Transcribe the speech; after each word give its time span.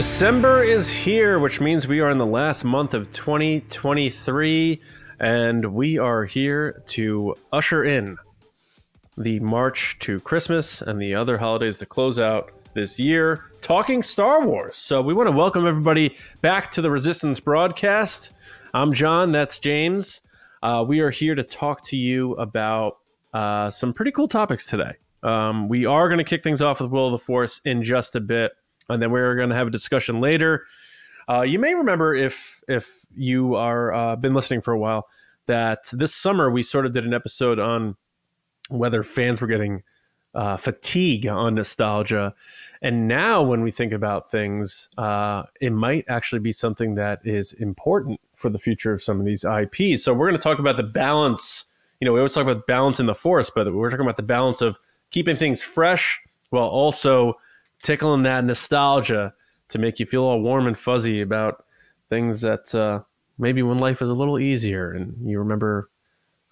December 0.00 0.62
is 0.62 0.88
here, 0.88 1.38
which 1.38 1.60
means 1.60 1.86
we 1.86 2.00
are 2.00 2.08
in 2.08 2.16
the 2.16 2.24
last 2.24 2.64
month 2.64 2.94
of 2.94 3.12
2023, 3.12 4.80
and 5.18 5.74
we 5.74 5.98
are 5.98 6.24
here 6.24 6.82
to 6.86 7.36
usher 7.52 7.84
in 7.84 8.16
the 9.18 9.38
March 9.40 9.98
to 9.98 10.18
Christmas 10.20 10.80
and 10.80 10.98
the 10.98 11.14
other 11.14 11.36
holidays 11.36 11.76
to 11.76 11.84
close 11.84 12.18
out 12.18 12.50
this 12.72 12.98
year, 12.98 13.44
talking 13.60 14.02
Star 14.02 14.42
Wars. 14.42 14.78
So 14.78 15.02
we 15.02 15.12
want 15.12 15.26
to 15.26 15.36
welcome 15.36 15.66
everybody 15.66 16.16
back 16.40 16.70
to 16.70 16.80
the 16.80 16.90
Resistance 16.90 17.38
broadcast. 17.38 18.32
I'm 18.72 18.94
John, 18.94 19.32
that's 19.32 19.58
James. 19.58 20.22
Uh, 20.62 20.82
we 20.88 21.00
are 21.00 21.10
here 21.10 21.34
to 21.34 21.42
talk 21.42 21.84
to 21.88 21.98
you 21.98 22.32
about 22.36 22.96
uh, 23.34 23.68
some 23.68 23.92
pretty 23.92 24.12
cool 24.12 24.28
topics 24.28 24.64
today. 24.64 24.94
Um, 25.22 25.68
we 25.68 25.84
are 25.84 26.08
going 26.08 26.16
to 26.16 26.24
kick 26.24 26.42
things 26.42 26.62
off 26.62 26.80
with 26.80 26.90
Will 26.90 27.08
of 27.08 27.12
the 27.12 27.18
Force 27.18 27.60
in 27.66 27.82
just 27.82 28.16
a 28.16 28.20
bit 28.20 28.52
and 28.90 29.02
then 29.02 29.10
we're 29.10 29.34
going 29.34 29.50
to 29.50 29.54
have 29.54 29.68
a 29.68 29.70
discussion 29.70 30.20
later. 30.20 30.66
Uh, 31.28 31.42
you 31.42 31.58
may 31.58 31.74
remember 31.74 32.14
if 32.14 32.62
if 32.68 33.06
you 33.14 33.54
are 33.54 33.92
uh, 33.94 34.16
been 34.16 34.34
listening 34.34 34.60
for 34.60 34.72
a 34.72 34.78
while 34.78 35.08
that 35.46 35.88
this 35.92 36.14
summer 36.14 36.50
we 36.50 36.62
sort 36.62 36.86
of 36.86 36.92
did 36.92 37.04
an 37.04 37.14
episode 37.14 37.58
on 37.58 37.96
whether 38.68 39.02
fans 39.02 39.40
were 39.40 39.46
getting 39.46 39.82
uh, 40.34 40.56
fatigue 40.56 41.26
on 41.26 41.54
nostalgia, 41.54 42.34
and 42.82 43.08
now 43.08 43.42
when 43.42 43.62
we 43.62 43.70
think 43.70 43.92
about 43.92 44.30
things, 44.30 44.88
uh, 44.96 45.42
it 45.60 45.70
might 45.70 46.04
actually 46.08 46.38
be 46.38 46.52
something 46.52 46.94
that 46.94 47.20
is 47.24 47.52
important 47.54 48.20
for 48.36 48.48
the 48.48 48.58
future 48.58 48.92
of 48.92 49.02
some 49.02 49.20
of 49.20 49.26
these 49.26 49.44
IPs. 49.44 50.02
So 50.02 50.14
we're 50.14 50.28
going 50.28 50.38
to 50.38 50.42
talk 50.42 50.58
about 50.58 50.76
the 50.76 50.82
balance. 50.82 51.66
You 52.00 52.06
know, 52.06 52.12
we 52.12 52.20
always 52.20 52.32
talk 52.32 52.44
about 52.46 52.66
balance 52.66 52.98
in 52.98 53.06
the 53.06 53.14
force, 53.14 53.50
but 53.54 53.72
we're 53.72 53.90
talking 53.90 54.06
about 54.06 54.16
the 54.16 54.22
balance 54.22 54.62
of 54.62 54.78
keeping 55.10 55.36
things 55.36 55.62
fresh 55.62 56.20
while 56.50 56.68
also 56.68 57.34
tickling 57.82 58.22
that 58.24 58.44
nostalgia 58.44 59.34
to 59.68 59.78
make 59.78 60.00
you 60.00 60.06
feel 60.06 60.24
all 60.24 60.40
warm 60.40 60.66
and 60.66 60.76
fuzzy 60.76 61.20
about 61.20 61.64
things 62.08 62.40
that 62.40 62.74
uh, 62.74 63.00
maybe 63.38 63.62
when 63.62 63.78
life 63.78 64.00
was 64.00 64.10
a 64.10 64.14
little 64.14 64.38
easier 64.38 64.92
and 64.92 65.14
you 65.28 65.38
remember 65.38 65.90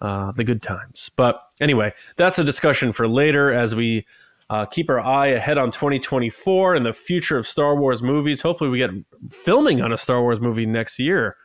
uh, 0.01 0.31
the 0.31 0.43
good 0.43 0.61
times. 0.61 1.11
But 1.15 1.41
anyway, 1.61 1.93
that's 2.15 2.39
a 2.39 2.43
discussion 2.43 2.93
for 2.93 3.07
later 3.07 3.53
as 3.53 3.75
we 3.75 4.05
uh, 4.49 4.65
keep 4.65 4.89
our 4.89 4.99
eye 4.99 5.27
ahead 5.27 5.57
on 5.57 5.71
2024 5.71 6.75
and 6.75 6.85
the 6.85 6.93
future 6.93 7.37
of 7.37 7.45
Star 7.45 7.75
Wars 7.75 8.01
movies. 8.01 8.41
Hopefully, 8.41 8.69
we 8.69 8.79
get 8.79 8.91
filming 9.29 9.81
on 9.81 9.91
a 9.91 9.97
Star 9.97 10.21
Wars 10.21 10.39
movie 10.39 10.65
next 10.65 10.99
year. 10.99 11.35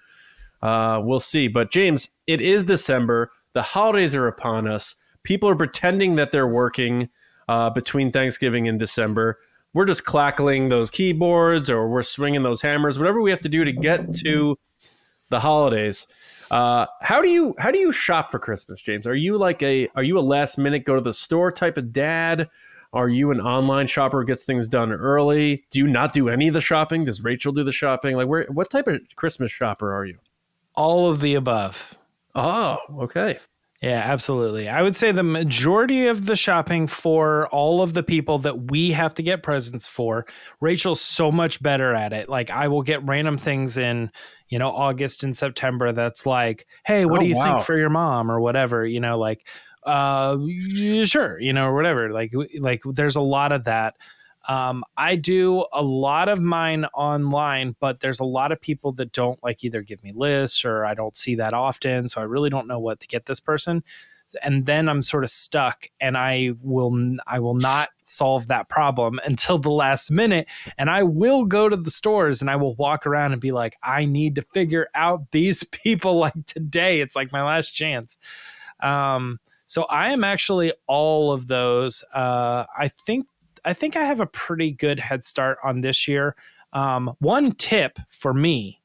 Uh, 0.62 1.01
we'll 1.03 1.21
see. 1.21 1.49
But 1.49 1.71
James, 1.71 2.09
it 2.27 2.41
is 2.41 2.65
December. 2.65 3.31
The 3.53 3.62
holidays 3.62 4.15
are 4.15 4.27
upon 4.27 4.67
us. 4.67 4.97
People 5.23 5.49
are 5.51 5.57
pretending 5.57 6.17
that 6.17 6.33
they're 6.33 6.49
working 6.49 7.11
uh, 7.49 7.71
between 7.71 8.11
Thanksgiving 8.11 8.67
and 8.69 8.79
December 8.79 9.39
we're 9.75 9.84
just 9.84 10.05
clackling 10.05 10.70
those 10.70 10.89
keyboards 10.89 11.69
or 11.69 11.89
we're 11.89 12.03
swinging 12.03 12.42
those 12.42 12.62
hammers, 12.62 12.98
whatever 12.98 13.20
we 13.20 13.30
have 13.30 13.41
to 13.41 13.48
do 13.48 13.64
to 13.64 13.72
get 13.72 14.14
to 14.16 14.56
the 15.31 15.41
holidays. 15.41 16.06
Uh, 16.50 16.86
how 17.03 17.20
do 17.20 17.28
you 17.28 17.55
how 17.58 17.70
do 17.70 17.78
you 17.78 17.92
shop 17.92 18.31
for 18.31 18.39
Christmas, 18.39 18.81
James? 18.81 19.06
Are 19.06 19.14
you 19.14 19.36
like 19.36 19.62
a 19.62 19.89
are 19.97 20.03
you 20.03 20.19
a 20.19 20.20
last 20.20 20.56
minute 20.56 20.84
go 20.84 20.94
to 20.94 21.00
the 21.00 21.12
store 21.12 21.50
type 21.50 21.76
of 21.76 21.93
dad? 21.93 22.49
Are 22.93 23.09
you 23.09 23.32
an 23.32 23.41
online 23.41 23.88
shopper 23.88 24.21
who 24.21 24.26
gets 24.26 24.44
things 24.44 24.69
done 24.69 24.93
early? 24.93 25.65
Do 25.72 25.81
you 25.81 25.88
not 25.88 26.12
do 26.12 26.28
any 26.28 26.47
of 26.47 26.54
the 26.54 26.60
shopping? 26.60 27.04
Does 27.04 27.25
Rachel 27.25 27.53
do 27.53 27.65
the 27.65 27.72
shopping? 27.72 28.15
Like 28.16 28.28
where 28.28 28.47
what 28.47 28.70
type 28.70 28.87
of 28.87 29.00
Christmas 29.16 29.50
shopper 29.50 29.93
are 29.93 30.04
you? 30.04 30.19
All 30.76 31.10
of 31.10 31.20
the 31.20 31.34
above. 31.34 31.99
Oh, 32.37 32.78
okay. 33.00 33.38
Yeah, 33.83 34.01
absolutely. 34.05 34.69
I 34.69 34.81
would 34.83 34.97
say 34.97 35.12
the 35.12 35.23
majority 35.23 36.07
of 36.07 36.25
the 36.25 36.37
shopping 36.37 36.87
for 36.87 37.49
all 37.49 37.83
of 37.83 37.93
the 37.93 38.03
people 38.03 38.39
that 38.39 38.71
we 38.71 38.93
have 38.93 39.12
to 39.15 39.23
get 39.23 39.43
presents 39.43 39.87
for, 39.87 40.25
Rachel's 40.61 41.03
so 41.03 41.31
much 41.31 41.62
better 41.62 41.93
at 41.95 42.12
it. 42.15 42.29
Like 42.31 42.51
I 42.51 42.69
will 42.69 42.83
get 42.83 43.05
random 43.05 43.37
things 43.37 43.77
in, 43.77 44.11
you 44.49 44.59
know, 44.59 44.71
August 44.71 45.23
and 45.23 45.37
September 45.37 45.93
that's 45.93 46.25
like, 46.25 46.67
"Hey, 46.87 47.05
what 47.05 47.19
oh, 47.19 47.23
do 47.25 47.29
you 47.29 47.37
wow. 47.37 47.45
think 47.57 47.67
for 47.67 47.77
your 47.77 47.91
mom?" 47.91 48.31
or 48.31 48.41
whatever, 48.41 48.87
you 48.87 49.01
know, 49.01 49.19
like 49.19 49.47
uh 49.85 50.39
sure, 51.05 51.39
you 51.41 51.53
know, 51.53 51.67
or 51.67 51.75
whatever. 51.75 52.11
Like 52.11 52.33
like 52.61 52.81
there's 52.87 53.17
a 53.17 53.21
lot 53.21 53.53
of 53.53 53.65
that. 53.65 53.97
Um, 54.49 54.84
I 54.97 55.16
do 55.16 55.65
a 55.72 55.82
lot 55.82 56.28
of 56.28 56.41
mine 56.41 56.84
online, 56.94 57.77
but 57.81 58.00
there's 58.00 58.21
a 58.21 58.25
lot 58.25 58.53
of 58.53 58.60
people 58.60 58.93
that 58.93 59.12
don't 59.12 59.43
like 59.43 59.65
either 59.65 59.82
give 59.82 60.03
me 60.03 60.12
lists 60.15 60.65
or 60.65 60.84
I 60.84 60.94
don't 60.94 61.16
see 61.16 61.34
that 61.37 61.55
often. 61.55 62.09
So 62.09 62.21
I 62.21 62.25
really 62.25 62.50
don't 62.50 62.69
know 62.69 62.78
what 62.78 63.00
to 63.00 63.06
get 63.06 63.27
this 63.27 63.41
person. 63.41 63.82
And 64.43 64.66
then 64.66 64.88
I'm 64.88 65.03
sort 65.03 65.22
of 65.22 65.31
stuck 65.31 65.88
and 66.00 66.19
I 66.19 66.55
will 66.60 67.16
I 67.27 67.38
will 67.38 67.55
not 67.55 67.91
solve 68.03 68.49
that 68.49 68.69
problem 68.69 69.21
until 69.25 69.59
the 69.59 69.71
last 69.71 70.10
minute. 70.10 70.49
And 70.76 70.91
I 70.91 71.05
will 71.05 71.44
go 71.44 71.69
to 71.69 71.76
the 71.76 71.91
stores 71.91 72.41
and 72.41 72.50
I 72.50 72.56
will 72.56 72.75
walk 72.75 73.06
around 73.06 73.32
and 73.32 73.41
be 73.41 73.53
like, 73.53 73.76
I 73.82 74.05
need 74.05 74.34
to 74.37 74.43
figure 74.53 74.88
out 74.94 75.31
these 75.31 75.62
people 75.71 76.16
like 76.16 76.47
today. 76.47 77.00
It's 77.00 77.16
like 77.16 77.32
my 77.32 77.43
last 77.43 77.71
chance. 77.71 78.19
Um, 78.81 79.38
so 79.66 79.84
I 79.84 80.12
am 80.12 80.25
actually 80.25 80.72
all 80.87 81.32
of 81.32 81.47
those. 81.47 82.05
Uh, 82.12 82.65
I 82.76 82.88
think 82.88 83.26
I 83.64 83.72
think 83.72 83.97
I 83.97 84.04
have 84.04 84.20
a 84.20 84.26
pretty 84.26 84.70
good 84.70 85.00
head 85.00 85.25
start 85.25 85.58
on 85.64 85.80
this 85.80 86.06
year. 86.06 86.36
Um, 86.72 87.14
one 87.20 87.52
tip 87.52 87.98
for 88.08 88.34
me 88.34 88.80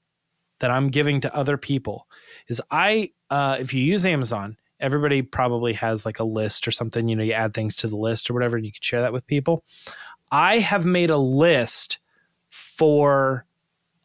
that 0.59 0.72
I'm 0.72 0.90
giving 0.90 1.22
to 1.22 1.35
other 1.35 1.57
people 1.57 2.07
is 2.47 2.62
I, 2.72 3.12
uh, 3.29 3.57
if 3.59 3.73
you 3.73 3.81
use 3.81 4.06
Amazon, 4.06 4.57
everybody 4.79 5.22
probably 5.22 5.73
has 5.73 6.06
like 6.06 6.19
a 6.19 6.23
list 6.23 6.67
or 6.67 6.72
something. 6.72 7.07
You 7.07 7.16
know, 7.16 7.23
you 7.23 7.34
add 7.34 7.53
things 7.53 7.75
to 7.78 7.88
the 7.88 7.97
list 7.97 8.29
or 8.29 8.34
whatever, 8.34 8.57
and 8.57 8.66
you 8.66 8.72
can 8.72 8.81
share 8.81 9.01
that 9.01 9.13
with 9.13 9.28
people. 9.28 9.63
I 10.31 10.59
have 10.59 10.85
made 10.85 11.09
a 11.09 11.17
list 11.17 12.00
for 12.50 13.46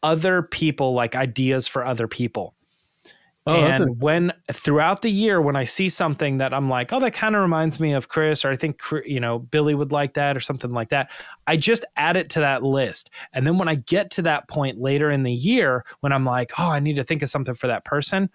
other 0.02 0.42
people, 0.42 0.94
like 0.94 1.14
ideas 1.14 1.68
for 1.68 1.84
other 1.84 2.08
people. 2.08 2.54
Oh, 3.47 3.56
and 3.56 4.00
when 4.00 4.32
throughout 4.50 5.03
the 5.03 5.10
year, 5.10 5.38
when 5.38 5.55
I 5.55 5.65
see 5.65 5.91
something 5.91 6.38
that 6.38 6.55
I'm 6.55 6.71
like, 6.71 6.94
oh, 6.94 7.00
that 7.00 7.12
kind 7.12 7.37
of 7.37 7.43
reminds 7.43 7.78
me 7.78 7.93
of 7.93 8.09
Chris, 8.09 8.43
or 8.43 8.50
I 8.50 8.56
think 8.56 8.81
you 9.05 9.21
know 9.21 9.38
Billy 9.38 9.75
would 9.75 9.93
like 9.93 10.15
that, 10.15 10.34
or 10.34 10.41
something 10.41 10.72
like 10.72 10.88
that, 10.88 11.10
I 11.47 11.59
just 11.59 11.84
add 11.97 12.16
it 12.16 12.31
to 12.31 12.41
that 12.41 12.62
list. 12.62 13.10
And 13.34 13.47
then 13.47 13.59
when 13.59 13.69
I 13.69 13.75
get 13.75 14.10
to 14.12 14.22
that 14.22 14.49
point 14.49 14.78
later 14.78 15.10
in 15.10 15.25
the 15.25 15.33
year, 15.33 15.84
when 16.00 16.12
I'm 16.12 16.25
like, 16.25 16.53
oh, 16.59 16.71
I 16.71 16.81
need 16.81 16.97
to 16.97 17.04
think 17.04 17.22
of 17.22 17.28
something 17.28 17.54
for 17.54 17.66
that 17.66 17.84
person, 17.84 18.31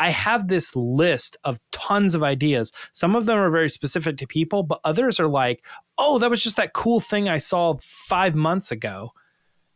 I 0.00 0.10
have 0.10 0.48
this 0.48 0.74
list 0.74 1.36
of 1.44 1.60
tons 1.70 2.16
of 2.16 2.24
ideas. 2.24 2.72
Some 2.92 3.14
of 3.14 3.26
them 3.26 3.38
are 3.38 3.50
very 3.50 3.68
specific 3.68 4.16
to 4.18 4.26
people, 4.26 4.64
but 4.64 4.80
others 4.84 5.20
are 5.20 5.28
like, 5.28 5.64
oh, 5.98 6.18
that 6.18 6.30
was 6.30 6.42
just 6.42 6.56
that 6.56 6.72
cool 6.72 6.98
thing 6.98 7.28
I 7.28 7.38
saw 7.38 7.76
five 7.80 8.34
months 8.34 8.72
ago. 8.72 9.12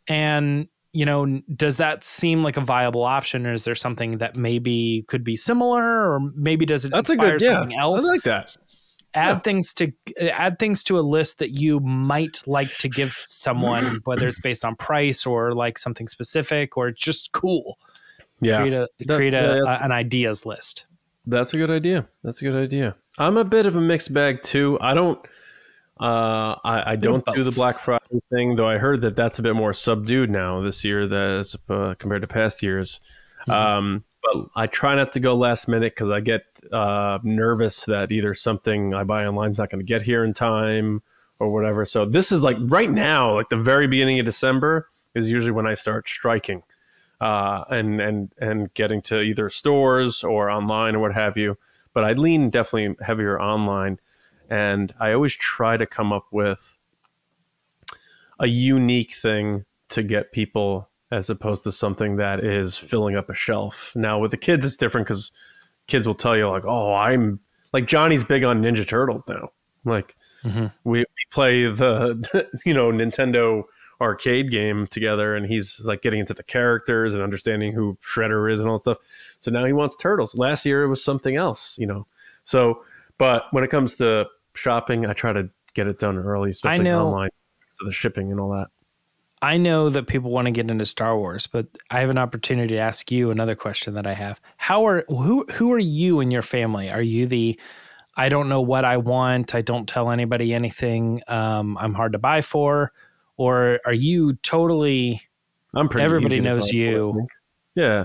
And 0.09 0.69
you 0.93 1.07
know, 1.07 1.41
does 1.55 1.79
that 1.79 2.05
seem 2.05 2.43
like 2.43 2.57
a 2.57 2.61
viable 2.61 3.03
option, 3.03 3.47
or 3.47 3.53
is 3.53 3.65
there 3.65 3.75
something 3.75 4.19
that 4.19 4.37
maybe 4.37 5.05
could 5.09 5.25
be 5.25 5.37
similar, 5.37 5.83
or 5.83 6.21
maybe 6.35 6.67
does 6.67 6.85
it 6.85 6.91
That's 6.91 7.11
inspire 7.11 7.37
a 7.37 7.39
good, 7.39 7.47
something 7.47 7.79
else? 7.79 8.05
I 8.05 8.09
like 8.09 8.23
that. 8.23 8.57
Add 9.15 9.29
yeah. 9.29 9.39
things 9.41 9.75
to 9.75 9.93
uh, 10.21 10.27
add 10.27 10.59
things 10.59 10.85
to 10.85 10.99
a 10.99 11.01
list 11.01 11.39
that 11.39 11.51
you 11.51 11.81
might 11.81 12.43
like 12.47 12.77
to 12.79 12.89
give 12.89 13.13
someone, 13.13 14.01
whether 14.05 14.29
it's 14.29 14.41
based 14.41 14.65
on 14.65 14.77
price 14.77 15.27
or 15.27 15.55
like 15.55 15.79
something 15.79 16.09
specific 16.09 16.77
or 16.77 16.91
just 16.91 17.33
cool. 17.33 17.79
Yeah, 18.41 18.59
create 18.59 18.75
a 18.75 18.89
that, 18.99 19.17
create 19.17 19.35
a, 19.35 19.63
yeah, 19.65 19.79
a, 19.79 19.85
an 19.85 19.93
ideas 19.93 20.45
list. 20.45 20.87
That's 21.27 21.55
a 21.55 21.57
good 21.57 21.71
idea. 21.71 22.07
That's 22.23 22.43
a 22.43 22.45
good 22.45 22.63
idea. 22.63 22.97
I'm 23.19 23.37
a 23.37 23.45
bit 23.45 23.67
of 23.67 23.77
a 23.77 23.81
mixed 23.81 24.13
bag 24.13 24.43
too. 24.43 24.79
I 24.81 24.95
don't 24.95 25.19
uh, 26.03 26.59
I, 26.65 26.93
I 26.93 26.97
don't 26.97 27.25
do 27.27 27.45
the 27.45 27.53
Black 27.53 27.79
Friday 27.79 28.21
thing, 28.29 28.57
though. 28.57 28.69
I 28.69 28.79
heard 28.79 29.03
that 29.03 29.15
that's 29.15 29.39
a 29.39 29.43
bit 29.43 29.55
more 29.55 29.73
subdued 29.73 30.31
now 30.31 30.61
this 30.61 30.85
year, 30.85 31.03
as 31.15 31.57
uh, 31.69 31.95
compared 31.97 32.23
to 32.23 32.29
past 32.29 32.61
years. 32.61 32.99
Mm-hmm. 33.43 33.53
Um, 33.53 34.05
but 34.21 34.47
I 34.57 34.67
try 34.67 34.97
not 34.97 35.13
to 35.13 35.21
go 35.21 35.37
last 35.37 35.69
minute 35.69 35.93
because 35.93 36.11
I 36.11 36.19
get 36.19 36.45
uh, 36.73 37.21
nervous 37.23 37.85
that 37.85 38.11
either 38.11 38.35
something 38.35 38.95
I 38.95 39.05
buy 39.05 39.25
online 39.25 39.53
is 39.53 39.59
not 39.59 39.71
going 39.71 39.79
to 39.79 39.85
get 39.85 40.03
here 40.03 40.25
in 40.25 40.35
time 40.35 41.03
or 41.39 41.53
whatever. 41.53 41.85
So 41.85 42.05
this 42.05 42.33
is 42.33 42.43
like 42.43 42.57
right 42.63 42.91
now, 42.91 43.37
like 43.37 43.49
the 43.49 43.57
very 43.57 43.87
beginning 43.87 44.19
of 44.19 44.27
December 44.27 44.89
is 45.15 45.31
usually 45.31 45.53
when 45.53 45.69
I 45.69 45.75
start 45.75 46.09
striking 46.09 46.65
uh, 47.21 47.63
and 47.71 48.01
and 48.01 48.33
and 48.39 48.75
getting 48.75 49.03
to 49.03 49.21
either 49.21 49.49
stores 49.49 50.25
or 50.25 50.51
online 50.51 50.97
or 50.97 50.99
what 50.99 51.15
have 51.15 51.37
you. 51.37 51.59
But 51.95 52.03
I 52.05 52.13
lean 52.15 52.51
definitely 52.51 52.97
heavier 53.05 53.41
online 53.41 54.01
and 54.53 54.93
I 55.01 55.15
always 55.15 55.33
try 55.33 55.79
to 55.79 55.87
come 55.87 56.13
up 56.13 56.27
with 56.31 56.77
a 58.39 58.47
unique 58.47 59.15
thing 59.15 59.65
to 59.89 60.03
get 60.03 60.31
people 60.31 60.91
as 61.11 61.31
opposed 61.31 61.65
to 61.65 61.73
something 61.73 62.17
that 62.17 62.41
is 62.41 62.77
filling 62.77 63.17
up 63.17 63.31
a 63.31 63.35
shelf. 63.35 63.93
Now 63.97 64.19
with 64.19 64.31
the 64.31 64.37
kids, 64.37 64.67
it's 64.67 64.77
different 64.77 65.07
because 65.07 65.33
kids 65.87 66.07
will 66.07 66.15
tell 66.15 66.37
you 66.37 66.51
like, 66.51 66.67
"Oh, 66.67 66.93
I'm 66.93 67.41
like 67.73 67.87
Johnny's 67.87 68.25
big 68.25 68.45
on 68.45 68.61
Ninja 68.61 68.87
Turtles 68.87 69.23
now." 69.27 69.53
Like 69.87 70.17
mm-hmm. 70.45 70.67
we, 70.85 71.01
we 71.01 71.07
play 71.31 71.65
the 71.65 72.47
you 72.67 72.75
know 72.75 72.93
Nintendo 72.93 73.63
arcade 74.03 74.51
game 74.51 74.87
together, 74.89 75.35
and 75.35 75.47
he's 75.47 75.81
like 75.83 76.03
getting 76.03 76.21
into 76.21 76.35
the 76.35 76.43
characters 76.43 77.15
and 77.15 77.23
understanding 77.23 77.73
who 77.73 77.97
Shredder 78.05 78.53
is 78.53 78.61
and 78.61 78.69
all 78.69 78.77
that 78.77 78.83
stuff. 78.83 78.99
So 79.41 79.51
now 79.51 79.65
he 79.65 79.73
wants 79.73 79.97
turtles. 79.97 80.35
Last 80.35 80.67
year 80.67 80.83
it 80.83 80.89
was 80.89 81.03
something 81.03 81.37
else, 81.37 81.79
you 81.79 81.87
know. 81.87 82.07
So, 82.45 82.85
but 83.17 83.45
when 83.53 83.65
it 83.65 83.71
comes 83.71 83.95
to 83.97 84.27
shopping, 84.55 85.07
I 85.07 85.13
try 85.13 85.33
to 85.33 85.49
get 85.75 85.87
it 85.87 85.99
done 85.99 86.19
early, 86.19 86.51
especially 86.51 86.91
online, 86.91 87.31
so 87.73 87.87
the 87.87 87.93
shipping 87.93 88.31
and 88.31 88.41
all 88.41 88.51
that. 88.51 88.69
I 89.43 89.57
know 89.57 89.91
that 89.91 90.07
people 90.07 90.31
want 90.31 90.47
to 90.47 90.53
get 90.53 90.71
into 90.71 90.87
Star 90.87 91.19
Wars, 91.19 91.49
but 91.49 91.67
I 91.91 91.99
have 92.01 92.11
an 92.11 92.19
opportunity 92.19 92.75
to 92.75 92.81
ask 92.81 93.11
you 93.11 93.33
another 93.33 93.57
question 93.57 93.95
that 93.95 94.07
I 94.07 94.13
have. 94.15 94.41
How 94.57 94.87
are 94.87 95.05
who 95.09 95.45
who 95.53 95.73
are 95.73 95.81
you 95.81 96.21
and 96.21 96.33
your 96.33 96.43
family? 96.43 96.91
Are 96.91 97.03
you 97.03 97.27
the 97.27 97.59
I 98.17 98.29
don't 98.29 98.49
know 98.49 98.61
what 98.61 98.85
I 98.85 98.99
want, 98.99 99.55
I 99.55 99.63
don't 99.63 99.89
tell 99.89 100.11
anybody 100.11 100.55
anything, 100.55 101.23
um, 101.29 101.77
I'm 101.79 101.95
hard 101.95 102.13
to 102.13 102.19
buy 102.19 102.43
for, 102.43 102.93
or 103.37 103.81
are 103.87 103.95
you 103.95 104.35
totally 104.35 105.23
I'm 105.75 105.89
pretty. 105.89 106.05
everybody 106.05 106.41
knows 106.41 106.67
buy 106.67 106.69
for, 106.69 106.77
I 106.77 106.79
you? 106.79 107.27
Yeah, 107.75 108.05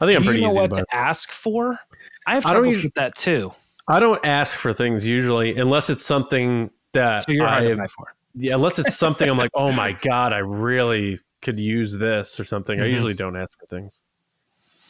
I 0.00 0.06
think 0.06 0.16
I'm 0.16 0.22
Do 0.22 0.28
pretty 0.28 0.40
you 0.40 0.46
know 0.46 0.50
easy 0.50 0.60
what 0.60 0.74
to 0.74 0.80
to 0.84 0.94
ask 0.94 1.30
for? 1.30 1.78
I 2.26 2.34
have 2.34 2.44
I 2.44 2.52
don't 2.52 2.62
troubles 2.62 2.74
usu- 2.76 2.86
with 2.88 2.94
that 2.94 3.14
too. 3.16 3.52
I 3.88 4.00
don't 4.00 4.24
ask 4.24 4.58
for 4.58 4.72
things 4.72 5.06
usually 5.06 5.56
unless 5.56 5.88
it's 5.90 6.04
something 6.04 6.70
that 6.92 7.24
So 7.24 7.32
you're 7.32 7.46
hard 7.46 7.64
I 7.64 7.68
to 7.70 7.76
buy 7.76 7.86
for. 7.86 8.14
yeah, 8.34 8.54
unless 8.54 8.78
it's 8.78 8.96
something 8.96 9.28
I'm 9.28 9.38
like, 9.38 9.50
oh 9.54 9.72
my 9.72 9.92
god, 10.02 10.32
I 10.32 10.38
really 10.38 11.20
could 11.42 11.58
use 11.58 11.96
this 11.96 12.38
or 12.38 12.44
something. 12.44 12.80
I 12.80 12.84
Mhm. 12.84 12.92
usually 12.92 13.14
don't 13.14 13.36
ask 13.36 13.58
for 13.58 13.66
things. 13.66 14.00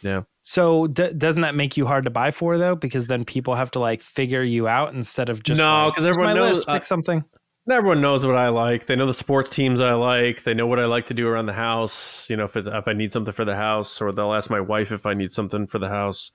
Yeah, 0.02 0.22
So 0.44 0.86
d- 0.86 1.12
doesn't 1.12 1.42
that 1.42 1.54
make 1.56 1.76
you 1.76 1.84
hard 1.86 2.04
to 2.04 2.10
buy 2.10 2.30
for 2.30 2.56
though? 2.56 2.76
Because 2.76 3.08
then 3.08 3.24
people 3.24 3.54
have 3.56 3.70
to 3.72 3.80
like 3.80 4.00
figure 4.00 4.42
you 4.44 4.68
out 4.68 4.94
instead 4.94 5.28
of 5.28 5.42
just 5.42 5.58
No, 5.60 5.90
because 5.90 6.04
"Here's 6.04 6.16
everyone 6.16 6.36
knows- 6.36 6.56
list, 6.58 6.68
I- 6.68 6.74
pick 6.74 6.84
something. 6.84 7.24
Everyone 7.70 8.00
knows 8.00 8.24
what 8.26 8.36
I 8.36 8.48
like. 8.48 8.86
They 8.86 8.96
know 8.96 9.04
the 9.04 9.12
sports 9.12 9.50
teams 9.50 9.82
I 9.82 9.92
like. 9.92 10.44
They 10.44 10.54
know 10.54 10.66
what 10.66 10.78
I 10.78 10.86
like 10.86 11.04
to 11.06 11.14
do 11.14 11.28
around 11.28 11.46
the 11.46 11.52
house. 11.52 12.30
You 12.30 12.36
know, 12.38 12.44
if, 12.44 12.56
if 12.56 12.88
I 12.88 12.94
need 12.94 13.12
something 13.12 13.34
for 13.34 13.44
the 13.44 13.56
house, 13.56 14.00
or 14.00 14.10
they'll 14.10 14.32
ask 14.32 14.48
my 14.48 14.60
wife 14.60 14.90
if 14.90 15.04
I 15.04 15.12
need 15.12 15.32
something 15.32 15.66
for 15.66 15.78
the 15.78 15.88
house. 15.90 16.32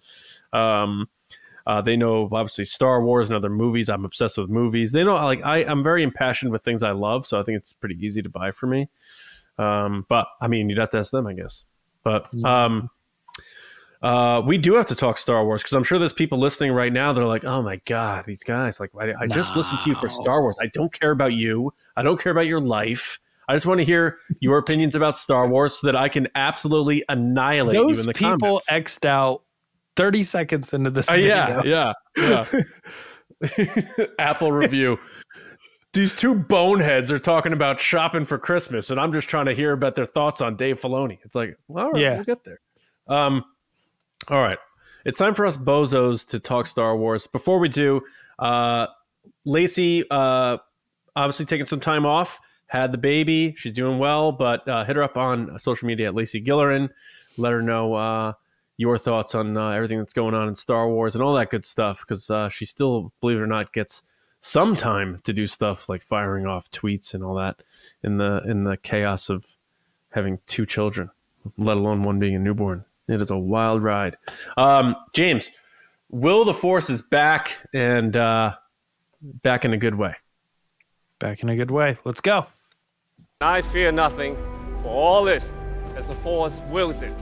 Um, 0.52 1.08
uh, 1.66 1.82
they 1.82 1.96
know 1.96 2.28
obviously 2.32 2.66
Star 2.66 3.04
Wars 3.04 3.30
and 3.30 3.38
other 3.38 3.50
movies. 3.50 3.90
I'm 3.90 4.06
obsessed 4.06 4.38
with 4.38 4.50
movies. 4.50 4.92
They 4.92 5.04
know 5.04 5.16
like 5.16 5.42
I, 5.44 5.58
I'm 5.60 5.84
very 5.84 6.04
impassioned 6.04 6.52
with 6.52 6.64
things 6.64 6.84
I 6.84 6.92
love, 6.92 7.26
so 7.26 7.40
I 7.40 7.44
think 7.44 7.58
it's 7.58 7.74
pretty 7.74 7.98
easy 8.06 8.22
to 8.22 8.30
buy 8.30 8.52
for 8.52 8.68
me. 8.68 8.90
Um, 9.58 10.06
but 10.10 10.28
I 10.42 10.48
mean, 10.48 10.70
you'd 10.70 10.80
have 10.80 10.90
to 10.92 10.98
ask 10.98 11.12
them, 11.12 11.28
I 11.28 11.34
guess. 11.34 11.66
But 12.04 12.34
um, 12.44 12.90
uh, 14.02 14.42
we 14.46 14.58
do 14.58 14.74
have 14.74 14.88
to 14.88 14.96
talk 14.96 15.18
Star 15.18 15.46
Wars 15.46 15.62
because 15.62 15.74
I'm 15.74 15.86
sure 15.86 15.98
there's 15.98 16.12
people 16.12 16.38
listening 16.38 16.74
right 16.74 16.92
now. 16.92 17.14
They're 17.14 17.26
like, 17.26 17.46
"Oh 17.46 17.62
my 17.62 17.80
god, 17.86 18.26
these 18.26 18.44
guys! 18.44 18.80
Like, 18.82 18.92
I, 19.00 19.14
I 19.22 19.28
just 19.28 19.56
listened 19.56 19.80
to 19.82 19.90
you 19.90 19.96
for 19.96 20.10
Star 20.10 20.42
Wars. 20.42 20.58
I 20.62 20.68
don't 20.68 20.92
care 20.92 21.12
about 21.12 21.34
you. 21.34 21.74
I 21.96 22.04
don't 22.04 22.20
care 22.20 22.32
about 22.34 22.48
your 22.48 22.60
life. 22.60 23.20
I 23.48 23.54
just 23.54 23.66
want 23.66 23.80
to 23.80 23.86
hear 23.86 24.18
your 24.40 24.58
opinions 24.58 24.96
about 24.96 25.16
Star 25.16 25.48
Wars 25.48 25.80
so 25.80 25.88
that 25.88 25.96
I 25.96 26.10
can 26.10 26.28
absolutely 26.36 27.06
annihilate 27.08 27.76
you 27.76 27.88
Those 27.88 28.02
in 28.02 28.08
the 28.08 28.14
people 28.14 28.62
comments." 28.68 28.70
xed 28.70 29.06
out 29.06 29.43
30 29.96 30.24
seconds 30.24 30.74
into 30.74 30.90
this 30.90 31.10
Uh, 31.10 31.14
yeah, 31.16 31.62
yeah, 31.64 31.94
yeah. 32.18 32.46
Apple 34.20 34.52
review. 34.52 34.98
These 35.94 36.16
two 36.16 36.34
boneheads 36.34 37.12
are 37.12 37.20
talking 37.20 37.54
about 37.54 37.80
shopping 37.80 38.26
for 38.26 38.38
Christmas, 38.40 38.90
and 38.90 39.00
I'm 39.00 39.14
just 39.14 39.30
trying 39.30 39.46
to 39.46 39.54
hear 39.54 39.74
about 39.74 39.96
their 39.96 40.08
thoughts 40.08 40.42
on 40.42 40.56
Dave 40.56 40.82
Filoni. 40.82 41.20
It's 41.24 41.36
like, 41.36 41.56
well, 41.68 41.86
all 41.86 41.92
right, 41.92 42.02
Yeah. 42.02 42.16
we'll 42.16 42.24
get 42.24 42.44
there. 42.44 42.60
Um, 43.08 43.44
all 44.30 44.42
right, 44.42 44.58
it's 45.06 45.18
time 45.18 45.36
for 45.36 45.46
us 45.46 45.58
bozos 45.58 46.28
to 46.30 46.40
talk 46.40 46.66
Star 46.66 46.98
Wars. 46.98 47.28
Before 47.28 47.60
we 47.60 47.70
do, 47.70 48.02
uh, 48.40 48.88
Lacey, 49.46 50.06
uh, 50.10 50.58
obviously 51.16 51.46
taking 51.46 51.68
some 51.68 51.80
time 51.80 52.06
off, 52.08 52.40
had 52.68 52.92
the 52.92 52.98
baby. 52.98 53.54
She's 53.58 53.74
doing 53.74 54.00
well, 54.00 54.32
but 54.32 54.68
uh, 54.68 54.84
hit 54.86 54.96
her 54.96 55.04
up 55.04 55.16
on 55.18 55.60
social 55.60 55.86
media 55.88 56.08
at 56.08 56.16
Lacey 56.16 56.42
Gillerin. 56.42 56.90
Let 57.38 57.52
her 57.52 57.62
know 57.62 57.94
uh, 57.94 58.34
your 58.78 58.98
thoughts 58.98 59.36
on 59.36 59.56
uh, 59.56 59.70
everything 59.70 60.00
that's 60.00 60.14
going 60.14 60.34
on 60.34 60.48
in 60.48 60.56
Star 60.56 60.90
Wars 60.90 61.16
and 61.16 61.24
all 61.24 61.34
that 61.34 61.50
good 61.50 61.66
stuff 61.66 62.00
because 62.02 62.30
uh, 62.30 62.50
she 62.50 62.66
still, 62.66 63.12
believe 63.22 63.38
it 63.38 63.42
or 63.42 63.48
not, 63.48 63.74
gets 63.74 64.04
some 64.40 64.76
time 64.76 65.22
to 65.24 65.32
do 65.32 65.48
stuff 65.48 65.88
like 65.88 66.04
firing 66.04 66.46
off 66.46 66.70
tweets 66.70 67.14
and 67.14 67.24
all 67.24 67.36
that 67.36 67.62
in 68.04 68.18
the 68.18 68.42
in 68.46 68.66
the 68.66 68.76
chaos 68.76 69.30
of 69.30 69.46
having 70.10 70.40
two 70.48 70.66
children, 70.66 71.10
let 71.58 71.78
alone 71.78 72.04
one 72.04 72.20
being 72.20 72.36
a 72.36 72.40
newborn. 72.40 72.84
It 73.08 73.22
is 73.22 73.32
a 73.32 73.38
wild 73.38 73.84
ride. 73.84 74.18
Um, 74.58 74.96
James, 75.14 75.50
Will 76.10 76.46
the 76.46 76.54
Force 76.54 76.90
is 76.90 77.02
back 77.02 77.58
and 77.74 78.16
uh, 78.16 78.56
back 79.22 79.66
in 79.66 79.74
a 79.74 79.78
good 79.78 79.96
way. 79.96 80.16
Back 81.20 81.42
in 81.42 81.50
a 81.50 81.56
good 81.56 81.72
way. 81.72 81.98
Let's 82.06 82.22
go. 82.22 82.48
I 83.42 83.62
fear 83.62 83.92
nothing, 83.92 84.36
for 84.82 84.90
all 84.90 85.24
this, 85.24 85.54
as 85.96 86.08
the 86.08 86.16
Force 86.16 86.62
wills 86.70 87.02
it. 87.02 87.16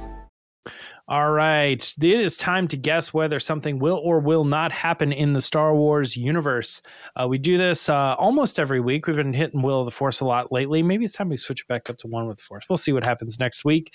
All 1.11 1.31
right. 1.31 1.93
It 2.01 2.19
is 2.21 2.37
time 2.37 2.69
to 2.69 2.77
guess 2.77 3.13
whether 3.13 3.37
something 3.37 3.79
will 3.79 3.97
or 4.01 4.21
will 4.21 4.45
not 4.45 4.71
happen 4.71 5.11
in 5.11 5.33
the 5.33 5.41
Star 5.41 5.75
Wars 5.75 6.15
universe. 6.15 6.81
Uh, 7.17 7.27
we 7.27 7.37
do 7.37 7.57
this 7.57 7.89
uh, 7.89 8.15
almost 8.17 8.57
every 8.57 8.79
week. 8.79 9.07
We've 9.07 9.17
been 9.17 9.33
hitting 9.33 9.61
Will 9.61 9.81
of 9.81 9.85
the 9.85 9.91
Force 9.91 10.21
a 10.21 10.25
lot 10.25 10.53
lately. 10.53 10.81
Maybe 10.81 11.03
it's 11.03 11.13
time 11.13 11.27
we 11.27 11.35
switch 11.35 11.63
it 11.63 11.67
back 11.67 11.89
up 11.89 11.97
to 11.97 12.07
One 12.07 12.29
with 12.29 12.37
the 12.37 12.43
Force. 12.43 12.63
We'll 12.69 12.77
see 12.77 12.93
what 12.93 13.03
happens 13.03 13.41
next 13.41 13.65
week. 13.65 13.93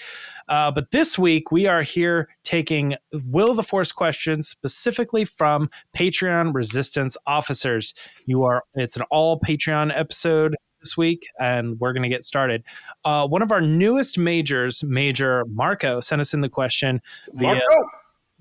Uh, 0.50 0.70
but 0.70 0.90
this 0.90 1.18
week, 1.18 1.50
we 1.50 1.66
are 1.66 1.80
here 1.80 2.28
taking 2.44 2.96
Will 3.24 3.52
of 3.52 3.56
the 3.56 3.62
Force 3.62 3.92
questions 3.92 4.46
specifically 4.46 5.24
from 5.24 5.70
Patreon 5.96 6.52
resistance 6.54 7.16
officers. 7.26 7.94
You 8.26 8.42
are, 8.42 8.62
it's 8.74 8.96
an 8.96 9.04
all 9.10 9.40
Patreon 9.40 9.90
episode 9.96 10.54
this 10.86 10.96
week, 10.96 11.28
and 11.40 11.80
we're 11.80 11.92
going 11.92 12.04
to 12.04 12.08
get 12.08 12.24
started. 12.24 12.62
Uh, 13.04 13.26
one 13.26 13.42
of 13.42 13.50
our 13.50 13.60
newest 13.60 14.18
majors, 14.18 14.84
Major 14.84 15.44
Marco, 15.46 16.00
sent 16.00 16.20
us 16.20 16.32
in 16.32 16.42
the 16.42 16.48
question 16.48 17.02
via 17.34 17.60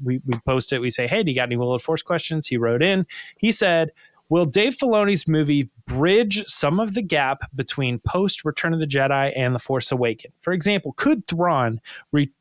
we, 0.04 0.22
we 0.26 0.38
post 0.46 0.74
it. 0.74 0.80
We 0.80 0.92
say, 0.92 1.08
Hey, 1.08 1.24
do 1.24 1.32
you 1.32 1.36
got 1.36 1.44
any 1.44 1.58
Will 1.58 1.74
of 1.74 1.82
Force 1.82 2.04
questions? 2.04 2.46
He 2.46 2.58
wrote 2.58 2.84
in. 2.84 3.08
He 3.38 3.52
said, 3.52 3.90
Will 4.30 4.46
Dave 4.46 4.76
Filoni's 4.76 5.28
movie 5.28 5.70
bridge 5.88 6.44
some 6.46 6.80
of 6.80 6.94
the 6.94 7.02
gap 7.02 7.42
between 7.56 8.00
post 8.00 8.46
Return 8.46 8.74
of 8.74 8.80
the 8.80 8.88
Jedi 8.88 9.32
and 9.36 9.56
The 9.56 9.60
Force 9.60 9.92
Awakens? 9.92 10.34
For 10.42 10.54
example, 10.54 10.94
could 10.94 11.28
Thrawn 11.28 11.80
re- 12.12 12.32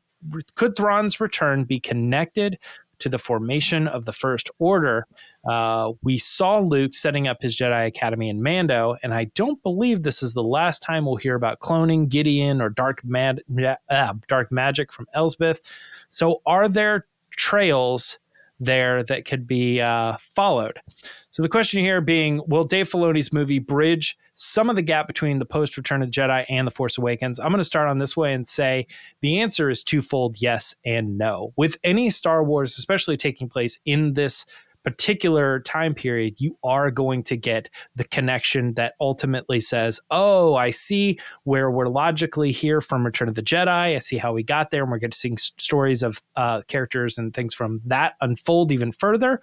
could 0.55 0.75
Thrawn's 0.75 1.19
return 1.19 1.63
be 1.63 1.79
connected 1.79 2.57
to 2.99 3.09
the 3.09 3.19
formation 3.19 3.87
of 3.87 4.05
the 4.05 4.13
First 4.13 4.49
Order? 4.59 5.07
Uh, 5.45 5.93
we 6.01 6.17
saw 6.17 6.59
Luke 6.59 6.93
setting 6.93 7.27
up 7.27 7.41
his 7.41 7.55
Jedi 7.55 7.85
Academy 7.85 8.29
in 8.29 8.41
Mando, 8.41 8.97
and 9.03 9.13
I 9.13 9.25
don't 9.35 9.61
believe 9.61 10.01
this 10.01 10.23
is 10.23 10.33
the 10.33 10.43
last 10.43 10.81
time 10.81 11.05
we'll 11.05 11.17
hear 11.17 11.35
about 11.35 11.59
cloning 11.59 12.09
Gideon 12.09 12.61
or 12.61 12.69
dark 12.69 13.03
mad, 13.05 13.41
uh, 13.89 14.13
dark 14.27 14.51
magic 14.51 14.91
from 14.91 15.07
Elsbeth. 15.13 15.61
So, 16.09 16.41
are 16.45 16.67
there 16.67 17.05
trails 17.31 18.17
there 18.59 19.03
that 19.03 19.25
could 19.25 19.45
be 19.45 19.81
uh, 19.81 20.17
followed? 20.35 20.79
So, 21.29 21.43
the 21.43 21.49
question 21.49 21.81
here 21.81 22.01
being 22.01 22.41
Will 22.47 22.63
Dave 22.63 22.89
Filoni's 22.89 23.31
movie 23.31 23.59
bridge 23.59 24.17
some 24.37 24.69
of 24.69 24.75
the 24.75 24.81
gap 24.81 25.07
between 25.07 25.39
the 25.39 25.45
post 25.45 25.77
Return 25.77 26.01
of 26.01 26.09
the 26.09 26.11
Jedi 26.11 26.43
and 26.49 26.65
The 26.65 26.71
Force 26.71 26.97
Awakens? 26.97 27.39
I'm 27.39 27.49
going 27.49 27.57
to 27.57 27.63
start 27.63 27.87
on 27.87 27.99
this 27.99 28.17
way 28.17 28.33
and 28.33 28.47
say 28.47 28.87
the 29.21 29.39
answer 29.39 29.69
is 29.69 29.83
twofold 29.83 30.37
yes 30.41 30.75
and 30.85 31.17
no. 31.17 31.53
With 31.55 31.77
any 31.83 32.09
Star 32.09 32.43
Wars, 32.43 32.77
especially 32.77 33.15
taking 33.15 33.47
place 33.47 33.79
in 33.85 34.13
this 34.13 34.45
particular 34.85 35.59
time 35.61 35.95
period, 35.95 36.35
you 36.37 36.57
are 36.63 36.91
going 36.91 37.23
to 37.23 37.35
get 37.35 37.69
the 37.95 38.03
connection 38.05 38.73
that 38.75 38.93
ultimately 39.01 39.59
says, 39.59 39.99
Oh, 40.11 40.55
I 40.55 40.69
see 40.69 41.19
where 41.43 41.71
we're 41.71 41.89
logically 41.89 42.51
here 42.51 42.81
from 42.81 43.03
Return 43.03 43.27
of 43.27 43.35
the 43.35 43.41
Jedi. 43.41 43.95
I 43.95 43.99
see 43.99 44.17
how 44.17 44.31
we 44.31 44.43
got 44.43 44.69
there, 44.69 44.83
and 44.83 44.91
we're 44.91 44.99
going 44.99 45.11
to 45.11 45.17
see 45.17 45.35
stories 45.37 46.03
of 46.03 46.21
uh, 46.35 46.61
characters 46.67 47.17
and 47.17 47.33
things 47.33 47.53
from 47.53 47.81
that 47.85 48.13
unfold 48.21 48.71
even 48.71 48.91
further. 48.91 49.41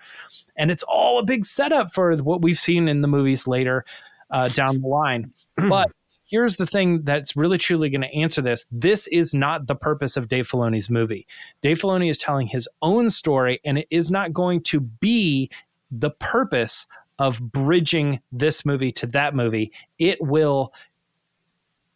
And 0.57 0.71
it's 0.71 0.85
all 0.85 1.19
a 1.19 1.25
big 1.25 1.45
setup 1.45 1.93
for 1.93 2.17
what 2.19 2.41
we've 2.41 2.59
seen 2.59 2.89
in 2.89 3.03
the 3.03 3.09
movies 3.09 3.47
later 3.49 3.85
uh, 4.31 4.49
down 4.49 4.81
the 4.81 4.89
line. 4.89 5.33
but 5.69 5.91
here's 6.33 6.57
the 6.57 6.67
thing 6.67 7.03
that's 7.03 7.37
really 7.37 7.59
truly 7.59 7.91
going 7.91 8.01
to 8.01 8.15
answer 8.15 8.41
this 8.41 8.67
this 8.73 9.07
is 9.09 9.35
not 9.35 9.67
the 9.67 9.77
purpose 9.77 10.17
of 10.17 10.29
Dave 10.29 10.49
Filoni's 10.49 10.91
movie. 10.91 11.27
Dave 11.61 11.79
Filoni 11.79 12.11
is 12.11 12.19
telling 12.19 12.47
his 12.49 12.67
own 12.81 13.11
story, 13.11 13.61
and 13.65 13.79
it 13.79 13.87
is 13.91 14.11
not 14.11 14.33
going 14.33 14.63
to 14.63 14.81
be 14.81 15.51
the 15.91 16.11
purpose 16.11 16.87
of 17.19 17.41
bridging 17.53 18.19
this 18.33 18.65
movie 18.65 18.91
to 18.91 19.07
that 19.09 19.35
movie. 19.35 19.71
It 19.99 20.19
will 20.23 20.73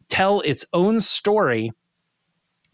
tell 0.08 0.42
its 0.42 0.66
own 0.74 1.00
story 1.00 1.72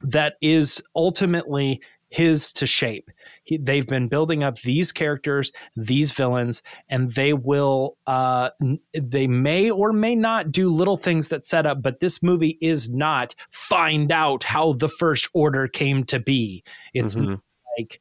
that 0.01 0.35
is 0.43 0.83
ultimately 0.97 1.81
his 2.09 2.53
to 2.55 2.67
shape. 2.67 3.09
He, 3.45 3.59
they've 3.59 3.87
been 3.87 4.09
building 4.09 4.45
up 4.45 4.61
these 4.61 4.93
characters, 4.93 5.51
these 5.77 6.13
villains, 6.13 6.63
and 6.89 7.11
they 7.13 7.33
will, 7.33 7.97
uh, 8.07 8.51
they 8.95 9.27
may 9.27 9.71
or 9.71 9.93
may 9.93 10.15
not 10.15 10.53
do 10.53 10.71
little 10.71 10.97
things 10.97 11.29
that 11.29 11.45
set 11.45 11.67
up, 11.67 11.83
but 11.83 12.01
this 12.01 12.23
movie 12.23 12.57
is 12.61 12.89
not 12.89 13.35
find 13.51 14.13
out 14.13 14.45
how 14.45 14.75
the 14.75 14.89
First 14.89 15.29
Order 15.33 15.67
came 15.67 16.05
to 16.05 16.21
be. 16.21 16.63
It's 16.95 17.17
Mhm. 17.17 17.41
like 17.79 18.01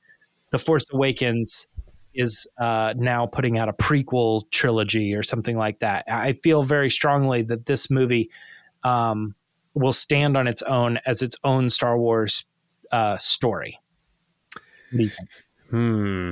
The 0.51 0.59
Force 0.59 0.85
Awakens 0.93 1.65
is 2.13 2.45
uh, 2.59 2.93
now 2.97 3.25
putting 3.25 3.57
out 3.57 3.69
a 3.69 3.73
prequel 3.73 4.43
trilogy 4.51 5.15
or 5.15 5.23
something 5.23 5.57
like 5.57 5.79
that. 5.79 6.03
I 6.07 6.33
feel 6.33 6.61
very 6.61 6.91
strongly 6.91 7.41
that 7.43 7.65
this 7.65 7.89
movie 7.89 8.29
um, 8.83 9.33
will 9.73 9.93
stand 9.93 10.35
on 10.35 10.47
its 10.47 10.61
own 10.63 10.99
as 11.05 11.21
its 11.21 11.37
own 11.43 11.69
Star 11.69 11.97
Wars 11.97 12.45
uh, 12.91 13.17
story. 13.17 13.79
What 14.53 14.59
do 14.59 14.59
you 14.59 14.59
think? 14.59 14.80
Hmm. 15.69 16.31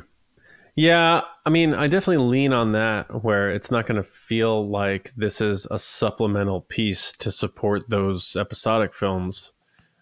Yeah, 0.76 1.22
I 1.46 1.50
mean, 1.50 1.74
I 1.74 1.88
definitely 1.88 2.26
lean 2.26 2.54
on 2.54 2.72
that 2.72 3.24
where 3.24 3.52
it's 3.52 3.70
not 3.70 3.86
going 3.86 4.02
to 4.02 4.10
feel 4.10 4.70
like 4.70 5.12
this 5.18 5.42
is 5.42 5.68
a 5.70 5.78
supplemental 5.78 6.62
piece 6.62 7.12
to 7.20 7.32
support 7.32 7.90
those 7.90 8.38
episodic 8.38 8.94
films. 8.94 9.52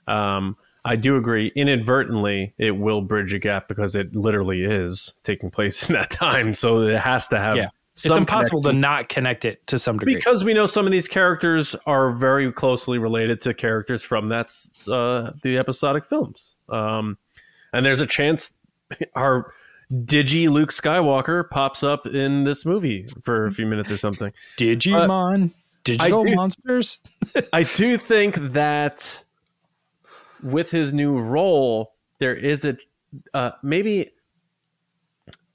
Um, 0.07 0.55
I 0.85 0.95
do 0.95 1.17
agree. 1.17 1.51
Inadvertently, 1.55 2.53
it 2.57 2.71
will 2.77 3.01
bridge 3.01 3.33
a 3.33 3.39
gap 3.39 3.67
because 3.67 3.95
it 3.95 4.15
literally 4.15 4.63
is 4.63 5.15
taking 5.23 5.49
place 5.49 5.83
in 5.89 5.95
that 5.95 6.11
time. 6.11 6.53
So 6.53 6.81
it 6.81 6.99
has 6.99 7.27
to 7.29 7.39
have. 7.39 7.57
Yeah. 7.57 7.69
it's 7.93 8.05
impossible 8.05 8.61
connection. 8.61 8.75
to 8.75 8.87
not 8.87 9.09
connect 9.09 9.45
it 9.45 9.65
to 9.67 9.79
some 9.79 9.97
degree. 9.97 10.15
because 10.15 10.43
we 10.43 10.53
know 10.53 10.67
some 10.67 10.85
of 10.85 10.91
these 10.91 11.07
characters 11.07 11.75
are 11.87 12.11
very 12.11 12.51
closely 12.51 12.99
related 12.99 13.41
to 13.41 13.53
characters 13.55 14.03
from 14.03 14.29
that's 14.29 14.69
uh, 14.87 15.31
the 15.41 15.57
episodic 15.57 16.05
films. 16.05 16.55
Um, 16.69 17.17
and 17.73 17.85
there's 17.85 18.01
a 18.01 18.05
chance 18.05 18.51
our 19.15 19.53
digi 19.91 20.49
Luke 20.49 20.71
Skywalker 20.71 21.49
pops 21.49 21.83
up 21.83 22.05
in 22.05 22.43
this 22.43 22.65
movie 22.65 23.07
for 23.23 23.45
a 23.45 23.51
few 23.51 23.65
minutes 23.65 23.91
or 23.91 23.97
something. 23.97 24.31
Digimon, 24.57 25.53
digital 25.83 26.23
do- 26.23 26.35
monsters. 26.35 26.99
I 27.53 27.63
do 27.63 27.97
think 27.97 28.35
that 28.53 29.23
with 30.43 30.71
his 30.71 30.93
new 30.93 31.17
role, 31.17 31.93
there 32.19 32.35
is 32.35 32.65
a 32.65 32.77
uh, 33.33 33.51
maybe 33.63 34.11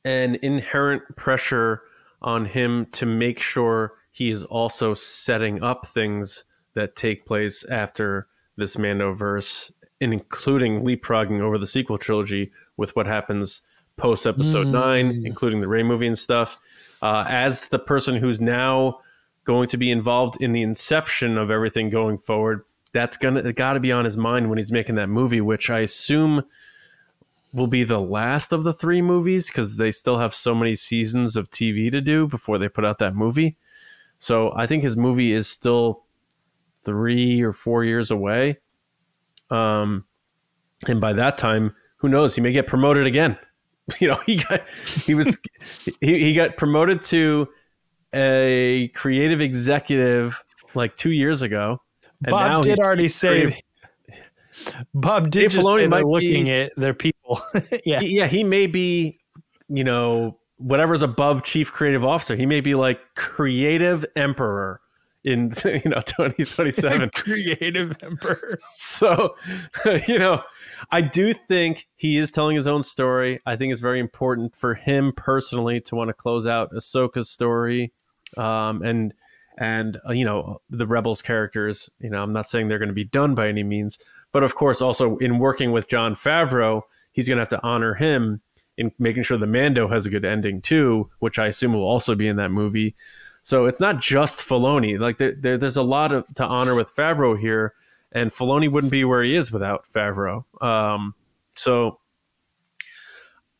an 0.04 0.37
inherent 0.42 1.02
pressure 1.16 1.83
on 2.23 2.47
him 2.47 2.87
to 2.92 3.07
make 3.07 3.40
sure 3.40 3.92
he 4.11 4.31
is 4.31 4.45
also 4.45 4.95
setting 4.95 5.62
up 5.62 5.87
things 5.87 6.45
that 6.75 6.97
take 6.97 7.26
place 7.26 7.64
after 7.64 8.26
this 8.57 8.76
Mandoverse, 8.76 9.73
and 10.02 10.12
including 10.12 10.85
leapfrogging 10.85 11.40
over 11.40 11.56
the 11.59 11.66
sequel 11.66 11.99
trilogy 11.99 12.52
with 12.76 12.94
what 12.97 13.06
happens 13.06 13.62
post 13.97 14.26
Episode 14.26 14.66
Nine, 14.66 15.23
including 15.25 15.61
the 15.61 15.68
Rey 15.68 15.82
movie 15.82 16.06
and 16.06 16.18
stuff. 16.18 16.59
Uh, 17.00 17.25
as 17.28 17.66
the 17.68 17.78
person 17.78 18.16
who's 18.16 18.40
now 18.40 19.00
going 19.44 19.68
to 19.68 19.76
be 19.76 19.90
involved 19.90 20.40
in 20.40 20.52
the 20.52 20.62
inception 20.62 21.37
of 21.37 21.50
everything 21.50 21.90
going 21.90 22.18
forward. 22.18 22.64
That's 22.92 23.16
gonna 23.16 23.52
got 23.52 23.73
to 23.73 23.80
be 23.80 23.92
on 23.92 24.04
his 24.04 24.16
mind 24.16 24.49
when 24.49 24.59
he's 24.59 24.73
making 24.73 24.97
that 24.97 25.09
movie, 25.09 25.40
which 25.40 25.71
I 25.71 25.80
assume 25.80 26.44
will 27.52 27.66
be 27.66 27.85
the 27.85 28.00
last 28.00 28.52
of 28.52 28.64
the 28.64 28.73
three 28.73 29.02
movies 29.02 29.49
because 29.49 29.76
they 29.76 29.92
still 29.92 30.18
have 30.18 30.35
so 30.35 30.54
many 30.54 30.75
seasons 30.75 31.37
of 31.37 31.50
TV 31.50 31.90
to 31.90 32.00
do 32.00 32.26
before 32.26 32.59
they 32.59 32.68
put 32.68 32.85
out 32.85 32.99
that 32.99 33.14
movie. 33.14 33.56
So 34.18 34.52
I 34.56 34.66
think 34.66 34.82
his 34.82 34.97
movie 34.97 35.32
is 35.32 35.49
still 35.49 36.04
three 36.85 37.42
or 37.42 37.52
four 37.52 37.85
years 37.85 38.11
away. 38.11 38.59
Um, 39.52 40.04
and 40.88 41.00
by 41.00 41.12
that 41.12 41.38
time, 41.38 41.75
who 41.97 42.09
knows? 42.09 42.35
He 42.35 42.40
may 42.40 42.52
get 42.52 42.66
promoted 42.66 43.06
again. 43.06 43.37
You 43.99 44.09
know, 44.09 44.18
he 44.26 44.37
got 44.37 44.62
he 45.04 45.12
was 45.14 45.37
he, 46.00 46.18
he 46.21 46.35
got 46.35 46.56
promoted 46.56 47.02
to 47.04 47.49
a 48.14 48.88
creative 48.94 49.40
executive 49.40 50.42
like 50.75 50.97
two 50.97 51.11
years 51.11 51.42
ago. 51.42 51.78
and 52.25 52.30
Bob 52.30 52.62
did 52.62 52.78
already 52.78 53.09
say. 53.09 53.61
Bob 54.94 55.30
did 55.30 55.40
Dave 55.40 55.50
just 55.50 55.66
Filoni 55.66 55.80
say 55.80 55.87
might 55.88 55.97
they're 55.99 56.06
looking 56.06 56.44
be- 56.44 56.52
at 56.52 56.73
their 56.76 56.94
people. 56.94 57.42
yeah, 57.85 58.00
he- 58.00 58.16
yeah, 58.16 58.26
he 58.28 58.44
may 58.44 58.66
be, 58.68 59.18
you 59.68 59.82
know, 59.85 60.38
whatever's 60.59 61.02
above 61.02 61.42
chief 61.42 61.73
creative 61.73 62.04
officer. 62.04 62.37
He 62.37 62.47
may 62.47 62.61
be 62.61 62.75
like 62.76 63.00
creative 63.16 64.04
emperor 64.14 64.80
in 65.24 65.52
you 65.64 65.90
know 65.90 66.00
2027. 66.00 67.10
creative 67.14 67.96
emperor. 68.02 68.58
so, 68.74 69.36
you 70.06 70.18
know, 70.18 70.42
I 70.90 71.00
do 71.00 71.32
think 71.32 71.86
he 71.96 72.18
is 72.18 72.30
telling 72.30 72.56
his 72.56 72.66
own 72.66 72.82
story. 72.82 73.40
I 73.46 73.56
think 73.56 73.72
it's 73.72 73.80
very 73.80 74.00
important 74.00 74.56
for 74.56 74.74
him 74.74 75.12
personally 75.16 75.80
to 75.82 75.94
want 75.94 76.08
to 76.08 76.14
close 76.14 76.46
out 76.46 76.72
Ahsoka's 76.72 77.30
story, 77.30 77.92
um, 78.36 78.82
and 78.82 79.14
and 79.58 79.98
uh, 80.08 80.12
you 80.12 80.24
know 80.24 80.60
the 80.70 80.86
rebels 80.86 81.22
characters. 81.22 81.88
You 82.00 82.10
know, 82.10 82.22
I'm 82.22 82.32
not 82.32 82.48
saying 82.48 82.68
they're 82.68 82.78
going 82.78 82.88
to 82.88 82.94
be 82.94 83.04
done 83.04 83.34
by 83.34 83.48
any 83.48 83.62
means, 83.62 83.98
but 84.32 84.42
of 84.42 84.54
course, 84.54 84.80
also 84.80 85.16
in 85.18 85.38
working 85.38 85.72
with 85.72 85.88
Jon 85.88 86.14
Favreau, 86.14 86.82
he's 87.12 87.28
going 87.28 87.36
to 87.36 87.42
have 87.42 87.48
to 87.50 87.62
honor 87.62 87.94
him 87.94 88.40
in 88.78 88.90
making 88.98 89.22
sure 89.22 89.36
the 89.36 89.46
Mando 89.46 89.88
has 89.88 90.06
a 90.06 90.10
good 90.10 90.24
ending 90.24 90.62
too, 90.62 91.10
which 91.18 91.38
I 91.38 91.48
assume 91.48 91.74
will 91.74 91.84
also 91.84 92.14
be 92.14 92.26
in 92.26 92.36
that 92.36 92.50
movie. 92.50 92.96
So 93.42 93.66
it's 93.66 93.80
not 93.80 94.00
just 94.00 94.38
Filoni. 94.38 94.99
Like 94.99 95.18
there, 95.18 95.34
there, 95.38 95.58
there's 95.58 95.76
a 95.76 95.82
lot 95.82 96.12
of, 96.12 96.25
to 96.37 96.44
honor 96.44 96.75
with 96.75 96.94
Favreau 96.94 97.38
here, 97.38 97.75
and 98.12 98.30
Filoni 98.30 98.70
wouldn't 98.70 98.92
be 98.92 99.04
where 99.04 99.22
he 99.22 99.34
is 99.34 99.50
without 99.50 99.84
Favreau. 99.92 100.44
Um, 100.62 101.14
so 101.54 101.99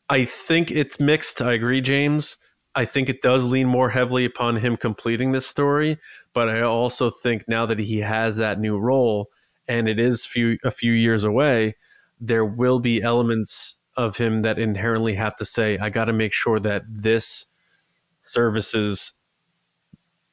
I 0.09 0.25
think 0.25 0.71
it's 0.71 0.99
mixed. 0.99 1.41
I 1.41 1.53
agree, 1.53 1.81
James. 1.81 2.37
I 2.75 2.85
think 2.85 3.09
it 3.09 3.21
does 3.21 3.45
lean 3.45 3.67
more 3.67 3.89
heavily 3.89 4.25
upon 4.25 4.57
him 4.57 4.77
completing 4.77 5.31
this 5.31 5.45
story, 5.45 5.99
but 6.33 6.49
I 6.49 6.61
also 6.61 7.11
think 7.11 7.47
now 7.47 7.65
that 7.67 7.77
he 7.77 7.99
has 7.99 8.37
that 8.37 8.59
new 8.59 8.77
role 8.79 9.29
and 9.67 9.87
it 9.87 9.99
is 9.99 10.25
few 10.25 10.57
a 10.63 10.71
few 10.71 10.91
years 10.91 11.23
away, 11.23 11.75
there 12.19 12.45
will 12.45 12.79
be 12.79 13.01
elements 13.01 13.77
of 13.95 14.17
him 14.17 14.41
that 14.41 14.57
inherently 14.57 15.15
have 15.15 15.35
to 15.37 15.45
say, 15.45 15.77
I 15.77 15.89
got 15.89 16.05
to 16.05 16.13
make 16.13 16.33
sure 16.33 16.59
that 16.61 16.83
this 16.89 17.45
services 18.21 19.13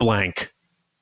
blank, 0.01 0.53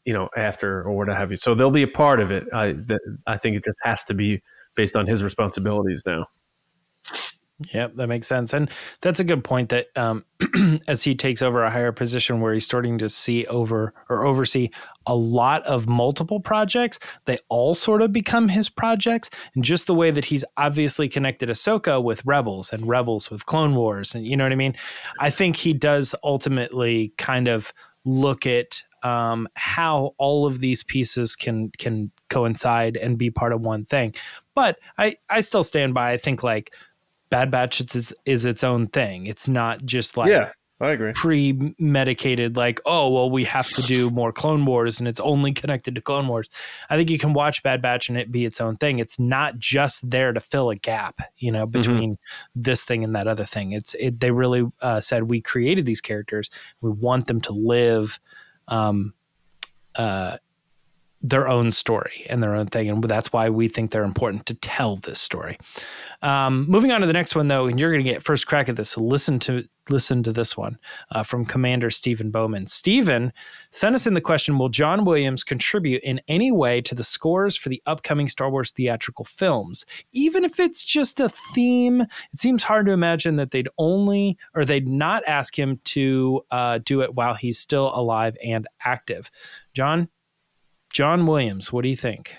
you 0.05 0.13
know, 0.13 0.29
after 0.37 0.83
or 0.83 0.95
what 0.95 1.09
have 1.09 1.31
you. 1.31 1.39
So 1.39 1.55
they'll 1.55 1.71
be 1.71 1.83
a 1.83 1.89
part 1.89 2.21
of 2.21 2.31
it. 2.31 2.45
I 2.53 2.73
that, 2.73 3.01
I 3.27 3.39
think 3.39 3.57
it 3.57 3.65
just 3.65 3.79
has 3.83 4.05
to 4.05 4.15
be 4.15 4.43
based 4.75 4.97
on 4.97 5.07
his 5.07 5.23
responsibilities 5.23 6.03
now. 6.05 6.27
Yep, 7.75 7.97
that 7.97 8.07
makes 8.07 8.29
sense, 8.29 8.53
and 8.53 8.71
that's 9.01 9.19
a 9.19 9.25
good 9.25 9.43
point. 9.43 9.71
That 9.71 9.89
um, 9.97 10.25
as 10.89 11.03
he 11.03 11.17
takes 11.17 11.43
over 11.43 11.65
a 11.65 11.71
higher 11.71 11.91
position, 11.91 12.41
where 12.41 12.55
he's 12.55 12.65
starting 12.65 12.99
to 12.99 13.09
see 13.09 13.47
over 13.47 13.93
or 14.09 14.25
oversee 14.25 14.71
a 15.07 15.17
lot 15.17 15.67
of 15.67 15.89
multiple 15.89 16.39
projects, 16.39 17.01
they 17.25 17.37
all 17.49 17.75
sort 17.75 18.01
of 18.01 18.13
become 18.13 18.47
his 18.47 18.69
projects. 18.69 19.29
And 19.57 19.65
just 19.65 19.89
the 19.89 19.95
way 19.95 20.13
that 20.13 20.27
he's 20.27 20.45
obviously 20.57 21.09
connected 21.09 21.49
Ahsoka 21.49 22.01
with 22.01 22.25
Rebels 22.25 22.73
and 22.73 22.87
Rebels 22.87 23.29
with 23.29 23.45
Clone 23.47 23.75
Wars, 23.75 24.15
and 24.15 24.25
you 24.25 24.37
know 24.37 24.45
what 24.45 24.53
I 24.53 24.57
mean. 24.57 24.77
I 25.19 25.31
think 25.31 25.57
he 25.57 25.73
does 25.73 26.15
ultimately 26.23 27.13
kind 27.19 27.49
of 27.49 27.73
look 28.05 28.47
at 28.47 28.85
um, 29.03 29.49
how 29.55 30.15
all 30.19 30.47
of 30.47 30.61
these 30.61 30.83
pieces 30.83 31.37
can 31.37 31.71
can 31.79 32.11
coincide 32.31 32.97
and 32.97 33.19
be 33.19 33.31
part 33.31 33.53
of 33.53 33.61
one 33.61 33.85
thing. 33.85 34.15
But 34.55 34.79
I 34.97 35.17
I 35.29 35.41
still 35.41 35.63
stand 35.63 35.95
by. 35.95 36.13
I 36.13 36.17
think 36.17 36.43
like 36.43 36.75
Bad 37.31 37.51
Batch 37.51 37.81
is 37.81 38.15
is 38.25 38.45
its 38.45 38.65
own 38.65 38.89
thing. 38.89 39.27
It's 39.27 39.49
not 39.49 39.85
just 39.85 40.17
like 40.17 40.31
yeah. 40.31 40.53
I 40.81 40.91
agree. 40.91 41.13
pre-medicated 41.13 42.57
like 42.57 42.81
oh 42.87 43.11
well 43.11 43.31
we 43.31 43.43
have 43.45 43.69
to 43.71 43.83
do 43.83 44.11
more 44.11 44.33
clone 44.33 44.65
wars 44.65 45.01
and 45.01 45.09
it's 45.09 45.19
only 45.19 45.53
connected 45.53 45.97
to 45.97 46.01
clone 46.01 46.29
wars 46.29 46.49
i 46.89 46.97
think 46.97 47.11
you 47.11 47.19
can 47.19 47.33
watch 47.33 47.65
bad 47.65 47.83
batch 47.83 48.09
and 48.09 48.17
it 48.17 48.31
be 48.31 48.45
its 48.45 48.61
own 48.61 48.77
thing 48.77 49.01
it's 49.01 49.19
not 49.19 49.59
just 49.59 50.09
there 50.09 50.33
to 50.33 50.39
fill 50.39 50.71
a 50.71 50.77
gap 50.77 51.21
you 51.39 51.51
know 51.51 51.67
between 51.67 52.17
this 52.55 52.85
thing 52.85 53.03
and 53.03 53.17
that 53.17 53.27
other 53.27 53.45
thing 53.45 53.73
it's 53.73 53.95
it 53.95 54.21
they 54.21 54.31
really 54.31 54.71
uh, 54.81 55.01
said 55.01 55.25
we 55.25 55.41
created 55.41 55.85
these 55.85 56.01
characters 56.01 56.49
we 56.81 56.91
want 56.91 57.27
them 57.27 57.41
to 57.41 57.53
live 57.53 58.21
um 58.69 59.13
uh 59.97 60.37
their 61.21 61.49
own 61.49 61.73
story 61.73 62.25
and 62.31 62.41
their 62.41 62.55
own 62.55 62.67
thing 62.67 62.89
and 62.89 63.03
that's 63.03 63.33
why 63.33 63.51
we 63.51 63.67
think 63.67 63.91
they're 63.91 64.05
important 64.05 64.47
to 64.47 64.55
tell 64.55 64.95
this 64.97 65.21
story 65.21 65.59
um, 66.23 66.69
moving 66.69 66.91
on 66.91 67.01
to 67.01 67.07
the 67.07 67.13
next 67.13 67.37
one, 67.37 67.49
though, 67.49 67.67
and 67.67 67.79
you're 67.79 67.93
going 67.93 68.05
to 68.05 68.11
get 68.11 68.23
first 68.23 68.47
crack 68.47 68.69
at 68.69 68.77
this. 68.77 68.91
So 68.91 69.03
listen 69.03 69.39
to 69.41 69.69
listen 69.91 70.23
to 70.23 70.33
this 70.33 70.57
one 70.57 70.79
uh, 71.13 71.23
from 71.23 71.45
Commander 71.45 71.91
Stephen 71.91 72.31
Bowman. 72.31 72.67
Stephen 72.67 73.33
sent 73.71 73.95
us 73.95 74.07
in 74.07 74.15
the 74.15 74.21
question: 74.21 74.59
Will 74.59 74.69
John 74.69 75.05
Williams 75.05 75.45
contribute 75.45 76.03
in 76.03 76.21
any 76.29 76.51
way 76.51 76.81
to 76.83 76.95
the 76.95 77.05
scores 77.05 77.57
for 77.57 77.69
the 77.69 77.83
upcoming 77.87 78.29
Star 78.29 78.51
Wars 78.51 78.71
theatrical 78.71 79.25
films, 79.25 79.85
even 80.13 80.45
if 80.45 80.61
it's 80.61 80.85
just 80.85 81.21
a 81.21 81.29
theme? 81.29 82.01
It 82.01 82.39
seems 82.39 82.63
hard 82.63 82.87
to 82.87 82.93
imagine 82.93 83.37
that 83.37 83.51
they'd 83.51 83.69
only 83.79 84.39
or 84.55 84.65
they'd 84.65 84.89
not 84.89 85.23
ask 85.27 85.59
him 85.59 85.81
to 85.85 86.43
uh, 86.51 86.79
do 86.85 87.03
it 87.03 87.15
while 87.15 87.35
he's 87.35 87.59
still 87.59 87.91
alive 87.95 88.37
and 88.45 88.67
active. 88.85 89.31
John, 89.75 90.09
John 90.93 91.27
Williams, 91.27 91.73
what 91.73 91.83
do 91.83 91.89
you 91.89 91.97
think? 91.97 92.37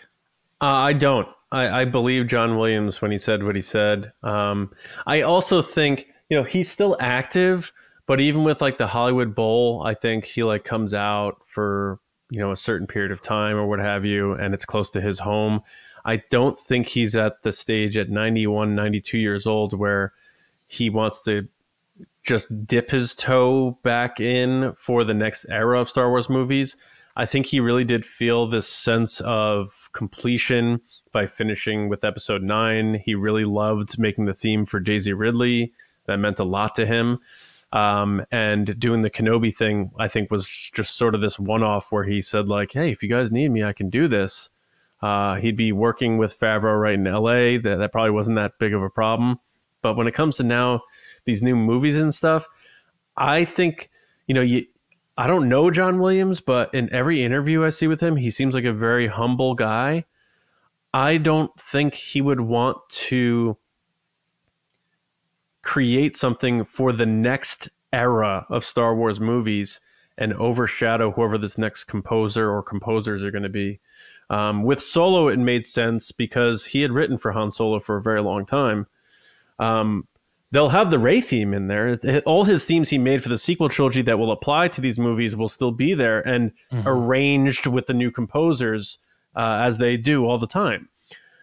Uh, 0.62 0.66
I 0.66 0.94
don't. 0.94 1.28
I, 1.52 1.82
I 1.82 1.86
believe 1.86 2.28
John 2.28 2.58
Williams 2.58 3.02
when 3.02 3.12
he 3.12 3.20
said 3.20 3.44
what 3.44 3.56
he 3.56 3.62
said. 3.62 4.12
Um, 4.24 4.72
I 5.08 5.22
also 5.22 5.62
think 5.62 6.08
you 6.30 6.38
know 6.38 6.44
he's 6.44 6.70
still 6.70 6.96
active, 7.00 7.74
but 8.06 8.20
even 8.20 8.44
with 8.44 8.62
like 8.62 8.78
the 8.78 8.88
Hollywood 8.88 9.36
Bowl, 9.36 9.84
I 9.86 9.94
think 9.94 10.26
he 10.26 10.44
like 10.44 10.64
comes 10.64 10.94
out 10.94 11.42
for 11.48 12.00
you 12.30 12.40
know 12.40 12.52
a 12.52 12.58
certain 12.58 12.88
period 12.88 13.12
of 13.12 13.22
time 13.22 13.58
or 13.58 13.68
what 13.68 13.80
have 13.80 14.06
you, 14.06 14.34
and 14.34 14.54
it's 14.54 14.66
close 14.66 14.90
to 14.92 15.02
his 15.02 15.20
home. 15.20 15.62
I 16.06 16.24
don't 16.30 16.58
think 16.58 16.88
he's 16.88 17.16
at 17.16 17.44
the 17.44 17.52
stage 17.52 17.98
at 17.98 18.10
91, 18.10 18.74
92 18.74 19.18
years 19.18 19.46
old 19.46 19.78
where 19.78 20.14
he 20.68 20.90
wants 20.90 21.22
to 21.24 21.48
just 22.24 22.66
dip 22.66 22.92
his 22.92 23.16
toe 23.16 23.78
back 23.84 24.20
in 24.20 24.74
for 24.78 25.04
the 25.04 25.14
next 25.14 25.46
era 25.50 25.82
of 25.82 25.90
Star 25.90 26.10
Wars 26.10 26.30
movies. 26.30 26.78
I 27.16 27.26
think 27.26 27.48
he 27.48 27.60
really 27.60 27.84
did 27.84 28.06
feel 28.06 28.48
this 28.48 28.68
sense 28.68 29.20
of 29.22 29.90
completion 29.92 30.82
by 31.12 31.26
finishing 31.26 31.90
with 31.90 32.06
episode 32.06 32.44
nine. 32.44 33.02
He 33.04 33.16
really 33.16 33.46
loved 33.46 34.00
making 34.00 34.26
the 34.26 34.34
theme 34.34 34.66
for 34.66 34.80
Daisy 34.80 35.12
Ridley. 35.12 35.74
That 36.10 36.18
meant 36.18 36.40
a 36.40 36.44
lot 36.44 36.76
to 36.76 36.86
him. 36.86 37.20
Um, 37.72 38.26
and 38.32 38.80
doing 38.80 39.04
the 39.04 39.12
Kenobi 39.12 39.56
thing, 39.56 39.92
I 40.00 40.08
think, 40.08 40.32
was 40.32 40.48
just 40.48 40.98
sort 40.98 41.14
of 41.14 41.22
this 41.22 41.40
one 41.40 41.62
off 41.62 41.92
where 41.92 42.04
he 42.04 42.20
said, 42.20 42.50
like, 42.50 42.72
hey, 42.74 42.92
if 42.92 43.04
you 43.04 43.10
guys 43.10 43.32
need 43.32 43.50
me, 43.50 43.64
I 43.64 43.74
can 43.74 43.92
do 43.92 44.08
this. 44.08 44.50
Uh, 45.04 45.36
he'd 45.36 45.56
be 45.56 45.72
working 45.72 46.18
with 46.18 46.38
Favreau 46.40 46.82
right 46.82 46.96
in 46.96 47.04
LA. 47.04 47.62
That, 47.62 47.78
that 47.80 47.92
probably 47.92 48.12
wasn't 48.12 48.38
that 48.38 48.58
big 48.60 48.74
of 48.74 48.82
a 48.82 48.90
problem. 48.90 49.40
But 49.84 49.96
when 49.96 50.08
it 50.08 50.14
comes 50.14 50.38
to 50.38 50.44
now 50.44 50.82
these 51.26 51.44
new 51.44 51.56
movies 51.56 51.96
and 51.96 52.14
stuff, 52.14 52.48
I 53.16 53.46
think, 53.46 53.90
you 54.26 54.34
know, 54.34 54.42
you, 54.42 54.66
I 55.16 55.28
don't 55.28 55.48
know 55.48 55.70
John 55.70 56.00
Williams, 56.00 56.42
but 56.42 56.74
in 56.74 56.92
every 56.92 57.24
interview 57.24 57.64
I 57.64 57.70
see 57.70 57.88
with 57.88 58.02
him, 58.02 58.16
he 58.16 58.32
seems 58.32 58.56
like 58.56 58.66
a 58.66 58.74
very 58.74 59.08
humble 59.08 59.54
guy. 59.54 60.06
I 60.92 61.18
don't 61.18 61.52
think 61.62 61.94
he 61.94 62.20
would 62.20 62.42
want 62.42 62.78
to 62.90 63.58
create 65.62 66.16
something 66.16 66.66
for 66.66 66.92
the 66.92 67.06
next 67.06 67.70
era 67.92 68.46
of 68.50 68.66
Star 68.66 68.96
Wars 68.96 69.20
movies 69.20 69.82
and 70.18 70.34
overshadow 70.34 71.12
whoever 71.12 71.38
this 71.38 71.58
next 71.58 71.86
composer 71.86 72.52
or 72.52 72.62
composers 72.62 73.24
are 73.24 73.32
going 73.32 73.44
to 73.44 73.50
be. 73.50 73.80
Um, 74.30 74.64
with 74.64 74.82
Solo, 74.82 75.28
it 75.28 75.40
made 75.40 75.66
sense 75.66 76.12
because 76.12 76.66
he 76.66 76.82
had 76.82 76.92
written 76.92 77.18
for 77.18 77.32
Han 77.32 77.52
Solo 77.52 77.80
for 77.80 77.98
a 77.98 78.02
very 78.02 78.22
long 78.22 78.46
time. 78.46 78.88
Um, 79.58 80.08
they'll 80.52 80.70
have 80.70 80.92
the 80.92 81.00
Rey 81.00 81.22
theme 81.22 81.54
in 81.54 81.68
there. 81.68 81.98
All 82.26 82.44
his 82.44 82.66
themes 82.66 82.90
he 82.90 82.98
made 82.98 83.24
for 83.24 83.30
the 83.30 83.38
sequel 83.38 83.70
trilogy 83.70 84.02
that 84.04 84.20
will 84.20 84.32
apply 84.32 84.68
to 84.70 84.82
these 84.82 85.00
movies 85.00 85.36
will 85.36 85.50
still 85.50 85.72
be 85.72 85.94
there 85.94 86.20
and 86.28 86.52
mm-hmm. 86.72 86.88
arranged 86.88 87.66
with 87.66 87.88
the 87.88 87.94
new 87.94 88.12
composers 88.12 89.00
uh, 89.36 89.60
as 89.62 89.78
they 89.78 89.98
do 89.98 90.26
all 90.26 90.38
the 90.38 90.48
time. 90.48 90.90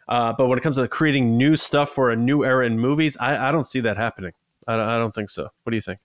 Uh, 0.08 0.32
but 0.36 0.46
when 0.46 0.58
it 0.58 0.62
comes 0.62 0.76
to 0.76 0.86
creating 0.88 1.36
new 1.36 1.56
stuff 1.56 1.90
for 1.90 2.10
a 2.10 2.16
new 2.16 2.44
era 2.44 2.66
in 2.66 2.78
movies, 2.78 3.16
I, 3.18 3.48
I 3.48 3.52
don't 3.52 3.66
see 3.66 3.80
that 3.80 3.96
happening. 3.96 4.32
I, 4.66 4.74
I 4.74 4.98
don't 4.98 5.14
think 5.14 5.30
so. 5.30 5.48
What 5.62 5.70
do 5.70 5.76
you 5.76 5.82
think? 5.82 5.98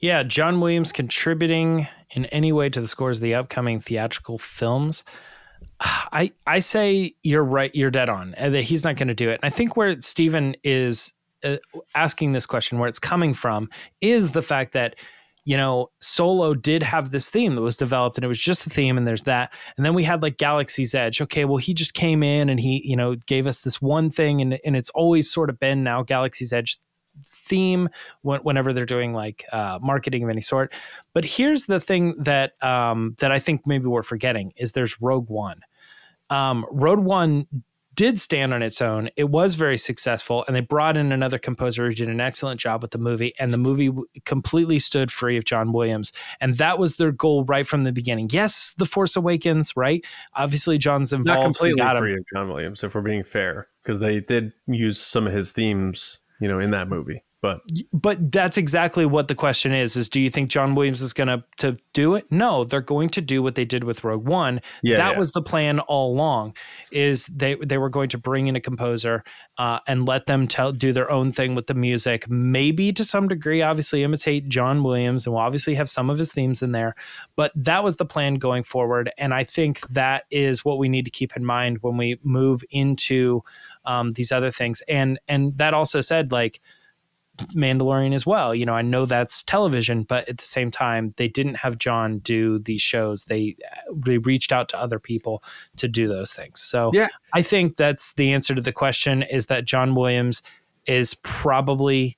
Yeah, 0.00 0.22
John 0.22 0.60
Williams 0.60 0.92
contributing 0.92 1.86
in 2.10 2.26
any 2.26 2.52
way 2.52 2.68
to 2.68 2.80
the 2.80 2.88
scores 2.88 3.18
of 3.18 3.22
the 3.22 3.34
upcoming 3.34 3.80
theatrical 3.80 4.38
films. 4.38 5.04
I 5.80 6.32
I 6.46 6.58
say 6.58 7.14
you're 7.22 7.44
right. 7.44 7.74
You're 7.74 7.90
dead 7.90 8.08
on. 8.08 8.34
That 8.38 8.62
he's 8.62 8.84
not 8.84 8.96
going 8.96 9.08
to 9.08 9.14
do 9.14 9.30
it. 9.30 9.40
And 9.42 9.44
I 9.44 9.50
think 9.50 9.76
where 9.76 9.98
Stephen 10.00 10.56
is 10.62 11.12
uh, 11.42 11.56
asking 11.94 12.32
this 12.32 12.46
question, 12.46 12.78
where 12.78 12.88
it's 12.88 12.98
coming 12.98 13.34
from, 13.34 13.70
is 14.00 14.32
the 14.32 14.42
fact 14.42 14.72
that 14.72 14.96
you 15.44 15.56
know, 15.56 15.90
Solo 16.00 16.54
did 16.54 16.82
have 16.82 17.10
this 17.10 17.30
theme 17.30 17.54
that 17.54 17.60
was 17.60 17.76
developed 17.76 18.16
and 18.16 18.24
it 18.24 18.28
was 18.28 18.38
just 18.38 18.64
the 18.64 18.70
theme 18.70 18.96
and 18.96 19.06
there's 19.06 19.24
that. 19.24 19.52
And 19.76 19.84
then 19.84 19.94
we 19.94 20.02
had 20.02 20.22
like 20.22 20.38
Galaxy's 20.38 20.94
Edge. 20.94 21.20
Okay, 21.20 21.44
well, 21.44 21.58
he 21.58 21.74
just 21.74 21.94
came 21.94 22.22
in 22.22 22.48
and 22.48 22.58
he, 22.58 22.86
you 22.86 22.96
know, 22.96 23.16
gave 23.26 23.46
us 23.46 23.60
this 23.60 23.80
one 23.80 24.10
thing 24.10 24.40
and, 24.40 24.58
and 24.64 24.74
it's 24.74 24.90
always 24.90 25.30
sort 25.30 25.50
of 25.50 25.60
been 25.60 25.84
now 25.84 26.02
Galaxy's 26.02 26.52
Edge 26.52 26.78
theme 27.44 27.90
whenever 28.22 28.72
they're 28.72 28.86
doing 28.86 29.12
like 29.12 29.44
uh, 29.52 29.78
marketing 29.82 30.24
of 30.24 30.30
any 30.30 30.40
sort. 30.40 30.72
But 31.12 31.24
here's 31.24 31.66
the 31.66 31.80
thing 31.80 32.14
that 32.18 32.52
um, 32.62 33.14
that 33.18 33.30
I 33.30 33.38
think 33.38 33.66
maybe 33.66 33.86
we're 33.86 34.02
forgetting 34.02 34.52
is 34.56 34.72
there's 34.72 35.00
Rogue 35.00 35.28
One. 35.28 35.60
Um, 36.30 36.64
Rogue 36.70 37.00
One 37.00 37.46
did 37.94 38.18
stand 38.18 38.52
on 38.52 38.62
its 38.62 38.82
own. 38.82 39.10
It 39.16 39.30
was 39.30 39.54
very 39.54 39.78
successful, 39.78 40.44
and 40.46 40.56
they 40.56 40.60
brought 40.60 40.96
in 40.96 41.12
another 41.12 41.38
composer 41.38 41.86
who 41.86 41.94
did 41.94 42.08
an 42.08 42.20
excellent 42.20 42.60
job 42.60 42.82
with 42.82 42.90
the 42.90 42.98
movie, 42.98 43.34
and 43.38 43.52
the 43.52 43.58
movie 43.58 43.90
completely 44.24 44.78
stood 44.78 45.10
free 45.10 45.36
of 45.36 45.44
John 45.44 45.72
Williams. 45.72 46.12
And 46.40 46.56
that 46.58 46.78
was 46.78 46.96
their 46.96 47.12
goal 47.12 47.44
right 47.44 47.66
from 47.66 47.84
the 47.84 47.92
beginning. 47.92 48.28
Yes, 48.32 48.74
The 48.78 48.86
Force 48.86 49.16
Awakens, 49.16 49.76
right? 49.76 50.04
Obviously, 50.34 50.78
John's 50.78 51.12
involved. 51.12 51.38
Not 51.38 51.44
completely 51.44 51.98
free 51.98 52.14
of 52.14 52.24
John 52.32 52.48
Williams, 52.48 52.84
if 52.84 52.94
we're 52.94 53.00
being 53.02 53.24
fair, 53.24 53.68
because 53.82 53.98
they 53.98 54.20
did 54.20 54.52
use 54.66 54.98
some 54.98 55.26
of 55.26 55.32
his 55.32 55.52
themes, 55.52 56.18
you 56.40 56.48
know, 56.48 56.58
in 56.58 56.70
that 56.70 56.88
movie 56.88 57.22
but 57.44 57.60
but 57.92 58.32
that's 58.32 58.56
exactly 58.56 59.04
what 59.04 59.28
the 59.28 59.34
question 59.34 59.72
is 59.72 59.96
is 59.96 60.08
do 60.08 60.18
you 60.18 60.30
think 60.30 60.48
John 60.48 60.74
Williams 60.74 61.02
is 61.02 61.12
going 61.12 61.28
to 61.28 61.44
to 61.58 61.76
do 61.92 62.14
it? 62.14 62.24
No 62.32 62.64
they're 62.64 62.80
going 62.80 63.10
to 63.10 63.20
do 63.20 63.42
what 63.42 63.54
they 63.54 63.66
did 63.66 63.84
with 63.84 64.02
Rogue 64.02 64.26
One. 64.26 64.62
Yeah, 64.82 64.96
that 64.96 65.12
yeah. 65.12 65.18
was 65.18 65.32
the 65.32 65.42
plan 65.42 65.80
all 65.80 66.14
along 66.14 66.56
is 66.90 67.26
they 67.26 67.56
they 67.56 67.76
were 67.76 67.90
going 67.90 68.08
to 68.08 68.16
bring 68.16 68.46
in 68.46 68.56
a 68.56 68.62
composer 68.62 69.24
uh, 69.58 69.80
and 69.86 70.06
let 70.06 70.24
them 70.24 70.48
tell 70.48 70.72
do 70.72 70.90
their 70.94 71.10
own 71.10 71.32
thing 71.32 71.54
with 71.54 71.66
the 71.66 71.74
music. 71.74 72.30
Maybe 72.30 72.94
to 72.94 73.04
some 73.04 73.28
degree 73.28 73.60
obviously 73.60 74.02
imitate 74.04 74.48
John 74.48 74.82
Williams 74.82 75.26
and 75.26 75.34
we'll 75.34 75.42
obviously 75.42 75.74
have 75.74 75.90
some 75.90 76.08
of 76.08 76.18
his 76.18 76.32
themes 76.32 76.62
in 76.62 76.72
there 76.72 76.94
but 77.36 77.52
that 77.54 77.84
was 77.84 77.98
the 77.98 78.06
plan 78.06 78.36
going 78.36 78.62
forward 78.62 79.10
and 79.18 79.34
I 79.34 79.44
think 79.44 79.86
that 79.88 80.24
is 80.30 80.64
what 80.64 80.78
we 80.78 80.88
need 80.88 81.04
to 81.04 81.10
keep 81.10 81.36
in 81.36 81.44
mind 81.44 81.82
when 81.82 81.98
we 81.98 82.18
move 82.22 82.62
into 82.70 83.42
um, 83.84 84.12
these 84.12 84.32
other 84.32 84.50
things. 84.50 84.82
And 84.88 85.18
and 85.28 85.58
that 85.58 85.74
also 85.74 86.00
said 86.00 86.32
like 86.32 86.62
Mandalorian 87.54 88.14
as 88.14 88.24
well. 88.24 88.54
You 88.54 88.64
know, 88.64 88.74
I 88.74 88.82
know 88.82 89.06
that's 89.06 89.42
television, 89.42 90.04
but 90.04 90.28
at 90.28 90.38
the 90.38 90.44
same 90.44 90.70
time, 90.70 91.14
they 91.16 91.28
didn't 91.28 91.56
have 91.56 91.78
John 91.78 92.18
do 92.18 92.58
these 92.58 92.80
shows. 92.80 93.24
They 93.24 93.56
uh, 93.72 93.92
they 93.94 94.18
reached 94.18 94.52
out 94.52 94.68
to 94.70 94.78
other 94.78 94.98
people 94.98 95.42
to 95.76 95.88
do 95.88 96.06
those 96.06 96.32
things. 96.32 96.60
So 96.60 96.90
yeah. 96.94 97.08
I 97.32 97.42
think 97.42 97.76
that's 97.76 98.14
the 98.14 98.32
answer 98.32 98.54
to 98.54 98.62
the 98.62 98.72
question 98.72 99.22
is 99.22 99.46
that 99.46 99.64
John 99.64 99.94
Williams 99.94 100.42
is 100.86 101.14
probably 101.14 102.16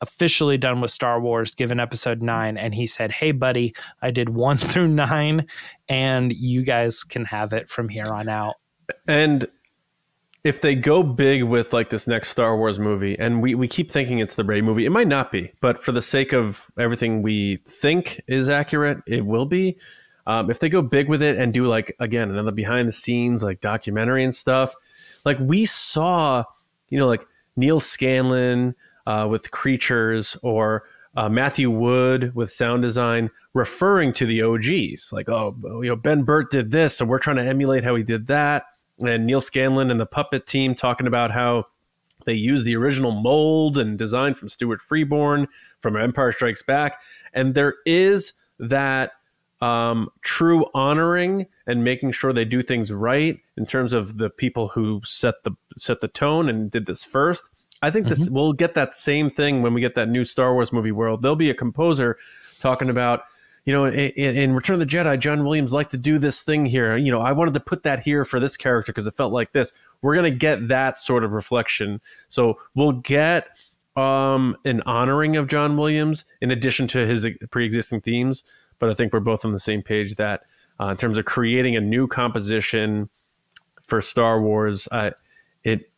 officially 0.00 0.58
done 0.58 0.80
with 0.80 0.90
Star 0.90 1.20
Wars 1.20 1.54
given 1.54 1.80
episode 1.80 2.22
9 2.22 2.56
and 2.56 2.74
he 2.74 2.86
said, 2.86 3.12
"Hey 3.12 3.32
buddy, 3.32 3.74
I 4.00 4.10
did 4.10 4.30
1 4.30 4.56
through 4.58 4.88
9 4.88 5.46
and 5.88 6.32
you 6.32 6.62
guys 6.62 7.04
can 7.04 7.26
have 7.26 7.52
it 7.52 7.68
from 7.68 7.88
here 7.88 8.06
on 8.06 8.28
out." 8.28 8.54
And 9.06 9.46
if 10.44 10.60
they 10.60 10.74
go 10.74 11.02
big 11.02 11.42
with 11.42 11.72
like 11.72 11.88
this 11.88 12.06
next 12.06 12.28
Star 12.28 12.56
Wars 12.56 12.78
movie, 12.78 13.18
and 13.18 13.42
we, 13.42 13.54
we 13.54 13.66
keep 13.66 13.90
thinking 13.90 14.18
it's 14.18 14.34
the 14.34 14.44
Rey 14.44 14.60
movie, 14.60 14.84
it 14.84 14.90
might 14.90 15.08
not 15.08 15.32
be, 15.32 15.50
but 15.60 15.82
for 15.82 15.90
the 15.90 16.02
sake 16.02 16.34
of 16.34 16.70
everything 16.78 17.22
we 17.22 17.56
think 17.66 18.20
is 18.26 18.48
accurate, 18.50 18.98
it 19.06 19.24
will 19.24 19.46
be. 19.46 19.78
Um, 20.26 20.50
if 20.50 20.58
they 20.58 20.68
go 20.68 20.82
big 20.82 21.08
with 21.08 21.22
it 21.22 21.36
and 21.36 21.52
do 21.52 21.66
like 21.66 21.96
again 21.98 22.30
another 22.30 22.52
behind 22.52 22.88
the 22.88 22.92
scenes 22.92 23.42
like 23.42 23.60
documentary 23.60 24.22
and 24.22 24.34
stuff, 24.34 24.74
like 25.24 25.38
we 25.40 25.64
saw, 25.64 26.44
you 26.90 26.98
know, 26.98 27.06
like 27.06 27.26
Neil 27.56 27.80
Scanlan 27.80 28.74
uh, 29.06 29.26
with 29.30 29.50
creatures 29.50 30.36
or 30.42 30.84
uh, 31.16 31.28
Matthew 31.28 31.70
Wood 31.70 32.34
with 32.34 32.50
sound 32.52 32.82
design 32.82 33.30
referring 33.52 34.12
to 34.14 34.26
the 34.26 34.42
OGs, 34.42 35.12
like 35.12 35.28
oh 35.28 35.56
you 35.82 35.88
know 35.88 35.96
Ben 35.96 36.22
Burtt 36.22 36.50
did 36.50 36.70
this, 36.70 36.96
so 36.96 37.06
we're 37.06 37.18
trying 37.18 37.36
to 37.36 37.44
emulate 37.44 37.84
how 37.84 37.94
he 37.94 38.02
did 38.02 38.26
that 38.26 38.64
and 39.00 39.26
Neil 39.26 39.40
Scanlan 39.40 39.90
and 39.90 39.98
the 39.98 40.06
puppet 40.06 40.46
team 40.46 40.74
talking 40.74 41.06
about 41.06 41.30
how 41.30 41.64
they 42.26 42.34
use 42.34 42.64
the 42.64 42.76
original 42.76 43.12
mold 43.12 43.76
and 43.76 43.98
design 43.98 44.34
from 44.34 44.48
Stuart 44.48 44.80
Freeborn 44.80 45.48
from 45.80 45.96
Empire 45.96 46.32
Strikes 46.32 46.62
Back, 46.62 47.00
and 47.32 47.54
there 47.54 47.74
is 47.84 48.32
that 48.58 49.12
um, 49.60 50.10
true 50.22 50.66
honoring 50.74 51.46
and 51.66 51.84
making 51.84 52.12
sure 52.12 52.32
they 52.32 52.44
do 52.44 52.62
things 52.62 52.92
right 52.92 53.40
in 53.56 53.64
terms 53.64 53.92
of 53.92 54.18
the 54.18 54.30
people 54.30 54.68
who 54.68 55.00
set 55.04 55.42
the 55.44 55.52
set 55.78 56.00
the 56.00 56.08
tone 56.08 56.48
and 56.48 56.70
did 56.70 56.86
this 56.86 57.04
first. 57.04 57.48
I 57.82 57.90
think 57.90 58.08
this 58.08 58.24
mm-hmm. 58.24 58.34
we'll 58.34 58.52
get 58.52 58.74
that 58.74 58.94
same 58.94 59.30
thing 59.30 59.62
when 59.62 59.74
we 59.74 59.80
get 59.80 59.94
that 59.94 60.08
new 60.08 60.24
Star 60.24 60.54
Wars 60.54 60.72
movie 60.72 60.92
world. 60.92 61.22
There'll 61.22 61.36
be 61.36 61.50
a 61.50 61.54
composer 61.54 62.16
talking 62.60 62.88
about 62.88 63.24
you 63.64 63.72
know, 63.72 63.86
in, 63.86 64.36
in, 64.36 64.54
Return 64.54 64.74
of 64.74 64.80
the 64.80 64.86
Jedi, 64.86 65.18
John 65.18 65.44
Williams 65.44 65.72
liked 65.72 65.90
to 65.92 65.96
do 65.96 66.18
this 66.18 66.42
thing 66.42 66.66
here. 66.66 66.96
You 66.96 67.10
know, 67.10 67.20
I 67.20 67.32
wanted 67.32 67.54
to 67.54 67.60
put 67.60 67.82
that 67.84 68.00
here 68.00 68.24
for 68.24 68.38
this 68.38 68.56
character 68.56 68.92
because 68.92 69.06
it 69.06 69.16
felt 69.16 69.32
like 69.32 69.52
this. 69.52 69.72
We're 70.02 70.14
gonna 70.14 70.30
get 70.30 70.68
that 70.68 71.00
sort 71.00 71.24
of 71.24 71.32
reflection. 71.32 72.00
So 72.28 72.58
we'll 72.74 72.92
get 72.92 73.48
um, 73.96 74.56
an 74.66 74.82
honoring 74.84 75.36
of 75.36 75.48
John 75.48 75.78
Williams 75.78 76.26
in 76.42 76.50
addition 76.50 76.86
to 76.88 77.06
his 77.06 77.26
pre-existing 77.50 78.02
themes. 78.02 78.44
But 78.78 78.90
I 78.90 78.94
think 78.94 79.12
we're 79.12 79.20
both 79.20 79.46
on 79.46 79.52
the 79.52 79.60
same 79.60 79.82
page 79.82 80.16
that 80.16 80.42
uh, 80.78 80.88
in 80.88 80.96
terms 80.98 81.16
of 81.16 81.24
creating 81.24 81.74
a 81.76 81.80
new 81.80 82.06
composition 82.06 83.08
for 83.86 84.02
Star 84.02 84.42
Wars, 84.42 84.88
I, 84.92 85.12
it 85.62 85.90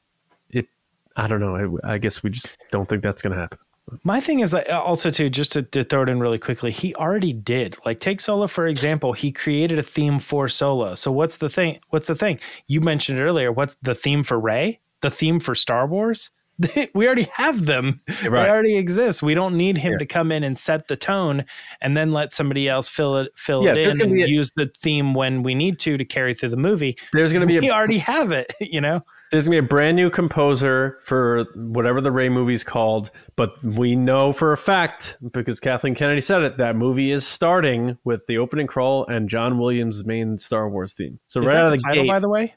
it 0.50 0.68
I 1.16 1.26
don't 1.26 1.40
know. 1.40 1.80
I, 1.82 1.94
I 1.94 1.98
guess 1.98 2.22
we 2.22 2.30
just 2.30 2.48
don't 2.70 2.88
think 2.88 3.02
that's 3.02 3.22
gonna 3.22 3.34
happen. 3.34 3.58
My 4.02 4.20
thing 4.20 4.40
is 4.40 4.52
uh, 4.52 4.64
also 4.72 5.10
too, 5.10 5.28
just 5.28 5.52
to, 5.52 5.62
to, 5.62 5.84
throw 5.84 6.02
it 6.02 6.08
in 6.08 6.18
really 6.18 6.38
quickly, 6.38 6.72
he 6.72 6.94
already 6.96 7.32
did. 7.32 7.76
Like 7.84 8.00
take 8.00 8.20
Solo 8.20 8.46
for 8.48 8.66
example, 8.66 9.12
he 9.12 9.30
created 9.30 9.78
a 9.78 9.82
theme 9.82 10.18
for 10.18 10.48
Solo. 10.48 10.94
So 10.96 11.12
what's 11.12 11.36
the 11.36 11.48
thing? 11.48 11.78
What's 11.90 12.08
the 12.08 12.16
thing? 12.16 12.40
You 12.66 12.80
mentioned 12.80 13.20
earlier. 13.20 13.52
What's 13.52 13.76
the 13.82 13.94
theme 13.94 14.22
for 14.22 14.40
Rey? 14.40 14.80
The 15.02 15.10
theme 15.10 15.38
for 15.38 15.54
Star 15.54 15.86
Wars? 15.86 16.30
we 16.94 17.06
already 17.06 17.28
have 17.34 17.66
them. 17.66 18.00
Right. 18.24 18.42
They 18.42 18.50
already 18.50 18.76
exist. 18.76 19.22
We 19.22 19.34
don't 19.34 19.56
need 19.56 19.76
him 19.76 19.92
yeah. 19.92 19.98
to 19.98 20.06
come 20.06 20.32
in 20.32 20.42
and 20.42 20.58
set 20.58 20.88
the 20.88 20.96
tone 20.96 21.44
and 21.80 21.96
then 21.96 22.12
let 22.12 22.32
somebody 22.32 22.68
else 22.68 22.88
fill 22.88 23.18
it 23.18 23.32
fill 23.36 23.64
yeah, 23.64 23.72
it 23.72 23.78
in 23.78 24.02
and 24.02 24.12
a, 24.12 24.28
use 24.28 24.50
the 24.56 24.70
theme 24.78 25.14
when 25.14 25.42
we 25.42 25.54
need 25.54 25.78
to 25.80 25.96
to 25.96 26.04
carry 26.04 26.34
through 26.34 26.48
the 26.48 26.56
movie. 26.56 26.96
There's 27.12 27.32
going 27.32 27.46
to 27.46 27.52
be 27.52 27.60
we 27.60 27.68
a, 27.68 27.74
already 27.74 27.98
have 27.98 28.32
it, 28.32 28.52
you 28.60 28.80
know. 28.80 29.02
There's 29.32 29.48
going 29.48 29.56
to 29.56 29.62
be 29.62 29.66
a 29.66 29.68
brand 29.68 29.96
new 29.96 30.08
composer 30.08 30.98
for 31.02 31.46
whatever 31.56 32.00
the 32.00 32.12
Rey 32.12 32.28
movie's 32.28 32.62
called, 32.62 33.10
but 33.34 33.62
we 33.64 33.96
know 33.96 34.32
for 34.32 34.52
a 34.52 34.56
fact 34.56 35.16
because 35.32 35.58
Kathleen 35.58 35.94
Kennedy 35.96 36.20
said 36.20 36.42
it 36.42 36.58
that 36.58 36.76
movie 36.76 37.10
is 37.10 37.26
starting 37.26 37.98
with 38.04 38.26
the 38.26 38.38
opening 38.38 38.66
crawl 38.68 39.04
and 39.06 39.28
John 39.28 39.58
Williams' 39.58 40.04
main 40.04 40.38
Star 40.38 40.68
Wars 40.68 40.92
theme. 40.92 41.18
So 41.28 41.40
is 41.40 41.48
right 41.48 41.56
out 41.56 41.64
of 41.66 41.70
the, 41.72 41.76
the 41.78 41.82
title, 41.82 42.02
gate, 42.04 42.08
by 42.08 42.18
the 42.20 42.28
way, 42.28 42.54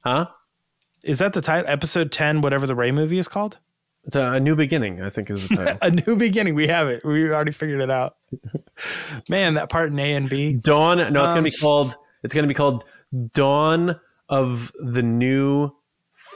huh? 0.00 0.26
Is 1.04 1.18
that 1.20 1.32
the 1.32 1.40
title? 1.40 1.70
Episode 1.70 2.10
ten, 2.10 2.40
whatever 2.40 2.66
the 2.66 2.74
Rey 2.74 2.90
movie 2.90 3.18
is 3.18 3.28
called. 3.28 3.58
It's 4.06 4.16
a, 4.16 4.32
a 4.32 4.40
new 4.40 4.56
beginning, 4.56 5.00
I 5.00 5.10
think, 5.10 5.30
is 5.30 5.48
the 5.48 5.56
title. 5.56 5.78
A 5.82 5.90
new 5.90 6.14
beginning. 6.16 6.54
We 6.54 6.66
have 6.68 6.88
it. 6.88 7.04
We 7.06 7.30
already 7.30 7.52
figured 7.52 7.80
it 7.80 7.90
out. 7.90 8.16
Man, 9.30 9.54
that 9.54 9.70
part 9.70 9.92
in 9.92 9.98
A 9.98 10.14
and 10.14 10.28
B. 10.28 10.52
Dawn. 10.54 10.98
No, 10.98 11.04
it's 11.06 11.14
gonna 11.14 11.38
Um, 11.38 11.44
be 11.44 11.50
called. 11.50 11.96
It's 12.22 12.34
gonna 12.34 12.46
be 12.46 12.52
called 12.54 12.84
Dawn 13.32 13.98
of 14.28 14.72
the 14.78 15.02
New 15.02 15.70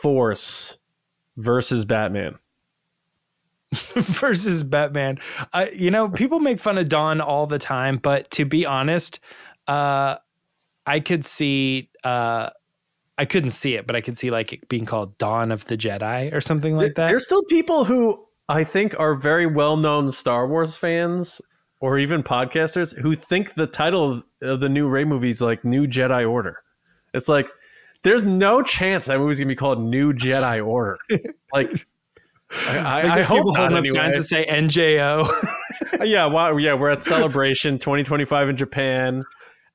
Force 0.03 0.79
versus 1.37 1.85
Batman. 1.85 2.39
versus 3.95 4.63
Batman. 4.63 5.19
Uh, 5.53 5.67
you 5.75 5.91
know, 5.91 6.09
people 6.09 6.41
make 6.41 6.59
fun 6.59 6.79
of 6.79 6.89
Dawn 6.89 7.21
all 7.21 7.47
the 7.47 7.59
time, 7.59 7.99
but 7.99 8.31
to 8.33 8.45
be 8.45 8.65
honest, 8.65 9.21
uh, 9.67 10.17
I 10.87 11.01
could 11.01 11.25
see. 11.25 11.91
Uh, 12.03 12.51
I 13.19 13.25
couldn't 13.25 13.51
see 13.51 13.75
it, 13.75 13.87
but 13.87 13.97
I 13.97 14.01
could 14.01 14.17
see 14.17 14.31
like 14.31 14.53
it 14.53 14.69
being 14.69 14.87
called 14.87 15.19
Dawn 15.19 15.51
of 15.51 15.65
the 15.65 15.77
Jedi 15.77 16.33
or 16.33 16.41
something 16.41 16.77
like 16.77 16.95
that. 16.95 17.09
There's 17.09 17.25
still 17.25 17.43
people 17.45 17.85
who 17.85 18.25
I 18.49 18.63
think 18.63 18.99
are 18.99 19.17
very 19.17 19.45
well-known 19.45 20.13
Star 20.13 20.47
Wars 20.47 20.77
fans 20.77 21.41
or 21.81 21.99
even 21.99 22.23
podcasters 22.23 22.97
who 22.97 23.17
think 23.17 23.55
the 23.55 23.67
title 23.67 24.13
of, 24.13 24.25
of 24.41 24.61
the 24.61 24.69
new 24.69 24.89
Rey 24.89 25.05
movie 25.05 25.31
is 25.31 25.41
like 25.41 25.65
New 25.65 25.89
Jedi 25.89 26.31
Order. 26.31 26.63
It's 27.13 27.29
like 27.29 27.49
there's 28.03 28.25
no 28.25 28.63
chance 28.63 29.07
that 29.07 29.19
movie's 29.19 29.39
gonna 29.39 29.49
be 29.49 29.57
called 29.57 29.83
New 29.83 30.13
Jedi 30.13 30.65
Order. 30.65 30.99
like. 31.53 31.87
I, 32.51 32.79
I, 32.79 33.01
I 33.01 33.23
hope 33.23 33.39
people 33.39 33.53
not 33.53 33.73
holding 33.73 33.77
up 33.77 33.85
anyway. 33.85 33.95
signs 33.95 34.17
that 34.17 34.23
say 34.25 34.47
NJO. 34.47 35.29
yeah, 36.03 36.25
wow, 36.25 36.57
yeah, 36.57 36.73
we're 36.73 36.89
at 36.91 37.03
Celebration 37.03 37.79
2025 37.79 38.49
in 38.49 38.57
Japan, 38.57 39.23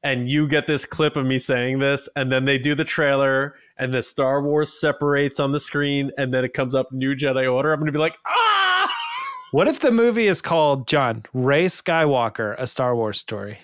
and 0.02 0.28
you 0.28 0.48
get 0.48 0.66
this 0.66 0.84
clip 0.84 1.16
of 1.16 1.24
me 1.24 1.38
saying 1.38 1.78
this, 1.78 2.10
and 2.16 2.32
then 2.32 2.46
they 2.46 2.58
do 2.58 2.74
the 2.74 2.84
trailer, 2.84 3.54
and 3.78 3.94
the 3.94 4.02
Star 4.02 4.42
Wars 4.42 4.80
separates 4.80 5.40
on 5.40 5.52
the 5.52 5.60
screen, 5.60 6.12
and 6.18 6.34
then 6.34 6.44
it 6.44 6.56
comes 6.56 6.74
up 6.74 6.92
New 6.92 7.16
Jedi 7.16 7.52
Order. 7.52 7.74
I'm 7.74 7.80
gonna 7.80 7.92
be 7.92 8.00
like, 8.00 8.18
ah! 8.26 8.92
what 9.52 9.68
if 9.68 9.80
the 9.80 9.92
movie 9.92 10.28
is 10.28 10.42
called 10.42 10.88
John 10.88 11.24
Rey 11.32 11.66
Skywalker, 11.66 12.56
a 12.58 12.66
Star 12.66 12.96
Wars 12.96 13.20
story? 13.20 13.60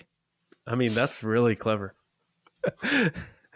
I 0.66 0.76
mean, 0.76 0.94
that's 0.94 1.24
really 1.24 1.56
clever. 1.56 1.94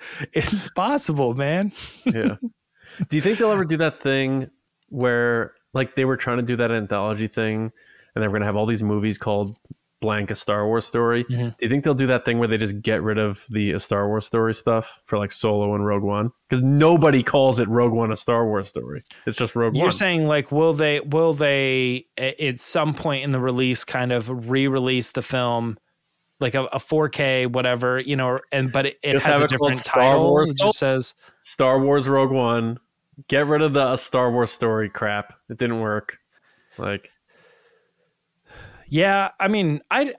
It's 0.33 0.69
possible, 0.69 1.35
man. 1.35 1.73
Yeah. 2.05 2.37
do 3.09 3.17
you 3.17 3.23
think 3.23 3.38
they'll 3.38 3.51
ever 3.51 3.64
do 3.64 3.77
that 3.79 4.01
thing 4.01 4.51
where, 4.88 5.55
like, 5.73 5.95
they 5.97 6.05
were 6.05 6.17
trying 6.17 6.38
to 6.38 6.43
do 6.43 6.57
that 6.57 6.71
anthology 6.71 7.29
thing, 7.29 7.73
and 8.14 8.23
they 8.23 8.29
were 8.29 8.35
gonna 8.35 8.47
have 8.47 8.57
all 8.57 8.67
these 8.67 8.83
movies 8.83 9.19
called 9.19 9.57
blank 10.05 10.31
a 10.31 10.35
Star 10.35 10.67
Wars 10.67 10.87
story? 10.87 11.25
Mhm. 11.25 11.57
Do 11.57 11.64
you 11.64 11.69
think 11.71 11.83
they'll 11.83 11.95
do 11.95 12.07
that 12.09 12.27
thing 12.27 12.38
where 12.38 12.47
they 12.47 12.59
just 12.59 12.83
get 12.83 13.03
rid 13.03 13.17
of 13.17 13.43
the 13.49 13.73
a 13.73 13.81
Star 13.81 14.07
Wars 14.07 14.27
story 14.27 14.53
stuff 14.53 15.01
for 15.07 15.19
like 15.19 15.33
Solo 15.33 15.75
and 15.75 15.87
Rogue 15.87 16.03
One? 16.03 16.31
Because 16.49 16.62
nobody 16.62 17.23
calls 17.23 17.59
it 17.59 17.67
Rogue 17.69 17.95
One 17.95 18.12
a 18.12 18.17
Star 18.17 18.47
Wars 18.47 18.69
story. 18.69 19.03
It's 19.27 19.38
just 19.38 19.57
Rogue 19.57 19.73
One. 19.73 19.81
You're 19.81 19.90
saying 19.90 20.29
like 20.29 20.53
will 20.53 20.75
they 20.75 21.01
will 21.01 21.33
they 21.33 22.05
at 22.19 22.61
some 22.61 22.93
point 22.93 23.25
in 23.25 23.33
the 23.33 23.40
release 23.40 23.83
kind 23.83 24.12
of 24.12 24.49
re-release 24.51 25.12
the 25.12 25.23
film 25.23 25.79
like 26.40 26.55
a, 26.55 26.64
a 26.64 26.79
4K 26.79 27.47
whatever, 27.53 28.01
you 28.01 28.16
know, 28.16 28.38
and 28.53 28.73
but 28.73 28.87
it, 28.87 28.99
it 29.03 29.12
Just 29.12 29.27
has 29.27 29.35
have 29.35 29.42
a 29.42 29.49
different 29.49 29.77
Star 29.77 30.03
title. 30.03 30.31
Wars 30.31 30.51
It 30.51 30.59
just 30.59 30.79
says 30.79 31.14
Star 31.42 31.81
Wars 31.81 32.09
Rogue 32.09 32.33
One. 32.33 32.79
Get 33.29 33.47
rid 33.47 33.62
of 33.62 33.75
the 33.75 33.97
Star 33.97 34.31
Wars 34.31 34.51
story 34.51 34.88
crap. 34.88 35.35
It 35.49 35.59
didn't 35.59 35.81
work. 35.81 36.18
Like 36.79 37.11
Yeah, 38.88 39.31
I 39.38 39.49
mean, 39.49 39.81
I 39.90 40.14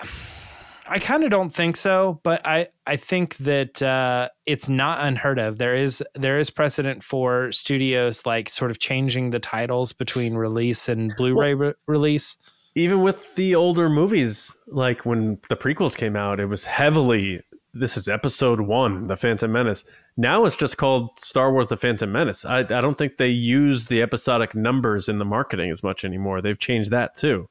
I 0.88 1.00
kind 1.00 1.24
of 1.24 1.32
don't 1.32 1.50
think 1.50 1.78
so, 1.78 2.20
but 2.24 2.46
I 2.46 2.68
I 2.86 2.96
think 2.96 3.38
that 3.38 3.82
uh, 3.82 4.30
it's 4.46 4.70
not 4.70 5.04
unheard 5.04 5.40
of. 5.40 5.58
There 5.58 5.76
is 5.76 6.04
there 6.14 6.38
is 6.38 6.50
precedent 6.50 7.04
for 7.04 7.52
studios 7.52 8.26
like 8.26 8.50
sort 8.50 8.70
of 8.70 8.80
changing 8.80 9.32
the 9.32 9.40
titles 9.40 9.94
between 9.94 10.36
release 10.36 10.88
and 10.88 11.16
Blu-ray 11.16 11.56
re- 11.56 11.74
release. 11.88 12.38
Even 12.76 13.02
with 13.02 13.36
the 13.36 13.56
older 13.56 13.90
movies, 13.90 14.56
like 14.68 15.06
when 15.06 15.40
the 15.50 15.56
prequels 15.56 15.96
came 15.98 16.16
out, 16.16 16.40
it 16.40 16.46
was 16.48 16.66
heavily 16.66 17.42
this 17.78 17.98
is 17.98 18.08
episode 18.08 18.62
one, 18.62 19.08
The 19.08 19.18
Phantom 19.18 19.52
Menace. 19.52 19.84
Now 20.16 20.46
it's 20.46 20.56
just 20.56 20.78
called 20.78 21.20
Star 21.20 21.52
Wars 21.52 21.68
The 21.68 21.76
Phantom 21.76 22.10
Menace. 22.10 22.46
I, 22.46 22.60
I 22.60 22.64
don't 22.64 22.98
think 22.98 23.18
they 23.18 23.28
use 23.28 23.88
the 23.88 24.02
episodic 24.02 24.56
numbers 24.56 25.10
in 25.10 25.20
the 25.20 25.26
marketing 25.26 25.72
as 25.72 25.84
much 25.84 26.06
anymore. 26.06 26.42
They've 26.42 26.58
changed 26.58 26.92
that 26.92 27.18
too. 27.18 27.50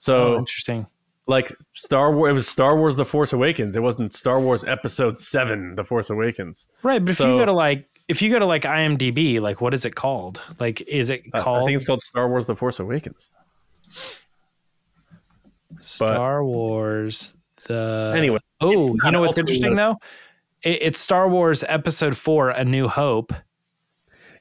So 0.00 0.34
Oh, 0.34 0.38
interesting. 0.38 0.86
like 1.26 1.52
Star 1.72 2.12
Wars 2.14 2.30
it 2.30 2.34
was 2.34 2.48
Star 2.48 2.76
Wars 2.76 2.94
The 2.94 3.04
Force 3.04 3.32
Awakens. 3.32 3.74
It 3.76 3.80
wasn't 3.82 4.14
Star 4.14 4.40
Wars 4.40 4.62
Episode 4.62 5.18
Seven, 5.18 5.74
The 5.74 5.82
Force 5.84 6.10
Awakens. 6.10 6.68
Right, 6.84 7.04
but 7.04 7.10
if 7.10 7.18
you 7.18 7.26
go 7.26 7.44
to 7.44 7.52
like 7.52 7.88
if 8.06 8.22
you 8.22 8.30
go 8.30 8.38
to 8.38 8.46
like 8.46 8.62
IMDb, 8.62 9.40
like 9.40 9.60
what 9.60 9.74
is 9.74 9.84
it 9.84 9.96
called? 9.96 10.40
Like 10.60 10.80
is 10.82 11.10
it 11.10 11.32
called 11.32 11.62
I 11.62 11.64
think 11.66 11.74
it's 11.74 11.84
called 11.84 12.02
Star 12.02 12.28
Wars 12.28 12.46
The 12.46 12.54
Force 12.54 12.78
Awakens. 12.78 13.30
Star 15.80 16.44
Wars 16.44 17.34
the 17.66 18.12
Anyway, 18.16 18.38
Oh, 18.60 18.94
you 19.02 19.10
know 19.10 19.20
what's 19.20 19.38
interesting 19.38 19.74
though? 19.74 19.96
It, 20.62 20.78
it's 20.82 20.98
Star 20.98 21.28
Wars 21.28 21.64
Episode 21.68 22.16
4 22.16 22.50
A 22.50 22.64
New 22.64 22.88
Hope. 22.88 23.32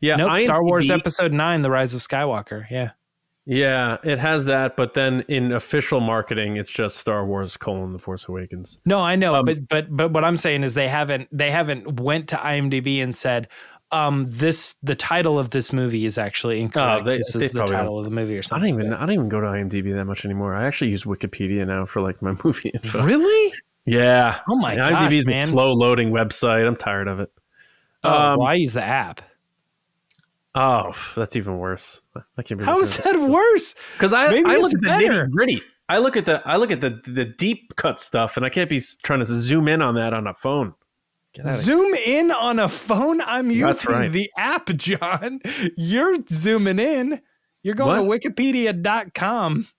Yeah, 0.01 0.15
Nope, 0.17 0.45
Star 0.45 0.63
Wars 0.63 0.89
Episode 0.91 1.33
9 1.33 1.61
The 1.61 1.69
Rise 1.69 1.93
of 1.93 2.01
Skywalker. 2.01 2.65
Yeah. 2.69 2.91
Yeah, 3.47 3.97
it 4.03 4.17
has 4.17 4.45
that, 4.45 4.75
but 4.75 4.95
then 4.95 5.23
in 5.27 5.51
official 5.51 5.99
marketing, 5.99 6.57
it's 6.57 6.71
just 6.71 6.97
Star 6.97 7.23
Wars 7.23 7.57
colon 7.57 7.93
The 7.93 7.99
Force 7.99 8.27
Awakens. 8.27 8.79
No, 8.85 8.99
I 8.99 9.15
know, 9.15 9.35
Um, 9.35 9.45
but 9.45 9.67
but 9.69 9.95
but 9.95 10.11
what 10.13 10.25
I'm 10.25 10.35
saying 10.37 10.63
is 10.63 10.73
they 10.73 10.87
haven't 10.87 11.27
they 11.31 11.51
haven't 11.51 11.99
went 11.99 12.27
to 12.29 12.37
IMDb 12.37 13.03
and 13.03 13.15
said 13.15 13.47
um 13.95 14.25
this 14.27 14.75
the 14.83 14.95
title 14.95 15.39
of 15.39 15.49
this 15.51 15.71
movie 15.71 16.05
is 16.05 16.17
actually 16.17 16.59
incorrect. 16.61 17.01
Oh, 17.01 17.05
they- 17.05 17.17
this 17.17 17.33
they 17.33 17.45
is 17.45 17.51
the 17.51 17.65
title 17.65 17.97
of 17.99 18.03
the 18.05 18.11
movie 18.11 18.37
or 18.37 18.43
something. 18.43 18.73
I 18.73 18.77
don't 18.77 18.83
even 18.85 18.93
I 18.93 18.99
don't 19.01 19.11
even 19.13 19.29
go 19.29 19.41
to 19.41 19.47
IMDb 19.47 19.93
that 19.93 20.05
much 20.05 20.25
anymore. 20.25 20.55
I 20.55 20.65
actually 20.65 20.91
use 20.91 21.03
Wikipedia 21.03 21.65
now 21.65 21.85
for 21.85 22.01
like 22.01 22.21
my 22.21 22.35
movie 22.43 22.69
info. 22.69 23.03
Really? 23.03 23.53
Yeah. 23.85 24.39
Oh 24.49 24.55
my 24.55 24.75
god. 24.75 24.91
IMDb 24.93 25.17
is 25.17 25.29
a 25.29 25.41
slow 25.41 25.71
loading 25.73 26.11
website. 26.11 26.65
I'm 26.67 26.75
tired 26.75 27.07
of 27.07 27.19
it. 27.19 27.31
Oh, 28.03 28.09
Um, 28.09 28.39
well, 28.39 28.47
I 28.47 28.55
use 28.55 28.73
the 28.73 28.83
app. 28.83 29.21
Oh, 30.57 30.93
that's 31.15 31.35
even 31.35 31.57
worse. 31.57 32.01
I 32.37 32.41
can't 32.41 32.61
How 32.61 32.79
is 32.79 32.97
that 32.97 33.19
worse? 33.19 33.75
Because 33.93 34.13
I, 34.13 34.29
Maybe 34.29 34.49
I 34.49 34.55
look 34.57 34.73
at 34.73 34.79
the 34.81 34.87
nitty 34.87 35.29
gritty. 35.31 35.61
I 35.89 35.97
look 35.99 36.15
at 36.17 36.25
the 36.25 36.41
I 36.45 36.55
look 36.55 36.71
at 36.71 36.81
the 36.81 37.01
the 37.05 37.25
deep 37.25 37.75
cut 37.75 37.99
stuff, 37.99 38.37
and 38.37 38.45
I 38.45 38.49
can't 38.49 38.69
be 38.69 38.81
trying 39.03 39.19
to 39.19 39.25
zoom 39.25 39.67
in 39.67 39.81
on 39.81 39.95
that 39.95 40.13
on 40.13 40.27
a 40.27 40.33
phone. 40.33 40.73
Zoom 41.47 41.93
in 41.93 42.31
on 42.31 42.59
a 42.59 42.69
phone. 42.69 43.21
I'm 43.21 43.51
using 43.51 43.91
right. 43.91 44.11
the 44.11 44.29
app, 44.37 44.67
John. 44.75 45.39
You're 45.77 46.17
zooming 46.29 46.79
in. 46.79 47.21
You're 47.63 47.75
going 47.75 48.03
to 48.03 48.09
wikipedia.com. 48.29 49.67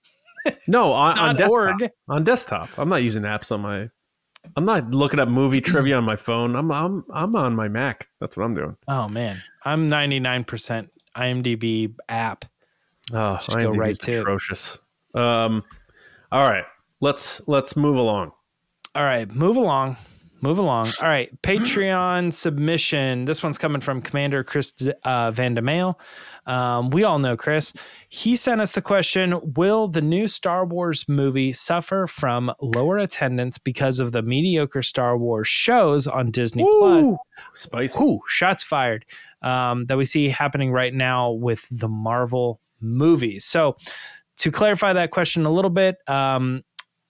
No, 0.65 0.93
on, 0.93 1.19
on 1.19 1.35
desktop. 1.35 1.51
org. 1.51 1.91
On 2.07 2.23
desktop. 2.23 2.69
I'm 2.77 2.87
not 2.87 3.03
using 3.03 3.23
apps 3.23 3.51
on 3.51 3.59
my. 3.59 3.89
I'm 4.55 4.63
not 4.63 4.91
looking 4.91 5.19
up 5.19 5.27
movie 5.27 5.59
trivia 5.59 5.97
on 5.97 6.05
my 6.05 6.15
phone. 6.15 6.55
I'm 6.55 6.71
I'm 6.71 7.03
I'm 7.13 7.35
on 7.35 7.53
my 7.53 7.67
Mac. 7.67 8.07
That's 8.21 8.37
what 8.37 8.45
I'm 8.45 8.55
doing. 8.55 8.77
Oh 8.87 9.09
man, 9.09 9.41
I'm 9.65 9.89
99% 9.89 10.87
IMDb 11.17 11.93
app. 12.07 12.45
Oh, 13.11 13.35
Just 13.35 13.49
go 13.49 13.55
IMDb 13.55 13.77
right 13.77 13.91
is 13.91 13.97
to 13.99 14.21
atrocious. 14.21 14.77
Um, 15.15 15.65
all 16.31 16.49
right, 16.49 16.63
let's 17.01 17.41
let's 17.47 17.75
move 17.75 17.97
along. 17.97 18.31
All 18.95 19.03
right, 19.03 19.29
move 19.29 19.57
along. 19.57 19.97
Move 20.41 20.59
along. 20.59 20.91
All 21.01 21.07
right, 21.07 21.29
Patreon 21.41 22.31
submission. 22.31 23.25
This 23.25 23.41
one's 23.41 23.57
coming 23.57 23.81
from 23.81 24.01
Commander 24.01 24.43
Chris 24.43 24.73
uh, 25.03 25.31
Van 25.31 25.55
de 25.55 25.61
Mail. 25.61 25.99
Um, 26.45 26.91
we 26.91 27.03
all 27.03 27.17
know 27.17 27.35
Chris. 27.35 27.73
He 28.09 28.35
sent 28.35 28.61
us 28.61 28.73
the 28.73 28.81
question 28.81 29.39
Will 29.55 29.87
the 29.87 30.01
new 30.01 30.27
Star 30.27 30.63
Wars 30.65 31.05
movie 31.07 31.53
suffer 31.53 32.05
from 32.05 32.53
lower 32.61 32.99
attendance 32.99 33.57
because 33.57 33.99
of 33.99 34.11
the 34.11 34.21
mediocre 34.21 34.83
Star 34.83 35.17
Wars 35.17 35.47
shows 35.47 36.05
on 36.05 36.29
Disney 36.29 36.63
Plus? 36.63 37.03
Ooh, 37.03 37.17
spicy. 37.53 37.97
Whew, 37.97 38.21
shots 38.27 38.63
fired 38.63 39.05
um, 39.41 39.85
that 39.85 39.97
we 39.97 40.05
see 40.05 40.29
happening 40.29 40.71
right 40.71 40.93
now 40.93 41.31
with 41.31 41.67
the 41.71 41.87
Marvel 41.87 42.61
movies. 42.79 43.43
So, 43.43 43.75
to 44.37 44.51
clarify 44.51 44.93
that 44.93 45.09
question 45.09 45.45
a 45.45 45.49
little 45.49 45.71
bit, 45.71 45.97
um, 46.07 46.63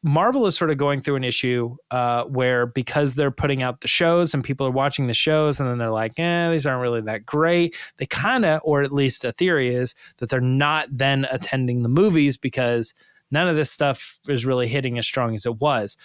Marvel 0.04 0.46
is 0.46 0.56
sort 0.56 0.70
of 0.70 0.78
going 0.78 1.02
through 1.02 1.16
an 1.16 1.24
issue 1.24 1.76
uh, 1.92 2.24
where 2.26 2.66
because 2.66 3.16
they're 3.16 3.32
putting 3.32 3.64
out 3.64 3.82
the 3.82 3.88
shows 3.88 4.34
and 4.34 4.44
people 4.44 4.66
are 4.66 4.72
watching 4.72 5.08
the 5.08 5.14
shows 5.14 5.60
and 5.60 5.68
then 5.68 5.80
they're 5.80 5.92
like, 5.92 6.18
eh, 6.20 6.52
these 6.52 6.66
aren't 6.66 6.82
really 6.82 7.02
that 7.02 7.26
great. 7.26 7.76
They 7.98 8.06
kind 8.06 8.46
of, 8.46 8.62
or 8.64 8.82
at 8.82 8.92
least 8.92 9.26
a 9.26 9.32
theory 9.32 9.74
is 9.74 9.96
that 10.18 10.30
they're 10.30 10.40
not 10.40 10.88
then 10.92 11.26
attending 11.32 11.82
the 11.82 11.90
movies 11.90 12.38
because 12.38 12.94
none 13.32 13.48
of 13.48 13.56
this 13.56 13.72
stuff 13.72 14.20
is 14.30 14.46
really 14.46 14.68
hitting 14.68 14.98
as 14.98 15.06
strong 15.06 15.34
as 15.34 15.46
it 15.46 15.60
was. 15.60 15.98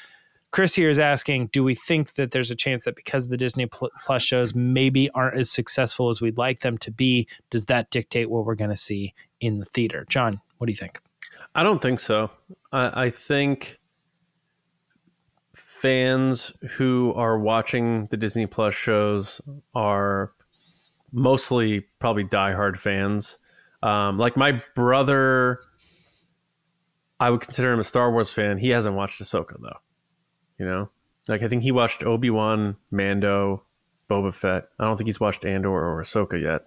Chris 0.52 0.74
here 0.74 0.90
is 0.90 0.98
asking, 0.98 1.46
do 1.48 1.64
we 1.64 1.74
think 1.74 2.14
that 2.14 2.30
there's 2.30 2.50
a 2.50 2.54
chance 2.54 2.84
that 2.84 2.94
because 2.94 3.28
the 3.28 3.38
Disney 3.38 3.66
Plus 3.66 4.22
shows 4.22 4.54
maybe 4.54 5.08
aren't 5.10 5.38
as 5.38 5.50
successful 5.50 6.10
as 6.10 6.20
we'd 6.20 6.36
like 6.36 6.60
them 6.60 6.76
to 6.78 6.90
be, 6.90 7.26
does 7.48 7.66
that 7.66 7.90
dictate 7.90 8.28
what 8.28 8.44
we're 8.44 8.54
going 8.54 8.70
to 8.70 8.76
see 8.76 9.14
in 9.40 9.58
the 9.58 9.64
theater? 9.64 10.04
John, 10.10 10.40
what 10.58 10.66
do 10.66 10.72
you 10.72 10.76
think? 10.76 11.00
I 11.54 11.62
don't 11.62 11.80
think 11.80 12.00
so. 12.00 12.30
I, 12.70 13.04
I 13.04 13.10
think 13.10 13.78
fans 15.82 16.52
who 16.76 17.12
are 17.16 17.36
watching 17.36 18.06
the 18.06 18.16
Disney 18.16 18.46
Plus 18.46 18.72
shows 18.72 19.40
are 19.74 20.32
mostly 21.12 21.80
probably 21.98 22.22
diehard 22.22 22.76
fans. 22.78 23.38
Um, 23.82 24.16
like 24.16 24.36
my 24.36 24.62
brother, 24.76 25.58
I 27.18 27.30
would 27.30 27.40
consider 27.40 27.72
him 27.72 27.80
a 27.80 27.84
Star 27.84 28.12
Wars 28.12 28.32
fan. 28.32 28.58
He 28.58 28.68
hasn't 28.68 28.94
watched 28.94 29.20
Ahsoka 29.20 29.60
though. 29.60 29.80
You 30.56 30.66
know, 30.66 30.90
like 31.26 31.42
I 31.42 31.48
think 31.48 31.64
he 31.64 31.72
watched 31.72 32.04
Obi 32.04 32.30
Wan, 32.30 32.76
Mando, 32.92 33.64
Boba 34.08 34.32
Fett. 34.32 34.68
I 34.78 34.84
don't 34.84 34.96
think 34.96 35.08
he's 35.08 35.18
watched 35.18 35.44
Andor 35.44 35.70
or 35.70 36.00
Ahsoka 36.00 36.40
yet, 36.40 36.62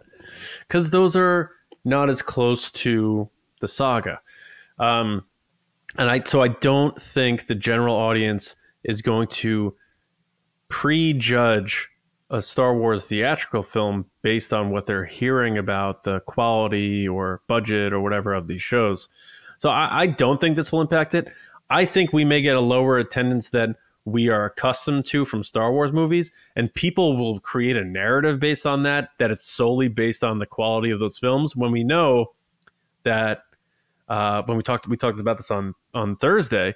because 0.67 0.89
those 0.89 1.15
are 1.15 1.51
not 1.85 2.09
as 2.09 2.21
close 2.21 2.69
to 2.71 3.29
the 3.61 3.69
saga. 3.69 4.19
Um, 4.77 5.23
and 5.97 6.09
I 6.09 6.19
so 6.19 6.41
I 6.41 6.49
don't 6.49 7.01
think 7.01 7.47
the 7.47 7.55
general 7.55 7.95
audience 7.95 8.57
is 8.85 9.01
going 9.01 9.27
to 9.27 9.75
prejudge 10.69 11.89
a 12.29 12.41
Star 12.41 12.75
Wars 12.75 13.05
theatrical 13.05 13.63
film 13.63 14.05
based 14.21 14.53
on 14.53 14.71
what 14.71 14.85
they're 14.85 15.05
hearing 15.05 15.57
about 15.57 16.03
the 16.03 16.21
quality 16.21 17.07
or 17.07 17.41
budget 17.47 17.93
or 17.93 18.01
whatever 18.01 18.33
of 18.33 18.47
these 18.47 18.61
shows. 18.61 19.09
So 19.59 19.69
I, 19.69 20.01
I 20.01 20.07
don't 20.07 20.41
think 20.41 20.55
this 20.55 20.71
will 20.71 20.81
impact 20.81 21.13
it. 21.13 21.27
I 21.69 21.85
think 21.85 22.13
we 22.13 22.25
may 22.25 22.41
get 22.41 22.55
a 22.55 22.61
lower 22.61 22.97
attendance 22.97 23.49
than 23.49 23.75
we 24.05 24.29
are 24.29 24.45
accustomed 24.45 25.05
to 25.07 25.25
from 25.25 25.43
Star 25.43 25.71
Wars 25.71 25.91
movies, 25.91 26.31
and 26.55 26.73
people 26.73 27.17
will 27.17 27.39
create 27.39 27.75
a 27.75 27.83
narrative 27.83 28.39
based 28.39 28.65
on 28.65 28.83
that, 28.83 29.09
that 29.17 29.31
it's 29.31 29.45
solely 29.45 29.87
based 29.87 30.23
on 30.23 30.37
the 30.37 30.45
quality 30.45 30.91
of 30.91 30.99
those 30.99 31.17
films 31.17 31.55
when 31.55 31.71
we 31.71 31.83
know 31.83 32.33
that 33.03 33.43
uh, 34.07 34.43
when 34.43 34.57
we 34.57 34.63
talked 34.63 34.87
we 34.87 34.97
talked 34.97 35.19
about 35.19 35.37
this 35.37 35.49
on 35.49 35.73
on 35.95 36.15
Thursday, 36.17 36.75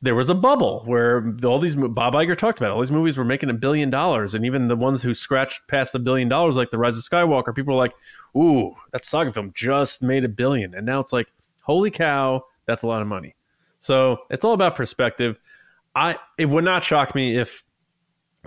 there 0.00 0.14
was 0.14 0.30
a 0.30 0.34
bubble 0.34 0.82
where 0.86 1.34
all 1.44 1.58
these 1.58 1.74
Bob 1.74 2.14
Iger 2.14 2.38
talked 2.38 2.58
about 2.58 2.70
all 2.70 2.80
these 2.80 2.92
movies 2.92 3.16
were 3.16 3.24
making 3.24 3.50
a 3.50 3.54
billion 3.54 3.90
dollars, 3.90 4.34
and 4.34 4.44
even 4.44 4.68
the 4.68 4.76
ones 4.76 5.02
who 5.02 5.12
scratched 5.12 5.66
past 5.66 5.92
the 5.92 5.98
billion 5.98 6.28
dollars, 6.28 6.56
like 6.56 6.70
the 6.70 6.78
Rise 6.78 6.96
of 6.96 7.02
Skywalker, 7.02 7.54
people 7.54 7.74
were 7.74 7.80
like, 7.80 7.94
"Ooh, 8.36 8.74
that 8.92 9.04
saga 9.04 9.32
film 9.32 9.52
just 9.54 10.02
made 10.02 10.24
a 10.24 10.28
billion. 10.28 10.74
and 10.74 10.86
now 10.86 11.00
it's 11.00 11.12
like, 11.12 11.26
"Holy 11.62 11.90
cow, 11.90 12.44
that's 12.66 12.84
a 12.84 12.86
lot 12.86 13.02
of 13.02 13.08
money." 13.08 13.34
So 13.80 14.18
it's 14.30 14.44
all 14.44 14.52
about 14.52 14.76
perspective. 14.76 15.38
I 15.96 16.16
it 16.38 16.46
would 16.46 16.64
not 16.64 16.84
shock 16.84 17.14
me 17.14 17.36
if 17.36 17.64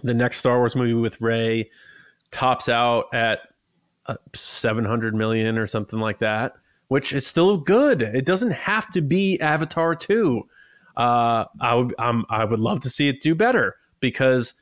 the 0.04 0.14
next 0.14 0.38
Star 0.38 0.58
Wars 0.58 0.76
movie 0.76 0.94
with 0.94 1.20
Rey 1.20 1.70
tops 2.32 2.70
out 2.70 3.14
at 3.14 3.40
uh, 4.06 4.16
700 4.34 5.14
million 5.14 5.58
or 5.58 5.68
something 5.68 6.00
like 6.00 6.20
that, 6.20 6.54
which 6.88 7.14
is 7.14 7.28
still 7.28 7.58
good. 7.58 8.02
It 8.02 8.26
doesn't 8.26 8.52
have 8.52 8.90
to 8.92 9.02
be 9.02 9.38
Avatar 9.42 9.96
2 9.96 10.48
uh, 11.02 11.46
I 11.60 11.74
would 11.74 11.96
I 11.98 12.46
would 12.46 12.60
love 12.60 12.82
to 12.82 12.90
see 12.90 13.10
it 13.10 13.22
do 13.22 13.34
better 13.34 13.76
because 14.02 14.54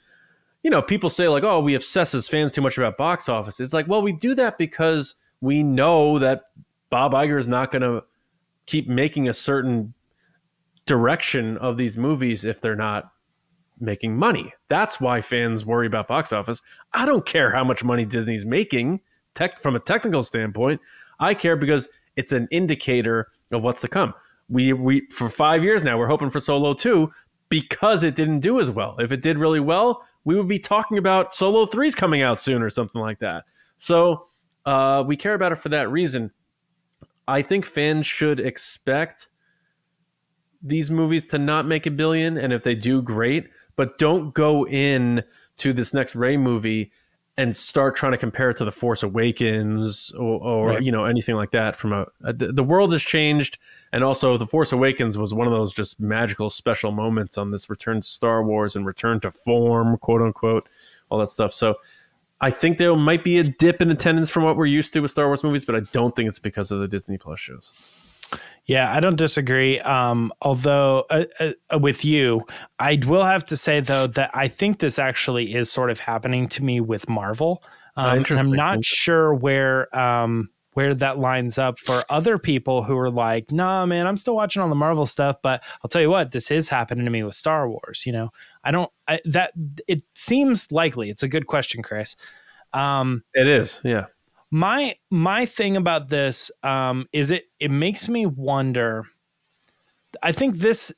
you 0.64 0.70
know 0.70 0.82
people 0.82 1.10
say 1.10 1.28
like 1.28 1.44
oh 1.44 1.60
we 1.60 1.76
obsess 1.76 2.16
as 2.16 2.30
fans 2.30 2.54
too 2.54 2.62
much 2.62 2.78
about 2.78 2.98
box 2.98 3.28
office. 3.28 3.60
It's 3.60 3.74
like 3.74 3.90
well 3.90 4.02
we 4.02 4.14
do 4.14 4.34
that 4.36 4.58
because 4.58 5.16
we 5.42 5.64
know 5.64 6.18
that 6.20 6.44
Bob 6.90 7.12
Iger 7.12 7.38
is 7.38 7.50
not 7.50 7.72
going 7.72 7.82
to 7.82 8.04
keep 8.68 8.88
making 8.88 9.28
a 9.28 9.34
certain 9.34 9.94
direction 10.86 11.58
of 11.58 11.76
these 11.76 11.98
movies 11.98 12.46
if 12.46 12.62
they're 12.62 12.76
not 12.76 13.12
making 13.82 14.16
money. 14.16 14.54
That's 14.70 15.02
why 15.02 15.22
fans 15.22 15.66
worry 15.66 15.88
about 15.88 16.08
box 16.08 16.32
office. 16.32 16.62
I 16.94 17.06
don't 17.06 17.26
care 17.26 17.52
how 17.52 17.66
much 17.66 17.84
money 17.84 18.06
Disney's 18.06 18.46
making 18.46 19.02
tech 19.36 19.62
from 19.62 19.76
a 19.76 19.80
technical 19.80 20.24
standpoint. 20.24 20.80
I 21.20 21.34
care 21.34 21.58
because 21.58 21.90
it's 22.16 22.32
an 22.32 22.48
indicator 22.50 23.28
of 23.52 23.62
what's 23.62 23.82
to 23.82 23.90
come 23.90 24.14
we 24.50 24.74
we 24.74 25.08
for 25.12 25.30
five 25.30 25.64
years 25.64 25.84
now 25.84 25.98
we're 25.98 26.08
hoping 26.08 26.30
for 26.30 26.40
Solo 26.40 26.74
two 26.74 27.12
because 27.50 28.04
it 28.04 28.16
didn't 28.16 28.40
do 28.40 28.60
as 28.60 28.70
well. 28.70 28.96
If 29.00 29.12
it 29.12 29.22
did 29.22 29.38
really 29.38 29.60
well, 29.60 30.06
we 30.24 30.36
would 30.36 30.48
be 30.48 30.60
talking 30.60 30.98
about 30.98 31.34
Solo 31.34 31.66
threes 31.66 31.96
coming 31.96 32.22
out 32.22 32.40
soon 32.40 32.62
or 32.62 32.70
something 32.70 33.02
like 33.02 33.20
that. 33.20 33.46
So 33.78 34.28
uh, 34.66 35.04
we 35.06 35.18
care 35.18 35.34
about 35.34 35.52
it 35.52 35.58
for 35.58 35.70
that 35.70 35.90
reason. 35.90 36.32
I 37.28 37.42
think 37.42 37.66
fans 37.66 38.06
should 38.06 38.40
expect 38.40 39.30
these 40.62 40.92
movies 40.92 41.26
to 41.28 41.40
not 41.40 41.66
make 41.66 41.86
a 41.86 41.92
billion, 41.92 42.38
and 42.38 42.52
if 42.52 42.64
they 42.64 42.76
do, 42.76 43.02
great. 43.02 43.50
But 43.76 43.98
don't 43.98 44.34
go 44.34 44.68
in 44.68 45.24
to 45.58 45.74
this 45.74 45.94
next 45.94 46.16
Rey 46.16 46.38
movie 46.38 46.92
and 47.40 47.56
start 47.56 47.96
trying 47.96 48.12
to 48.12 48.18
compare 48.18 48.50
it 48.50 48.58
to 48.58 48.66
the 48.66 48.72
Force 48.72 49.02
Awakens 49.02 50.12
or, 50.12 50.42
or 50.42 50.68
right. 50.72 50.84
you 50.84 50.92
know 50.92 51.06
anything 51.06 51.36
like 51.36 51.52
that. 51.52 51.78
From 51.78 51.94
a, 51.94 52.06
a, 52.22 52.34
the 52.34 52.64
world 52.64 52.92
has 52.92 53.02
changed, 53.02 53.58
and 53.94 54.04
also 54.04 54.38
the 54.38 54.46
Force 54.46 54.74
Awakens 54.74 55.18
was 55.18 55.34
one 55.34 55.48
of 55.48 55.54
those 55.54 55.74
just 55.74 56.02
magical 56.02 56.50
special 56.50 56.92
moments 56.92 57.38
on 57.38 57.52
this 57.52 57.70
return 57.70 58.02
to 58.02 58.08
Star 58.08 58.44
Wars 58.44 58.76
and 58.76 58.86
return 58.86 59.22
to 59.22 59.32
form, 59.32 59.98
quote 60.00 60.22
unquote, 60.22 60.68
all 61.08 61.18
that 61.20 61.32
stuff. 61.32 61.54
So 61.54 61.76
I 62.42 62.52
think 62.52 62.78
there 62.78 62.94
might 62.98 63.24
be 63.24 63.40
a 63.40 63.44
dip 63.44 63.82
in 63.82 63.90
attendance 63.90 64.30
from 64.30 64.44
what 64.44 64.58
we're 64.58 64.66
used 64.66 64.92
to 64.94 65.00
with 65.00 65.12
Star 65.12 65.28
Wars 65.28 65.42
movies, 65.42 65.64
but 65.64 65.76
I 65.76 65.82
don't 65.94 66.14
think 66.14 66.28
it's 66.28 66.40
because 66.40 66.74
of 66.74 66.82
the 66.82 66.90
Disney 66.90 67.18
Plus 67.18 67.40
shows. 67.40 67.72
Yeah, 68.70 68.94
I 68.94 69.00
don't 69.00 69.16
disagree. 69.16 69.80
Um, 69.80 70.32
although 70.44 71.08
uh, 71.10 71.26
uh, 71.40 71.80
with 71.80 72.06
you, 72.06 72.46
I 72.78 73.00
will 73.08 73.24
have 73.24 73.44
to 73.46 73.58
say 73.58 73.80
though 73.80 74.06
that 74.06 74.30
I 74.36 74.48
think 74.48 74.78
this 74.78 75.00
actually 75.00 75.56
is 75.56 75.72
sort 75.72 75.90
of 75.90 76.00
happening 76.00 76.48
to 76.50 76.64
me 76.64 76.80
with 76.80 77.10
Marvel. 77.10 77.64
Ah, 77.98 78.12
um, 78.12 78.24
I'm 78.30 78.52
not 78.52 78.86
sure 78.86 79.34
where 79.34 79.94
um, 79.98 80.52
where 80.74 80.94
that 80.94 81.18
lines 81.18 81.58
up 81.58 81.80
for 81.80 82.04
other 82.10 82.38
people 82.38 82.84
who 82.84 82.96
are 82.96 83.10
like, 83.10 83.52
"Nah, 83.52 83.88
man, 83.88 84.06
I'm 84.06 84.18
still 84.18 84.36
watching 84.36 84.62
all 84.62 84.70
the 84.70 84.76
Marvel 84.76 85.08
stuff." 85.08 85.38
But 85.42 85.64
I'll 85.84 85.90
tell 85.90 86.04
you 86.04 86.12
what, 86.12 86.30
this 86.30 86.52
is 86.52 86.70
happening 86.70 87.06
to 87.06 87.12
me 87.12 87.24
with 87.24 87.34
Star 87.34 87.68
Wars. 87.68 88.04
You 88.06 88.12
know, 88.12 88.30
I 88.64 88.70
don't 88.70 88.92
I, 89.08 89.20
that 89.26 89.52
it 89.88 90.04
seems 90.14 90.72
likely. 90.72 91.10
It's 91.10 91.24
a 91.24 91.28
good 91.28 91.48
question, 91.48 91.82
Chris. 91.82 92.16
Um, 92.72 93.24
it 93.34 93.48
is, 93.48 93.82
yeah 93.84 94.06
my 94.52 94.96
my 95.12 95.46
thing 95.46 95.78
about 95.78 96.10
this 96.10 96.52
um, 96.64 97.08
is 97.14 97.32
it 97.32 97.46
it 97.60 97.72
makes 97.72 98.10
me 98.10 98.26
wonder. 98.26 99.06
I 100.24 100.32
think 100.32 100.58
this 100.58 100.92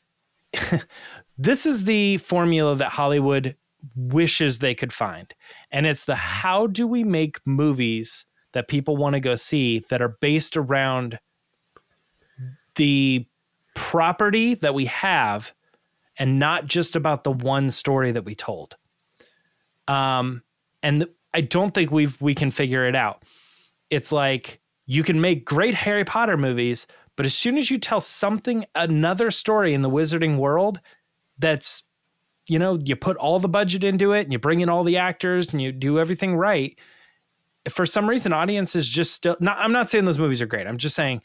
this 1.38 1.66
is 1.66 1.84
the 1.84 2.18
formula 2.18 2.76
that 2.76 2.90
Hollywood 2.90 3.56
wishes 3.96 4.60
they 4.60 4.76
could 4.76 4.94
find, 4.94 5.34
and 5.72 5.86
it's 5.86 6.06
the 6.06 6.16
how 6.16 6.68
do 6.68 6.88
we 6.88 7.04
make 7.04 7.46
movies 7.46 8.26
that 8.54 8.68
people 8.68 8.98
want 8.98 9.14
to 9.14 9.20
go 9.20 9.36
see 9.36 9.80
that 9.90 10.02
are 10.02 10.18
based 10.22 10.56
around 10.56 11.20
the 12.76 13.26
property 13.76 14.56
that 14.56 14.74
we 14.74 14.86
have 14.86 15.54
and 16.18 16.40
not 16.40 16.66
just 16.66 16.96
about 16.96 17.24
the 17.24 17.32
one 17.32 17.70
story 17.70 18.12
that 18.12 18.26
we 18.26 18.36
told. 18.36 18.76
Um, 19.88 20.44
and 20.84 21.08
I 21.34 21.42
don't 21.42 21.74
think 21.74 21.92
we've 21.92 22.22
we 22.22 22.34
can 22.34 22.52
figure 22.52 22.86
it 22.86 22.96
out 22.96 23.24
it's 23.92 24.12
like 24.12 24.60
you 24.88 25.04
can 25.04 25.22
make 25.22 25.46
great 25.46 25.76
Harry 25.76 26.04
Potter 26.04 26.38
movies, 26.38 26.88
but 27.16 27.26
as 27.26 27.36
soon 27.36 27.58
as 27.58 27.70
you 27.70 27.78
tell 27.78 28.02
something, 28.02 28.66
another 28.74 29.30
story 29.30 29.74
in 29.74 29.84
the 29.84 29.90
wizarding 29.90 30.38
world 30.38 30.82
that's, 31.38 31.84
you 32.48 32.58
know, 32.58 32.80
you 32.84 32.96
put 32.96 33.18
all 33.18 33.40
the 33.40 33.48
budget 33.48 33.84
into 33.84 34.14
it 34.14 34.22
and 34.22 34.34
you 34.34 34.40
bring 34.40 34.62
in 34.62 34.70
all 34.70 34.84
the 34.84 34.98
actors 34.98 35.54
and 35.54 35.62
you 35.62 35.72
do 35.72 36.00
everything 36.00 36.36
right. 36.36 36.80
For 37.70 37.86
some 37.86 38.10
reason, 38.10 38.34
audiences 38.34 38.90
just 38.90 39.14
still 39.14 39.38
not, 39.40 39.58
I'm 39.60 39.72
not 39.72 39.90
saying 39.90 40.06
those 40.06 40.18
movies 40.18 40.42
are 40.42 40.48
great. 40.48 40.66
I'm 40.66 40.78
just 40.78 40.96
saying 40.96 41.22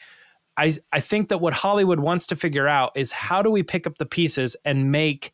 I, 0.57 0.75
I 0.93 1.01
think 1.01 1.29
that 1.29 1.39
what 1.39 1.53
Hollywood 1.53 2.01
wants 2.01 2.27
to 2.29 2.37
figure 2.37 2.67
out 2.67 2.93
is 2.97 3.13
how 3.13 3.43
do 3.43 3.51
we 3.51 3.63
pick 3.63 3.87
up 3.87 3.99
the 3.99 4.07
pieces 4.07 4.57
and 4.65 4.91
make 4.91 5.33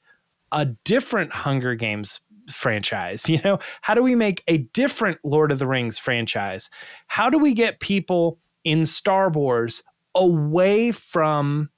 a 0.50 0.66
different 0.66 1.32
Hunger 1.32 1.74
Games 1.74 2.20
franchise? 2.50 3.28
You 3.28 3.40
know, 3.44 3.58
how 3.80 3.94
do 3.94 4.02
we 4.02 4.14
make 4.14 4.42
a 4.46 4.58
different 4.58 5.18
Lord 5.24 5.52
of 5.52 5.58
the 5.58 5.66
Rings 5.66 5.98
franchise? 5.98 6.68
How 7.06 7.30
do 7.30 7.38
we 7.38 7.54
get 7.54 7.80
people 7.80 8.38
in 8.64 8.84
Star 8.86 9.30
Wars 9.30 9.82
away 10.14 10.92
from 10.92 11.70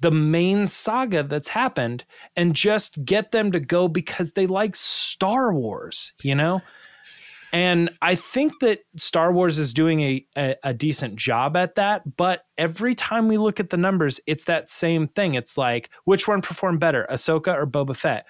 the 0.00 0.10
main 0.10 0.66
saga 0.66 1.22
that's 1.22 1.48
happened 1.48 2.04
and 2.36 2.54
just 2.54 3.04
get 3.04 3.32
them 3.32 3.52
to 3.52 3.60
go 3.60 3.88
because 3.88 4.32
they 4.32 4.46
like 4.46 4.76
Star 4.76 5.52
Wars, 5.52 6.12
you 6.22 6.34
know? 6.34 6.60
And 7.54 7.88
I 8.02 8.16
think 8.16 8.58
that 8.60 8.80
Star 8.96 9.32
Wars 9.32 9.60
is 9.60 9.72
doing 9.72 10.00
a, 10.00 10.26
a, 10.36 10.56
a, 10.64 10.74
decent 10.74 11.14
job 11.14 11.56
at 11.56 11.76
that. 11.76 12.16
But 12.16 12.46
every 12.58 12.96
time 12.96 13.28
we 13.28 13.38
look 13.38 13.60
at 13.60 13.70
the 13.70 13.76
numbers, 13.76 14.18
it's 14.26 14.46
that 14.46 14.68
same 14.68 15.06
thing. 15.06 15.36
It's 15.36 15.56
like, 15.56 15.88
which 16.02 16.26
one 16.26 16.42
performed 16.42 16.80
better, 16.80 17.06
Ahsoka 17.08 17.54
or 17.54 17.64
Boba 17.64 17.96
Fett? 17.96 18.26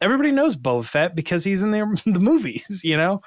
Everybody 0.00 0.32
knows 0.32 0.56
Boba 0.56 0.84
Fett 0.84 1.14
because 1.14 1.44
he's 1.44 1.62
in 1.62 1.70
the, 1.70 2.00
the 2.06 2.20
movies, 2.20 2.82
you 2.84 2.96
know? 2.96 3.22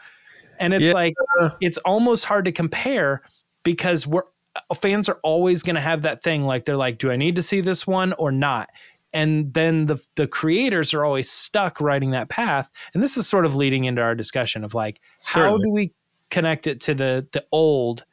And 0.60 0.74
it's 0.74 0.86
yeah. 0.86 0.94
like, 0.94 1.14
it's 1.62 1.78
almost 1.80 2.26
hard 2.26 2.46
to 2.46 2.52
compare 2.52 3.22
because 3.64 4.06
we're, 4.06 4.24
uh, 4.56 4.74
fans 4.74 5.08
are 5.08 5.20
always 5.24 5.64
going 5.64 5.76
to 5.76 5.82
have 5.82 6.02
that 6.02 6.24
thing 6.24 6.44
like 6.44 6.66
they're 6.66 6.76
like 6.76 6.98
do 6.98 7.12
i 7.12 7.16
need 7.16 7.36
to 7.36 7.44
see 7.44 7.62
this 7.62 7.86
one 7.86 8.14
or 8.14 8.32
not 8.32 8.70
and 9.14 9.54
then 9.54 9.86
the 9.86 10.04
the 10.16 10.28
creators 10.28 10.94
are 10.94 11.06
always 11.06 11.30
stuck 11.30 11.80
writing 11.80 12.12
that 12.12 12.30
path 12.30 12.72
and 12.94 13.04
this 13.04 13.18
is 13.18 13.28
sort 13.28 13.46
of 13.46 13.56
leading 13.56 13.86
into 13.86 14.02
our 14.02 14.16
discussion 14.16 14.64
of 14.64 14.74
like 14.74 15.02
Certainly. 15.22 15.50
how 15.50 15.58
do 15.58 15.70
we 15.70 15.94
connect 16.32 16.68
it 16.68 16.82
to 16.82 16.94
the 16.94 17.28
the 17.32 17.46
old 17.52 18.06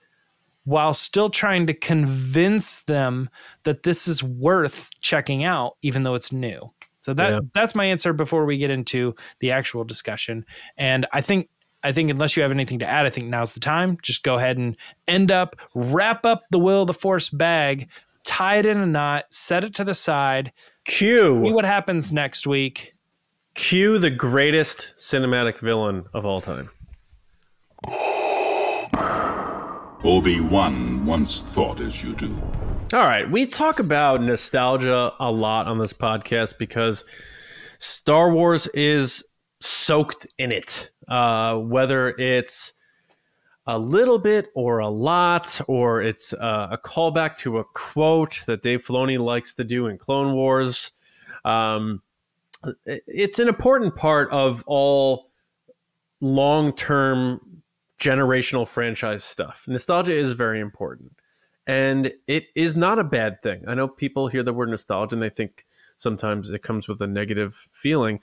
while 0.65 0.93
still 0.93 1.31
trying 1.31 1.67
to 1.67 1.75
convince 1.75 2.83
them 2.83 3.31
that 3.63 3.85
this 3.85 4.09
is 4.09 4.23
worth 4.23 4.91
checking 5.01 5.45
out 5.45 5.77
even 5.83 6.03
though 6.03 6.15
it's 6.15 6.33
new 6.33 6.71
so 7.07 7.15
that 7.15 7.31
yeah. 7.31 7.41
that's 7.55 7.77
my 7.77 7.85
answer 7.85 8.13
before 8.13 8.45
we 8.47 8.59
get 8.59 8.69
into 8.69 9.15
the 9.39 9.53
actual 9.53 9.85
discussion. 9.85 10.45
And 10.77 11.07
I 11.13 11.21
think 11.21 11.49
I 11.85 11.93
think 11.93 12.11
unless 12.11 12.37
you 12.37 12.43
have 12.43 12.51
anything 12.51 12.81
to 12.81 12.85
add, 12.85 13.07
I 13.07 13.11
think 13.11 13.29
now's 13.29 13.53
the 13.53 13.61
time. 13.61 13.97
Just 14.03 14.25
go 14.25 14.35
ahead 14.35 14.59
and 14.59 14.77
end 15.07 15.31
up, 15.31 15.55
wrap 15.73 16.27
up 16.27 16.43
the 16.51 16.59
Will 16.59 16.81
of 16.81 16.89
the 16.89 16.95
Force 16.95 17.31
bag, 17.31 17.89
tie 18.25 18.57
it 18.57 18.67
in 18.67 18.79
a 18.79 18.87
knot, 18.87 19.27
set 19.31 19.63
it 19.63 19.73
to 19.77 19.85
the 19.85 19.95
side. 19.95 20.51
Cue. 20.85 21.45
See 21.45 21.53
what 21.53 21.65
happens 21.65 22.11
next 22.11 22.45
week. 22.45 22.95
Cue 23.55 24.01
the 24.01 24.11
greatest 24.11 24.93
cinematic 24.99 25.61
villain 25.61 26.07
of 26.13 26.27
all 26.27 26.41
time. 26.41 26.71
Obi-Wan 30.03 31.07
once 31.07 31.41
thought 31.41 31.81
as 31.81 32.03
you 32.03 32.17
do. 32.17 32.37
All 32.93 33.01
right, 33.01 33.29
we 33.31 33.47
talk 33.47 33.81
about 33.81 34.23
nostalgia 34.23 35.13
a 35.19 35.31
lot 35.31 35.67
on 35.67 35.79
this 35.79 35.93
podcast 35.93 36.57
because 36.57 37.05
Star 37.79 38.33
Wars 38.33 38.69
is 38.69 39.25
soaked 39.61 40.27
in 40.39 40.53
it. 40.53 40.91
Uh, 41.09 41.57
whether 41.57 42.11
it's 42.11 42.73
a 43.67 43.79
little 43.79 44.19
bit 44.19 44.49
or 44.55 44.79
a 44.79 44.89
lot, 44.89 45.61
or 45.67 46.01
it's 46.01 46.33
uh, 46.33 46.69
a 46.71 46.79
callback 46.79 47.37
to 47.39 47.59
a 47.59 47.65
quote 47.65 48.43
that 48.47 48.63
Dave 48.63 48.85
Filoni 48.85 49.19
likes 49.19 49.55
to 49.57 49.65
do 49.65 49.89
in 49.89 49.99
Clone 49.99 50.35
Wars. 50.35 50.93
Um, 51.45 52.03
it's 52.85 53.39
an 53.39 53.49
important 53.49 53.97
part 53.97 54.31
of 54.31 54.63
all 54.67 55.31
long-term 56.21 57.63
generational 58.01 58.67
franchise 58.67 59.25
stuff. 59.25 59.65
Nostalgia 59.67 60.15
is 60.15 60.33
very 60.33 60.61
important 60.61 61.13
and 61.67 62.13
it 62.27 62.47
is 62.55 62.77
not 62.77 62.99
a 62.99 63.05
bad 63.05 63.43
thing. 63.43 63.65
I 63.67 63.75
know 63.75 63.89
people 63.89 64.29
hear 64.29 64.43
the 64.43 64.53
word 64.53 64.69
nostalgia 64.69 65.17
and 65.17 65.23
they 65.23 65.31
think 65.31 65.67
sometimes 65.97 66.51
it 66.51 66.63
comes 66.63 66.87
with 66.87 67.03
a 67.03 67.07
negative 67.07 67.69
feeling. 67.73 68.21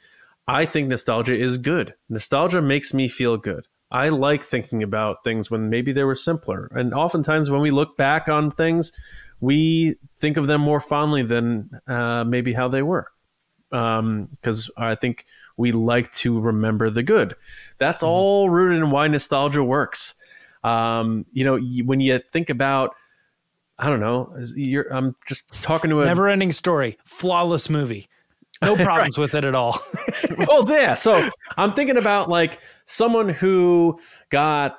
I 0.47 0.65
think 0.65 0.87
nostalgia 0.87 1.35
is 1.35 1.57
good. 1.57 1.93
Nostalgia 2.09 2.61
makes 2.61 2.93
me 2.93 3.09
feel 3.09 3.37
good. 3.37 3.67
I 3.91 4.09
like 4.09 4.43
thinking 4.43 4.81
about 4.81 5.23
things 5.23 5.51
when 5.51 5.69
maybe 5.69 5.93
they 5.93 6.03
were 6.03 6.15
simpler. 6.15 6.69
And 6.73 6.93
oftentimes 6.93 7.49
when 7.49 7.61
we 7.61 7.69
look 7.69 7.95
back 7.95 8.27
on 8.27 8.49
things, 8.49 8.91
we 9.39 9.97
think 10.17 10.37
of 10.37 10.47
them 10.47 10.61
more 10.61 10.79
fondly 10.79 11.21
than 11.21 11.69
uh, 11.87 12.23
maybe 12.23 12.53
how 12.53 12.69
they 12.69 12.81
were. 12.81 13.11
Because 13.69 14.69
I 14.77 14.95
think 14.95 15.25
we 15.57 15.71
like 15.71 16.11
to 16.13 16.39
remember 16.39 16.89
the 16.89 17.03
good. 17.03 17.35
That's 17.77 18.03
all 18.03 18.49
rooted 18.49 18.79
in 18.79 18.91
why 18.91 19.07
nostalgia 19.07 19.63
works. 19.63 20.15
Um, 20.63 21.25
you 21.31 21.43
know, 21.43 21.57
when 21.83 21.99
you 21.99 22.19
think 22.31 22.49
about 22.49 22.95
I 23.79 23.89
don't 23.89 23.99
know. 23.99 24.35
You're, 24.55 24.91
I'm 24.93 25.15
just 25.27 25.43
talking 25.61 25.89
to 25.89 26.01
a. 26.01 26.05
Never 26.05 26.29
ending 26.29 26.51
story. 26.51 26.97
Flawless 27.05 27.69
movie. 27.69 28.07
No 28.61 28.75
problems 28.83 29.17
with 29.17 29.33
it 29.33 29.43
at 29.45 29.55
all. 29.55 29.79
oh, 30.47 30.65
yeah. 30.69 30.93
So 30.93 31.29
I'm 31.57 31.73
thinking 31.73 31.97
about 31.97 32.29
like 32.29 32.59
someone 32.85 33.29
who 33.29 33.99
got 34.29 34.77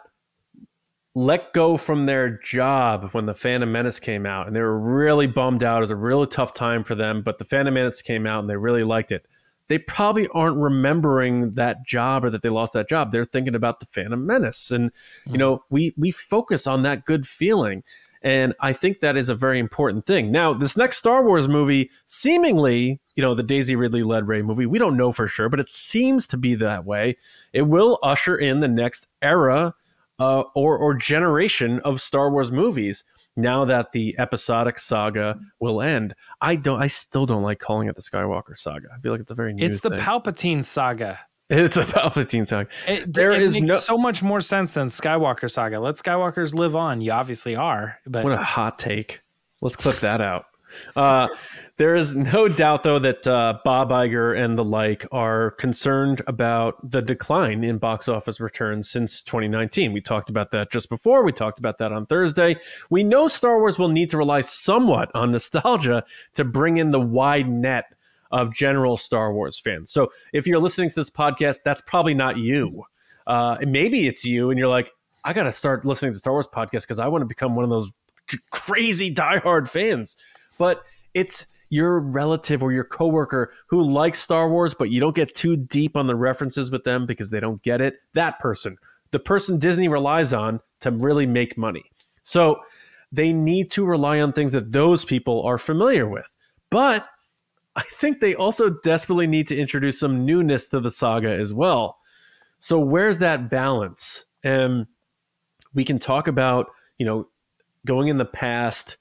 let 1.15 1.53
go 1.53 1.77
from 1.77 2.07
their 2.07 2.39
job 2.39 3.11
when 3.13 3.27
the 3.27 3.35
Phantom 3.35 3.71
Menace 3.71 4.01
came 4.01 4.27
out, 4.27 4.47
and 4.47 4.57
they 4.57 4.61
were 4.61 4.79
really 4.79 5.27
bummed 5.27 5.63
out. 5.63 5.79
It 5.79 5.83
was 5.83 5.91
a 5.91 5.97
really 5.97 6.27
tough 6.27 6.55
time 6.55 6.83
for 6.83 6.95
them, 6.95 7.23
but 7.23 7.39
the 7.39 7.45
Phantom 7.45 7.73
Menace 7.73 8.03
came 8.03 8.27
out 8.27 8.41
and 8.41 8.51
they 8.51 8.57
really 8.57 8.85
liked 8.85 9.13
it. 9.13 9.25
They 9.69 9.79
probably 9.79 10.29
aren't 10.29 10.59
remembering 10.59 11.55
that 11.55 11.87
job 11.87 12.25
or 12.25 12.31
that 12.31 12.43
they 12.43 12.51
lost 12.51 12.75
that 12.75 12.89
job. 12.89 13.13
They're 13.13 13.25
thinking 13.25 13.55
about 13.55 13.81
the 13.81 13.87
Phantom 13.87 14.27
Menace, 14.27 14.71
and 14.71 14.91
you 15.27 15.35
mm. 15.35 15.39
know, 15.39 15.65
we 15.71 15.95
we 15.97 16.11
focus 16.11 16.67
on 16.67 16.83
that 16.83 17.05
good 17.05 17.27
feeling. 17.27 17.83
And 18.25 18.55
I 18.59 18.73
think 18.73 19.01
that 19.01 19.19
is 19.19 19.29
a 19.29 19.35
very 19.35 19.59
important 19.59 20.07
thing. 20.07 20.33
Now, 20.33 20.55
this 20.55 20.79
next 20.79 20.97
Star 20.97 21.23
Wars 21.23 21.47
movie, 21.47 21.91
seemingly, 22.07 22.99
you 23.15 23.23
know, 23.23 23.35
the 23.35 23.43
Daisy 23.43 23.77
Ridley 23.77 24.03
led 24.03 24.27
Rey 24.27 24.41
movie, 24.41 24.65
we 24.65 24.79
don't 24.79 24.97
know 24.97 25.13
for 25.13 25.29
sure, 25.29 25.51
but 25.51 25.61
it 25.61 25.71
seems 25.71 26.27
to 26.29 26.39
be 26.39 26.55
that 26.55 26.87
way. 26.87 27.19
It 27.53 27.63
will 27.63 27.99
usher 28.03 28.35
in 28.35 28.61
the 28.61 28.69
next 28.69 29.09
era 29.21 29.75
uh, 30.19 30.45
or, 30.55 30.79
or 30.79 30.95
generation 30.95 31.81
of 31.81 32.01
Star 32.01 32.31
Wars 32.31 32.51
movies 32.51 33.05
now 33.37 33.67
that 33.67 33.93
the 33.93 34.17
episodic 34.19 34.79
saga 34.79 35.39
will 35.61 35.83
end. 35.83 36.15
I 36.41 36.57
don't, 36.57 36.81
I 36.81 36.87
still 36.87 37.27
don't 37.27 37.43
like 37.43 37.59
calling 37.59 37.89
it 37.89 37.97
the 37.97 38.03
Skywalker 38.03 38.57
saga. 38.57 38.89
I 38.97 39.01
feel 39.01 39.13
like 39.13 39.21
it's 39.21 39.33
a 39.33 39.35
very 39.35 39.53
new 39.53 39.67
It's 39.67 39.81
the 39.81 39.91
thing. 39.91 39.99
Palpatine 39.99 40.65
saga. 40.65 41.21
It's 41.51 41.77
a 41.77 41.83
Palpatine 41.85 42.49
saga. 42.49 42.69
It, 42.89 43.13
There 43.13 43.33
it 43.33 43.43
is 43.43 43.55
makes 43.55 43.69
no- 43.69 43.77
so 43.77 43.99
much 43.99 44.23
more 44.23 44.41
sense 44.41 44.73
than 44.73 44.89
Skywalker 44.89 45.51
saga. 45.51 45.81
Let 45.81 45.97
Skywalkers 45.97 46.55
live 46.55 46.75
on. 46.75 47.01
You 47.01 47.13
obviously 47.13 47.55
are, 47.57 47.99
but 48.07 48.25
What 48.25 48.33
a 48.33 48.37
hot 48.39 48.79
take. 48.79 49.21
Let's 49.61 49.77
clip 49.77 49.97
that 50.01 50.21
out. 50.21 50.47
Uh, 50.97 51.29
there 51.77 51.95
is 51.95 52.15
no 52.15 52.49
doubt, 52.49 52.83
though, 52.83 52.99
that 52.99 53.27
uh, 53.29 53.59
Bob 53.65 53.91
Iger 53.91 54.37
and 54.37 54.59
the 54.59 54.65
like 54.65 55.07
are 55.13 55.53
concerned 55.53 56.23
about 56.27 56.91
the 56.91 57.01
decline 57.01 57.63
in 57.63 57.79
box 57.79 58.09
office 58.09 58.41
returns 58.41 58.91
since 58.91 59.23
2019. 59.23 59.93
We 59.93 60.01
talked 60.01 60.31
about 60.31 60.51
that 60.51 60.73
just 60.73 60.89
before. 60.89 61.23
We 61.25 61.31
talked 61.33 61.61
about 61.61 61.79
that 61.79 61.93
on 61.93 62.07
Thursday. 62.07 62.57
We 62.91 63.05
know 63.05 63.29
Star 63.29 63.59
Wars 63.59 63.79
will 63.79 63.89
need 63.89 64.11
to 64.11 64.17
rely 64.17 64.41
somewhat 64.41 65.11
on 65.15 65.31
nostalgia 65.33 66.05
to 66.35 66.45
bring 66.45 66.77
in 66.77 66.91
the 66.91 67.01
wide 67.01 67.49
net 67.49 67.94
of 68.35 68.53
general 68.53 68.97
Star 68.97 69.33
Wars 69.33 69.61
fans. 69.61 69.93
So 69.93 70.11
if 70.33 70.45
you're 70.47 70.59
listening 70.59 70.91
to 70.91 70.95
this 70.97 71.09
podcast, 71.09 71.59
that's 71.65 71.81
probably 71.83 72.15
not 72.15 72.37
you. 72.37 72.85
Uh, 73.29 73.57
maybe 73.61 74.09
it's 74.09 74.25
you, 74.25 74.51
and 74.51 74.59
you're 74.59 74.69
like, 74.69 74.91
I 75.23 75.33
got 75.33 75.45
to 75.45 75.53
start 75.53 75.85
listening 75.85 76.13
to 76.13 76.19
Star 76.19 76.33
Wars 76.33 76.49
podcast 76.53 76.83
because 76.83 76.99
I 76.99 77.07
want 77.07 77.23
to 77.23 77.27
become 77.27 77.55
one 77.55 77.65
of 77.65 77.71
those 77.71 77.93
crazy 78.51 79.15
diehard 79.15 79.69
fans. 79.69 80.17
But 80.59 80.83
it's 81.15 81.47
your 81.71 82.01
relative 82.01 82.61
or 82.61 82.73
your 82.73 82.85
coworker 82.85 83.53
who 83.69 83.81
likes 83.81 84.21
Star 84.21 84.51
Wars, 84.51 84.75
but 84.75 84.91
you 84.91 85.01
don't 85.01 85.15
get 85.15 85.35
too 85.37 85.57
deep 85.57 85.97
on 85.97 86.09
the 86.09 86.17
references 86.17 86.73
with 86.73 86.83
them 86.83 87.07
because 87.07 87.31
they 87.31 87.41
don't 87.41 87.63
get 87.63 87.81
it. 87.81 87.95
That 88.15 88.41
person, 88.41 88.77
the 89.13 89.21
person 89.21 89.61
Disney 89.61 89.87
relies 89.87 90.35
on 90.35 90.61
to 90.81 90.91
really 90.91 91.25
make 91.25 91.57
money. 91.57 91.85
So 92.25 92.61
they 93.13 93.33
need 93.33 93.71
to 93.73 93.85
rely 93.85 94.21
on 94.21 94.33
things 94.33 94.55
that 94.55 94.73
those 94.73 95.05
people 95.05 95.45
are 95.45 95.57
familiar 95.57 96.09
with. 96.09 96.27
But 96.69 97.09
I 97.77 97.83
think 97.83 98.21
they 98.21 98.35
also 98.35 98.71
desperately 98.71 99.27
need 99.27 99.49
to 99.49 99.57
introduce 99.57 99.99
some 99.99 100.25
newness 100.25 100.69
to 100.69 100.81
the 100.81 100.91
saga 100.91 101.31
as 101.31 101.53
well. 101.53 101.99
So 102.59 102.79
where's 102.79 103.19
that 103.19 103.51
balance? 103.51 104.27
And 104.43 104.87
we 105.75 105.85
can 105.85 105.99
talk 105.99 106.29
about, 106.29 106.69
you 106.99 107.07
know, 107.07 107.29
going 107.85 108.09
in 108.09 108.19
the 108.19 108.25
past 108.25 108.97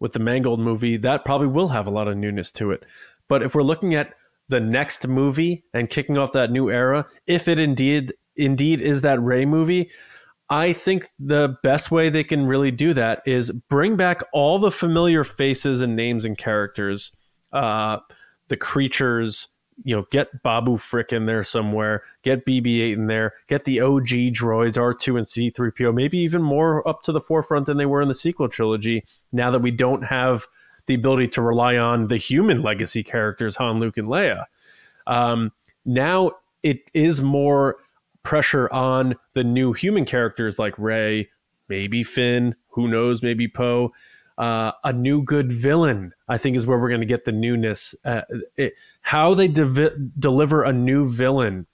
with 0.00 0.12
the 0.12 0.18
Mangold 0.18 0.60
movie, 0.60 0.96
that 0.98 1.24
probably 1.24 1.46
will 1.46 1.68
have 1.68 1.86
a 1.86 1.90
lot 1.90 2.08
of 2.08 2.16
newness 2.16 2.50
to 2.52 2.70
it. 2.70 2.84
But 3.28 3.42
if 3.42 3.54
we're 3.54 3.62
looking 3.62 3.94
at 3.94 4.14
the 4.48 4.60
next 4.60 5.06
movie 5.06 5.64
and 5.72 5.88
kicking 5.88 6.18
off 6.18 6.32
that 6.32 6.50
new 6.50 6.70
era, 6.70 7.06
if 7.26 7.48
it 7.48 7.58
indeed 7.58 8.12
indeed 8.36 8.80
is 8.80 9.02
that 9.02 9.22
Rey 9.22 9.44
movie, 9.44 9.90
I 10.48 10.72
think 10.72 11.08
the 11.18 11.56
best 11.62 11.90
way 11.90 12.08
they 12.08 12.24
can 12.24 12.46
really 12.46 12.70
do 12.70 12.92
that 12.94 13.22
is 13.26 13.52
bring 13.52 13.96
back 13.96 14.22
all 14.32 14.58
the 14.58 14.70
familiar 14.70 15.22
faces 15.22 15.80
and 15.80 15.94
names 15.94 16.24
and 16.24 16.36
characters, 16.36 17.12
uh, 17.52 17.98
the 18.48 18.56
creatures. 18.56 19.48
You 19.82 19.96
know, 19.96 20.04
get 20.10 20.42
Babu 20.42 20.76
Frick 20.76 21.10
in 21.10 21.24
there 21.24 21.42
somewhere, 21.42 22.02
get 22.22 22.44
BB-8 22.44 22.92
in 22.92 23.06
there, 23.06 23.32
get 23.48 23.64
the 23.64 23.80
OG 23.80 24.08
droids 24.34 24.74
R2 24.74 25.16
and 25.16 25.26
C3PO, 25.26 25.94
maybe 25.94 26.18
even 26.18 26.42
more 26.42 26.86
up 26.86 27.02
to 27.04 27.12
the 27.12 27.20
forefront 27.20 27.64
than 27.64 27.78
they 27.78 27.86
were 27.86 28.02
in 28.02 28.08
the 28.08 28.14
sequel 28.14 28.50
trilogy. 28.50 29.06
Now 29.32 29.50
that 29.50 29.60
we 29.60 29.70
don't 29.70 30.02
have 30.02 30.44
the 30.86 30.92
ability 30.92 31.28
to 31.28 31.40
rely 31.40 31.78
on 31.78 32.08
the 32.08 32.18
human 32.18 32.60
legacy 32.60 33.02
characters, 33.02 33.56
Han, 33.56 33.80
Luke, 33.80 33.96
and 33.96 34.08
Leia. 34.08 34.44
Um, 35.06 35.52
now 35.86 36.32
it 36.62 36.90
is 36.92 37.22
more 37.22 37.76
pressure 38.22 38.70
on 38.72 39.14
the 39.34 39.44
new 39.44 39.72
human 39.72 40.04
characters 40.04 40.58
like 40.58 40.78
Rey, 40.78 41.30
maybe 41.68 42.02
Finn, 42.02 42.54
who 42.70 42.88
knows, 42.88 43.22
maybe 43.22 43.48
Poe. 43.48 43.92
Uh, 44.40 44.72
a 44.84 44.92
new 44.94 45.22
good 45.22 45.52
villain, 45.52 46.14
I 46.26 46.38
think, 46.38 46.56
is 46.56 46.66
where 46.66 46.78
we're 46.78 46.88
going 46.88 47.02
to 47.02 47.06
get 47.06 47.26
the 47.26 47.32
newness. 47.32 47.94
Uh, 48.06 48.22
it, 48.56 48.72
how 49.02 49.34
they 49.34 49.48
devi- 49.48 49.90
deliver 50.18 50.62
a 50.62 50.72
new 50.72 51.06
villain 51.06 51.66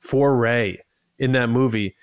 for 0.00 0.34
Rey 0.36 0.82
in 1.20 1.30
that 1.30 1.48
movie, 1.48 1.94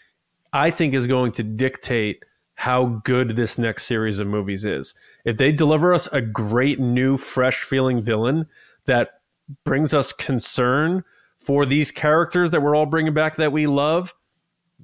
I 0.54 0.72
think, 0.72 0.94
is 0.94 1.06
going 1.06 1.34
to 1.34 1.44
dictate 1.44 2.24
how 2.54 3.02
good 3.04 3.36
this 3.36 3.58
next 3.58 3.88
series 3.88 4.20
of 4.20 4.28
movies 4.28 4.64
is. 4.64 4.96
If 5.26 5.36
they 5.36 5.52
deliver 5.52 5.94
us 5.94 6.08
a 6.14 6.22
great 6.22 6.80
new, 6.80 7.18
fresh 7.18 7.62
feeling 7.64 8.02
villain 8.02 8.48
that 8.86 9.20
brings 9.66 9.94
us 9.94 10.14
concern 10.14 11.04
for 11.38 11.66
these 11.66 11.92
characters 11.92 12.52
that 12.52 12.62
we're 12.62 12.76
all 12.76 12.86
bringing 12.86 13.14
back 13.14 13.36
that 13.36 13.52
we 13.52 13.68
love, 13.68 14.14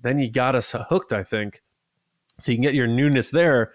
then 0.01 0.19
you 0.19 0.29
got 0.29 0.55
us 0.55 0.75
hooked, 0.89 1.13
I 1.13 1.23
think. 1.23 1.61
So 2.41 2.51
you 2.51 2.57
can 2.57 2.63
get 2.63 2.73
your 2.73 2.87
newness 2.87 3.29
there. 3.29 3.71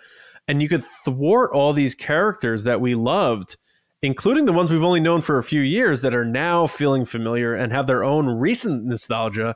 And 0.49 0.61
you 0.61 0.69
could 0.69 0.85
thwart 1.05 1.53
all 1.53 1.73
these 1.73 1.95
characters 1.95 2.65
that 2.65 2.81
we 2.81 2.95
loved, 2.95 3.57
including 4.03 4.47
the 4.47 4.53
ones 4.53 4.71
we've 4.71 4.83
only 4.83 5.01
known 5.01 5.21
for 5.21 5.39
a 5.39 5.45
few 5.45 5.61
years 5.61 6.01
that 6.01 6.15
are 6.15 6.25
now 6.25 6.67
feeling 6.67 7.05
familiar 7.05 7.55
and 7.55 7.73
have 7.73 7.87
their 7.87 8.03
own 8.03 8.27
recent 8.27 8.85
nostalgia, 8.85 9.55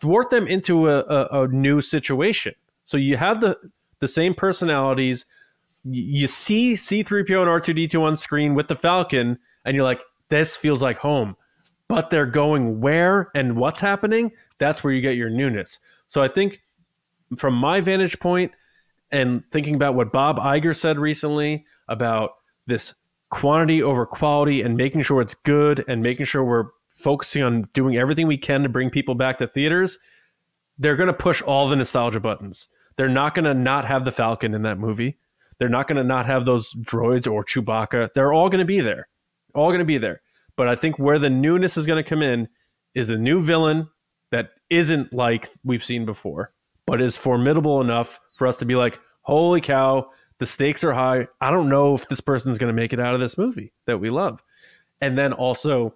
thwart 0.00 0.30
them 0.30 0.46
into 0.48 0.88
a, 0.88 1.00
a, 1.00 1.42
a 1.42 1.48
new 1.48 1.80
situation. 1.80 2.54
So 2.84 2.96
you 2.96 3.16
have 3.16 3.40
the 3.40 3.56
the 4.00 4.08
same 4.08 4.34
personalities. 4.34 5.24
You 5.84 6.26
see 6.26 6.72
C3PO 6.72 7.42
and 7.42 7.62
R2D2 7.62 8.00
on 8.02 8.16
screen 8.16 8.54
with 8.54 8.66
the 8.66 8.74
Falcon, 8.76 9.38
and 9.64 9.76
you're 9.76 9.84
like, 9.84 10.02
this 10.28 10.56
feels 10.56 10.82
like 10.82 10.98
home. 10.98 11.36
but 11.92 12.08
they're 12.08 12.24
going 12.24 12.80
where 12.80 13.30
and 13.34 13.54
what's 13.54 13.80
happening, 13.80 14.32
that's 14.56 14.82
where 14.82 14.94
you 14.94 15.02
get 15.02 15.14
your 15.14 15.28
newness. 15.28 15.78
So 16.06 16.22
I 16.22 16.28
think 16.28 16.62
from 17.36 17.52
my 17.52 17.82
vantage 17.82 18.18
point 18.18 18.50
and 19.12 19.44
thinking 19.52 19.74
about 19.74 19.94
what 19.94 20.12
Bob 20.12 20.38
Iger 20.38 20.74
said 20.74 20.98
recently 20.98 21.64
about 21.86 22.30
this 22.66 22.94
quantity 23.30 23.82
over 23.82 24.06
quality 24.06 24.62
and 24.62 24.76
making 24.76 25.02
sure 25.02 25.20
it's 25.20 25.34
good 25.44 25.84
and 25.86 26.02
making 26.02 26.26
sure 26.26 26.42
we're 26.42 26.70
focusing 27.00 27.42
on 27.42 27.68
doing 27.72 27.96
everything 27.96 28.26
we 28.26 28.38
can 28.38 28.62
to 28.62 28.68
bring 28.68 28.90
people 28.90 29.14
back 29.14 29.38
to 29.38 29.46
theaters, 29.46 29.98
they're 30.78 30.96
going 30.96 31.08
to 31.08 31.12
push 31.12 31.42
all 31.42 31.68
the 31.68 31.76
nostalgia 31.76 32.20
buttons. 32.20 32.68
They're 32.96 33.08
not 33.08 33.34
going 33.34 33.44
to 33.44 33.54
not 33.54 33.84
have 33.84 34.04
the 34.04 34.12
Falcon 34.12 34.54
in 34.54 34.62
that 34.62 34.78
movie. 34.78 35.18
They're 35.58 35.68
not 35.68 35.86
going 35.86 35.96
to 35.96 36.04
not 36.04 36.26
have 36.26 36.44
those 36.44 36.74
droids 36.74 37.30
or 37.30 37.44
Chewbacca. 37.44 38.10
They're 38.14 38.32
all 38.32 38.48
going 38.48 38.60
to 38.60 38.64
be 38.64 38.80
there. 38.80 39.08
All 39.54 39.68
going 39.68 39.78
to 39.78 39.84
be 39.84 39.98
there. 39.98 40.20
But 40.56 40.68
I 40.68 40.76
think 40.76 40.98
where 40.98 41.18
the 41.18 41.30
newness 41.30 41.76
is 41.76 41.86
going 41.86 42.02
to 42.02 42.08
come 42.08 42.22
in 42.22 42.48
is 42.94 43.10
a 43.10 43.16
new 43.16 43.40
villain 43.40 43.88
that 44.30 44.50
isn't 44.70 45.12
like 45.12 45.48
we've 45.64 45.84
seen 45.84 46.04
before, 46.04 46.52
but 46.86 47.00
is 47.00 47.16
formidable 47.16 47.80
enough 47.80 48.20
for 48.42 48.48
us 48.48 48.56
to 48.56 48.64
be 48.64 48.74
like, 48.74 48.98
holy 49.20 49.60
cow, 49.60 50.04
the 50.40 50.46
stakes 50.46 50.82
are 50.82 50.92
high. 50.92 51.28
I 51.40 51.52
don't 51.52 51.68
know 51.68 51.94
if 51.94 52.08
this 52.08 52.20
person's 52.20 52.58
going 52.58 52.74
to 52.74 52.80
make 52.80 52.92
it 52.92 52.98
out 52.98 53.14
of 53.14 53.20
this 53.20 53.38
movie 53.38 53.72
that 53.86 53.98
we 53.98 54.10
love. 54.10 54.42
And 55.00 55.16
then 55.16 55.32
also 55.32 55.94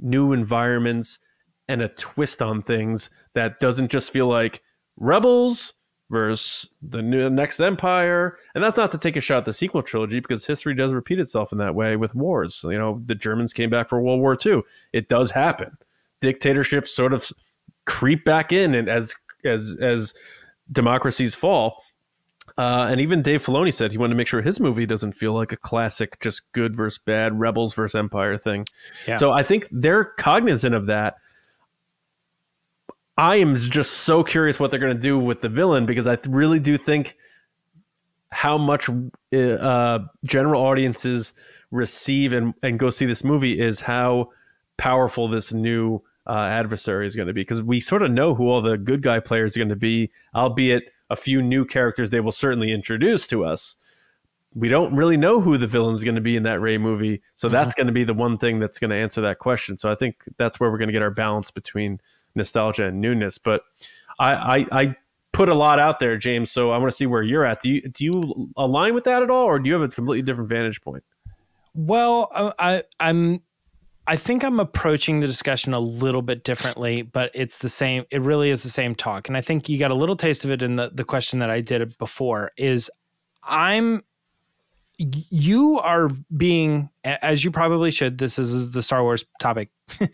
new 0.00 0.32
environments 0.32 1.20
and 1.68 1.80
a 1.80 1.86
twist 1.90 2.42
on 2.42 2.62
things 2.62 3.10
that 3.34 3.60
doesn't 3.60 3.92
just 3.92 4.12
feel 4.12 4.26
like 4.26 4.60
rebels 4.96 5.74
versus 6.10 6.68
the 6.82 7.00
new 7.00 7.30
next 7.30 7.60
empire. 7.60 8.38
And 8.56 8.64
that's 8.64 8.76
not 8.76 8.90
to 8.90 8.98
take 8.98 9.14
a 9.14 9.20
shot 9.20 9.38
at 9.38 9.44
the 9.44 9.52
sequel 9.52 9.84
trilogy 9.84 10.18
because 10.18 10.44
history 10.44 10.74
does 10.74 10.92
repeat 10.92 11.20
itself 11.20 11.52
in 11.52 11.58
that 11.58 11.76
way 11.76 11.94
with 11.94 12.16
wars. 12.16 12.64
You 12.64 12.76
know 12.76 13.00
the 13.06 13.14
germans 13.14 13.52
came 13.52 13.70
back 13.70 13.88
for 13.88 14.02
world 14.02 14.20
war 14.20 14.36
ii 14.44 14.62
it 14.92 15.08
does 15.08 15.30
happen. 15.30 15.78
Dictatorships 16.20 16.92
sort 16.92 17.12
of 17.12 17.30
creep 17.86 18.24
back 18.24 18.52
in 18.52 18.74
and 18.74 18.88
as 18.88 19.14
as 19.44 19.76
as 19.80 20.12
democracies 20.72 21.36
fall 21.36 21.83
uh, 22.56 22.86
and 22.90 23.00
even 23.00 23.22
Dave 23.22 23.44
Filoni 23.44 23.74
said 23.74 23.90
he 23.90 23.98
wanted 23.98 24.10
to 24.10 24.16
make 24.16 24.28
sure 24.28 24.40
his 24.40 24.60
movie 24.60 24.86
doesn't 24.86 25.12
feel 25.12 25.32
like 25.32 25.52
a 25.52 25.56
classic, 25.56 26.20
just 26.20 26.42
good 26.52 26.76
versus 26.76 26.98
bad, 27.04 27.38
rebels 27.38 27.74
versus 27.74 27.96
empire 27.96 28.38
thing. 28.38 28.66
Yeah. 29.08 29.16
So 29.16 29.32
I 29.32 29.42
think 29.42 29.68
they're 29.72 30.04
cognizant 30.04 30.74
of 30.74 30.86
that. 30.86 31.16
I 33.16 33.36
am 33.36 33.56
just 33.56 33.92
so 33.92 34.22
curious 34.22 34.60
what 34.60 34.70
they're 34.70 34.80
going 34.80 34.94
to 34.94 35.00
do 35.00 35.18
with 35.18 35.40
the 35.40 35.48
villain 35.48 35.86
because 35.86 36.06
I 36.06 36.18
really 36.28 36.60
do 36.60 36.76
think 36.76 37.16
how 38.30 38.58
much 38.58 38.88
uh, 39.32 39.98
general 40.24 40.62
audiences 40.62 41.32
receive 41.70 42.32
and, 42.32 42.54
and 42.62 42.78
go 42.78 42.90
see 42.90 43.06
this 43.06 43.24
movie 43.24 43.60
is 43.60 43.80
how 43.80 44.30
powerful 44.76 45.28
this 45.28 45.52
new 45.52 46.02
uh, 46.26 46.32
adversary 46.32 47.06
is 47.06 47.14
going 47.14 47.28
to 47.28 47.34
be 47.34 47.42
because 47.42 47.62
we 47.62 47.80
sort 47.80 48.02
of 48.02 48.10
know 48.10 48.34
who 48.34 48.48
all 48.48 48.62
the 48.62 48.76
good 48.76 49.02
guy 49.02 49.20
players 49.20 49.56
are 49.56 49.60
going 49.60 49.68
to 49.68 49.76
be, 49.76 50.10
albeit 50.34 50.84
a 51.10 51.16
few 51.16 51.42
new 51.42 51.64
characters 51.64 52.10
they 52.10 52.20
will 52.20 52.32
certainly 52.32 52.72
introduce 52.72 53.26
to 53.28 53.44
us. 53.44 53.76
We 54.54 54.68
don't 54.68 54.94
really 54.94 55.16
know 55.16 55.40
who 55.40 55.58
the 55.58 55.66
villain 55.66 55.94
is 55.94 56.04
going 56.04 56.14
to 56.14 56.20
be 56.20 56.36
in 56.36 56.44
that 56.44 56.60
Rey 56.60 56.78
movie, 56.78 57.22
so 57.34 57.48
mm-hmm. 57.48 57.56
that's 57.56 57.74
going 57.74 57.88
to 57.88 57.92
be 57.92 58.04
the 58.04 58.14
one 58.14 58.38
thing 58.38 58.60
that's 58.60 58.78
going 58.78 58.90
to 58.90 58.96
answer 58.96 59.20
that 59.22 59.38
question. 59.38 59.78
So 59.78 59.90
I 59.90 59.96
think 59.96 60.16
that's 60.36 60.60
where 60.60 60.70
we're 60.70 60.78
going 60.78 60.88
to 60.88 60.92
get 60.92 61.02
our 61.02 61.10
balance 61.10 61.50
between 61.50 62.00
nostalgia 62.34 62.86
and 62.86 63.00
newness. 63.00 63.38
But 63.38 63.62
I, 64.18 64.32
I, 64.32 64.66
I 64.70 64.96
put 65.32 65.48
a 65.48 65.54
lot 65.54 65.78
out 65.78 65.98
there, 65.98 66.16
James. 66.16 66.50
So 66.50 66.70
I 66.70 66.78
want 66.78 66.90
to 66.90 66.96
see 66.96 67.06
where 67.06 67.22
you're 67.22 67.44
at. 67.44 67.60
Do 67.60 67.68
you 67.68 67.82
do 67.88 68.04
you 68.04 68.50
align 68.56 68.94
with 68.94 69.04
that 69.04 69.22
at 69.22 69.30
all, 69.30 69.44
or 69.44 69.58
do 69.58 69.68
you 69.68 69.74
have 69.74 69.82
a 69.82 69.88
completely 69.88 70.22
different 70.22 70.48
vantage 70.48 70.80
point? 70.80 71.04
Well, 71.74 72.54
I, 72.58 72.84
I'm. 73.00 73.42
I 74.06 74.16
think 74.16 74.44
I'm 74.44 74.60
approaching 74.60 75.20
the 75.20 75.26
discussion 75.26 75.72
a 75.72 75.80
little 75.80 76.20
bit 76.20 76.44
differently, 76.44 77.02
but 77.02 77.30
it's 77.34 77.58
the 77.58 77.68
same. 77.68 78.04
It 78.10 78.20
really 78.20 78.50
is 78.50 78.62
the 78.62 78.68
same 78.68 78.94
talk, 78.94 79.28
and 79.28 79.36
I 79.36 79.40
think 79.40 79.68
you 79.68 79.78
got 79.78 79.90
a 79.90 79.94
little 79.94 80.16
taste 80.16 80.44
of 80.44 80.50
it 80.50 80.62
in 80.62 80.76
the 80.76 80.90
the 80.92 81.04
question 81.04 81.38
that 81.38 81.50
I 81.50 81.60
did 81.60 81.96
before. 81.98 82.50
Is 82.56 82.90
I'm 83.42 84.02
you 84.98 85.78
are 85.80 86.08
being 86.36 86.90
as 87.02 87.42
you 87.42 87.50
probably 87.50 87.90
should 87.90 88.18
this 88.18 88.38
is 88.38 88.70
the 88.70 88.80
star 88.80 89.02
wars 89.02 89.24
topic 89.40 89.68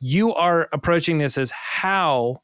you 0.00 0.34
are 0.34 0.66
approaching 0.72 1.18
this 1.18 1.36
as 1.36 1.50
how 1.50 2.40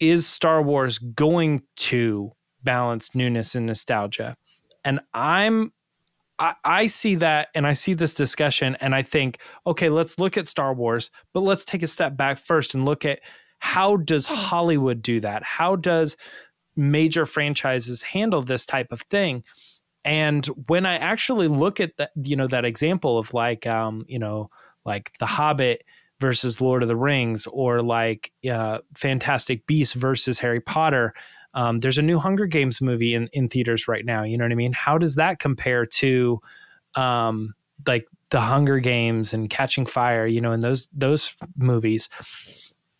is 0.00 0.26
Star 0.26 0.62
Wars 0.62 0.98
going 0.98 1.62
to 1.76 2.32
balance 2.62 3.14
newness 3.14 3.54
and 3.54 3.66
nostalgia? 3.66 4.36
And 4.84 5.00
I'm 5.14 5.72
I, 6.38 6.54
I, 6.64 6.86
see 6.86 7.14
that 7.16 7.48
and 7.54 7.66
I 7.66 7.72
see 7.72 7.94
this 7.94 8.14
discussion 8.14 8.76
and 8.80 8.94
I 8.94 9.02
think, 9.02 9.38
okay, 9.66 9.88
let's 9.88 10.18
look 10.18 10.36
at 10.36 10.46
Star 10.46 10.74
Wars, 10.74 11.10
but 11.32 11.40
let's 11.40 11.64
take 11.64 11.82
a 11.82 11.86
step 11.86 12.16
back 12.16 12.38
first 12.38 12.74
and 12.74 12.84
look 12.84 13.04
at 13.04 13.20
how 13.58 13.96
does 13.96 14.26
Hollywood 14.26 15.02
do 15.02 15.20
that? 15.20 15.42
How 15.42 15.76
does 15.76 16.16
major 16.76 17.24
franchises 17.24 18.02
handle 18.02 18.42
this 18.42 18.66
type 18.66 18.92
of 18.92 19.00
thing? 19.02 19.44
And 20.04 20.46
when 20.68 20.86
I 20.86 20.96
actually 20.98 21.48
look 21.48 21.80
at 21.80 21.96
that, 21.96 22.10
you 22.22 22.36
know, 22.36 22.46
that 22.46 22.64
example 22.64 23.18
of 23.18 23.34
like, 23.34 23.66
um, 23.66 24.04
you 24.06 24.18
know, 24.18 24.50
like 24.84 25.10
The 25.18 25.26
Hobbit 25.26 25.82
versus 26.20 26.60
Lord 26.60 26.82
of 26.82 26.88
the 26.88 26.96
Rings 26.96 27.46
or 27.48 27.82
like 27.82 28.30
uh, 28.50 28.78
Fantastic 28.94 29.66
Beasts 29.66 29.94
versus 29.94 30.38
Harry 30.38 30.60
Potter. 30.60 31.12
Um, 31.56 31.78
there's 31.78 31.98
a 31.98 32.02
new 32.02 32.18
Hunger 32.18 32.46
Games 32.46 32.82
movie 32.82 33.14
in, 33.14 33.28
in 33.32 33.48
theaters 33.48 33.88
right 33.88 34.04
now. 34.04 34.22
You 34.22 34.36
know 34.36 34.44
what 34.44 34.52
I 34.52 34.56
mean? 34.56 34.74
How 34.74 34.98
does 34.98 35.14
that 35.16 35.38
compare 35.38 35.86
to 35.86 36.38
um, 36.94 37.54
like 37.86 38.06
the 38.30 38.40
Hunger 38.40 38.78
Games 38.78 39.32
and 39.32 39.48
Catching 39.48 39.86
Fire? 39.86 40.26
You 40.26 40.42
know, 40.42 40.52
in 40.52 40.60
those 40.60 40.86
those 40.92 41.34
movies. 41.56 42.08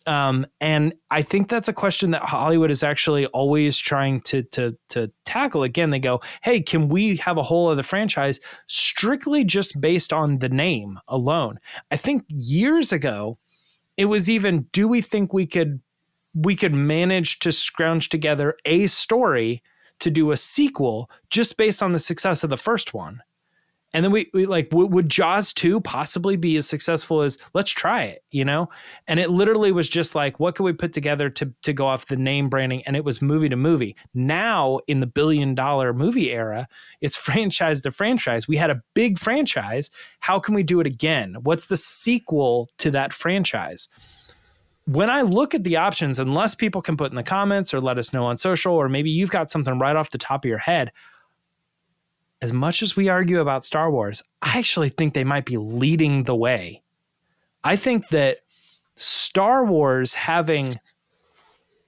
Um, 0.07 0.47
and 0.61 0.93
I 1.11 1.21
think 1.21 1.49
that's 1.49 1.67
a 1.67 1.73
question 1.73 2.11
that 2.11 2.23
Hollywood 2.23 2.71
is 2.71 2.81
actually 2.81 3.27
always 3.27 3.77
trying 3.77 4.21
to 4.21 4.41
to 4.43 4.75
to 4.89 5.11
tackle. 5.25 5.61
Again, 5.61 5.91
they 5.91 5.99
go, 5.99 6.21
"Hey, 6.41 6.59
can 6.59 6.89
we 6.89 7.17
have 7.17 7.37
a 7.37 7.43
whole 7.43 7.67
other 7.67 7.83
franchise 7.83 8.39
strictly 8.65 9.43
just 9.43 9.79
based 9.79 10.11
on 10.11 10.39
the 10.39 10.49
name 10.49 10.99
alone?" 11.07 11.59
I 11.91 11.97
think 11.97 12.23
years 12.29 12.91
ago, 12.91 13.37
it 13.97 14.05
was 14.05 14.29
even, 14.29 14.65
"Do 14.71 14.87
we 14.87 15.01
think 15.01 15.31
we 15.31 15.45
could 15.45 15.79
we 16.43 16.55
could 16.55 16.73
manage 16.73 17.39
to 17.39 17.51
scrounge 17.51 18.09
together 18.09 18.55
a 18.65 18.87
story 18.87 19.63
to 19.99 20.11
do 20.11 20.31
a 20.31 20.37
sequel 20.37 21.09
just 21.29 21.57
based 21.57 21.81
on 21.81 21.91
the 21.91 21.99
success 21.99 22.43
of 22.43 22.49
the 22.49 22.57
first 22.57 22.93
one?" 22.93 23.21
and 23.93 24.03
then 24.03 24.11
we, 24.11 24.29
we 24.33 24.45
like 24.45 24.69
w- 24.69 24.87
would 24.89 25.09
jaws 25.09 25.53
2 25.53 25.79
possibly 25.81 26.35
be 26.35 26.57
as 26.57 26.67
successful 26.67 27.21
as 27.21 27.37
let's 27.53 27.71
try 27.71 28.03
it 28.03 28.23
you 28.31 28.43
know? 28.43 28.69
And 29.07 29.19
it 29.19 29.31
literally 29.31 29.71
was 29.71 29.87
just 29.87 30.13
like 30.15 30.39
what 30.39 30.55
can 30.55 30.65
we 30.65 30.73
put 30.73 30.93
together 30.93 31.29
to 31.31 31.53
to 31.63 31.73
go 31.73 31.87
off 31.87 32.07
the 32.07 32.17
name 32.17 32.49
branding? 32.49 32.83
And 32.83 32.95
it 32.95 33.05
was 33.05 33.21
movie 33.21 33.49
to 33.49 33.55
movie. 33.55 33.95
Now 34.13 34.79
in 34.87 34.99
the 34.99 35.07
billion 35.07 35.55
dollar 35.55 35.93
movie 35.93 36.31
era 36.31 36.67
it's 37.01 37.15
franchise 37.27 37.81
to 37.81 37.91
franchise. 37.91 38.47
We 38.47 38.57
had 38.57 38.69
a 38.69 38.83
big 38.93 39.19
franchise. 39.19 39.89
How 40.19 40.39
can 40.39 40.53
we 40.53 40.63
do 40.63 40.79
it 40.79 40.87
again? 40.87 41.37
What's 41.41 41.67
the 41.67 41.77
sequel 41.77 42.69
to 42.79 42.91
that 42.91 43.13
franchise 43.13 43.87
when 44.87 45.09
I 45.09 45.21
look 45.21 45.53
at 45.53 45.65
the 45.65 45.75
options, 45.75 46.17
unless 46.17 46.55
people 46.55 46.81
can 46.81 46.95
put 46.95 47.11
in 47.11 47.17
the 47.17 47.23
comments 47.23 47.73
or 47.73 47.81
let 47.81 47.97
us 47.97 48.13
know 48.13 48.25
on 48.25 48.37
social, 48.37 48.73
or 48.73 48.87
maybe 48.87 49.09
you've 49.09 49.31
got 49.31 49.51
something 49.51 49.77
right 49.77 49.97
off 49.97 50.11
the 50.11 50.17
top 50.17 50.45
of 50.45 50.49
your 50.49 50.57
head, 50.57 50.93
as 52.41 52.53
much 52.53 52.81
as 52.81 52.95
we 52.95 53.09
argue 53.09 53.41
about 53.41 53.65
Star 53.65 53.91
Wars, 53.91 54.23
I 54.41 54.57
actually 54.57 54.89
think 54.89 55.13
they 55.13 55.25
might 55.25 55.45
be 55.45 55.57
leading 55.57 56.23
the 56.23 56.35
way. 56.35 56.83
I 57.65 57.75
think 57.75 58.07
that 58.09 58.39
Star 58.95 59.65
Wars 59.65 60.13
having 60.13 60.79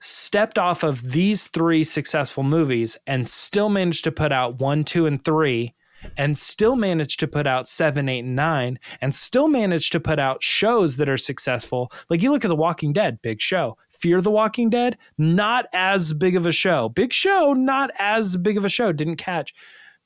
stepped 0.02 0.58
off 0.58 0.84
of 0.84 1.12
these 1.12 1.47
three 1.47 1.86
successful 1.86 2.43
movies 2.43 2.97
and 3.08 3.26
still 3.26 3.70
managed 3.70 4.04
to 4.06 4.12
put 4.12 4.34
out 4.34 4.60
one, 4.60 4.84
two, 4.84 5.06
and 5.06 5.24
three, 5.24 5.74
and 6.18 6.38
still 6.38 6.76
managed 6.76 7.20
to 7.20 7.28
put 7.28 7.47
out 7.47 7.68
seven, 7.68 8.10
eight, 8.10 8.26
and 8.26 8.36
nine, 8.36 8.80
and 9.02 9.14
still 9.14 9.47
managed 9.47 9.91
to 9.91 10.00
put 10.00 10.20
out 10.20 10.43
shows 10.43 10.97
that 10.97 11.10
are 11.10 11.18
successful. 11.18 11.91
Like 12.10 12.22
you 12.22 12.32
look 12.32 12.45
at 12.45 12.50
The 12.50 12.56
Walking 12.56 12.93
Dead, 12.93 13.22
big 13.22 13.41
show. 13.41 13.78
Fear 13.89 14.22
the 14.22 14.32
Walking 14.32 14.70
Dead, 14.70 14.97
not 15.18 15.66
as 15.74 16.14
big 16.14 16.36
of 16.38 16.45
a 16.45 16.54
show. 16.54 16.88
Big 16.89 17.12
show, 17.12 17.54
not 17.54 17.91
as 18.00 18.38
big 18.38 18.58
of 18.58 18.64
a 18.64 18.70
show. 18.70 18.93
Didn't 18.93 19.18
catch 19.18 19.54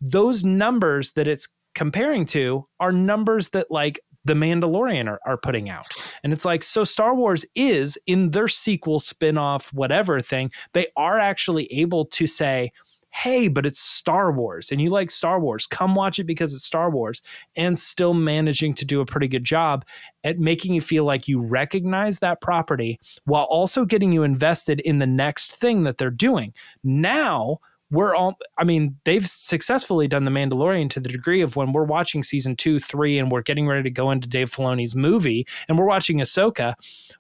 those 0.02 0.44
numbers 0.44 1.14
that 1.14 1.28
it's 1.28 1.48
comparing 1.76 2.26
to 2.26 2.68
are 2.80 2.92
numbers 2.92 3.50
that 3.50 3.72
like 3.72 4.00
the 4.26 4.34
Mandalorian 4.34 5.08
are, 5.08 5.20
are 5.26 5.38
putting 5.38 5.70
out. 5.70 5.86
And 6.24 6.32
it's 6.32 6.46
like, 6.46 6.64
so 6.64 6.84
Star 6.84 7.14
Wars 7.14 7.46
is 7.56 7.98
in 8.06 8.32
their 8.32 8.48
sequel, 8.48 9.00
spin 9.00 9.38
off, 9.38 9.72
whatever 9.74 10.22
thing, 10.22 10.52
they 10.74 10.88
are 10.96 11.20
actually 11.20 11.66
able 11.74 12.06
to 12.06 12.26
say, 12.26 12.72
hey, 13.14 13.48
but 13.48 13.66
it's 13.66 13.80
Star 13.80 14.32
Wars 14.32 14.72
and 14.72 14.82
you 14.82 14.90
like 14.90 15.12
Star 15.12 15.40
Wars, 15.40 15.68
come 15.68 15.94
watch 15.94 16.18
it 16.18 16.24
because 16.24 16.54
it's 16.54 16.64
Star 16.64 16.90
Wars, 16.90 17.22
and 17.56 17.78
still 17.78 18.14
managing 18.14 18.74
to 18.74 18.86
do 18.86 19.02
a 19.02 19.06
pretty 19.06 19.28
good 19.28 19.44
job 19.44 19.86
at 20.24 20.40
making 20.40 20.74
you 20.74 20.82
feel 20.82 21.06
like 21.06 21.28
you 21.28 21.40
recognize 21.40 22.20
that 22.20 22.42
property 22.42 23.00
while 23.26 23.44
also 23.44 23.86
getting 23.86 24.12
you 24.12 24.24
invested 24.24 24.80
in 24.82 24.98
the 24.98 25.08
next 25.08 25.56
thing 25.56 25.84
that 25.84 25.98
they're 25.98 26.10
doing. 26.10 26.54
Now, 26.84 27.60
we're 27.94 28.16
all 28.16 28.40
I 28.58 28.64
mean, 28.64 28.98
they've 29.06 29.26
successfully 29.26 30.08
done 30.08 30.24
the 30.24 30.32
Mandalorian 30.32 30.90
to 30.92 31.00
the 31.00 31.10
degree 31.10 31.42
of 31.42 31.56
when 31.56 31.74
we're 31.74 31.84
watching 31.84 32.24
season 32.24 32.56
two, 32.56 32.80
three, 32.80 33.20
and 33.20 33.32
we're 33.32 33.44
getting 33.44 33.68
ready 33.68 33.84
to 33.84 33.92
go 33.92 34.10
into 34.10 34.28
Dave 34.28 34.50
Filoni's 34.52 34.96
movie 34.96 35.46
and 35.70 35.78
we're 35.78 35.86
watching 35.86 36.18
Ahsoka, 36.18 36.74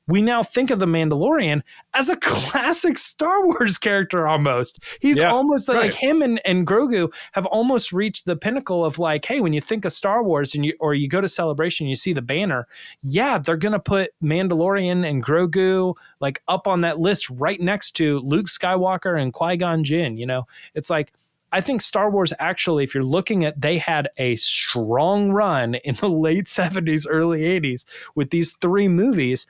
we 0.07 0.21
now 0.21 0.41
think 0.41 0.71
of 0.71 0.80
the 0.80 0.88
Mandalorian 0.88 1.61
as 1.93 2.09
a 2.09 2.15
classic 2.21 2.97
Star 2.97 3.45
Wars 3.45 3.78
character 3.78 4.28
almost. 4.28 4.80
He's 4.99 5.19
Yeah, 5.19 5.32
almost 5.32 5.67
like, 5.67 5.78
right. 5.78 5.93
him 5.93 6.21
and, 6.24 6.41
and 6.43 6.65
Grogu 6.65 7.13
have 7.34 7.45
almost 7.45 7.93
reached 7.93 8.26
the 8.26 8.36
pinnacle 8.36 8.84
of 8.84 8.97
like, 8.97 9.26
hey, 9.26 9.39
when 9.41 9.53
you 9.53 9.61
think 9.61 9.86
of 9.86 9.93
Star 9.93 10.24
Wars 10.24 10.55
and 10.55 10.65
you 10.65 10.74
or 10.80 10.95
you 10.95 11.07
go 11.07 11.21
to 11.21 11.30
celebration, 11.30 11.86
you 11.86 11.95
see 11.95 12.13
the 12.13 12.21
banner, 12.21 12.67
yeah, 13.01 13.38
they're 13.38 13.57
gonna 13.57 13.80
put 13.80 14.11
Mandalorian 14.24 15.07
and 15.07 15.24
Grogu 15.24 15.93
like 16.19 16.41
up 16.47 16.67
on 16.67 16.82
that 16.82 16.99
list 16.99 17.30
right 17.30 17.61
next 17.61 17.91
to 17.91 18.19
Luke 18.19 18.47
Skywalker 18.47 19.21
and 19.21 19.32
Qui 19.34 19.55
Gon 19.57 19.84
Jinn. 19.84 20.17
You 20.17 20.26
know, 20.26 20.47
it's 20.74 20.89
like 20.89 21.14
I 21.51 21.61
think 21.61 21.82
Star 21.84 22.09
Wars 22.09 22.34
actually, 22.39 22.84
if 22.84 22.95
you're 22.95 23.03
looking 23.03 23.45
at, 23.45 23.61
they 23.61 23.78
had 23.78 24.09
a 24.18 24.36
strong 24.38 25.32
run 25.32 25.76
in 25.76 25.93
the 25.95 26.09
late 26.09 26.45
70s, 26.45 27.05
early 27.07 27.41
80s 27.41 27.86
with 28.16 28.32
these 28.32 28.53
three 28.53 28.88
movies. 28.88 29.45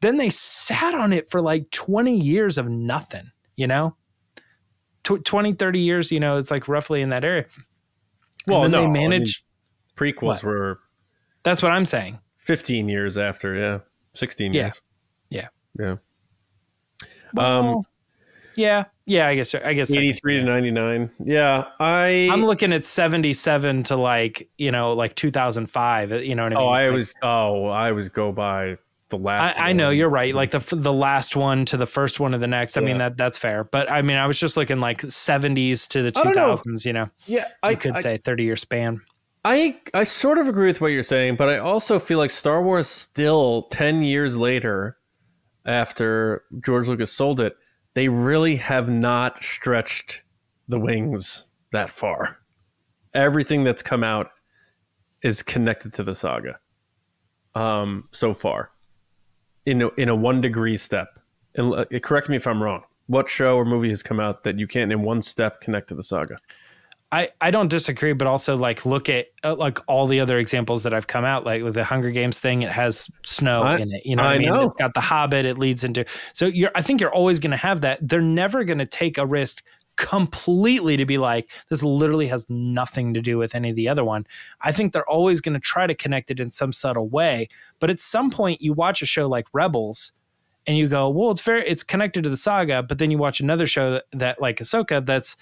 Then 0.00 0.18
they 0.18 0.30
sat 0.30 0.94
on 0.94 1.12
it 1.12 1.28
for 1.28 1.40
like 1.40 1.68
20 1.72 2.14
years 2.16 2.58
of 2.58 2.68
nothing, 2.68 3.32
you 3.56 3.66
know? 3.66 3.96
Tw 5.02 5.24
20, 5.24 5.54
30 5.54 5.78
years, 5.80 6.12
you 6.12 6.20
know, 6.20 6.36
it's 6.36 6.52
like 6.52 6.68
roughly 6.68 7.02
in 7.02 7.08
that 7.08 7.24
area. 7.24 7.46
Well, 8.46 8.62
and 8.62 8.72
then 8.72 8.80
no, 8.80 8.84
I 8.84 8.86
they 8.86 8.92
mean, 9.00 9.10
managed. 9.10 9.42
prequels 9.96 10.22
What? 10.22 10.44
were 10.44 10.78
that's 11.42 11.60
what 11.60 11.72
I'm 11.72 11.86
saying. 11.86 12.20
15 12.36 12.88
years 12.88 13.18
after, 13.18 13.54
yeah. 13.56 13.78
16 14.14 14.52
Yeah. 14.52 14.66
years. 14.66 14.82
Yeah. 15.30 15.48
Yeah. 15.78 15.96
Well, 17.34 17.76
um, 17.78 17.82
yeah, 18.58 18.84
yeah, 19.06 19.28
I 19.28 19.34
guess, 19.34 19.54
I 19.54 19.72
guess. 19.72 19.90
83 19.90 20.38
to 20.38 20.44
99. 20.44 21.10
Yeah, 21.24 21.64
I 21.80 22.28
I'm 22.30 22.42
looking 22.44 22.72
at 22.72 22.84
77 22.84 23.84
to 23.84 23.96
like, 23.96 24.48
you 24.58 24.70
know, 24.70 24.92
like 24.92 25.14
2005, 25.14 26.24
you 26.24 26.34
know 26.34 26.44
what 26.44 26.52
I 26.52 26.56
oh, 26.56 26.58
mean? 26.58 26.68
Oh, 26.68 26.70
I 26.70 26.86
like- 26.86 26.94
was 26.94 27.14
oh, 27.22 27.66
I 27.66 27.92
was 27.92 28.08
go 28.08 28.32
by 28.32 28.76
the 29.10 29.16
last 29.18 29.58
I, 29.58 29.70
I 29.70 29.72
know 29.72 29.90
you're 29.90 30.08
right. 30.08 30.34
Like 30.34 30.50
the 30.50 30.76
the 30.76 30.92
last 30.92 31.36
one 31.36 31.64
to 31.66 31.76
the 31.76 31.86
first 31.86 32.20
one 32.20 32.34
of 32.34 32.40
the 32.40 32.46
next. 32.46 32.76
I 32.76 32.80
mean 32.80 32.98
that 32.98 33.16
that's 33.16 33.38
fair. 33.38 33.64
But 33.64 33.90
I 33.90 34.02
mean, 34.02 34.16
I 34.16 34.26
was 34.26 34.38
just 34.38 34.56
looking 34.56 34.78
like 34.78 35.00
70s 35.02 35.88
to 35.88 36.02
the 36.02 36.12
I 36.16 36.24
know. 36.30 36.52
2000s. 36.52 36.84
You 36.84 36.92
know, 36.92 37.10
Yeah, 37.26 37.46
you 37.46 37.54
I 37.62 37.74
could 37.74 37.96
I, 37.96 38.00
say 38.00 38.16
30 38.18 38.44
year 38.44 38.56
span. 38.56 39.00
I 39.44 39.76
I 39.94 40.04
sort 40.04 40.38
of 40.38 40.48
agree 40.48 40.66
with 40.66 40.80
what 40.80 40.88
you're 40.88 41.02
saying, 41.02 41.36
but 41.36 41.48
I 41.48 41.58
also 41.58 41.98
feel 41.98 42.18
like 42.18 42.30
Star 42.30 42.62
Wars 42.62 42.88
still 42.88 43.62
10 43.70 44.02
years 44.02 44.36
later 44.36 44.98
after 45.64 46.42
George 46.64 46.88
Lucas 46.88 47.12
sold 47.12 47.40
it, 47.40 47.56
they 47.98 48.06
really 48.08 48.54
have 48.54 48.88
not 48.88 49.42
stretched 49.42 50.22
the 50.68 50.78
wings 50.78 51.46
that 51.72 51.90
far. 51.90 52.38
Everything 53.12 53.64
that's 53.64 53.82
come 53.82 54.04
out 54.04 54.30
is 55.24 55.42
connected 55.42 55.92
to 55.94 56.04
the 56.04 56.14
saga. 56.14 56.60
Um 57.56 58.08
so 58.12 58.34
far. 58.34 58.70
In 59.66 59.82
a, 59.82 59.88
in 59.96 60.08
a 60.08 60.14
1 60.14 60.40
degree 60.40 60.76
step. 60.76 61.08
And 61.56 61.74
uh, 61.74 61.86
correct 62.00 62.28
me 62.28 62.36
if 62.36 62.46
I'm 62.46 62.62
wrong. 62.62 62.84
What 63.08 63.28
show 63.28 63.56
or 63.56 63.64
movie 63.64 63.90
has 63.90 64.04
come 64.04 64.20
out 64.20 64.44
that 64.44 64.60
you 64.60 64.68
can't 64.68 64.92
in 64.92 65.02
one 65.02 65.20
step 65.20 65.60
connect 65.60 65.88
to 65.88 65.96
the 65.96 66.04
saga? 66.04 66.38
I, 67.10 67.30
I 67.40 67.50
don't 67.50 67.68
disagree, 67.68 68.12
but 68.12 68.26
also 68.28 68.56
like 68.56 68.84
look 68.84 69.08
at 69.08 69.28
uh, 69.42 69.54
like 69.54 69.78
all 69.86 70.06
the 70.06 70.20
other 70.20 70.38
examples 70.38 70.82
that 70.82 70.92
I've 70.92 71.06
come 71.06 71.24
out, 71.24 71.44
like 71.46 71.72
the 71.72 71.82
Hunger 71.82 72.10
Games 72.10 72.38
thing. 72.38 72.62
It 72.62 72.70
has 72.70 73.10
snow 73.24 73.62
I- 73.62 73.78
in 73.78 73.92
it. 73.92 74.04
You 74.04 74.14
know, 74.16 74.24
what 74.24 74.32
I 74.32 74.34
I 74.34 74.38
mean, 74.38 74.48
know. 74.48 74.66
it's 74.66 74.74
got 74.74 74.92
the 74.92 75.00
Hobbit. 75.00 75.46
It 75.46 75.56
leads 75.56 75.84
into 75.84 76.04
so 76.34 76.46
you're. 76.46 76.70
I 76.74 76.82
think 76.82 77.00
you're 77.00 77.12
always 77.12 77.38
going 77.40 77.52
to 77.52 77.56
have 77.56 77.80
that. 77.80 78.06
They're 78.06 78.20
never 78.20 78.62
going 78.62 78.78
to 78.78 78.86
take 78.86 79.16
a 79.16 79.24
risk 79.24 79.62
completely 79.96 80.98
to 80.98 81.06
be 81.06 81.16
like 81.16 81.50
this. 81.70 81.82
Literally 81.82 82.26
has 82.26 82.48
nothing 82.50 83.14
to 83.14 83.22
do 83.22 83.38
with 83.38 83.54
any 83.54 83.70
of 83.70 83.76
the 83.76 83.88
other 83.88 84.04
one. 84.04 84.26
I 84.60 84.70
think 84.72 84.92
they're 84.92 85.08
always 85.08 85.40
going 85.40 85.54
to 85.54 85.60
try 85.60 85.86
to 85.86 85.94
connect 85.94 86.30
it 86.30 86.40
in 86.40 86.50
some 86.50 86.72
subtle 86.72 87.08
way. 87.08 87.48
But 87.80 87.88
at 87.88 88.00
some 88.00 88.30
point, 88.30 88.60
you 88.60 88.74
watch 88.74 89.00
a 89.00 89.06
show 89.06 89.28
like 89.28 89.46
Rebels. 89.54 90.12
And 90.66 90.76
you 90.76 90.86
go, 90.86 91.08
well, 91.08 91.30
it's 91.30 91.40
very, 91.40 91.66
it's 91.66 91.82
connected 91.82 92.24
to 92.24 92.28
the 92.28 92.36
saga. 92.36 92.82
But 92.82 92.98
then 92.98 93.10
you 93.10 93.16
watch 93.16 93.40
another 93.40 93.66
show 93.66 93.92
that, 93.92 94.04
that 94.12 94.40
like 94.42 94.58
Ahsoka, 94.58 95.06
that's 95.06 95.34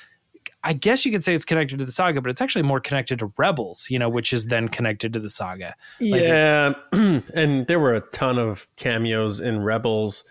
I 0.66 0.72
guess 0.72 1.06
you 1.06 1.12
could 1.12 1.22
say 1.22 1.32
it's 1.32 1.44
connected 1.44 1.78
to 1.78 1.84
the 1.84 1.92
saga, 1.92 2.20
but 2.20 2.28
it's 2.28 2.40
actually 2.42 2.62
more 2.62 2.80
connected 2.80 3.20
to 3.20 3.32
Rebels, 3.38 3.86
you 3.88 3.98
know, 4.00 4.08
which 4.08 4.32
is 4.32 4.46
then 4.46 4.68
connected 4.68 5.12
to 5.12 5.20
the 5.20 5.30
saga. 5.30 5.74
Like 6.00 6.22
it- 6.22 6.26
yeah, 6.26 6.72
and 7.34 7.66
there 7.68 7.78
were 7.78 7.94
a 7.94 8.00
ton 8.10 8.38
of 8.38 8.66
cameos 8.76 9.40
in 9.40 9.60
Rebels 9.62 10.24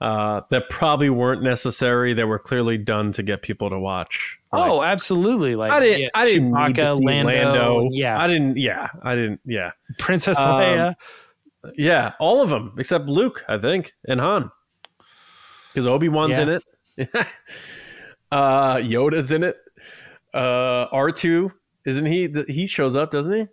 uh, 0.00 0.40
that 0.50 0.68
probably 0.68 1.10
weren't 1.10 1.42
necessary. 1.42 2.12
That 2.14 2.26
were 2.26 2.38
clearly 2.38 2.76
done 2.78 3.12
to 3.12 3.22
get 3.22 3.42
people 3.42 3.70
to 3.70 3.78
watch. 3.78 4.38
Like, 4.52 4.70
oh, 4.70 4.82
absolutely! 4.82 5.54
Like 5.56 5.70
I 5.72 5.80
didn't. 5.80 6.00
yeah, 6.00 6.08
I 6.14 6.24
didn't 6.24 6.52
Chewbacca, 6.52 6.98
see 6.98 7.04
Lando, 7.04 7.88
yeah, 7.92 8.20
I 8.20 8.26
didn't. 8.26 8.56
Yeah, 8.56 8.88
I 9.02 9.14
didn't. 9.14 9.40
Yeah, 9.44 9.70
Princess 9.98 10.38
Um, 10.38 10.46
Leia. 10.60 10.94
yeah. 11.76 12.12
All 12.20 12.42
of 12.42 12.48
them 12.48 12.74
except 12.78 13.06
Luke, 13.06 13.44
I 13.48 13.58
think, 13.58 13.92
and 14.08 14.20
Han, 14.20 14.50
because 15.72 15.86
Obi 15.86 16.08
Wan's 16.08 16.38
Yeah. 16.38 16.42
in 16.42 16.48
it. 16.48 16.62
uh, 18.32 18.76
Yoda's 18.76 19.30
in 19.32 19.42
it. 19.42 19.56
Uh, 20.38 20.86
R 20.92 21.10
two 21.10 21.52
isn't 21.84 22.06
he? 22.06 22.28
th- 22.28 22.46
He 22.48 22.66
shows 22.66 22.94
up, 22.94 23.10
doesn't 23.10 23.32
he? 23.32 23.46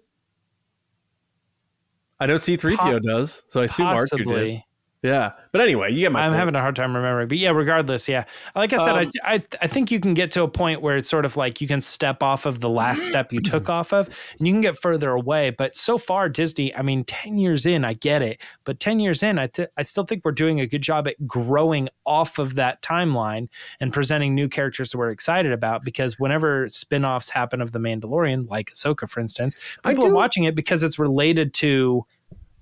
I 2.19 2.25
know 2.25 2.37
C 2.37 2.57
three 2.57 2.75
PO 2.77 2.83
Po- 2.93 2.99
does, 2.99 3.43
so 3.49 3.61
I 3.61 3.65
assume 3.65 3.87
R 3.87 4.05
two 4.17 4.23
did. 4.23 4.63
Yeah, 5.05 5.33
but 5.51 5.61
anyway, 5.61 5.93
you 5.93 5.99
get 5.99 6.11
my. 6.11 6.21
I'm 6.21 6.31
point. 6.31 6.39
having 6.39 6.55
a 6.55 6.61
hard 6.61 6.75
time 6.75 6.95
remembering, 6.95 7.27
but 7.27 7.37
yeah, 7.37 7.51
regardless, 7.51 8.07
yeah. 8.07 8.23
Like 8.55 8.73
I 8.73 8.83
said, 8.83 8.95
Um, 8.97 9.05
I, 9.23 9.33
I 9.35 9.43
I 9.61 9.67
think 9.67 9.91
you 9.91 9.99
can 9.99 10.15
get 10.15 10.31
to 10.31 10.41
a 10.41 10.47
point 10.47 10.81
where 10.81 10.97
it's 10.97 11.07
sort 11.07 11.25
of 11.25 11.37
like 11.37 11.61
you 11.61 11.67
can 11.67 11.79
step 11.79 12.23
off 12.23 12.47
of 12.47 12.59
the 12.59 12.69
last 12.69 13.03
step 13.05 13.31
you 13.31 13.39
took 13.39 13.69
off 13.69 13.93
of, 13.93 14.09
and 14.39 14.47
you 14.47 14.53
can 14.53 14.61
get 14.61 14.77
further 14.79 15.11
away. 15.11 15.51
But 15.51 15.75
so 15.75 15.99
far, 15.99 16.27
Disney, 16.27 16.75
I 16.75 16.81
mean, 16.81 17.03
ten 17.03 17.37
years 17.37 17.67
in, 17.67 17.85
I 17.85 17.93
get 17.93 18.23
it, 18.23 18.41
but 18.63 18.79
ten 18.79 18.99
years 18.99 19.21
in, 19.21 19.37
I 19.37 19.45
th- 19.45 19.69
I 19.77 19.83
still 19.83 20.05
think 20.05 20.25
we're 20.25 20.31
doing 20.31 20.59
a 20.59 20.65
good 20.65 20.81
job 20.81 21.07
at 21.07 21.27
growing 21.27 21.87
off 22.05 22.39
of 22.39 22.55
that 22.55 22.81
timeline 22.81 23.47
and 23.79 23.93
presenting 23.93 24.33
new 24.33 24.49
characters 24.49 24.89
that 24.89 24.97
we're 24.97 25.11
excited 25.11 25.51
about. 25.51 25.83
Because 25.83 26.17
whenever 26.17 26.67
spin-offs 26.67 27.29
happen 27.29 27.61
of 27.61 27.73
the 27.73 27.79
Mandalorian, 27.79 28.49
like 28.49 28.73
Ahsoka, 28.73 29.07
for 29.07 29.19
instance, 29.19 29.55
people 29.85 30.07
are 30.07 30.13
watching 30.13 30.45
it 30.45 30.55
because 30.55 30.81
it's 30.81 30.97
related 30.97 31.53
to. 31.55 32.07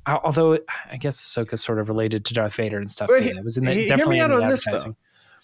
Al- 0.06 0.22
Although 0.24 0.60
I 0.92 0.98
guess 0.98 1.20
Ahsoka's 1.20 1.64
sort 1.64 1.80
of 1.80 1.88
related 1.88 2.26
to 2.26 2.34
Darth 2.34 2.56
Vader 2.56 2.78
and 2.78 2.90
stuff 2.90 3.10
too. 3.10 3.34
That 3.34 3.44
was 3.44 3.58
in 3.58 3.66
the, 3.66 3.88
definitely 3.88 4.20
in 4.20 4.30
the 4.30 4.42
on 4.42 4.50
this, 4.50 4.68
advertising. 4.68 4.96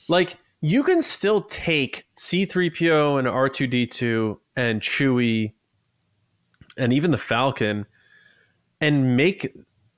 like 0.08 0.38
you 0.62 0.84
can 0.84 1.02
still 1.02 1.42
take 1.42 2.06
C3PO 2.18 3.20
and 3.20 3.28
R2D2 3.28 4.38
and 4.56 4.82
Chewie 4.82 5.54
and 6.78 6.92
even 6.92 7.12
the 7.12 7.18
Falcon 7.18 7.86
and 8.82 9.16
make 9.16 9.56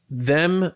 them 0.10 0.74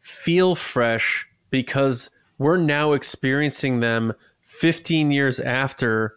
feel 0.00 0.54
fresh 0.54 1.26
because 1.50 2.10
we're 2.38 2.56
now 2.56 2.92
experiencing 2.92 3.80
them 3.80 4.12
15 4.42 5.10
years 5.10 5.40
after 5.40 6.14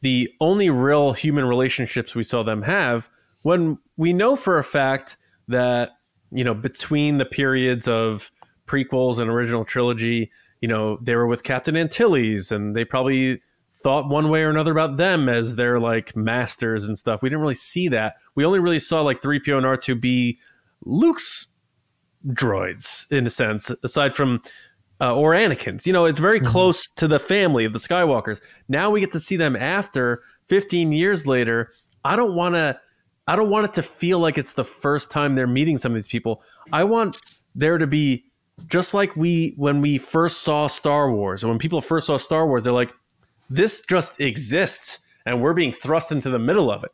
the 0.00 0.30
only 0.40 0.70
real 0.70 1.12
human 1.12 1.44
relationships 1.44 2.14
we 2.14 2.24
saw 2.24 2.42
them 2.42 2.62
have 2.62 3.08
when 3.42 3.78
we 3.96 4.12
know 4.12 4.36
for 4.36 4.58
a 4.58 4.64
fact 4.64 5.16
that 5.48 5.90
you 6.32 6.44
know 6.44 6.54
between 6.54 7.18
the 7.18 7.24
periods 7.24 7.86
of 7.86 8.30
prequels 8.66 9.18
and 9.18 9.30
original 9.30 9.64
trilogy 9.64 10.30
you 10.60 10.68
know 10.68 10.98
they 11.02 11.14
were 11.14 11.26
with 11.26 11.42
captain 11.42 11.76
antilles 11.76 12.50
and 12.50 12.74
they 12.74 12.84
probably 12.84 13.40
thought 13.82 14.08
one 14.08 14.28
way 14.28 14.42
or 14.42 14.50
another 14.50 14.72
about 14.72 14.96
them 14.96 15.28
as 15.28 15.56
their 15.56 15.78
like 15.78 16.14
masters 16.16 16.84
and 16.84 16.98
stuff 16.98 17.22
we 17.22 17.28
didn't 17.28 17.40
really 17.40 17.54
see 17.54 17.88
that 17.88 18.14
we 18.34 18.44
only 18.44 18.58
really 18.58 18.78
saw 18.78 19.02
like 19.02 19.20
3po 19.20 19.56
and 19.58 19.66
r2 19.66 20.00
be 20.00 20.38
luke's 20.84 21.46
droids 22.28 23.10
in 23.10 23.26
a 23.26 23.30
sense 23.30 23.70
aside 23.82 24.14
from 24.14 24.40
uh, 25.00 25.12
or 25.12 25.32
Anakin's. 25.32 25.84
You 25.84 25.92
know, 25.92 26.04
it's 26.04 26.20
very 26.20 26.38
close 26.40 26.86
to 26.96 27.08
the 27.08 27.18
family 27.18 27.64
of 27.64 27.72
the 27.72 27.80
Skywalkers. 27.80 28.40
Now 28.68 28.88
we 28.88 29.00
get 29.00 29.10
to 29.12 29.20
see 29.20 29.36
them 29.36 29.56
after 29.56 30.22
15 30.46 30.92
years 30.92 31.26
later. 31.26 31.72
I 32.04 32.16
don't 32.16 32.34
want 32.34 32.54
to. 32.54 32.80
I 33.26 33.36
don't 33.36 33.50
want 33.50 33.66
it 33.66 33.72
to 33.74 33.82
feel 33.82 34.18
like 34.18 34.38
it's 34.38 34.52
the 34.52 34.64
first 34.64 35.10
time 35.10 35.34
they're 35.34 35.46
meeting 35.46 35.78
some 35.78 35.92
of 35.92 35.96
these 35.96 36.08
people. 36.08 36.42
I 36.72 36.84
want 36.84 37.20
there 37.54 37.78
to 37.78 37.86
be 37.86 38.24
just 38.68 38.94
like 38.94 39.14
we 39.16 39.54
when 39.56 39.80
we 39.80 39.98
first 39.98 40.42
saw 40.42 40.66
Star 40.66 41.10
Wars, 41.10 41.44
when 41.44 41.58
people 41.58 41.80
first 41.80 42.06
saw 42.06 42.16
Star 42.16 42.46
Wars, 42.46 42.64
they're 42.64 42.72
like, 42.72 42.92
"This 43.48 43.80
just 43.80 44.20
exists, 44.20 45.00
and 45.24 45.40
we're 45.40 45.54
being 45.54 45.72
thrust 45.72 46.12
into 46.12 46.30
the 46.30 46.38
middle 46.38 46.70
of 46.70 46.84
it." 46.84 46.90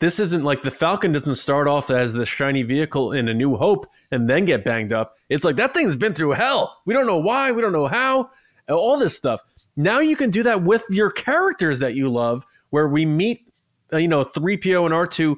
This 0.00 0.18
isn't 0.18 0.44
like 0.44 0.62
the 0.62 0.70
Falcon 0.70 1.12
doesn't 1.12 1.36
start 1.36 1.68
off 1.68 1.90
as 1.90 2.12
the 2.12 2.26
shiny 2.26 2.62
vehicle 2.62 3.12
in 3.12 3.28
A 3.28 3.34
New 3.34 3.56
Hope 3.56 3.86
and 4.10 4.28
then 4.28 4.44
get 4.44 4.64
banged 4.64 4.92
up. 4.92 5.16
It's 5.28 5.44
like 5.44 5.56
that 5.56 5.72
thing's 5.72 5.96
been 5.96 6.14
through 6.14 6.32
hell. 6.32 6.80
We 6.84 6.94
don't 6.94 7.06
know 7.06 7.18
why, 7.18 7.52
we 7.52 7.62
don't 7.62 7.72
know 7.72 7.86
how, 7.86 8.30
all 8.68 8.98
this 8.98 9.16
stuff. 9.16 9.42
Now 9.76 10.00
you 10.00 10.16
can 10.16 10.30
do 10.30 10.42
that 10.42 10.62
with 10.62 10.84
your 10.90 11.10
characters 11.10 11.78
that 11.78 11.94
you 11.94 12.08
love, 12.08 12.44
where 12.70 12.88
we 12.88 13.06
meet, 13.06 13.48
uh, 13.92 13.98
you 13.98 14.08
know, 14.08 14.24
3PO 14.24 14.84
and 14.84 14.94
R2 14.94 15.36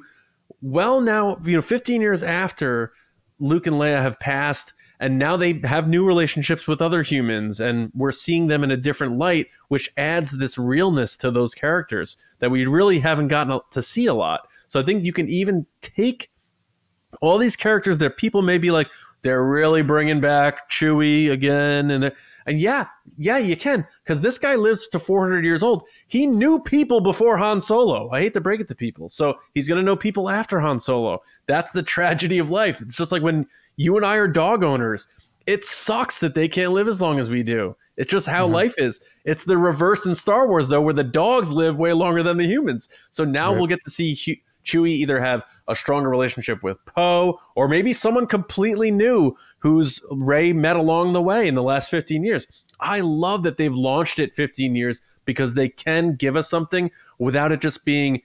well 0.61 1.01
now, 1.01 1.37
you 1.43 1.55
know, 1.55 1.61
15 1.61 2.01
years 2.01 2.23
after 2.23 2.93
Luke 3.39 3.67
and 3.67 3.75
Leia 3.77 4.01
have 4.01 4.19
passed 4.19 4.73
and 4.99 5.19
now 5.19 5.37
they 5.37 5.59
have 5.63 5.87
new 5.87 6.03
relationships 6.03 6.67
with 6.67 6.81
other 6.81 7.03
humans 7.03 7.59
and 7.59 7.91
we're 7.93 8.11
seeing 8.11 8.47
them 8.47 8.63
in 8.63 8.71
a 8.71 8.77
different 8.77 9.17
light 9.17 9.47
which 9.67 9.91
adds 9.95 10.31
this 10.31 10.57
realness 10.57 11.15
to 11.17 11.29
those 11.29 11.53
characters 11.53 12.17
that 12.39 12.49
we 12.49 12.65
really 12.65 12.99
haven't 12.99 13.27
gotten 13.27 13.59
to 13.71 13.81
see 13.81 14.05
a 14.05 14.13
lot. 14.13 14.47
So 14.67 14.79
i 14.79 14.83
think 14.83 15.03
you 15.03 15.13
can 15.13 15.29
even 15.29 15.65
take 15.81 16.29
all 17.21 17.37
these 17.37 17.55
characters 17.55 17.99
that 17.99 18.17
people 18.17 18.41
may 18.41 18.57
be 18.57 18.71
like 18.71 18.89
they're 19.21 19.43
really 19.43 19.81
bringing 19.81 20.21
back 20.21 20.69
chewie 20.69 21.31
again 21.31 21.91
and 21.91 22.11
and 22.47 22.59
yeah 22.59 22.87
yeah 23.17 23.37
you 23.37 23.55
can 23.55 23.85
because 24.03 24.21
this 24.21 24.39
guy 24.39 24.55
lives 24.55 24.87
to 24.87 24.97
400 24.97 25.45
years 25.45 25.61
old 25.61 25.83
he 26.07 26.25
knew 26.25 26.59
people 26.59 27.01
before 27.01 27.37
han 27.37 27.61
solo 27.61 28.09
i 28.11 28.19
hate 28.19 28.33
to 28.33 28.41
break 28.41 28.59
it 28.59 28.67
to 28.67 28.75
people 28.75 29.09
so 29.09 29.35
he's 29.53 29.67
going 29.67 29.77
to 29.77 29.83
know 29.83 29.95
people 29.95 30.29
after 30.29 30.59
han 30.59 30.79
solo 30.79 31.21
that's 31.45 31.71
the 31.71 31.83
tragedy 31.83 32.39
of 32.39 32.49
life 32.49 32.81
it's 32.81 32.97
just 32.97 33.11
like 33.11 33.21
when 33.21 33.45
you 33.77 33.95
and 33.95 34.05
I 34.05 34.15
are 34.15 34.27
dog 34.27 34.63
owners. 34.63 35.07
It 35.45 35.63
sucks 35.63 36.19
that 36.19 36.35
they 36.35 36.49
can't 36.49 36.73
live 36.73 36.89
as 36.89 37.01
long 37.01 37.19
as 37.19 37.29
we 37.29 37.41
do. 37.41 37.77
It's 37.95 38.11
just 38.11 38.27
how 38.27 38.45
mm-hmm. 38.45 38.55
life 38.55 38.75
is. 38.77 38.99
It's 39.23 39.45
the 39.45 39.57
reverse 39.57 40.05
in 40.05 40.13
Star 40.13 40.47
Wars, 40.47 40.67
though, 40.67 40.81
where 40.81 40.93
the 40.93 41.05
dogs 41.05 41.53
live 41.53 41.77
way 41.77 41.93
longer 41.93 42.21
than 42.21 42.37
the 42.37 42.45
humans. 42.45 42.89
So 43.11 43.23
now 43.23 43.51
right. 43.51 43.57
we'll 43.57 43.67
get 43.67 43.83
to 43.85 43.89
see 43.89 44.41
Chewie 44.65 44.89
either 44.89 45.21
have 45.21 45.43
a 45.67 45.75
stronger 45.75 46.09
relationship 46.09 46.63
with 46.63 46.83
Poe, 46.85 47.39
or 47.55 47.67
maybe 47.67 47.93
someone 47.93 48.27
completely 48.27 48.91
new 48.91 49.35
who's 49.59 50.01
Rey 50.11 50.53
met 50.53 50.75
along 50.75 51.13
the 51.13 51.21
way 51.21 51.47
in 51.47 51.55
the 51.55 51.63
last 51.63 51.89
15 51.91 52.23
years. 52.23 52.47
I 52.79 52.99
love 53.01 53.43
that 53.43 53.57
they've 53.57 53.73
launched 53.73 54.19
it 54.19 54.35
15 54.35 54.75
years 54.75 55.01
because 55.25 55.55
they 55.55 55.69
can 55.69 56.15
give 56.15 56.35
us 56.35 56.49
something 56.49 56.91
without 57.19 57.51
it 57.51 57.61
just 57.61 57.83
being 57.85 58.21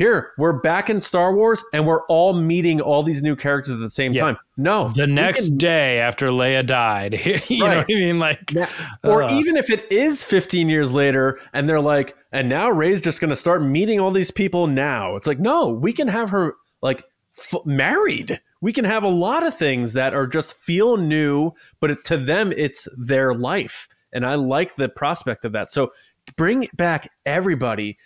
here 0.00 0.32
we're 0.38 0.54
back 0.54 0.88
in 0.88 0.98
Star 0.98 1.34
Wars 1.34 1.62
and 1.74 1.86
we're 1.86 2.06
all 2.06 2.32
meeting 2.32 2.80
all 2.80 3.02
these 3.02 3.22
new 3.22 3.36
characters 3.36 3.74
at 3.74 3.80
the 3.80 3.90
same 3.90 4.12
yeah. 4.12 4.22
time. 4.22 4.38
No, 4.56 4.88
the 4.88 5.06
next 5.06 5.48
can, 5.48 5.58
day 5.58 5.98
after 5.98 6.28
Leia 6.28 6.66
died, 6.66 7.20
you 7.48 7.64
right. 7.64 7.70
know 7.70 7.76
what 7.76 7.86
I 7.90 7.94
mean? 7.94 8.18
Like, 8.18 8.54
now, 8.54 8.66
or 9.04 9.24
uh, 9.24 9.38
even 9.38 9.58
if 9.58 9.68
it 9.68 9.90
is 9.92 10.22
15 10.22 10.70
years 10.70 10.90
later 10.92 11.38
and 11.52 11.68
they're 11.68 11.82
like, 11.82 12.16
and 12.32 12.48
now 12.48 12.70
Rey's 12.70 13.02
just 13.02 13.20
going 13.20 13.28
to 13.28 13.36
start 13.36 13.62
meeting 13.62 14.00
all 14.00 14.10
these 14.10 14.30
people 14.30 14.66
now. 14.66 15.16
It's 15.16 15.26
like, 15.26 15.38
no, 15.38 15.68
we 15.68 15.92
can 15.92 16.08
have 16.08 16.30
her 16.30 16.54
like 16.82 17.04
f- 17.38 17.64
married. 17.64 18.40
We 18.60 18.72
can 18.72 18.84
have 18.84 19.02
a 19.02 19.08
lot 19.08 19.46
of 19.46 19.56
things 19.56 19.94
that 19.94 20.14
are 20.14 20.26
just 20.26 20.56
feel 20.56 20.96
new, 20.96 21.52
but 21.80 21.90
it, 21.90 22.04
to 22.06 22.16
them, 22.16 22.52
it's 22.56 22.88
their 22.96 23.34
life. 23.34 23.88
And 24.12 24.26
I 24.26 24.34
like 24.34 24.76
the 24.76 24.88
prospect 24.88 25.44
of 25.44 25.52
that. 25.52 25.70
So 25.70 25.92
bring 26.36 26.68
back 26.74 27.10
everybody 27.24 27.96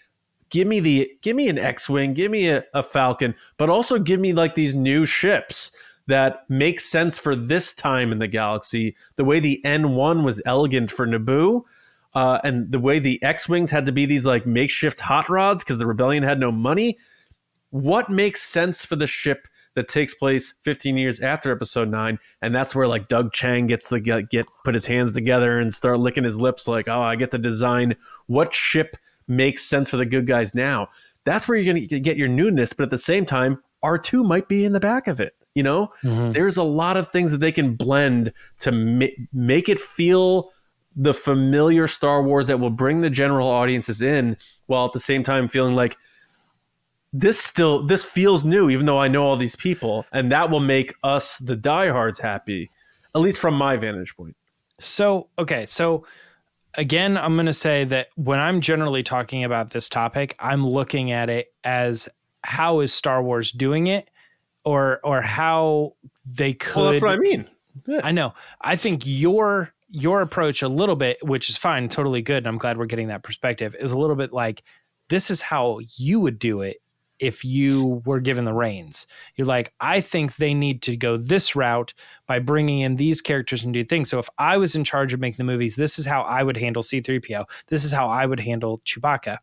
give 0.54 0.68
me 0.68 0.78
the 0.78 1.10
give 1.20 1.34
me 1.34 1.48
an 1.48 1.58
X-wing, 1.58 2.14
give 2.14 2.30
me 2.30 2.48
a, 2.48 2.64
a 2.72 2.82
Falcon, 2.82 3.34
but 3.56 3.68
also 3.68 3.98
give 3.98 4.20
me 4.20 4.32
like 4.32 4.54
these 4.54 4.72
new 4.72 5.04
ships 5.04 5.72
that 6.06 6.48
make 6.48 6.78
sense 6.78 7.18
for 7.18 7.34
this 7.34 7.72
time 7.72 8.12
in 8.12 8.20
the 8.20 8.28
galaxy. 8.28 8.94
The 9.16 9.24
way 9.24 9.40
the 9.40 9.60
N1 9.64 10.22
was 10.24 10.40
elegant 10.46 10.92
for 10.92 11.08
Naboo, 11.08 11.62
uh, 12.14 12.38
and 12.44 12.70
the 12.70 12.78
way 12.78 13.00
the 13.00 13.20
X-wings 13.22 13.72
had 13.72 13.86
to 13.86 13.92
be 13.92 14.06
these 14.06 14.26
like 14.26 14.46
makeshift 14.46 15.00
hot 15.00 15.28
rods 15.28 15.64
because 15.64 15.78
the 15.78 15.86
rebellion 15.86 16.22
had 16.22 16.38
no 16.38 16.52
money. 16.52 16.98
What 17.74 18.08
makes 18.08 18.40
sense 18.40 18.84
for 18.84 18.94
the 18.94 19.08
ship 19.08 19.48
that 19.74 19.88
takes 19.88 20.14
place 20.14 20.54
15 20.62 20.96
years 20.96 21.18
after 21.18 21.50
Episode 21.50 21.88
Nine, 21.88 22.20
and 22.40 22.54
that's 22.54 22.72
where 22.72 22.86
like 22.86 23.08
Doug 23.08 23.32
Chiang 23.32 23.66
gets 23.66 23.88
the 23.88 23.98
get, 23.98 24.30
get 24.30 24.46
put 24.62 24.76
his 24.76 24.86
hands 24.86 25.12
together 25.12 25.58
and 25.58 25.74
start 25.74 25.98
licking 25.98 26.22
his 26.22 26.38
lips 26.38 26.68
like, 26.68 26.86
oh, 26.86 27.02
I 27.02 27.16
get 27.16 27.32
to 27.32 27.38
design 27.38 27.96
what 28.28 28.54
ship 28.54 28.96
makes 29.26 29.64
sense 29.64 29.90
for 29.90 29.96
the 29.96 30.06
good 30.06 30.24
guys 30.24 30.54
now. 30.54 30.86
That's 31.24 31.48
where 31.48 31.58
you're 31.58 31.74
going 31.74 31.88
to 31.88 31.98
get 31.98 32.16
your 32.16 32.28
newness, 32.28 32.74
but 32.74 32.84
at 32.84 32.90
the 32.90 32.96
same 32.96 33.26
time, 33.26 33.60
R2 33.84 34.24
might 34.24 34.46
be 34.46 34.64
in 34.64 34.70
the 34.70 34.78
back 34.78 35.08
of 35.08 35.20
it. 35.20 35.34
You 35.56 35.64
know, 35.64 35.90
mm-hmm. 36.04 36.30
there's 36.30 36.56
a 36.56 36.62
lot 36.62 36.96
of 36.96 37.10
things 37.10 37.32
that 37.32 37.38
they 37.38 37.50
can 37.50 37.74
blend 37.74 38.32
to 38.60 38.70
ma- 38.70 39.06
make 39.32 39.68
it 39.68 39.80
feel 39.80 40.52
the 40.94 41.12
familiar 41.12 41.88
Star 41.88 42.22
Wars 42.22 42.46
that 42.46 42.60
will 42.60 42.70
bring 42.70 43.00
the 43.00 43.10
general 43.10 43.48
audiences 43.48 44.00
in, 44.00 44.36
while 44.66 44.86
at 44.86 44.92
the 44.92 45.00
same 45.00 45.24
time 45.24 45.48
feeling 45.48 45.74
like 45.74 45.96
this 47.16 47.38
still 47.38 47.86
this 47.86 48.04
feels 48.04 48.44
new, 48.44 48.68
even 48.68 48.86
though 48.86 48.98
I 48.98 49.06
know 49.06 49.22
all 49.22 49.36
these 49.36 49.54
people, 49.54 50.04
and 50.12 50.32
that 50.32 50.50
will 50.50 50.60
make 50.60 50.94
us 51.04 51.38
the 51.38 51.54
diehards 51.54 52.18
happy, 52.18 52.70
at 53.14 53.20
least 53.20 53.38
from 53.38 53.54
my 53.54 53.76
vantage 53.76 54.16
point. 54.16 54.36
So 54.80 55.28
okay, 55.38 55.64
so 55.64 56.04
again, 56.74 57.16
I'm 57.16 57.34
going 57.34 57.46
to 57.46 57.52
say 57.52 57.84
that 57.84 58.08
when 58.16 58.40
I'm 58.40 58.60
generally 58.60 59.04
talking 59.04 59.44
about 59.44 59.70
this 59.70 59.88
topic, 59.88 60.34
I'm 60.40 60.66
looking 60.66 61.12
at 61.12 61.30
it 61.30 61.54
as 61.62 62.08
how 62.42 62.80
is 62.80 62.92
Star 62.92 63.22
Wars 63.22 63.52
doing 63.52 63.86
it, 63.86 64.10
or 64.64 64.98
or 65.04 65.22
how 65.22 65.94
they 66.36 66.52
could. 66.52 66.76
Well, 66.76 66.90
that's 66.90 67.02
what 67.02 67.12
I 67.12 67.18
mean. 67.18 67.48
Yeah. 67.86 68.00
I 68.02 68.10
know. 68.10 68.34
I 68.60 68.74
think 68.74 69.02
your 69.04 69.72
your 69.88 70.20
approach 70.20 70.62
a 70.62 70.68
little 70.68 70.96
bit, 70.96 71.18
which 71.22 71.48
is 71.48 71.56
fine, 71.56 71.88
totally 71.88 72.22
good, 72.22 72.38
and 72.38 72.48
I'm 72.48 72.58
glad 72.58 72.76
we're 72.76 72.86
getting 72.86 73.06
that 73.08 73.22
perspective. 73.22 73.76
Is 73.78 73.92
a 73.92 73.98
little 73.98 74.16
bit 74.16 74.32
like 74.32 74.64
this 75.08 75.30
is 75.30 75.40
how 75.40 75.78
you 75.96 76.18
would 76.18 76.40
do 76.40 76.62
it 76.62 76.78
if 77.18 77.44
you 77.44 78.02
were 78.04 78.20
given 78.20 78.44
the 78.44 78.52
reins. 78.52 79.06
You're 79.36 79.46
like, 79.46 79.72
I 79.80 80.00
think 80.00 80.36
they 80.36 80.54
need 80.54 80.82
to 80.82 80.96
go 80.96 81.16
this 81.16 81.54
route 81.54 81.94
by 82.26 82.38
bringing 82.38 82.80
in 82.80 82.96
these 82.96 83.20
characters 83.20 83.64
and 83.64 83.72
do 83.72 83.84
things. 83.84 84.10
So 84.10 84.18
if 84.18 84.28
I 84.38 84.56
was 84.56 84.74
in 84.74 84.84
charge 84.84 85.12
of 85.12 85.20
making 85.20 85.38
the 85.38 85.52
movies, 85.52 85.76
this 85.76 85.98
is 85.98 86.06
how 86.06 86.22
I 86.22 86.42
would 86.42 86.56
handle 86.56 86.82
C3PO. 86.82 87.44
This 87.68 87.84
is 87.84 87.92
how 87.92 88.08
I 88.08 88.26
would 88.26 88.40
handle 88.40 88.80
Chewbacca. 88.84 89.38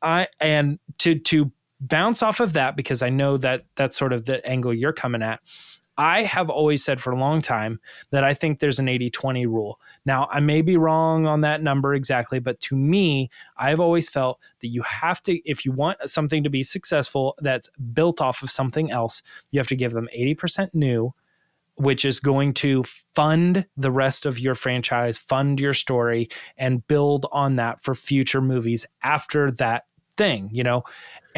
I 0.00 0.28
and 0.40 0.78
to 0.98 1.18
to 1.18 1.50
bounce 1.80 2.22
off 2.22 2.40
of 2.40 2.52
that 2.54 2.76
because 2.76 3.02
I 3.02 3.10
know 3.10 3.36
that 3.36 3.64
that's 3.76 3.96
sort 3.96 4.12
of 4.12 4.24
the 4.24 4.44
angle 4.46 4.74
you're 4.74 4.92
coming 4.92 5.22
at. 5.22 5.40
I 5.98 6.22
have 6.22 6.48
always 6.48 6.84
said 6.84 7.00
for 7.00 7.10
a 7.10 7.18
long 7.18 7.42
time 7.42 7.80
that 8.12 8.22
I 8.22 8.32
think 8.32 8.60
there's 8.60 8.78
an 8.78 8.88
80 8.88 9.10
20 9.10 9.46
rule. 9.46 9.80
Now, 10.06 10.28
I 10.30 10.38
may 10.38 10.62
be 10.62 10.76
wrong 10.76 11.26
on 11.26 11.40
that 11.40 11.60
number 11.60 11.92
exactly, 11.92 12.38
but 12.38 12.60
to 12.60 12.76
me, 12.76 13.30
I've 13.56 13.80
always 13.80 14.08
felt 14.08 14.40
that 14.60 14.68
you 14.68 14.82
have 14.82 15.20
to, 15.22 15.36
if 15.48 15.64
you 15.64 15.72
want 15.72 15.98
something 16.08 16.44
to 16.44 16.50
be 16.50 16.62
successful 16.62 17.34
that's 17.40 17.68
built 17.92 18.20
off 18.20 18.42
of 18.42 18.50
something 18.50 18.92
else, 18.92 19.22
you 19.50 19.58
have 19.58 19.68
to 19.68 19.76
give 19.76 19.92
them 19.92 20.08
80% 20.16 20.72
new, 20.72 21.12
which 21.74 22.04
is 22.04 22.20
going 22.20 22.54
to 22.54 22.84
fund 23.14 23.66
the 23.76 23.90
rest 23.90 24.24
of 24.24 24.38
your 24.38 24.54
franchise, 24.54 25.18
fund 25.18 25.58
your 25.58 25.74
story, 25.74 26.28
and 26.56 26.86
build 26.86 27.26
on 27.32 27.56
that 27.56 27.82
for 27.82 27.96
future 27.96 28.40
movies 28.40 28.86
after 29.02 29.50
that 29.50 29.86
thing, 30.16 30.48
you 30.52 30.62
know? 30.62 30.84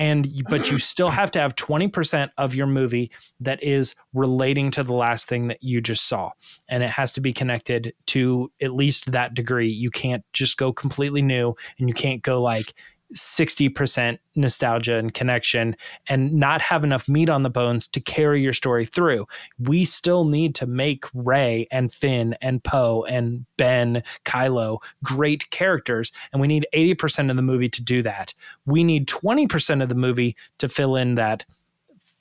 And 0.00 0.26
but 0.48 0.70
you 0.70 0.78
still 0.78 1.10
have 1.20 1.30
to 1.32 1.38
have 1.38 1.54
20% 1.56 2.30
of 2.38 2.54
your 2.54 2.66
movie 2.66 3.10
that 3.40 3.62
is 3.62 3.94
relating 4.14 4.70
to 4.72 4.82
the 4.82 4.94
last 4.94 5.28
thing 5.28 5.48
that 5.48 5.62
you 5.62 5.82
just 5.82 6.08
saw. 6.08 6.30
And 6.68 6.82
it 6.82 6.88
has 6.88 7.12
to 7.14 7.20
be 7.20 7.34
connected 7.34 7.92
to 8.06 8.50
at 8.62 8.72
least 8.72 9.12
that 9.12 9.34
degree. 9.34 9.68
You 9.68 9.90
can't 9.90 10.24
just 10.32 10.56
go 10.56 10.72
completely 10.72 11.20
new 11.20 11.54
and 11.78 11.86
you 11.86 11.94
can't 11.94 12.22
go 12.22 12.40
like 12.40 12.72
60% 13.14 14.18
nostalgia 14.36 14.96
and 14.96 15.12
connection 15.12 15.76
and 16.08 16.32
not 16.32 16.60
have 16.60 16.84
enough 16.84 17.08
meat 17.08 17.28
on 17.28 17.42
the 17.42 17.50
bones 17.50 17.86
to 17.88 18.00
carry 18.00 18.40
your 18.40 18.52
story 18.52 18.84
through. 18.84 19.26
We 19.58 19.84
still 19.84 20.24
need 20.24 20.54
to 20.56 20.66
make 20.66 21.04
Rey 21.14 21.66
and 21.70 21.92
Finn 21.92 22.36
and 22.40 22.62
Poe 22.62 23.04
and 23.08 23.44
Ben, 23.56 24.02
Kylo 24.24 24.78
great 25.02 25.50
characters. 25.50 26.12
And 26.32 26.40
we 26.40 26.48
need 26.48 26.66
80% 26.74 27.30
of 27.30 27.36
the 27.36 27.42
movie 27.42 27.68
to 27.68 27.82
do 27.82 28.02
that. 28.02 28.34
We 28.66 28.84
need 28.84 29.08
20% 29.08 29.82
of 29.82 29.88
the 29.88 29.94
movie 29.94 30.36
to 30.58 30.68
fill 30.68 30.96
in 30.96 31.16
that 31.16 31.44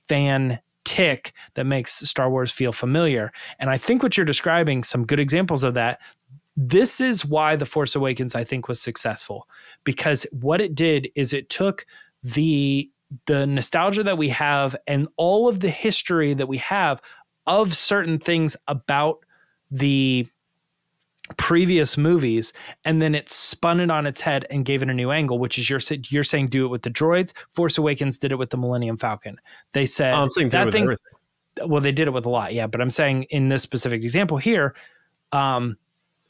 fan 0.07 0.59
tick 0.85 1.33
that 1.53 1.65
makes 1.65 1.99
Star 2.09 2.31
Wars 2.31 2.51
feel 2.51 2.71
familiar. 2.71 3.31
And 3.59 3.69
I 3.69 3.77
think 3.77 4.01
what 4.01 4.17
you're 4.17 4.25
describing, 4.25 4.83
some 4.83 5.05
good 5.05 5.19
examples 5.19 5.63
of 5.63 5.75
that, 5.75 5.99
this 6.61 6.99
is 6.99 7.25
why 7.25 7.55
the 7.55 7.65
force 7.65 7.95
awakens 7.95 8.35
i 8.35 8.43
think 8.43 8.67
was 8.67 8.81
successful 8.81 9.47
because 9.85 10.25
what 10.31 10.59
it 10.59 10.75
did 10.75 11.09
is 11.15 11.33
it 11.33 11.47
took 11.49 11.85
the 12.21 12.89
the 13.27 13.47
nostalgia 13.47 14.03
that 14.03 14.17
we 14.17 14.27
have 14.27 14.75
and 14.85 15.07
all 15.15 15.47
of 15.47 15.61
the 15.61 15.69
history 15.69 16.33
that 16.33 16.47
we 16.47 16.57
have 16.57 17.01
of 17.47 17.73
certain 17.73 18.19
things 18.19 18.57
about 18.67 19.19
the 19.71 20.27
previous 21.37 21.97
movies 21.97 22.51
and 22.83 23.01
then 23.01 23.15
it 23.15 23.29
spun 23.29 23.79
it 23.79 23.89
on 23.89 24.05
its 24.05 24.19
head 24.19 24.45
and 24.49 24.65
gave 24.65 24.81
it 24.81 24.89
a 24.89 24.93
new 24.93 25.11
angle 25.11 25.39
which 25.39 25.57
is 25.57 25.69
you're 25.69 25.79
you're 26.09 26.23
saying 26.23 26.47
do 26.47 26.65
it 26.65 26.69
with 26.69 26.81
the 26.81 26.89
droids. 26.89 27.33
Force 27.51 27.77
awakens 27.77 28.17
did 28.17 28.31
it 28.31 28.35
with 28.35 28.49
the 28.49 28.57
millennium 28.57 28.97
falcon. 28.97 29.39
They 29.71 29.85
said 29.85 30.15
oh, 30.15 30.27
that 30.49 30.71
thing 30.71 30.95
well 31.63 31.81
they 31.81 31.91
did 31.91 32.07
it 32.07 32.11
with 32.11 32.25
a 32.25 32.29
lot 32.29 32.53
yeah 32.53 32.67
but 32.67 32.79
i'm 32.79 32.89
saying 32.89 33.23
in 33.23 33.49
this 33.49 33.61
specific 33.61 34.03
example 34.03 34.37
here 34.37 34.75
um 35.31 35.77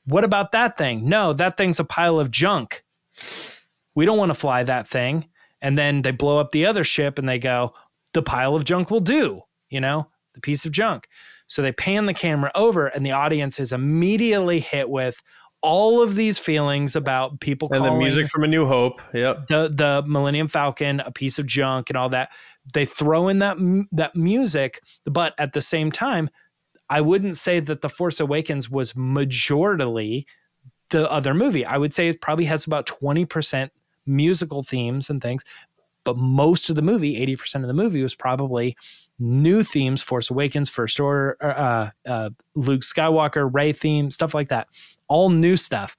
what 0.10 0.24
about 0.24 0.52
that 0.54 0.78
thing? 0.78 1.08
No, 1.08 1.34
that 1.34 1.58
thing's 1.58 1.80
a 1.80 1.84
pile 1.84 2.20
of 2.20 2.32
junk. 2.32 2.84
We 3.96 4.06
don't 4.06 4.18
want 4.18 4.30
to 4.30 4.38
fly 4.38 4.64
that 4.64 4.88
thing. 4.88 5.30
And 5.62 5.78
then 5.78 6.02
they 6.02 6.12
blow 6.12 6.40
up 6.40 6.52
the 6.52 6.66
other 6.66 6.84
ship 6.84 7.20
and 7.20 7.28
they 7.28 7.40
go, 7.40 7.74
the 8.14 8.24
pile 8.24 8.56
of 8.56 8.64
junk 8.64 8.90
will 8.90 9.02
do, 9.02 9.42
you 9.70 9.82
know, 9.82 10.08
the 10.34 10.42
piece 10.42 10.66
of 10.66 10.72
junk. 10.72 11.08
So 11.48 11.62
they 11.62 11.72
pan 11.72 12.06
the 12.06 12.14
camera 12.14 12.52
over 12.56 12.88
and 12.88 13.06
the 13.06 13.12
audience 13.12 13.60
is 13.60 13.72
immediately 13.72 14.60
hit 14.60 14.90
with 14.90 15.22
all 15.62 16.02
of 16.02 16.16
these 16.16 16.40
feelings 16.40 16.96
about 16.96 17.42
people 17.42 17.68
and 17.72 17.84
the 17.84 17.92
music 17.92 18.30
from 18.30 18.44
A 18.44 18.48
New 18.48 18.66
Hope. 18.66 19.02
Yep. 19.14 19.48
The 19.48 19.70
the 19.74 20.04
Millennium 20.08 20.48
Falcon 20.48 21.02
a 21.02 21.12
piece 21.12 21.38
of 21.38 21.46
junk 21.46 21.90
and 21.90 21.98
all 21.98 22.10
that. 22.10 22.32
They 22.74 22.86
throw 22.86 23.28
in 23.28 23.40
that 23.40 23.58
that 23.92 24.16
music, 24.16 24.82
but 25.06 25.34
at 25.38 25.54
the 25.54 25.62
same 25.62 25.92
time, 25.92 26.30
I 26.90 27.02
wouldn't 27.02 27.38
say 27.38 27.60
that 27.60 27.82
The 27.82 27.90
Force 27.90 28.20
Awakens 28.20 28.70
was 28.70 28.94
majorly 28.94 30.26
the 30.90 31.10
other 31.12 31.34
movie. 31.34 31.66
I 31.66 31.78
would 31.78 31.94
say 31.94 32.08
it 32.08 32.22
probably 32.22 32.46
has 32.46 32.66
about 32.66 32.88
20% 32.88 33.70
musical 34.06 34.64
themes 34.64 35.10
and 35.10 35.22
things, 35.22 35.44
but 36.04 36.18
most 36.18 36.70
of 36.70 36.76
the 36.76 36.82
movie, 36.82 37.20
80% 37.20 37.62
of 37.62 37.68
the 37.68 37.74
movie 37.74 38.02
was 38.02 38.16
probably 38.16 38.76
new 39.20 39.64
themes, 39.64 40.02
Force 40.02 40.30
Awakens, 40.30 40.70
First 40.70 41.00
Order, 41.00 41.38
uh, 41.42 41.90
uh, 42.08 42.30
Luke 42.56 42.82
Skywalker, 42.82 43.50
Rey 43.54 43.74
theme, 43.74 44.10
stuff 44.10 44.34
like 44.34 44.50
that. 44.50 44.68
All 45.08 45.30
new 45.30 45.56
stuff. 45.56 45.96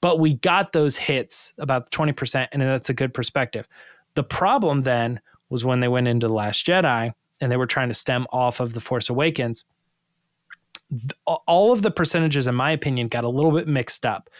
But 0.00 0.18
we 0.18 0.34
got 0.34 0.72
those 0.72 0.96
hits 0.96 1.52
about 1.58 1.90
20%, 1.90 2.48
and 2.52 2.62
that's 2.62 2.90
a 2.90 2.94
good 2.94 3.14
perspective. 3.14 3.68
The 4.14 4.24
problem 4.24 4.82
then 4.82 5.20
was 5.48 5.64
when 5.64 5.80
they 5.80 5.88
went 5.88 6.08
into 6.08 6.28
The 6.28 6.34
Last 6.34 6.66
Jedi 6.66 7.12
and 7.40 7.52
they 7.52 7.56
were 7.56 7.66
trying 7.66 7.88
to 7.88 7.94
stem 7.94 8.26
off 8.32 8.60
of 8.60 8.72
The 8.72 8.80
Force 8.80 9.10
Awakens. 9.10 9.64
All 11.24 11.72
of 11.72 11.82
the 11.82 11.90
percentages, 11.90 12.46
in 12.46 12.54
my 12.54 12.70
opinion, 12.70 13.08
got 13.08 13.24
a 13.24 13.28
little 13.28 13.52
bit 13.52 13.68
mixed 13.68 14.06
up. 14.06 14.30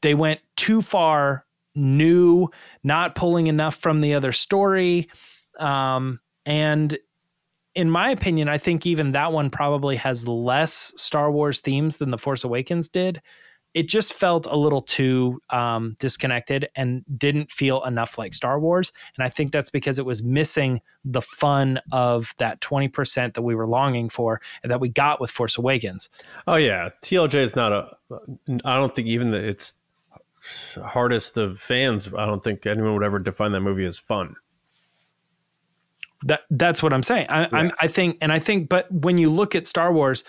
They 0.00 0.14
went 0.14 0.40
too 0.56 0.82
far 0.82 1.44
new, 1.74 2.48
not 2.82 3.14
pulling 3.14 3.46
enough 3.46 3.76
from 3.76 4.00
the 4.00 4.14
other 4.14 4.32
story. 4.32 5.08
Um, 5.58 6.20
and 6.46 6.96
in 7.74 7.90
my 7.90 8.10
opinion, 8.10 8.48
I 8.48 8.58
think 8.58 8.86
even 8.86 9.12
that 9.12 9.32
one 9.32 9.50
probably 9.50 9.96
has 9.96 10.26
less 10.26 10.92
Star 10.96 11.30
Wars 11.30 11.60
themes 11.60 11.98
than 11.98 12.10
The 12.10 12.18
Force 12.18 12.44
Awakens 12.44 12.88
did. 12.88 13.20
It 13.74 13.88
just 13.88 14.14
felt 14.14 14.46
a 14.46 14.56
little 14.56 14.80
too 14.80 15.40
um, 15.50 15.96
disconnected 15.98 16.68
and 16.74 17.04
didn't 17.16 17.50
feel 17.50 17.84
enough 17.84 18.18
like 18.18 18.34
Star 18.34 18.58
Wars. 18.58 18.92
And 19.16 19.24
I 19.24 19.28
think 19.28 19.52
that's 19.52 19.70
because 19.70 19.98
it 19.98 20.06
was 20.06 20.22
missing 20.22 20.80
the 21.04 21.22
fun 21.22 21.80
of 21.92 22.34
that 22.38 22.60
20% 22.60 23.34
that 23.34 23.42
we 23.42 23.54
were 23.54 23.66
longing 23.66 24.08
for 24.08 24.40
and 24.62 24.70
that 24.72 24.80
we 24.80 24.88
got 24.88 25.20
with 25.20 25.30
Force 25.30 25.58
Awakens. 25.58 26.08
Oh, 26.46 26.56
yeah. 26.56 26.88
TLJ 27.02 27.34
is 27.34 27.56
not 27.56 27.72
a, 27.72 27.96
I 28.64 28.76
don't 28.76 28.94
think 28.94 29.08
even 29.08 29.30
that 29.32 29.44
it's 29.44 29.74
hardest 30.82 31.36
of 31.36 31.60
fans, 31.60 32.08
I 32.16 32.26
don't 32.26 32.42
think 32.42 32.66
anyone 32.66 32.94
would 32.94 33.04
ever 33.04 33.18
define 33.18 33.52
that 33.52 33.60
movie 33.60 33.86
as 33.86 33.98
fun. 33.98 34.36
That 36.24 36.40
that's 36.50 36.82
what 36.82 36.92
I'm 36.92 37.02
saying. 37.02 37.26
I, 37.28 37.42
yeah. 37.42 37.48
I'm, 37.52 37.72
I 37.80 37.86
think, 37.86 38.18
and 38.20 38.32
I 38.32 38.40
think, 38.40 38.68
but 38.68 38.90
when 38.90 39.18
you 39.18 39.30
look 39.30 39.54
at 39.54 39.68
Star 39.68 39.92
Wars, 39.92 40.24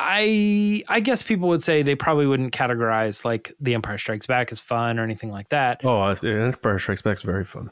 I 0.00 0.82
I 0.88 1.00
guess 1.00 1.22
people 1.22 1.48
would 1.48 1.62
say 1.62 1.82
they 1.82 1.94
probably 1.94 2.26
wouldn't 2.26 2.52
categorize 2.52 3.24
like 3.24 3.54
The 3.60 3.74
Empire 3.74 3.98
Strikes 3.98 4.26
Back 4.26 4.52
as 4.52 4.60
fun 4.60 4.98
or 4.98 5.04
anything 5.04 5.30
like 5.30 5.48
that. 5.50 5.80
Oh, 5.84 6.14
The 6.14 6.30
Empire 6.30 6.78
Strikes 6.78 7.02
Back 7.02 7.16
is 7.16 7.22
very 7.22 7.44
fun 7.44 7.70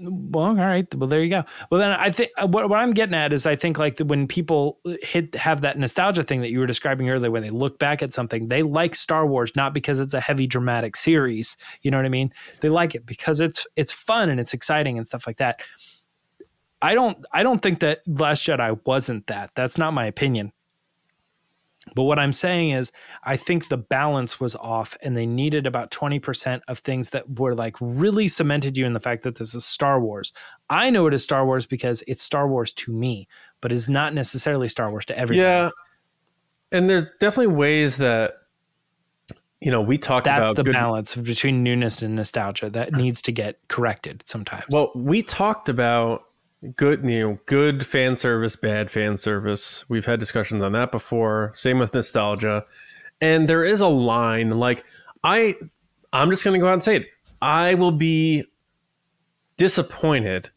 well, 0.00 0.46
all 0.46 0.54
right. 0.54 0.92
Well, 0.94 1.08
there 1.08 1.22
you 1.22 1.30
go. 1.30 1.44
Well, 1.70 1.80
then 1.80 1.92
I 1.92 2.10
think 2.10 2.30
uh, 2.36 2.46
what, 2.46 2.68
what 2.68 2.78
I'm 2.78 2.92
getting 2.92 3.14
at 3.14 3.32
is 3.32 3.46
I 3.46 3.56
think 3.56 3.78
like 3.78 3.98
when 4.00 4.26
people 4.26 4.78
hit 5.02 5.34
have 5.34 5.62
that 5.62 5.78
nostalgia 5.78 6.22
thing 6.22 6.40
that 6.42 6.50
you 6.50 6.58
were 6.58 6.66
describing 6.66 7.08
earlier, 7.08 7.30
when 7.30 7.42
they 7.42 7.50
look 7.50 7.78
back 7.78 8.02
at 8.02 8.12
something, 8.12 8.48
they 8.48 8.62
like 8.62 8.94
Star 8.94 9.26
Wars 9.26 9.52
not 9.56 9.74
because 9.74 10.00
it's 10.00 10.14
a 10.14 10.20
heavy 10.20 10.46
dramatic 10.46 10.96
series. 10.96 11.56
You 11.82 11.90
know 11.90 11.98
what 11.98 12.06
I 12.06 12.10
mean? 12.10 12.32
They 12.60 12.68
like 12.68 12.94
it 12.94 13.06
because 13.06 13.40
it's 13.40 13.66
it's 13.76 13.92
fun 13.92 14.28
and 14.28 14.40
it's 14.40 14.54
exciting 14.54 14.96
and 14.98 15.06
stuff 15.06 15.26
like 15.26 15.38
that. 15.38 15.62
I 16.82 16.94
don't 16.94 17.24
I 17.32 17.42
don't 17.42 17.62
think 17.62 17.80
that 17.80 18.00
Last 18.06 18.46
Jedi 18.46 18.78
wasn't 18.84 19.26
that. 19.28 19.50
That's 19.54 19.78
not 19.78 19.94
my 19.94 20.06
opinion. 20.06 20.52
But 21.94 22.02
what 22.02 22.18
I'm 22.18 22.32
saying 22.32 22.70
is, 22.70 22.92
I 23.22 23.36
think 23.36 23.68
the 23.68 23.76
balance 23.76 24.40
was 24.40 24.56
off, 24.56 24.96
and 25.02 25.16
they 25.16 25.24
needed 25.24 25.66
about 25.66 25.90
20% 25.90 26.60
of 26.68 26.80
things 26.80 27.10
that 27.10 27.38
were 27.38 27.54
like 27.54 27.76
really 27.80 28.28
cemented 28.28 28.76
you 28.76 28.84
in 28.84 28.92
the 28.92 29.00
fact 29.00 29.22
that 29.22 29.36
this 29.36 29.54
is 29.54 29.64
Star 29.64 30.00
Wars. 30.00 30.32
I 30.68 30.90
know 30.90 31.06
it 31.06 31.14
is 31.14 31.22
Star 31.22 31.46
Wars 31.46 31.64
because 31.64 32.02
it's 32.06 32.22
Star 32.22 32.48
Wars 32.48 32.72
to 32.74 32.92
me, 32.92 33.28
but 33.60 33.72
it's 33.72 33.88
not 33.88 34.14
necessarily 34.14 34.68
Star 34.68 34.90
Wars 34.90 35.06
to 35.06 35.18
everyone. 35.18 35.44
Yeah. 35.44 35.70
And 36.72 36.90
there's 36.90 37.08
definitely 37.20 37.54
ways 37.54 37.98
that, 37.98 38.34
you 39.60 39.70
know, 39.70 39.80
we 39.80 39.96
talked 39.96 40.24
That's 40.24 40.42
about 40.42 40.56
the 40.56 40.64
good, 40.64 40.74
balance 40.74 41.14
between 41.14 41.62
newness 41.62 42.02
and 42.02 42.16
nostalgia 42.16 42.68
that 42.70 42.92
needs 42.92 43.22
to 43.22 43.32
get 43.32 43.58
corrected 43.68 44.24
sometimes. 44.26 44.64
Well, 44.70 44.90
we 44.94 45.22
talked 45.22 45.68
about 45.68 46.25
good 46.76 47.04
you 47.04 47.20
know 47.20 47.38
good 47.46 47.86
fan 47.86 48.16
service 48.16 48.56
bad 48.56 48.90
fan 48.90 49.16
service. 49.16 49.84
We've 49.88 50.06
had 50.06 50.20
discussions 50.20 50.62
on 50.62 50.72
that 50.72 50.90
before. 50.90 51.52
Same 51.54 51.78
with 51.78 51.94
nostalgia. 51.94 52.64
And 53.20 53.48
there 53.48 53.64
is 53.64 53.80
a 53.80 53.88
line 53.88 54.50
like 54.50 54.84
i 55.24 55.54
i'm 56.12 56.30
just 56.30 56.44
going 56.44 56.58
to 56.58 56.60
go 56.60 56.68
out 56.68 56.74
and 56.74 56.84
say 56.84 56.96
it. 56.96 57.06
I 57.40 57.74
will 57.74 57.92
be 57.92 58.44
disappointed. 59.56 60.50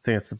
I 0.00 0.04
think 0.04 0.16
it's 0.18 0.30
the 0.30 0.38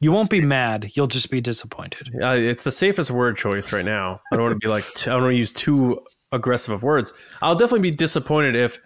you 0.00 0.12
won't 0.12 0.30
be 0.30 0.40
mad. 0.40 0.92
You'll 0.94 1.08
just 1.08 1.30
be 1.30 1.40
disappointed. 1.40 2.14
Uh, 2.22 2.36
it's 2.36 2.62
the 2.62 2.70
safest 2.70 3.10
word 3.10 3.36
choice 3.36 3.72
right 3.72 3.84
now. 3.84 4.20
I 4.32 4.36
don't 4.36 4.44
want 4.44 4.60
to 4.60 4.68
be 4.68 4.72
like 4.72 4.84
i 5.02 5.10
don't 5.10 5.22
want 5.22 5.32
to 5.32 5.38
use 5.38 5.52
too 5.52 6.00
aggressive 6.32 6.72
of 6.72 6.82
words. 6.82 7.12
I'll 7.42 7.56
definitely 7.56 7.90
be 7.90 7.96
disappointed 7.96 8.54
if 8.54 8.78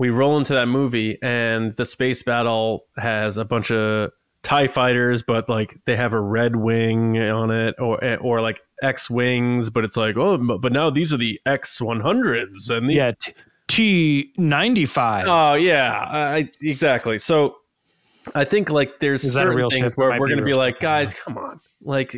we 0.00 0.08
roll 0.08 0.38
into 0.38 0.54
that 0.54 0.66
movie 0.66 1.18
and 1.22 1.76
the 1.76 1.84
space 1.84 2.22
battle 2.22 2.86
has 2.96 3.36
a 3.36 3.44
bunch 3.44 3.70
of 3.70 4.10
tie 4.42 4.66
fighters 4.66 5.22
but 5.22 5.46
like 5.46 5.78
they 5.84 5.94
have 5.94 6.14
a 6.14 6.20
red 6.20 6.56
wing 6.56 7.18
on 7.18 7.50
it 7.50 7.74
or 7.78 8.02
eh, 8.02 8.16
or 8.16 8.40
like 8.40 8.62
x 8.82 9.10
wings 9.10 9.68
but 9.68 9.84
it's 9.84 9.98
like 9.98 10.16
oh 10.16 10.38
but 10.58 10.72
now 10.72 10.88
these 10.88 11.12
are 11.12 11.18
the 11.18 11.38
x100s 11.46 12.70
and 12.70 12.88
the 12.88 12.94
yeah 12.94 13.12
t95 13.68 15.24
oh 15.26 15.54
yeah 15.54 15.92
I, 15.92 16.50
exactly. 16.62 17.18
So 17.18 17.56
i 18.34 18.44
think 18.44 18.70
like 18.70 19.00
there's 19.00 19.24
Is 19.24 19.34
certain 19.34 19.68
things 19.68 19.96
where 19.98 20.18
we're 20.18 20.28
going 20.28 20.38
to 20.38 20.44
be 20.44 20.54
like 20.54 20.80
guys 20.80 21.12
come 21.12 21.36
on. 21.36 21.60
Like 21.82 22.16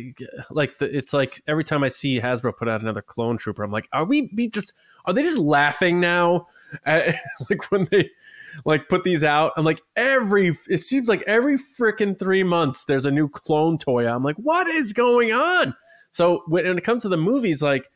like 0.49 0.77
the, 0.79 0.97
it's 0.97 1.13
like 1.13 1.41
every 1.47 1.63
time 1.63 1.83
i 1.83 1.87
see 1.87 2.19
hasbro 2.19 2.55
put 2.55 2.67
out 2.67 2.81
another 2.81 3.01
clone 3.01 3.37
trooper 3.37 3.63
i'm 3.63 3.71
like 3.71 3.87
are 3.93 4.03
we 4.03 4.29
be 4.35 4.49
just 4.49 4.73
are 5.05 5.13
they 5.13 5.23
just 5.23 5.37
laughing 5.37 6.01
now 6.01 6.47
like 7.49 7.71
when 7.71 7.87
they 7.91 8.09
like 8.65 8.87
put 8.87 9.03
these 9.03 9.23
out 9.23 9.51
i'm 9.57 9.65
like 9.65 9.81
every 9.95 10.55
it 10.69 10.83
seems 10.83 11.07
like 11.07 11.23
every 11.23 11.57
freaking 11.57 12.17
three 12.17 12.43
months 12.43 12.85
there's 12.85 13.05
a 13.05 13.11
new 13.11 13.27
clone 13.27 13.77
toy 13.77 14.07
i'm 14.07 14.23
like 14.23 14.35
what 14.37 14.67
is 14.67 14.93
going 14.93 15.31
on? 15.31 15.75
So 16.11 16.43
when 16.47 16.65
it 16.65 16.83
comes 16.83 17.01
to 17.03 17.09
the 17.09 17.17
movies 17.17 17.61
like 17.61 17.89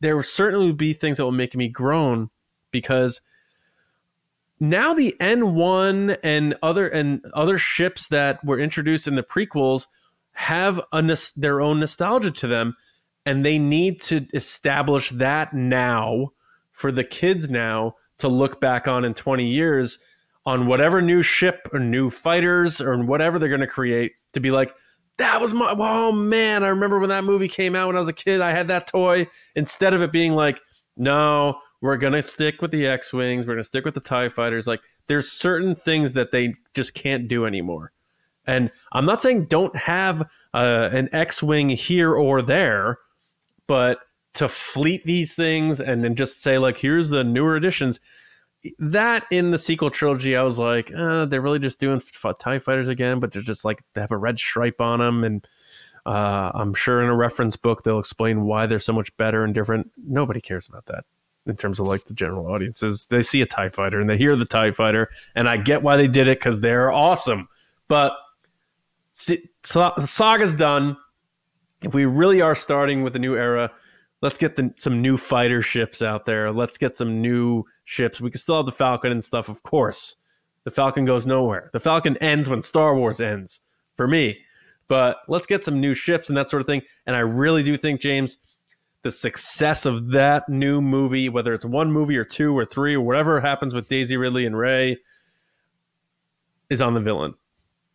there 0.00 0.16
will 0.16 0.22
certainly 0.22 0.72
be 0.72 0.92
things 0.92 1.16
that 1.16 1.24
will 1.24 1.32
make 1.32 1.54
me 1.54 1.68
groan 1.68 2.28
because 2.70 3.20
now 4.60 4.92
the 4.92 5.16
n1 5.20 6.18
and 6.22 6.54
other 6.62 6.88
and 6.88 7.24
other 7.32 7.56
ships 7.56 8.08
that 8.08 8.44
were 8.44 8.58
introduced 8.60 9.08
in 9.08 9.14
the 9.14 9.22
prequels 9.22 9.86
have 10.32 10.80
a, 10.92 11.18
their 11.36 11.60
own 11.60 11.80
nostalgia 11.80 12.30
to 12.30 12.46
them 12.46 12.76
and 13.24 13.44
they 13.44 13.58
need 13.58 14.00
to 14.02 14.26
establish 14.34 15.10
that 15.10 15.54
now 15.54 16.32
for 16.72 16.90
the 16.90 17.04
kids 17.04 17.48
now 17.48 17.94
to 18.22 18.28
look 18.28 18.60
back 18.60 18.88
on 18.88 19.04
in 19.04 19.14
20 19.14 19.46
years 19.46 19.98
on 20.44 20.66
whatever 20.66 21.00
new 21.00 21.22
ship 21.22 21.68
or 21.72 21.78
new 21.78 22.10
fighters 22.10 22.80
or 22.80 22.96
whatever 23.02 23.38
they're 23.38 23.48
going 23.48 23.60
to 23.60 23.66
create 23.66 24.12
to 24.32 24.40
be 24.40 24.50
like 24.50 24.74
that 25.18 25.40
was 25.40 25.54
my 25.54 25.74
oh 25.78 26.10
man 26.10 26.64
i 26.64 26.68
remember 26.68 26.98
when 26.98 27.10
that 27.10 27.24
movie 27.24 27.48
came 27.48 27.76
out 27.76 27.86
when 27.86 27.96
i 27.96 28.00
was 28.00 28.08
a 28.08 28.12
kid 28.12 28.40
i 28.40 28.50
had 28.50 28.68
that 28.68 28.86
toy. 28.86 29.26
Instead 29.54 29.94
of 29.94 30.02
it 30.02 30.10
being 30.10 30.32
like 30.32 30.60
no 30.96 31.58
we're 31.80 31.96
going 31.96 32.12
to 32.12 32.22
stick 32.22 32.62
with 32.62 32.70
the 32.70 32.86
x-wings 32.86 33.46
we're 33.46 33.54
going 33.54 33.62
to 33.62 33.64
stick 33.64 33.84
with 33.84 33.94
the 33.94 34.00
tie 34.00 34.28
fighters 34.28 34.66
like 34.66 34.80
there's 35.08 35.30
certain 35.30 35.74
things 35.74 36.12
that 36.12 36.32
they 36.32 36.54
just 36.74 36.94
can't 36.94 37.28
do 37.28 37.44
anymore. 37.44 37.92
And 38.46 38.70
i'm 38.92 39.04
not 39.04 39.22
saying 39.22 39.46
don't 39.46 39.76
have 39.76 40.22
uh, 40.54 40.88
an 40.92 41.08
x-wing 41.12 41.70
here 41.70 42.14
or 42.14 42.42
there 42.42 42.98
but 43.66 44.00
to 44.34 44.48
fleet 44.48 45.04
these 45.04 45.34
things 45.34 45.80
and 45.80 46.02
then 46.02 46.14
just 46.14 46.42
say 46.42 46.58
like 46.58 46.78
here's 46.78 47.10
the 47.10 47.24
newer 47.24 47.56
editions. 47.56 48.00
That 48.78 49.24
in 49.30 49.50
the 49.50 49.58
sequel 49.58 49.90
trilogy 49.90 50.36
i 50.36 50.42
was 50.42 50.56
like 50.56 50.92
uh, 50.94 51.26
they're 51.26 51.40
really 51.40 51.58
just 51.58 51.80
doing 51.80 52.00
tie 52.38 52.60
fighters 52.60 52.88
again 52.88 53.18
but 53.18 53.32
they're 53.32 53.42
just 53.42 53.64
like 53.64 53.82
they 53.94 54.00
have 54.00 54.12
a 54.12 54.16
red 54.16 54.38
stripe 54.38 54.80
on 54.80 55.00
them 55.00 55.24
and 55.24 55.48
uh, 56.06 56.52
i'm 56.54 56.72
sure 56.72 57.02
in 57.02 57.08
a 57.08 57.16
reference 57.16 57.56
book 57.56 57.82
they'll 57.82 57.98
explain 57.98 58.44
why 58.44 58.66
they're 58.66 58.78
so 58.78 58.92
much 58.92 59.14
better 59.16 59.42
and 59.44 59.52
different. 59.52 59.90
Nobody 59.96 60.40
cares 60.40 60.68
about 60.68 60.86
that 60.86 61.04
in 61.44 61.56
terms 61.56 61.80
of 61.80 61.88
like 61.88 62.04
the 62.04 62.14
general 62.14 62.46
audiences. 62.46 63.06
They 63.10 63.24
see 63.24 63.42
a 63.42 63.46
tie 63.46 63.68
fighter 63.68 64.00
and 64.00 64.08
they 64.08 64.16
hear 64.16 64.36
the 64.36 64.44
tie 64.44 64.70
fighter 64.70 65.08
and 65.34 65.48
i 65.48 65.56
get 65.56 65.82
why 65.82 65.96
they 65.96 66.06
did 66.06 66.28
it 66.28 66.38
because 66.38 66.60
they're 66.60 66.92
awesome. 66.92 67.48
But 67.88 68.12
see, 69.12 69.48
the 69.72 69.92
saga's 70.06 70.54
done. 70.54 70.96
If 71.82 71.94
we 71.94 72.04
really 72.04 72.40
are 72.40 72.54
starting 72.54 73.02
with 73.02 73.16
a 73.16 73.18
new 73.18 73.34
era 73.34 73.72
let's 74.22 74.38
get 74.38 74.56
the, 74.56 74.72
some 74.78 75.02
new 75.02 75.16
fighter 75.16 75.60
ships 75.60 76.00
out 76.00 76.24
there. 76.24 76.52
Let's 76.52 76.78
get 76.78 76.96
some 76.96 77.20
new 77.20 77.64
ships. 77.84 78.20
We 78.20 78.30
can 78.30 78.40
still 78.40 78.56
have 78.56 78.66
the 78.66 78.72
Falcon 78.72 79.12
and 79.12 79.24
stuff, 79.24 79.48
of 79.48 79.62
course. 79.62 80.16
The 80.64 80.70
Falcon 80.70 81.04
goes 81.04 81.26
nowhere. 81.26 81.70
The 81.72 81.80
Falcon 81.80 82.16
ends 82.18 82.48
when 82.48 82.62
Star 82.62 82.96
Wars 82.96 83.20
ends 83.20 83.60
for 83.96 84.06
me. 84.06 84.38
But 84.86 85.18
let's 85.26 85.46
get 85.46 85.64
some 85.64 85.80
new 85.80 85.92
ships 85.94 86.28
and 86.28 86.36
that 86.36 86.48
sort 86.48 86.60
of 86.60 86.66
thing. 86.66 86.82
And 87.04 87.16
I 87.16 87.20
really 87.20 87.62
do 87.62 87.76
think, 87.76 88.00
James, 88.00 88.38
the 89.02 89.10
success 89.10 89.86
of 89.86 90.10
that 90.10 90.48
new 90.48 90.80
movie, 90.80 91.28
whether 91.28 91.52
it's 91.52 91.64
one 91.64 91.90
movie 91.90 92.16
or 92.16 92.24
two 92.24 92.56
or 92.56 92.64
three 92.64 92.94
or 92.94 93.00
whatever 93.00 93.40
happens 93.40 93.74
with 93.74 93.88
Daisy 93.88 94.16
Ridley 94.16 94.46
and 94.46 94.56
Rey, 94.56 94.98
is 96.70 96.80
on 96.80 96.94
the 96.94 97.00
villain. 97.00 97.34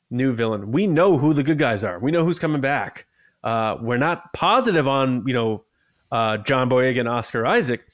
New 0.09 0.34
villain. 0.34 0.71
We 0.71 0.88
know 0.88 1.17
who 1.17 1.34
the 1.34 1.43
good 1.43 1.57
guys 1.57 1.84
are. 1.84 1.99
We 1.99 2.11
know 2.11 2.25
who's 2.25 2.39
coming 2.39 2.61
back. 2.61 3.05
Uh, 3.43 3.78
we're 3.80 3.97
not 3.97 4.34
positive 4.34 4.88
on 4.88 5.23
you 5.25 5.34
know 5.34 5.63
uh, 6.12 6.38
John 6.38 6.70
Boyega 6.70 7.01
and 7.01 7.10
Oscar 7.10 7.45
Isaac, 7.45 7.86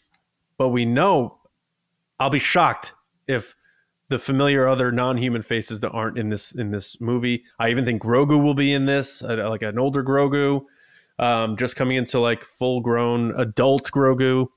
but 0.58 0.70
we 0.70 0.86
know 0.86 1.40
I'll 2.20 2.30
be 2.30 2.40
shocked 2.40 2.94
if 3.28 3.56
the 4.10 4.20
familiar 4.20 4.68
other 4.68 4.92
non-human 4.92 5.42
faces 5.42 5.80
that 5.80 5.90
aren't 5.92 6.18
in 6.18 6.30
this 6.30 6.52
in 6.52 6.72
this 6.72 7.00
movie. 7.02 7.44
I 7.60 7.70
even 7.70 7.86
think 7.86 8.02
Grogu 8.02 8.42
will 8.42 8.54
be 8.54 8.74
in 8.74 8.86
this, 8.86 9.24
uh, 9.24 9.50
like 9.50 9.64
an 9.64 9.80
older 9.80 10.04
Grogu, 10.04 10.66
um, 11.20 11.58
just 11.58 11.76
coming 11.76 11.98
into 11.98 12.20
like 12.20 12.44
full-grown 12.44 13.40
adult 13.40 13.90
Grogu. 13.92 14.48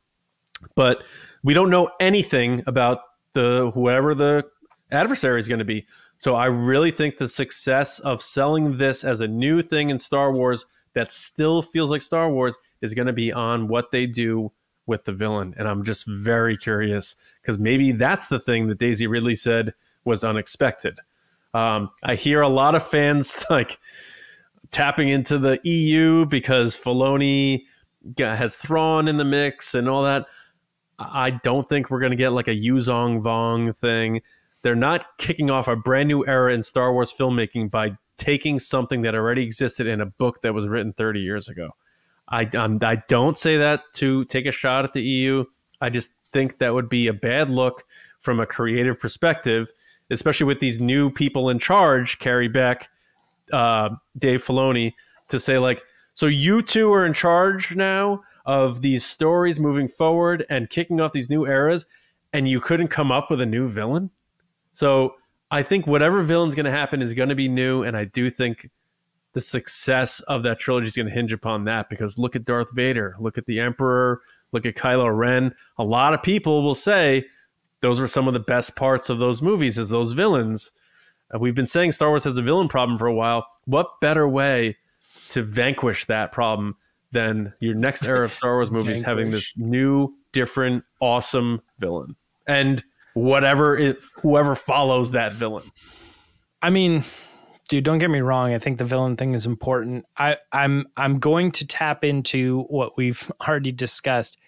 But 0.75 1.03
we 1.43 1.55
don't 1.55 1.71
know 1.71 1.91
anything 2.01 2.63
about 2.67 3.01
the 3.35 3.71
whoever 3.75 4.15
the 4.15 4.45
adversary 4.91 5.41
is 5.41 5.49
going 5.49 5.59
to 5.59 5.65
be. 5.65 5.87
So 6.19 6.35
I 6.35 6.47
really 6.47 6.91
think 6.91 7.19
the 7.19 7.29
success 7.29 7.99
of 7.99 8.23
selling 8.23 8.79
this 8.79 9.05
as 9.05 9.21
a 9.21 9.29
new 9.29 9.63
thing 9.63 9.91
in 9.91 9.99
Star 9.99 10.33
Wars 10.33 10.67
that 10.97 11.12
still 11.12 11.61
feels 11.61 11.90
like 11.90 12.01
Star 12.01 12.30
Wars 12.30 12.57
is 12.80 12.94
going 12.94 13.07
to 13.07 13.12
be 13.12 13.30
on 13.30 13.68
what 13.68 13.90
they 13.90 14.07
do 14.07 14.51
with 14.86 15.05
the 15.05 15.12
villain. 15.12 15.55
And 15.59 15.68
I'm 15.68 15.84
just 15.84 16.07
very 16.07 16.57
curious 16.57 17.16
because 17.42 17.59
maybe 17.59 17.92
that's 17.92 18.28
the 18.28 18.40
thing 18.40 18.68
that 18.68 18.78
Daisy 18.78 19.07
Ridley 19.07 19.34
said 19.34 19.74
was 20.07 20.24
unexpected. 20.24 20.99
Um, 21.53 21.90
I 22.03 22.14
hear 22.14 22.40
a 22.40 22.49
lot 22.49 22.74
of 22.74 22.86
fans 22.86 23.44
like 23.51 23.78
tapping 24.70 25.11
into 25.11 25.38
the 25.38 25.61
EU 25.64 26.24
because 26.24 26.74
Filoni 26.74 27.64
has 28.18 28.57
Thrawn 28.57 29.07
in 29.07 29.18
the 29.18 29.24
mix 29.24 29.74
and 29.74 29.90
all 29.90 30.03
that. 30.05 30.24
I 30.99 31.28
don't 31.30 31.68
think 31.68 31.90
we're 31.90 32.01
going 32.01 32.12
to 32.12 32.16
get 32.16 32.32
like 32.32 32.49
a 32.49 32.57
Yuuzhan 32.57 33.20
Vong 33.20 33.76
thing. 33.76 34.22
They're 34.62 34.74
not 34.74 35.18
kicking 35.18 35.51
off 35.51 35.68
a 35.68 35.76
brand 35.76 36.09
new 36.09 36.26
era 36.26 36.55
in 36.55 36.62
Star 36.62 36.90
Wars 36.90 37.12
filmmaking 37.12 37.70
by 37.70 37.99
taking 38.19 38.59
something 38.59 39.03
that 39.03 39.14
already 39.14 39.43
existed 39.43 39.87
in 39.87 40.01
a 40.01 40.07
book 40.07 40.43
that 40.43 40.55
was 40.55 40.67
written 40.67 40.93
30 40.93 41.21
years 41.21 41.49
ago. 41.49 41.71
I 42.29 42.45
um, 42.57 42.79
I 42.83 43.03
don't 43.09 43.39
say 43.39 43.57
that 43.59 43.83
to 43.95 44.25
take 44.27 44.47
a 44.47 44.53
shot 44.53 44.85
at 44.85 44.93
the 44.93 45.03
EU. 45.03 45.45
I 45.81 45.91
just 45.91 46.11
think 46.33 46.59
that 46.59 46.75
would 46.75 46.89
be 46.89 47.07
a 47.07 47.12
bad 47.12 47.51
look 47.51 47.85
from 48.21 48.41
a 48.41 48.47
creative 48.47 48.99
perspective, 48.99 49.71
especially 50.11 50.47
with 50.47 50.61
these 50.61 50.81
new 50.81 51.11
people 51.11 51.49
in 51.49 51.59
charge, 51.59 52.19
Carrie 52.19 52.49
Beck, 52.49 52.89
uh, 53.53 53.91
Dave 54.19 54.45
Filoni, 54.45 54.95
to 55.29 55.39
say 55.39 55.59
like, 55.59 55.83
so 56.14 56.27
you 56.27 56.62
two 56.62 56.93
are 56.93 57.07
in 57.07 57.12
charge 57.12 57.77
now 57.77 58.23
of 58.45 58.81
these 58.81 59.05
stories 59.05 59.61
moving 59.61 59.87
forward 59.87 60.47
and 60.49 60.71
kicking 60.71 61.01
off 61.01 61.12
these 61.12 61.31
new 61.31 61.47
eras, 61.47 61.87
and 62.33 62.49
you 62.49 62.61
couldn't 62.61 62.89
come 62.89 63.12
up 63.12 63.31
with 63.31 63.41
a 63.41 63.47
new 63.47 63.69
villain. 63.69 64.11
So 64.73 65.14
I 65.51 65.62
think 65.62 65.86
whatever 65.86 66.22
villain's 66.22 66.55
going 66.55 66.66
to 66.66 66.72
happen 66.72 67.03
is 67.03 67.14
going 67.14 67.28
to 67.28 67.34
be 67.34 67.49
new, 67.49 67.82
and 67.82 67.97
I 67.97 68.05
do 68.05 68.30
think 68.30 68.70
the 69.32 69.40
success 69.40 70.20
of 70.20 70.42
that 70.42 70.59
trilogy 70.59 70.88
is 70.88 70.97
going 70.97 71.07
to 71.07 71.12
hinge 71.12 71.32
upon 71.32 71.64
that 71.64 71.88
because 71.88 72.18
look 72.18 72.34
at 72.34 72.44
Darth 72.44 72.72
Vader, 72.72 73.16
look 73.20 73.38
at 73.38 73.47
the 73.47 73.61
Emperor, 73.61 74.22
look 74.53 74.66
at 74.66 74.74
Kylo 74.74 75.14
Ren. 75.14 75.55
A 75.78 75.84
lot 75.84 76.14
of 76.14 76.22
people 76.22 76.62
will 76.62 76.74
say 76.74 77.26
those 77.80 78.01
were 78.01 78.09
some 78.09 78.26
of 78.26 78.34
the 78.34 78.40
best 78.40 78.76
parts 78.76 79.11
of 79.11 79.18
those 79.18 79.42
movies 79.42 79.78
as 79.78 79.90
those 79.90 80.12
villains. 80.12 80.72
Uh, 81.32 81.38
we've 81.38 81.55
been 81.55 81.66
saying 81.66 81.92
Star 81.92 82.09
Wars 82.09 82.24
has 82.24 82.38
a 82.38 82.42
villain 82.42 82.68
problem 82.68 82.99
for 82.99 83.07
a 83.07 83.14
while. 83.14 83.47
What 83.66 84.01
better 84.01 84.26
way 84.26 84.76
to 85.28 85.42
vanquish 85.42 86.07
that 86.07 86.32
problem 86.32 86.76
than 87.12 87.53
your 87.61 87.74
next 87.74 88.07
era 88.07 88.24
of 88.24 88.34
Star 88.34 88.55
Wars 88.55 88.70
movies 88.70 89.03
having 89.03 89.30
this 89.30 89.53
new, 89.57 90.14
different, 90.32 90.82
awesome 91.01 91.61
villain 91.78 92.16
and 92.47 92.84
whatever 93.17 93.79
if 93.79 94.12
whoever 94.21 94.55
follows 94.55 95.12
that 95.12 95.33
villain. 95.33 95.64
I 96.61 96.69
mean, 96.69 97.03
dude 97.71 97.83
don't 97.83 97.99
get 97.99 98.11
me 98.11 98.21
wrong. 98.21 98.53
I 98.53 98.59
think 98.59 98.77
the 98.77 98.85
villain 98.85 99.17
thing 99.17 99.35
is 99.35 99.47
important. 99.47 100.05
I 100.17 100.37
i'm 100.53 100.87
i'm 100.97 101.19
going 101.19 101.51
to 101.53 101.67
tap 101.67 102.05
into 102.05 102.62
what 102.64 102.97
we've 102.97 103.31
already 103.49 103.73
discussed 103.73 104.39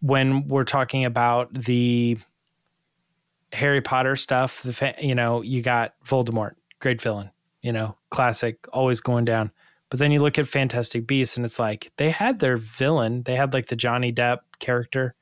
when 0.00 0.46
we're 0.46 0.64
talking 0.64 1.04
about 1.04 1.52
the 1.52 2.16
harry 3.50 3.80
potter 3.80 4.14
stuff 4.14 4.62
the 4.62 4.72
fa- 4.74 4.94
you 5.00 5.14
know 5.14 5.40
you 5.40 5.62
got 5.62 5.94
voldemort 6.06 6.52
great 6.80 7.00
villain 7.00 7.30
you 7.62 7.72
know 7.72 7.96
classic 8.10 8.66
always 8.72 9.00
going 9.00 9.24
down. 9.24 9.50
But 9.90 9.98
then 9.98 10.12
you 10.12 10.20
look 10.20 10.38
at 10.38 10.46
fantastic 10.46 11.06
beasts 11.06 11.36
and 11.36 11.46
it's 11.46 11.58
like 11.58 11.90
they 11.96 12.10
had 12.10 12.40
their 12.40 12.58
villain. 12.58 13.22
They 13.22 13.34
had 13.34 13.54
like 13.54 13.66
the 13.66 13.76
johnny 13.76 14.12
depp 14.12 14.38
character. 14.60 15.14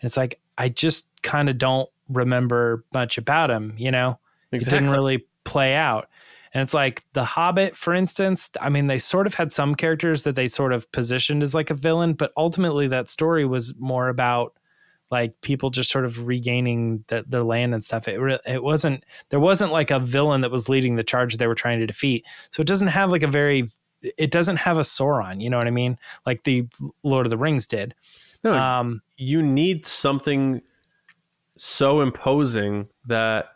And 0.00 0.08
it's 0.08 0.16
like 0.16 0.40
i 0.56 0.68
just 0.68 1.08
kind 1.22 1.48
of 1.48 1.58
don't 1.58 1.88
remember 2.08 2.84
much 2.92 3.18
about 3.18 3.50
him 3.50 3.74
you 3.76 3.90
know 3.90 4.18
exactly. 4.52 4.78
it 4.78 4.80
didn't 4.80 4.94
really 4.94 5.26
play 5.44 5.74
out 5.74 6.08
and 6.54 6.62
it's 6.62 6.74
like 6.74 7.04
The 7.12 7.24
Hobbit, 7.24 7.76
for 7.76 7.92
instance, 7.92 8.50
I 8.60 8.68
mean, 8.68 8.86
they 8.86 8.98
sort 8.98 9.26
of 9.26 9.34
had 9.34 9.52
some 9.52 9.74
characters 9.74 10.22
that 10.22 10.34
they 10.34 10.48
sort 10.48 10.72
of 10.72 10.90
positioned 10.92 11.42
as 11.42 11.54
like 11.54 11.70
a 11.70 11.74
villain, 11.74 12.14
but 12.14 12.32
ultimately 12.36 12.88
that 12.88 13.08
story 13.08 13.44
was 13.44 13.74
more 13.78 14.08
about 14.08 14.54
like 15.10 15.40
people 15.40 15.70
just 15.70 15.90
sort 15.90 16.04
of 16.04 16.26
regaining 16.26 17.04
the, 17.08 17.24
their 17.28 17.42
land 17.42 17.74
and 17.74 17.84
stuff. 17.84 18.08
It 18.08 18.18
re- 18.18 18.40
it 18.46 18.62
wasn't 18.62 19.04
there 19.30 19.40
wasn't 19.40 19.72
like 19.72 19.90
a 19.90 19.98
villain 19.98 20.42
that 20.42 20.50
was 20.50 20.68
leading 20.68 20.96
the 20.96 21.04
charge 21.04 21.36
they 21.36 21.46
were 21.46 21.54
trying 21.54 21.80
to 21.80 21.86
defeat. 21.86 22.26
So 22.50 22.60
it 22.60 22.66
doesn't 22.66 22.88
have 22.88 23.10
like 23.10 23.22
a 23.22 23.28
very 23.28 23.70
it 24.02 24.30
doesn't 24.30 24.56
have 24.56 24.78
a 24.78 24.82
Sauron, 24.82 25.40
you 25.40 25.50
know 25.50 25.56
what 25.56 25.66
I 25.66 25.72
mean? 25.72 25.98
Like 26.24 26.44
the 26.44 26.66
Lord 27.02 27.26
of 27.26 27.30
the 27.30 27.38
Rings 27.38 27.66
did. 27.66 27.94
No, 28.44 28.54
um, 28.54 29.02
you 29.16 29.42
need 29.42 29.84
something 29.86 30.62
so 31.58 32.00
imposing 32.00 32.88
that 33.06 33.46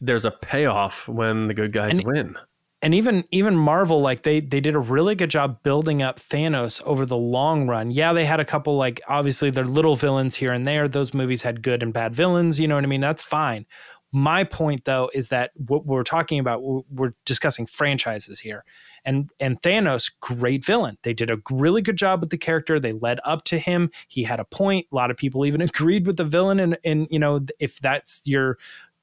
there's 0.00 0.24
a 0.24 0.30
payoff 0.30 1.08
when 1.08 1.48
the 1.48 1.54
good 1.54 1.72
guys 1.72 1.98
and, 1.98 2.06
win. 2.06 2.36
And 2.82 2.94
even 2.94 3.24
even 3.30 3.56
Marvel, 3.56 4.00
like 4.00 4.22
they 4.22 4.40
they 4.40 4.60
did 4.60 4.74
a 4.74 4.78
really 4.78 5.14
good 5.14 5.30
job 5.30 5.62
building 5.62 6.02
up 6.02 6.20
Thanos 6.20 6.82
over 6.82 7.06
the 7.06 7.16
long 7.16 7.66
run. 7.66 7.90
Yeah, 7.90 8.12
they 8.12 8.26
had 8.26 8.38
a 8.38 8.44
couple 8.44 8.76
like 8.76 9.00
obviously 9.08 9.50
they're 9.50 9.64
little 9.64 9.96
villains 9.96 10.36
here 10.36 10.52
and 10.52 10.66
there. 10.66 10.86
Those 10.86 11.14
movies 11.14 11.42
had 11.42 11.62
good 11.62 11.82
and 11.82 11.92
bad 11.92 12.14
villains. 12.14 12.60
You 12.60 12.68
know 12.68 12.74
what 12.74 12.84
I 12.84 12.88
mean? 12.88 13.00
That's 13.00 13.22
fine. 13.22 13.64
My 14.12 14.44
point 14.44 14.84
though 14.84 15.10
is 15.12 15.28
that 15.28 15.50
what 15.56 15.84
we're 15.84 16.04
talking 16.04 16.38
about, 16.38 16.62
we're 16.90 17.12
discussing 17.24 17.66
franchises 17.66 18.40
here, 18.40 18.64
and 19.04 19.30
and 19.40 19.60
Thanos, 19.62 20.10
great 20.20 20.64
villain. 20.64 20.96
They 21.02 21.12
did 21.12 21.30
a 21.30 21.38
really 21.50 21.82
good 21.82 21.96
job 21.96 22.20
with 22.20 22.30
the 22.30 22.38
character. 22.38 22.78
They 22.78 22.92
led 22.92 23.20
up 23.24 23.44
to 23.44 23.58
him. 23.58 23.90
He 24.08 24.22
had 24.22 24.40
a 24.40 24.44
point. 24.44 24.86
A 24.90 24.94
lot 24.94 25.10
of 25.10 25.16
people 25.16 25.44
even 25.44 25.60
agreed 25.62 26.06
with 26.06 26.16
the 26.16 26.24
villain, 26.24 26.60
and 26.60 26.78
and 26.84 27.06
you 27.10 27.18
know 27.18 27.44
if 27.58 27.80
that's 27.80 28.22
your 28.24 28.58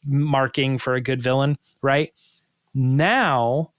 marking 0.06 0.78
for 0.78 0.95
a 0.95 1.01
good 1.01 1.22
villain, 1.22 1.58
right? 1.82 2.14
Now 2.74 3.72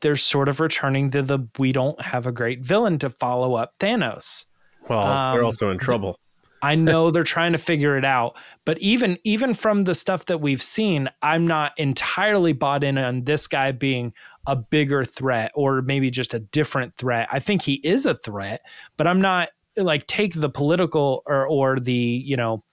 they're 0.00 0.16
sort 0.16 0.48
of 0.48 0.60
returning 0.60 1.10
to 1.10 1.22
the 1.22 1.40
we 1.58 1.72
don't 1.72 2.00
have 2.00 2.26
a 2.26 2.32
great 2.32 2.60
villain 2.60 2.98
to 2.98 3.10
follow 3.10 3.54
up 3.54 3.78
Thanos. 3.78 4.46
Well, 4.88 5.02
um, 5.02 5.34
they're 5.34 5.44
also 5.44 5.70
in 5.70 5.78
trouble. 5.78 6.18
I 6.62 6.74
know 6.74 7.10
they're 7.10 7.22
trying 7.22 7.52
to 7.52 7.58
figure 7.58 7.96
it 7.96 8.04
out, 8.04 8.36
but 8.64 8.78
even 8.78 9.18
even 9.24 9.54
from 9.54 9.82
the 9.82 9.94
stuff 9.94 10.26
that 10.26 10.40
we've 10.40 10.62
seen, 10.62 11.08
I'm 11.22 11.46
not 11.46 11.78
entirely 11.78 12.52
bought 12.52 12.82
in 12.82 12.98
on 12.98 13.24
this 13.24 13.46
guy 13.46 13.72
being 13.72 14.12
a 14.46 14.56
bigger 14.56 15.04
threat 15.04 15.52
or 15.54 15.82
maybe 15.82 16.10
just 16.10 16.34
a 16.34 16.38
different 16.38 16.96
threat. 16.96 17.28
I 17.30 17.40
think 17.40 17.62
he 17.62 17.74
is 17.74 18.06
a 18.06 18.14
threat, 18.14 18.62
but 18.96 19.06
I'm 19.06 19.20
not 19.20 19.50
like 19.76 20.06
take 20.06 20.34
the 20.34 20.48
political 20.48 21.22
or 21.26 21.46
or 21.46 21.78
the, 21.78 21.92
you 21.92 22.36
know, 22.36 22.64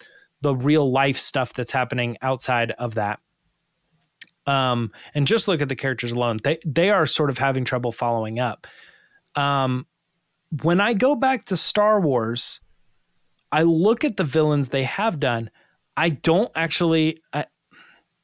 the 0.41 0.55
real 0.55 0.91
life 0.91 1.17
stuff 1.17 1.53
that's 1.53 1.71
happening 1.71 2.17
outside 2.21 2.71
of 2.71 2.95
that. 2.95 3.19
Um, 4.45 4.91
and 5.15 5.25
just 5.25 5.47
look 5.47 5.61
at 5.61 5.69
the 5.69 5.75
characters 5.75 6.11
alone; 6.11 6.39
they 6.43 6.59
they 6.65 6.89
are 6.89 7.05
sort 7.05 7.29
of 7.29 7.38
having 7.38 7.65
trouble 7.65 7.91
following 7.91 8.39
up. 8.39 8.67
Um, 9.36 9.88
when 10.61 10.79
I 10.79 10.93
go 10.93 11.15
back 11.15 11.45
to 11.45 11.57
Star 11.57 11.99
Wars, 11.99 12.59
I 13.53 13.61
look 13.61 14.03
at 14.03 14.17
the 14.17 14.23
villains 14.23 14.69
they 14.69 14.83
have 14.83 15.19
done. 15.19 15.51
I 15.95 16.09
don't 16.09 16.51
actually. 16.55 17.21
I, 17.31 17.45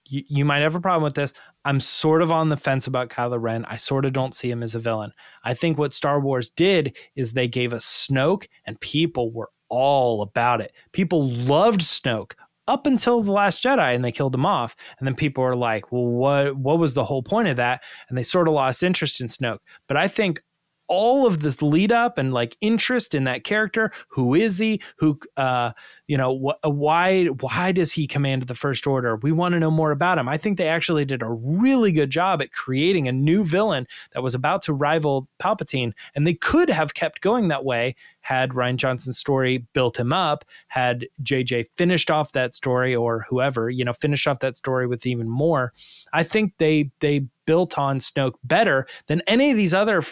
you, 0.06 0.24
you 0.28 0.44
might 0.44 0.64
have 0.64 0.74
a 0.74 0.82
problem 0.82 1.04
with 1.04 1.14
this. 1.14 1.34
I'm 1.64 1.80
sort 1.80 2.24
of 2.24 2.32
on 2.32 2.50
the 2.50 2.58
fence 2.58 2.88
about 2.88 3.10
Kylo 3.10 3.40
Ren. 3.40 3.64
I 3.66 3.78
sort 3.78 4.06
of 4.06 4.14
don't 4.14 4.34
see 4.34 4.50
him 4.50 4.64
as 4.64 4.74
a 4.74 4.80
villain. 4.80 5.14
I 5.44 5.54
think 5.54 5.78
what 5.78 5.94
Star 5.94 6.20
Wars 6.20 6.50
did 6.50 6.98
is 7.16 7.34
they 7.34 7.48
gave 7.48 7.74
us 7.74 7.86
Snoke, 7.86 8.48
and 8.66 8.80
people 8.80 9.32
were 9.32 9.52
all 9.70 10.24
about 10.24 10.62
it. 10.62 10.74
People 10.94 11.30
loved 11.30 11.82
Snoke 11.82 12.34
up 12.68 12.88
until 12.88 13.22
the 13.22 13.32
last 13.32 13.64
Jedi 13.64 13.96
and 13.96 14.04
they 14.04 14.12
killed 14.12 14.34
him 14.34 14.46
off. 14.46 14.76
And 14.98 15.08
then 15.08 15.16
people 15.16 15.44
were 15.44 15.56
like, 15.56 15.92
well, 15.92 16.06
what 16.06 16.58
what 16.58 16.80
was 16.80 16.96
the 16.96 17.04
whole 17.04 17.24
point 17.24 17.48
of 17.48 17.58
that? 17.58 17.84
And 18.08 18.18
they 18.18 18.24
sort 18.24 18.48
of 18.48 18.56
lost 18.56 18.84
interest 18.84 19.22
in 19.22 19.28
Snoke. 19.28 19.60
But 19.88 19.98
I 19.98 20.08
think 20.08 20.42
all 20.90 21.26
of 21.26 21.42
this 21.42 21.62
lead 21.62 21.92
up 21.92 22.18
and 22.18 22.34
like 22.34 22.58
interest 22.60 23.16
in 23.16 23.24
that 23.26 23.44
character. 23.44 23.92
Who 24.10 24.36
is 24.36 24.58
he? 24.58 24.82
Who, 24.98 25.20
uh, 25.38 25.72
you 26.08 26.18
know, 26.18 26.38
wh- 26.38 26.68
why 26.68 27.26
why 27.26 27.72
does 27.72 27.94
he 27.94 28.08
command 28.08 28.44
the 28.44 28.56
First 28.56 28.88
Order? 28.88 29.16
We 29.18 29.32
want 29.32 29.54
to 29.54 29.60
know 29.60 29.72
more 29.72 29.92
about 29.92 30.18
him. 30.18 30.28
I 30.28 30.38
think 30.38 30.58
they 30.58 30.68
actually 30.68 31.06
did 31.06 31.22
a 31.22 31.30
really 31.30 31.92
good 31.92 32.10
job 32.10 32.42
at 32.42 32.52
creating 32.52 33.08
a 33.08 33.12
new 33.12 33.44
villain 33.44 33.88
that 34.14 34.24
was 34.24 34.36
about 34.36 34.64
to 34.64 34.74
rival 34.74 35.28
Palpatine, 35.40 35.94
and 36.16 36.26
they 36.26 36.34
could 36.34 36.70
have 36.70 36.94
kept 36.94 37.22
going 37.22 37.48
that 37.48 37.64
way 37.64 37.96
had 38.22 38.52
Rian 38.52 38.76
Johnson's 38.76 39.18
story 39.18 39.66
built 39.74 40.00
him 40.00 40.14
up, 40.14 40.46
had 40.68 41.08
JJ 41.24 41.68
finished 41.76 42.12
off 42.12 42.34
that 42.34 42.54
story 42.54 42.96
or 42.96 43.26
whoever, 43.30 43.70
you 43.70 43.86
know, 43.86 43.94
finished 43.94 44.28
off 44.28 44.40
that 44.40 44.56
story 44.56 44.88
with 44.88 45.06
even 45.06 45.30
more. 45.30 45.74
I 46.14 46.24
think 46.24 46.54
they 46.58 46.92
they 47.00 47.28
built 47.46 47.78
on 47.80 47.98
Snoke 48.00 48.36
better 48.44 48.86
than 49.08 49.22
any 49.26 49.52
of 49.52 49.58
these 49.58 49.74
other 49.74 50.04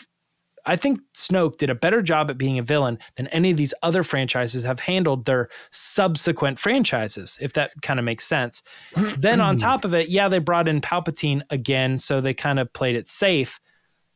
I 0.68 0.76
think 0.76 0.99
Snoke 1.15 1.57
did 1.57 1.70
a 1.70 1.76
better 1.76 2.01
job 2.01 2.30
at 2.30 2.38
being 2.38 2.59
a 2.59 2.61
villain 2.61 2.99
than 3.15 3.28
any 3.28 3.51
of 3.51 3.57
these 3.57 3.74
other 3.82 4.03
franchises 4.03 4.63
have 4.63 4.80
handled 4.80 5.26
their 5.26 5.49
subsequent 5.72 6.59
franchises, 6.59 7.38
if 7.41 7.53
that 7.53 7.72
kind 7.82 7.99
of 7.99 8.05
makes 8.05 8.26
sense. 8.26 8.61
then 9.18 9.41
on 9.41 9.57
top 9.57 9.86
of 9.86 9.95
it, 9.95 10.09
yeah, 10.09 10.28
they 10.28 10.39
brought 10.39 10.68
in 10.68 10.82
Palpatine 10.82 11.41
again, 11.49 11.97
so 11.97 12.22
they 12.22 12.34
kind 12.34 12.59
of 12.59 12.72
played 12.74 12.95
it 12.95 13.07
safe. 13.07 13.59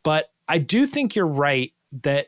But 0.03 0.27
I 0.47 0.57
do 0.57 0.85
think 0.85 1.15
you're 1.15 1.25
right 1.25 1.73
that 2.03 2.27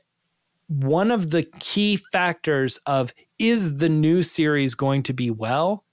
one 0.67 1.11
of 1.11 1.29
the 1.29 1.43
key 1.59 1.97
factors 1.97 2.77
of 2.87 3.13
is 3.37 3.77
the 3.77 3.89
new 3.89 4.23
series 4.23 4.73
going 4.73 5.03
to 5.03 5.13
be 5.13 5.29
well 5.29 5.83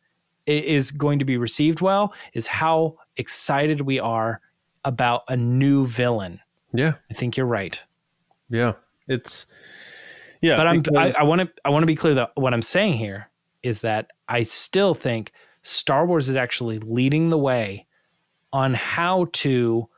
is 0.46 0.90
going 0.90 1.18
to 1.18 1.24
be 1.24 1.36
received 1.36 1.80
well 1.80 2.14
is 2.32 2.46
how 2.46 2.96
excited 3.16 3.82
we 3.82 4.00
are 4.00 4.40
about 4.84 5.22
a 5.28 5.36
new 5.36 5.86
villain. 5.86 6.40
Yeah. 6.72 6.94
I 7.10 7.14
think 7.14 7.36
you're 7.36 7.46
right. 7.46 7.80
Yeah. 8.50 8.72
It's 9.08 9.46
yeah. 10.40 10.56
But 10.56 10.66
I'm 10.66 10.80
because- 10.80 11.16
I 11.16 11.22
want 11.22 11.40
to 11.42 11.50
I 11.64 11.70
want 11.70 11.82
to 11.82 11.86
be 11.86 11.94
clear 11.94 12.14
that 12.14 12.32
what 12.34 12.52
I'm 12.52 12.62
saying 12.62 12.94
here 12.94 13.28
is 13.62 13.80
that 13.80 14.10
I 14.28 14.42
still 14.42 14.94
think 14.94 15.32
Star 15.62 16.06
Wars 16.06 16.28
is 16.28 16.36
actually 16.36 16.78
leading 16.78 17.30
the 17.30 17.38
way 17.38 17.86
on 18.52 18.74
how 18.74 19.26
to 19.32 19.88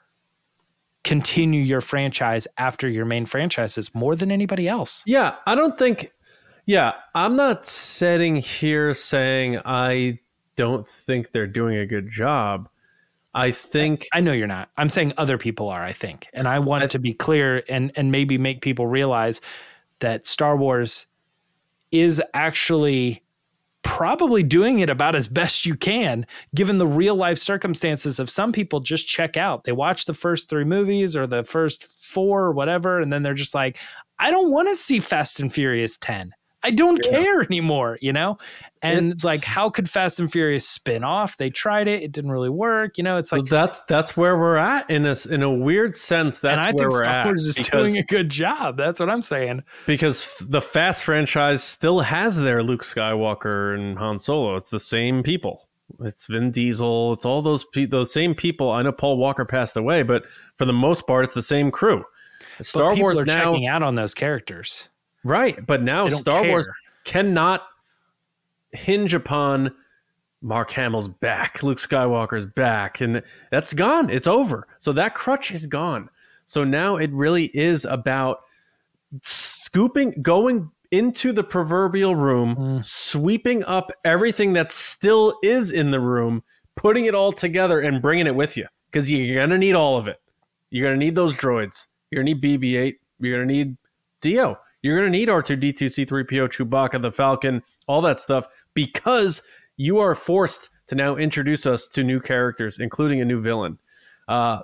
continue 1.04 1.60
your 1.60 1.80
franchise 1.80 2.46
after 2.58 2.88
your 2.88 3.04
main 3.04 3.26
franchises 3.26 3.94
more 3.94 4.14
than 4.14 4.30
anybody 4.30 4.68
else. 4.68 5.02
Yeah, 5.06 5.36
I 5.46 5.54
don't 5.54 5.78
think. 5.78 6.12
Yeah, 6.64 6.92
I'm 7.14 7.34
not 7.34 7.66
sitting 7.66 8.36
here 8.36 8.94
saying 8.94 9.58
I 9.64 10.20
don't 10.54 10.86
think 10.86 11.32
they're 11.32 11.46
doing 11.46 11.76
a 11.76 11.86
good 11.86 12.08
job. 12.10 12.68
I 13.34 13.50
think 13.50 14.06
I 14.12 14.20
know 14.20 14.32
you're 14.32 14.46
not. 14.46 14.68
I'm 14.76 14.90
saying 14.90 15.14
other 15.16 15.38
people 15.38 15.68
are, 15.68 15.82
I 15.82 15.92
think. 15.92 16.28
And 16.34 16.46
I 16.46 16.58
want 16.58 16.90
to 16.90 16.98
be 16.98 17.14
clear 17.14 17.62
and 17.68 17.92
and 17.96 18.12
maybe 18.12 18.36
make 18.38 18.60
people 18.60 18.86
realize 18.86 19.40
that 20.00 20.26
Star 20.26 20.56
Wars 20.56 21.06
is 21.90 22.22
actually 22.34 23.22
probably 23.82 24.42
doing 24.42 24.78
it 24.78 24.88
about 24.88 25.16
as 25.16 25.26
best 25.26 25.66
you 25.66 25.74
can 25.74 26.24
given 26.54 26.78
the 26.78 26.86
real 26.86 27.16
life 27.16 27.36
circumstances 27.36 28.20
of 28.20 28.30
some 28.30 28.52
people 28.52 28.80
just 28.80 29.08
check 29.08 29.36
out. 29.36 29.64
They 29.64 29.72
watch 29.72 30.04
the 30.04 30.14
first 30.14 30.48
3 30.48 30.64
movies 30.64 31.16
or 31.16 31.26
the 31.26 31.42
first 31.42 31.96
4 32.02 32.42
or 32.42 32.52
whatever 32.52 33.00
and 33.00 33.12
then 33.12 33.22
they're 33.22 33.34
just 33.34 33.54
like 33.54 33.78
I 34.18 34.30
don't 34.30 34.52
want 34.52 34.68
to 34.68 34.76
see 34.76 35.00
Fast 35.00 35.40
and 35.40 35.52
Furious 35.52 35.96
10. 35.96 36.32
I 36.64 36.70
don't 36.70 37.02
care 37.02 37.42
anymore, 37.42 37.98
you 38.00 38.12
know? 38.12 38.38
And 38.82 39.12
it's 39.12 39.24
like, 39.24 39.44
how 39.44 39.70
could 39.70 39.88
Fast 39.88 40.18
and 40.20 40.30
Furious 40.30 40.66
spin 40.68 41.04
off? 41.04 41.36
They 41.36 41.50
tried 41.50 41.88
it, 41.88 42.02
it 42.02 42.12
didn't 42.12 42.30
really 42.30 42.48
work. 42.48 42.98
You 42.98 43.04
know, 43.04 43.16
it's 43.16 43.32
like, 43.32 43.46
that's 43.46 43.80
that's 43.88 44.16
where 44.16 44.36
we're 44.36 44.56
at 44.56 44.88
in 44.90 45.06
a 45.06 45.16
in 45.30 45.42
a 45.42 45.50
weird 45.50 45.96
sense. 45.96 46.38
That's 46.40 46.52
and 46.52 46.60
I 46.60 46.72
where 46.72 46.72
think 46.72 46.90
we're 46.90 46.98
Star 46.98 47.04
at 47.04 47.26
Wars 47.26 47.46
is 47.46 47.56
because, 47.56 47.92
doing 47.92 47.96
a 47.96 48.04
good 48.04 48.28
job. 48.28 48.76
That's 48.76 48.98
what 49.00 49.10
I'm 49.10 49.22
saying. 49.22 49.62
because 49.86 50.34
the 50.40 50.60
Fast 50.60 51.04
franchise 51.04 51.62
still 51.62 52.00
has 52.00 52.38
their 52.38 52.62
Luke 52.62 52.84
Skywalker 52.84 53.74
and 53.74 53.98
Han 53.98 54.18
Solo. 54.18 54.56
It's 54.56 54.68
the 54.68 54.80
same 54.80 55.22
people. 55.22 55.68
It's 56.00 56.26
Vin 56.26 56.50
Diesel. 56.50 57.12
It's 57.12 57.24
all 57.24 57.42
those 57.42 57.64
pe- 57.64 57.86
those 57.86 58.12
same 58.12 58.34
people. 58.34 58.70
I 58.70 58.82
know 58.82 58.92
Paul 58.92 59.18
Walker 59.18 59.44
passed 59.44 59.76
away, 59.76 60.02
but 60.02 60.24
for 60.56 60.64
the 60.64 60.72
most 60.72 61.06
part, 61.06 61.24
it's 61.24 61.34
the 61.34 61.42
same 61.42 61.70
crew. 61.70 62.04
Star 62.60 62.96
Wars 62.96 63.20
are 63.20 63.24
now, 63.24 63.50
checking 63.50 63.66
out 63.66 63.82
on 63.82 63.94
those 63.94 64.14
characters. 64.14 64.88
Right? 65.24 65.64
But 65.66 65.82
now 65.82 66.08
Star 66.08 66.46
Wars 66.46 66.68
cannot 67.04 67.66
hinge 68.72 69.14
upon 69.14 69.74
Mark 70.40 70.72
Hamill's 70.72 71.08
back, 71.08 71.62
Luke 71.62 71.78
Skywalker's 71.78 72.46
back, 72.46 73.00
and 73.00 73.22
that's 73.50 73.72
gone. 73.74 74.10
It's 74.10 74.26
over. 74.26 74.66
So 74.80 74.92
that 74.94 75.14
crutch 75.14 75.52
is 75.52 75.66
gone. 75.66 76.08
So 76.46 76.64
now 76.64 76.96
it 76.96 77.10
really 77.12 77.44
is 77.54 77.84
about 77.84 78.42
scooping, 79.22 80.20
going 80.22 80.70
into 80.90 81.32
the 81.32 81.44
proverbial 81.44 82.16
room, 82.16 82.82
sweeping 82.82 83.64
up 83.64 83.92
everything 84.04 84.52
that 84.54 84.72
still 84.72 85.38
is 85.42 85.70
in 85.70 85.90
the 85.90 86.00
room, 86.00 86.42
putting 86.74 87.06
it 87.06 87.14
all 87.14 87.32
together, 87.32 87.80
and 87.80 88.02
bringing 88.02 88.26
it 88.26 88.34
with 88.34 88.56
you 88.56 88.66
because 88.90 89.10
you're 89.10 89.40
gonna 89.40 89.56
need 89.56 89.74
all 89.74 89.96
of 89.96 90.08
it. 90.08 90.20
You're 90.70 90.86
gonna 90.86 90.98
need 90.98 91.14
those 91.14 91.34
droids. 91.36 91.86
You're 92.10 92.22
gonna 92.22 92.34
need 92.34 92.42
BB-8. 92.42 92.96
You're 93.20 93.38
gonna 93.38 93.52
need 93.52 93.76
D-O. 94.20 94.56
You're 94.82 94.98
gonna 94.98 95.10
need 95.10 95.28
R2D2, 95.28 96.06
C3PO, 96.06 96.48
Chewbacca, 96.48 97.00
the 97.00 97.12
Falcon, 97.12 97.62
all 97.86 98.02
that 98.02 98.20
stuff 98.20 98.48
because 98.74 99.42
you 99.76 99.98
are 99.98 100.14
forced 100.14 100.70
to 100.88 100.94
now 100.94 101.16
introduce 101.16 101.66
us 101.66 101.86
to 101.88 102.04
new 102.04 102.20
characters, 102.20 102.78
including 102.78 103.20
a 103.20 103.24
new 103.24 103.40
villain. 103.40 103.78
Uh, 104.28 104.60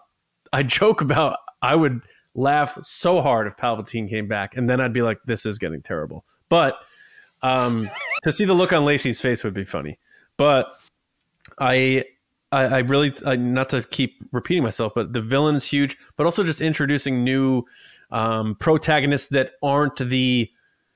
I 0.52 0.62
joke 0.64 1.00
about 1.00 1.38
I 1.62 1.74
would 1.74 2.02
laugh 2.34 2.78
so 2.82 3.20
hard 3.20 3.46
if 3.46 3.56
Palpatine 3.56 4.08
came 4.08 4.28
back, 4.28 4.56
and 4.56 4.68
then 4.68 4.80
I'd 4.80 4.92
be 4.92 5.02
like, 5.02 5.18
"This 5.24 5.46
is 5.46 5.58
getting 5.58 5.82
terrible." 5.82 6.24
But 6.48 6.78
um, 7.42 7.90
to 8.24 8.32
see 8.32 8.44
the 8.44 8.54
look 8.54 8.72
on 8.72 8.84
Lacey's 8.84 9.20
face 9.20 9.44
would 9.44 9.54
be 9.54 9.64
funny. 9.64 9.98
But 10.36 10.72
I, 11.58 12.04
I, 12.52 12.64
I 12.64 12.78
really, 12.80 13.12
I, 13.26 13.36
not 13.36 13.70
to 13.70 13.82
keep 13.82 14.22
repeating 14.32 14.62
myself, 14.62 14.92
but 14.94 15.12
the 15.12 15.20
villain 15.20 15.56
is 15.56 15.64
huge. 15.64 15.96
But 16.16 16.26
also 16.26 16.44
just 16.44 16.60
introducing 16.60 17.24
new 17.24 17.64
um, 18.11 18.56
protagonists 18.59 19.28
that 19.28 19.52
aren't 19.62 19.96
the 19.96 20.50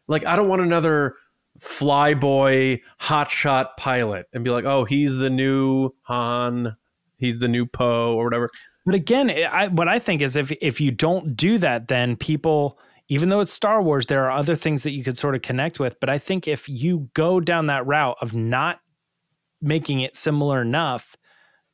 like. 0.08 0.24
I 0.24 0.36
don't 0.36 0.48
want 0.48 0.62
another 0.62 1.16
flyboy 1.60 2.80
hotshot 3.00 3.76
pilot 3.76 4.26
and 4.32 4.44
be 4.44 4.50
like, 4.50 4.64
"Oh, 4.64 4.84
he's 4.84 5.16
the 5.16 5.30
new 5.30 5.90
Han." 6.02 6.76
He's 7.22 7.38
the 7.38 7.48
new 7.48 7.66
Poe 7.66 8.16
or 8.16 8.24
whatever. 8.24 8.50
But 8.84 8.96
again, 8.96 9.30
I, 9.30 9.68
what 9.68 9.86
I 9.86 10.00
think 10.00 10.22
is 10.22 10.34
if 10.34 10.50
if 10.60 10.80
you 10.80 10.90
don't 10.90 11.36
do 11.36 11.56
that, 11.58 11.86
then 11.86 12.16
people, 12.16 12.80
even 13.08 13.28
though 13.28 13.38
it's 13.38 13.52
Star 13.52 13.80
Wars, 13.80 14.06
there 14.06 14.24
are 14.24 14.32
other 14.32 14.56
things 14.56 14.82
that 14.82 14.90
you 14.90 15.04
could 15.04 15.16
sort 15.16 15.36
of 15.36 15.42
connect 15.42 15.78
with. 15.78 16.00
But 16.00 16.10
I 16.10 16.18
think 16.18 16.48
if 16.48 16.68
you 16.68 17.08
go 17.14 17.38
down 17.38 17.66
that 17.66 17.86
route 17.86 18.16
of 18.20 18.34
not 18.34 18.80
making 19.60 20.00
it 20.00 20.16
similar 20.16 20.60
enough, 20.60 21.16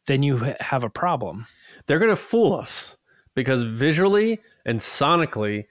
then 0.06 0.22
you 0.22 0.36
have 0.60 0.84
a 0.84 0.90
problem. 0.90 1.46
they're 1.86 1.98
going 1.98 2.10
to 2.10 2.16
fool 2.16 2.54
us 2.54 2.98
because 3.34 3.62
visually 3.62 4.38
and 4.64 4.80
sonically 4.80 5.66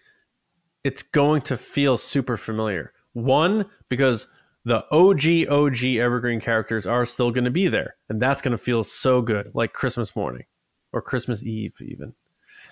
it's 0.84 1.02
going 1.02 1.42
to 1.42 1.58
feel 1.58 1.98
super 1.98 2.38
familiar 2.38 2.94
one 3.14 3.66
because 3.90 4.28
the 4.66 4.86
og 4.92 5.26
og 5.50 5.84
evergreen 5.84 6.40
characters 6.40 6.86
are 6.86 7.06
still 7.06 7.32
going 7.32 7.44
to 7.44 7.52
be 7.52 7.68
there 7.68 7.96
and 8.10 8.22
that's 8.22 8.42
going 8.42 8.52
to 8.52 8.58
feel 8.58 8.84
so 8.84 9.22
good 9.22 9.52
like 9.54 9.74
christmas 9.74 10.16
morning 10.16 10.46
or 10.94 11.02
christmas 11.02 11.44
eve 11.44 11.76
even 11.82 12.14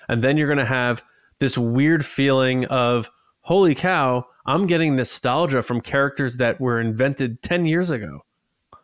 and 0.08 0.24
then 0.24 0.38
you're 0.38 0.48
going 0.48 0.58
to 0.58 0.66
have 0.66 1.04
this 1.40 1.58
weird 1.58 2.06
feeling 2.06 2.66
of 2.66 3.10
holy 3.42 3.76
cow 3.76 4.26
i'm 4.46 4.68
getting 4.68 4.96
nostalgia 4.96 5.64
from 5.64 5.82
characters 5.82 6.38
that 6.38 6.60
were 6.60 6.80
invented 6.80 7.42
10 7.42 7.66
years 7.66 7.90
ago 7.90 8.22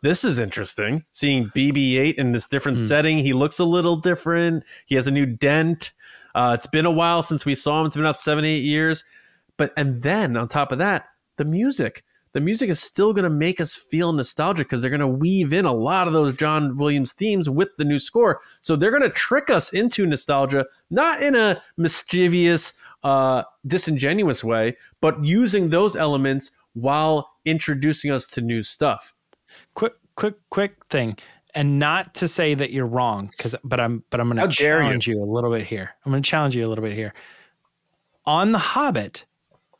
this 0.01 0.23
is 0.23 0.39
interesting. 0.39 1.05
Seeing 1.11 1.51
BB-8 1.55 2.15
in 2.15 2.31
this 2.31 2.47
different 2.47 2.79
hmm. 2.79 2.85
setting, 2.85 3.17
he 3.19 3.33
looks 3.33 3.59
a 3.59 3.65
little 3.65 3.95
different. 3.95 4.63
He 4.85 4.95
has 4.95 5.07
a 5.07 5.11
new 5.11 5.25
dent. 5.25 5.91
Uh, 6.35 6.53
it's 6.57 6.67
been 6.67 6.85
a 6.85 6.91
while 6.91 7.21
since 7.21 7.45
we 7.45 7.55
saw 7.55 7.79
him. 7.79 7.87
It's 7.87 7.95
been 7.95 8.05
about 8.05 8.19
seven, 8.19 8.45
eight 8.45 8.63
years. 8.63 9.03
But 9.57 9.73
and 9.77 10.01
then 10.01 10.37
on 10.37 10.47
top 10.47 10.71
of 10.71 10.77
that, 10.79 11.05
the 11.37 11.45
music. 11.45 12.03
The 12.33 12.39
music 12.39 12.69
is 12.69 12.79
still 12.79 13.11
going 13.11 13.25
to 13.25 13.29
make 13.29 13.59
us 13.59 13.75
feel 13.75 14.13
nostalgic 14.13 14.67
because 14.67 14.79
they're 14.79 14.89
going 14.89 15.01
to 15.01 15.07
weave 15.07 15.51
in 15.51 15.65
a 15.65 15.73
lot 15.73 16.07
of 16.07 16.13
those 16.13 16.35
John 16.37 16.77
Williams 16.77 17.11
themes 17.11 17.49
with 17.49 17.75
the 17.77 17.83
new 17.83 17.99
score. 17.99 18.39
So 18.61 18.77
they're 18.77 18.89
going 18.89 19.03
to 19.03 19.09
trick 19.09 19.49
us 19.49 19.73
into 19.73 20.05
nostalgia, 20.05 20.65
not 20.89 21.21
in 21.21 21.35
a 21.35 21.61
mischievous, 21.75 22.73
uh, 23.03 23.43
disingenuous 23.67 24.45
way, 24.45 24.77
but 25.01 25.25
using 25.25 25.69
those 25.69 25.97
elements 25.97 26.51
while 26.73 27.31
introducing 27.43 28.11
us 28.11 28.25
to 28.27 28.41
new 28.41 28.63
stuff. 28.63 29.13
Quick, 29.73 29.93
quick, 30.15 30.35
quick 30.49 30.85
thing, 30.85 31.17
and 31.55 31.79
not 31.79 32.13
to 32.15 32.27
say 32.27 32.53
that 32.53 32.71
you're 32.71 32.85
wrong, 32.85 33.27
because 33.27 33.55
but 33.63 33.79
I'm 33.79 34.03
but 34.09 34.19
I'm 34.19 34.27
going 34.27 34.37
How 34.37 34.47
to 34.47 34.49
you. 34.63 34.69
challenge 34.69 35.07
you. 35.07 35.21
a 35.21 35.25
little 35.25 35.51
bit 35.51 35.65
here. 35.65 35.91
I'm 36.05 36.11
going 36.11 36.23
to 36.23 36.29
challenge 36.29 36.55
you 36.55 36.65
a 36.65 36.67
little 36.67 36.83
bit 36.83 36.93
here. 36.93 37.13
On 38.25 38.51
The 38.51 38.57
Hobbit, 38.59 39.25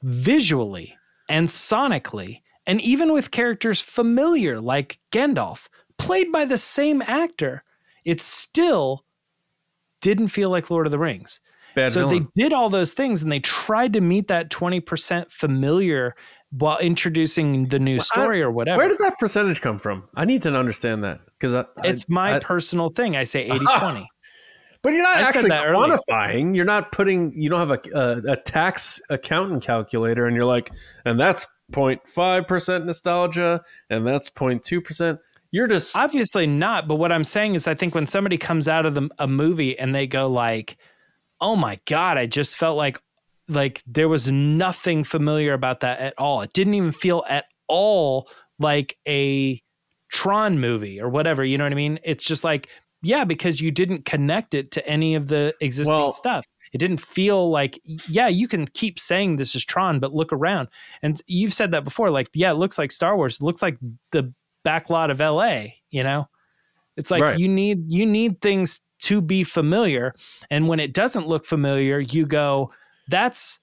visually 0.01 0.97
and 1.30 1.47
sonically, 1.47 2.41
and 2.67 2.82
even 2.82 3.13
with 3.13 3.32
characters 3.32 3.82
familiar 3.82 4.59
like 4.59 4.99
Gandalf, 5.11 5.67
played 5.97 6.32
by 6.32 6.45
the 6.45 6.57
same 6.57 7.01
actor, 7.03 7.63
it 8.05 8.19
still 8.19 9.05
didn't 10.01 10.30
feel 10.30 10.49
like 10.49 10.69
Lord 10.69 10.88
of 10.88 10.91
the 10.91 10.99
Rings. 10.99 11.39
Bad 11.76 11.91
so 11.91 12.09
villain. 12.09 12.28
they 12.36 12.43
did 12.43 12.53
all 12.53 12.69
those 12.69 12.93
things 12.93 13.24
and 13.24 13.32
they 13.32 13.39
tried 13.39 13.93
to 13.93 14.01
meet 14.01 14.28
that 14.28 14.49
20% 14.49 15.32
familiar 15.32 16.15
while 16.52 16.78
introducing 16.80 17.68
the 17.68 17.80
new 17.80 17.99
story 17.99 18.41
or 18.41 18.52
whatever. 18.52 18.78
Where 18.78 18.89
did 18.89 18.97
that 18.99 19.18
percentage 19.20 19.62
come 19.62 19.80
from? 19.80 20.04
I 20.16 20.26
need 20.26 20.43
to 20.43 20.56
understand 20.56 21.04
that 21.04 21.22
because 21.39 21.66
it's 21.84 22.10
my 22.10 22.36
I- 22.36 22.39
personal 22.39 22.89
thing. 22.89 23.16
I 23.16 23.24
say 23.24 23.43
80 23.52 23.66
20. 23.66 24.08
But 24.84 24.93
you're 24.93 25.04
not 25.04 25.18
I 25.18 25.22
actually 25.22 25.49
quantifying. 25.52 26.56
You're 26.56 26.66
not 26.66 26.91
putting. 26.91 27.39
You 27.39 27.52
don't 27.52 27.60
have 27.60 27.72
a, 27.72 27.97
a 27.97 28.34
a 28.34 28.36
tax 28.36 28.99
accountant 29.12 29.62
calculator, 29.62 30.26
and 30.26 30.36
you're 30.36 30.45
like, 30.45 30.72
and 31.06 31.20
that's 31.20 31.45
0.5 31.72 32.47
percent 32.47 32.88
nostalgia, 32.88 33.62
and 33.91 34.08
that's 34.08 34.32
0.2 34.32 34.84
percent. 34.84 35.20
You're 35.52 35.68
just 35.68 35.95
Obviously 35.95 36.47
not. 36.47 36.88
But 36.88 36.95
what 36.95 37.12
I'm 37.12 37.24
saying 37.24 37.54
is, 37.56 37.68
I 37.68 37.76
think 37.76 37.93
when 37.93 38.08
somebody 38.08 38.38
comes 38.39 38.68
out 38.68 38.88
of 38.88 38.95
the, 38.95 39.08
a 39.20 39.28
movie 39.28 39.78
and 39.78 39.93
they 39.93 40.08
go, 40.08 40.28
like, 40.28 40.78
oh 41.39 41.56
my 41.56 41.80
God, 41.86 42.18
I 42.18 42.26
just 42.26 42.58
felt 42.58 42.76
like 42.76 42.99
like 43.52 43.84
there 43.86 44.10
was 44.10 44.32
nothing 44.32 45.04
familiar 45.04 45.54
about 45.54 45.82
that 45.82 45.99
at 45.99 46.14
all. 46.18 46.41
It 46.41 46.54
didn't 46.54 46.74
even 46.74 46.91
feel 46.91 47.24
at 47.30 47.45
all 47.68 48.30
like 48.60 48.97
a 49.08 49.62
Tron 50.12 50.60
movie 50.60 50.99
or 50.99 51.10
whatever. 51.10 51.43
You 51.43 51.58
know 51.58 51.66
what 51.66 51.72
I 51.72 51.76
mean? 51.76 51.99
It's 52.04 52.24
just 52.24 52.43
like, 52.43 52.70
yeah, 53.04 53.24
because 53.24 53.60
you 53.60 53.72
didn't 53.72 54.06
connect 54.06 54.54
it 54.54 54.72
to 54.72 54.88
any 54.88 55.16
of 55.16 55.28
the 55.28 55.54
existing 55.62 55.95
Well- 55.95 56.12
stuff. 56.12 56.45
It 56.74 56.78
didn't 56.78 57.02
feel 57.02 57.49
like, 57.49 57.80
yeah, 57.84 58.28
you 58.30 58.47
can 58.47 58.66
keep 58.68 58.97
saying 58.97 59.36
this 59.36 59.56
is 59.56 59.66
Tron, 59.66 59.99
but 59.99 60.14
look 60.14 60.32
around. 60.32 60.70
And 61.02 61.22
you've 61.28 61.54
said 61.54 61.72
that 61.72 61.84
before. 61.84 62.10
Like, 62.10 62.30
yeah, 62.34 62.52
it 62.52 62.56
looks 62.56 62.78
like 62.78 62.91
Star 62.93 63.18
Wars. 63.18 63.36
It 63.36 63.43
looks 63.43 63.62
like 63.62 63.78
the 64.12 64.34
backlot 64.66 65.12
of 65.12 65.20
LA, 65.20 65.74
you 65.89 66.04
know? 66.04 66.30
It's 66.95 67.12
like 67.12 67.22
Right. 67.24 67.39
you 67.39 67.47
need 67.47 67.89
you 67.89 68.06
need 68.06 68.41
things 68.41 68.82
to 68.99 69.22
be 69.22 69.43
familiar. 69.43 70.14
And 70.52 70.68
when 70.68 70.80
it 70.80 70.93
doesn't 70.93 71.28
look 71.28 71.45
familiar, 71.45 71.99
you 71.99 72.26
go, 72.26 72.72
that's 73.12 73.59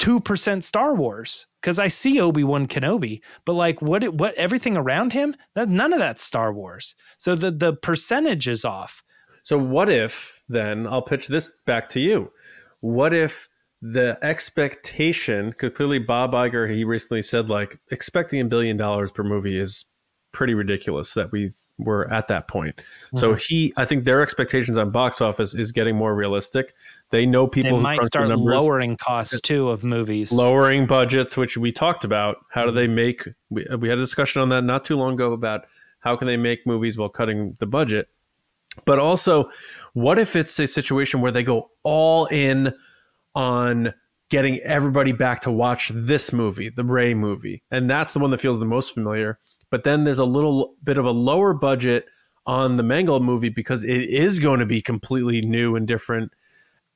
2% 0.00 0.62
Star 0.62 0.94
Wars. 0.94 1.46
Because 1.60 1.78
I 1.78 1.88
see 1.88 2.18
Obi 2.18 2.42
Wan 2.42 2.66
Kenobi, 2.66 3.20
but 3.44 3.52
like 3.52 3.82
what 3.82 4.14
what 4.14 4.34
everything 4.36 4.78
around 4.78 5.12
him, 5.12 5.36
that 5.54 5.68
none 5.68 5.92
of 5.92 5.98
that's 5.98 6.22
Star 6.22 6.54
Wars. 6.54 6.94
So 7.18 7.34
the 7.34 7.50
the 7.50 7.74
percentage 7.74 8.48
is 8.48 8.64
off. 8.64 9.02
So 9.42 9.58
what 9.58 9.90
if 9.90 10.40
then 10.48 10.86
I'll 10.86 11.02
pitch 11.02 11.28
this 11.28 11.52
back 11.66 11.90
to 11.90 12.00
you? 12.00 12.32
What 12.80 13.12
if 13.12 13.46
the 13.82 14.18
expectation? 14.22 15.50
Because 15.50 15.76
clearly 15.76 15.98
Bob 15.98 16.32
Iger 16.32 16.74
he 16.74 16.82
recently 16.82 17.20
said 17.20 17.50
like 17.50 17.78
expecting 17.90 18.40
a 18.40 18.46
billion 18.46 18.78
dollars 18.78 19.12
per 19.12 19.22
movie 19.22 19.58
is 19.58 19.84
pretty 20.32 20.54
ridiculous 20.54 21.12
that 21.12 21.30
we 21.30 21.52
were 21.82 22.10
at 22.12 22.28
that 22.28 22.48
point. 22.48 22.80
So 23.16 23.30
mm-hmm. 23.30 23.38
he, 23.38 23.72
I 23.76 23.84
think 23.84 24.04
their 24.04 24.22
expectations 24.22 24.78
on 24.78 24.90
box 24.90 25.20
office 25.20 25.54
is 25.54 25.72
getting 25.72 25.96
more 25.96 26.14
realistic. 26.14 26.74
They 27.10 27.26
know 27.26 27.46
people 27.46 27.76
who 27.76 27.80
might 27.80 28.04
start 28.04 28.28
numbers, 28.28 28.54
lowering 28.54 28.96
costs 28.96 29.40
too 29.40 29.68
of 29.68 29.82
movies. 29.84 30.32
lowering 30.32 30.86
budgets, 30.86 31.36
which 31.36 31.56
we 31.56 31.72
talked 31.72 32.04
about. 32.04 32.36
How 32.50 32.62
do 32.62 32.68
mm-hmm. 32.68 32.76
they 32.76 32.86
make? 32.86 33.28
We, 33.48 33.66
we 33.78 33.88
had 33.88 33.98
a 33.98 34.02
discussion 34.02 34.42
on 34.42 34.48
that 34.50 34.62
not 34.62 34.84
too 34.84 34.96
long 34.96 35.14
ago 35.14 35.32
about 35.32 35.66
how 36.00 36.16
can 36.16 36.26
they 36.26 36.36
make 36.36 36.66
movies 36.66 36.98
while 36.98 37.08
cutting 37.08 37.56
the 37.58 37.66
budget. 37.66 38.08
But 38.84 38.98
also, 38.98 39.50
what 39.94 40.18
if 40.18 40.36
it's 40.36 40.58
a 40.58 40.66
situation 40.66 41.20
where 41.20 41.32
they 41.32 41.42
go 41.42 41.70
all 41.82 42.26
in 42.26 42.72
on 43.34 43.94
getting 44.30 44.58
everybody 44.60 45.12
back 45.12 45.42
to 45.42 45.50
watch 45.50 45.90
this 45.94 46.32
movie, 46.32 46.70
the 46.70 46.84
Rey 46.84 47.14
movie, 47.14 47.62
and 47.70 47.90
that's 47.90 48.12
the 48.12 48.20
one 48.20 48.30
that 48.30 48.40
feels 48.40 48.58
the 48.58 48.64
most 48.64 48.94
familiar. 48.94 49.38
But 49.70 49.84
then 49.84 50.04
there's 50.04 50.18
a 50.18 50.24
little 50.24 50.74
bit 50.82 50.98
of 50.98 51.04
a 51.04 51.10
lower 51.10 51.54
budget 51.54 52.06
on 52.46 52.76
the 52.76 52.82
Mangold 52.82 53.22
movie 53.22 53.48
because 53.48 53.84
it 53.84 54.02
is 54.08 54.38
going 54.38 54.60
to 54.60 54.66
be 54.66 54.82
completely 54.82 55.40
new 55.40 55.76
and 55.76 55.86
different 55.86 56.32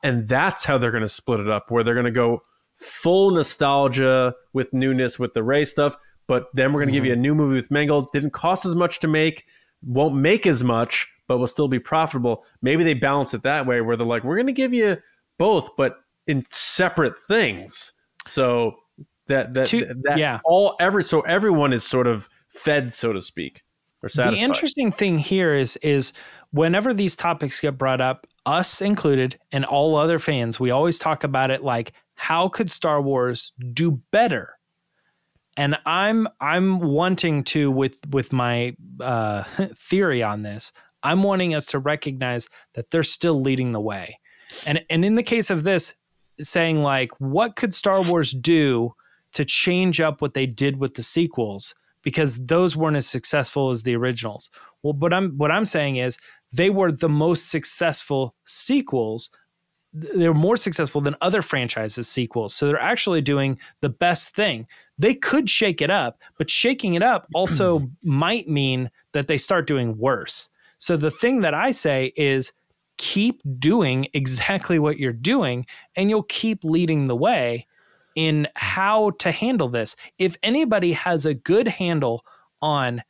and 0.02 0.28
that's 0.28 0.64
how 0.64 0.76
they're 0.76 0.90
going 0.90 1.02
to 1.02 1.08
split 1.08 1.38
it 1.38 1.48
up 1.48 1.70
where 1.70 1.84
they're 1.84 1.94
going 1.94 2.04
to 2.04 2.10
go 2.10 2.42
full 2.76 3.30
nostalgia 3.30 4.34
with 4.52 4.72
newness 4.72 5.18
with 5.18 5.34
the 5.34 5.42
Rey 5.42 5.64
stuff 5.64 5.96
but 6.26 6.46
then 6.54 6.72
we're 6.72 6.80
going 6.80 6.88
to 6.88 6.92
give 6.92 7.02
mm-hmm. 7.02 7.08
you 7.08 7.12
a 7.12 7.16
new 7.16 7.34
movie 7.34 7.54
with 7.54 7.70
mangold 7.70 8.10
didn't 8.12 8.32
cost 8.32 8.64
as 8.64 8.74
much 8.74 9.00
to 9.00 9.06
make 9.06 9.44
won't 9.82 10.14
make 10.14 10.46
as 10.46 10.64
much 10.64 11.08
but 11.26 11.38
will 11.38 11.46
still 11.46 11.68
be 11.68 11.78
profitable. 11.78 12.44
Maybe 12.62 12.84
they 12.84 12.94
balance 12.94 13.34
it 13.34 13.42
that 13.42 13.66
way 13.66 13.80
where 13.80 13.96
they're 13.96 14.06
like 14.06 14.24
we're 14.24 14.36
going 14.36 14.46
to 14.46 14.52
give 14.52 14.74
you 14.74 14.98
both 15.38 15.70
but 15.76 15.98
in 16.26 16.44
separate 16.50 17.20
things. 17.26 17.92
So 18.26 18.76
that 19.26 19.52
that, 19.52 19.70
that 20.02 20.18
yeah. 20.18 20.40
all 20.44 20.76
every 20.80 21.04
so 21.04 21.20
everyone 21.22 21.72
is 21.72 21.84
sort 21.84 22.06
of 22.06 22.28
fed 22.54 22.92
so 22.92 23.12
to 23.12 23.20
speak 23.20 23.62
or 24.02 24.08
satisfied 24.08 24.38
The 24.38 24.44
interesting 24.44 24.92
thing 24.92 25.18
here 25.18 25.54
is 25.54 25.76
is 25.78 26.12
whenever 26.50 26.94
these 26.94 27.16
topics 27.16 27.58
get 27.58 27.76
brought 27.76 28.00
up, 28.00 28.26
us 28.46 28.80
included 28.80 29.38
and 29.50 29.64
all 29.64 29.96
other 29.96 30.18
fans, 30.18 30.60
we 30.60 30.70
always 30.70 30.98
talk 30.98 31.24
about 31.24 31.50
it 31.50 31.64
like 31.64 31.92
how 32.14 32.48
could 32.48 32.70
Star 32.70 33.02
Wars 33.02 33.52
do 33.72 34.02
better? 34.12 34.56
And 35.56 35.76
I'm 35.86 36.28
I'm 36.40 36.80
wanting 36.80 37.44
to 37.44 37.70
with 37.70 37.96
with 38.10 38.32
my 38.32 38.76
uh, 39.00 39.44
theory 39.76 40.22
on 40.22 40.42
this, 40.42 40.72
I'm 41.02 41.22
wanting 41.22 41.54
us 41.54 41.66
to 41.66 41.78
recognize 41.78 42.48
that 42.74 42.90
they're 42.90 43.02
still 43.02 43.40
leading 43.40 43.72
the 43.72 43.80
way. 43.80 44.18
And 44.66 44.84
and 44.90 45.04
in 45.04 45.14
the 45.14 45.22
case 45.22 45.50
of 45.50 45.64
this, 45.64 45.94
saying 46.40 46.82
like 46.82 47.10
what 47.18 47.56
could 47.56 47.74
Star 47.74 48.02
Wars 48.02 48.32
do 48.32 48.94
to 49.32 49.44
change 49.44 50.00
up 50.00 50.22
what 50.22 50.34
they 50.34 50.46
did 50.46 50.76
with 50.78 50.94
the 50.94 51.02
sequels 51.02 51.74
because 52.04 52.38
those 52.46 52.76
weren't 52.76 52.96
as 52.96 53.08
successful 53.08 53.70
as 53.70 53.82
the 53.82 53.96
originals. 53.96 54.50
Well, 54.82 54.92
what 54.92 55.12
I'm 55.12 55.32
what 55.36 55.50
I'm 55.50 55.64
saying 55.64 55.96
is 55.96 56.18
they 56.52 56.70
were 56.70 56.92
the 56.92 57.08
most 57.08 57.50
successful 57.50 58.34
sequels. 58.44 59.30
They're 59.92 60.34
more 60.34 60.56
successful 60.56 61.00
than 61.00 61.16
other 61.20 61.40
franchises 61.42 62.08
sequels. 62.08 62.54
So 62.54 62.66
they're 62.66 62.80
actually 62.80 63.22
doing 63.22 63.58
the 63.80 63.88
best 63.88 64.34
thing. 64.34 64.66
They 64.98 65.14
could 65.14 65.48
shake 65.48 65.80
it 65.80 65.90
up, 65.90 66.20
but 66.36 66.50
shaking 66.50 66.94
it 66.94 67.02
up 67.02 67.26
also 67.34 67.88
might 68.02 68.48
mean 68.48 68.90
that 69.12 69.26
they 69.26 69.38
start 69.38 69.66
doing 69.66 69.96
worse. 69.98 70.50
So 70.78 70.96
the 70.96 71.10
thing 71.10 71.40
that 71.40 71.54
I 71.54 71.72
say 71.72 72.12
is 72.16 72.52
keep 72.98 73.40
doing 73.58 74.08
exactly 74.12 74.78
what 74.78 74.98
you're 74.98 75.12
doing 75.12 75.66
and 75.96 76.10
you'll 76.10 76.24
keep 76.24 76.64
leading 76.64 77.06
the 77.06 77.16
way 77.16 77.66
in 78.14 78.48
how 78.54 79.10
to 79.18 79.32
handle 79.32 79.68
this. 79.68 79.96
If 80.18 80.36
anybody 80.42 80.92
has 80.92 81.26
a 81.26 81.34
good 81.34 81.68
handle 81.68 82.24
on 82.62 83.02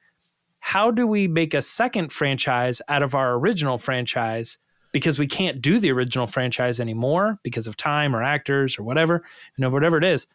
how 0.61 0.91
do 0.91 1.07
we 1.07 1.29
make 1.29 1.53
a 1.53 1.61
second 1.61 2.11
franchise 2.11 2.81
out 2.89 3.03
of 3.03 3.15
our 3.15 3.35
original 3.35 3.77
franchise 3.77 4.57
because 4.93 5.19
we 5.19 5.27
can't 5.27 5.61
do 5.61 5.79
the 5.79 5.91
original 5.91 6.27
franchise 6.27 6.81
anymore 6.81 7.39
because 7.43 7.67
of 7.67 7.77
time 7.77 8.17
or 8.17 8.23
actors 8.23 8.79
or 8.79 8.83
whatever, 8.83 9.23
you 9.59 9.63
know, 9.63 9.69
whatever 9.69 9.99
it 9.99 10.05
is. 10.05 10.27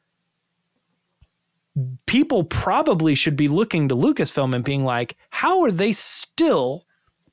People 2.06 2.44
probably 2.44 3.16
should 3.16 3.36
be 3.36 3.48
looking 3.48 3.88
to 3.88 3.96
Lucasfilm 3.96 4.54
and 4.54 4.64
being 4.64 4.84
like, 4.84 5.16
how 5.30 5.62
are 5.62 5.72
they 5.72 5.94
still 5.94 6.86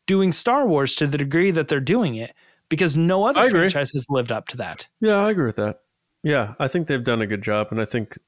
doing 0.06 0.32
Star 0.32 0.66
Wars 0.66 0.94
to 0.96 1.06
the 1.06 1.18
degree 1.18 1.50
that 1.50 1.68
they're 1.68 1.80
doing 1.80 2.14
it? 2.14 2.32
Because 2.68 2.96
no 2.96 3.24
other 3.24 3.50
franchise 3.50 3.92
has 3.92 4.06
lived 4.08 4.32
up 4.32 4.48
to 4.48 4.56
that. 4.56 4.86
yeah 5.00 5.24
i 5.24 5.30
agree 5.30 5.46
with 5.46 5.56
that 5.56 5.80
yeah 6.26 6.54
i 6.58 6.66
think 6.68 6.88
they've 6.88 7.04
done 7.04 7.22
a 7.22 7.26
good 7.26 7.42
job 7.42 7.68
and 7.70 7.80
i 7.80 7.84
think 7.84 8.18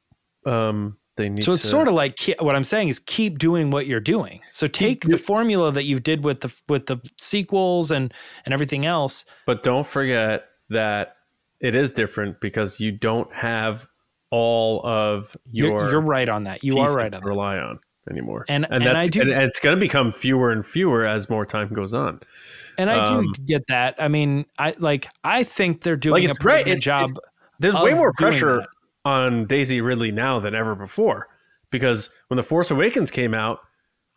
um 0.46 0.96
they 1.16 1.28
need 1.28 1.44
So 1.44 1.53
it's 1.53 1.62
to, 1.62 1.68
sort 1.68 1.88
of 1.88 1.94
like 1.94 2.14
ke- 2.16 2.40
what 2.40 2.55
I'm 2.55 2.62
saying 2.64 2.88
is 2.88 3.01
keep 3.01 3.38
doing 3.40 3.72
what 3.72 3.88
you're 3.88 3.99
doing. 3.99 4.40
So 4.51 4.68
take 4.68 5.03
the 5.03 5.18
formula 5.18 5.72
that 5.72 5.82
you 5.82 5.99
did 5.99 6.22
with 6.24 6.42
the 6.42 6.55
with 6.68 6.86
the 6.86 6.99
sequels 7.20 7.90
and 7.90 8.14
and 8.44 8.55
everything 8.55 8.86
else. 8.86 9.24
But 9.44 9.64
don't 9.64 9.84
forget 9.86 10.45
that 10.70 11.16
it 11.61 11.75
is 11.75 11.91
different 11.91 12.41
because 12.41 12.79
you 12.79 12.92
don't 12.92 13.30
have 13.34 13.88
all 14.30 14.80
of 14.87 15.37
your 15.50 15.83
You're, 15.83 15.91
you're 15.91 16.00
right 16.00 16.29
on 16.29 16.45
that. 16.45 16.62
You 16.62 16.79
are 16.79 16.95
right 16.95 17.12
on 17.12 17.20
that. 17.20 17.25
rely 17.29 17.58
on 17.58 17.80
anymore. 18.08 18.45
And- 18.49 18.66
and 18.70 18.84
that's, 18.87 18.96
I 18.96 19.08
do- 19.08 19.22
and 19.22 19.30
it's 19.42 19.58
going 19.58 19.75
to 19.75 19.80
become 19.80 20.12
fewer 20.12 20.50
and 20.53 20.64
fewer 20.64 21.04
as 21.04 21.29
more 21.29 21.45
time 21.45 21.68
goes 21.75 21.95
on. 21.95 22.20
And 22.79 22.88
I 22.88 23.04
um, 23.04 23.25
do 23.33 23.45
get 23.45 23.66
that. 23.66 23.96
I 23.99 24.07
mean, 24.07 24.46
I 24.57 24.76
like 24.79 25.08
I 25.25 25.42
think 25.42 25.83
they're 25.83 25.96
doing 25.96 26.30
a 26.30 26.34
pretty 26.37 26.70
great. 26.70 26.80
job. 26.80 27.18
There's 27.59 27.75
way 27.75 27.95
more 27.95 28.13
pressure 28.13 28.59
that. 28.59 28.68
on 29.05 29.47
Daisy 29.47 29.80
Ridley 29.80 30.13
now 30.13 30.39
than 30.39 30.55
ever 30.55 30.75
before 30.75 31.29
because 31.71 32.11
when 32.29 32.37
The 32.37 32.43
Force 32.43 32.71
Awakens 32.71 33.11
came 33.11 33.35
out, 33.35 33.61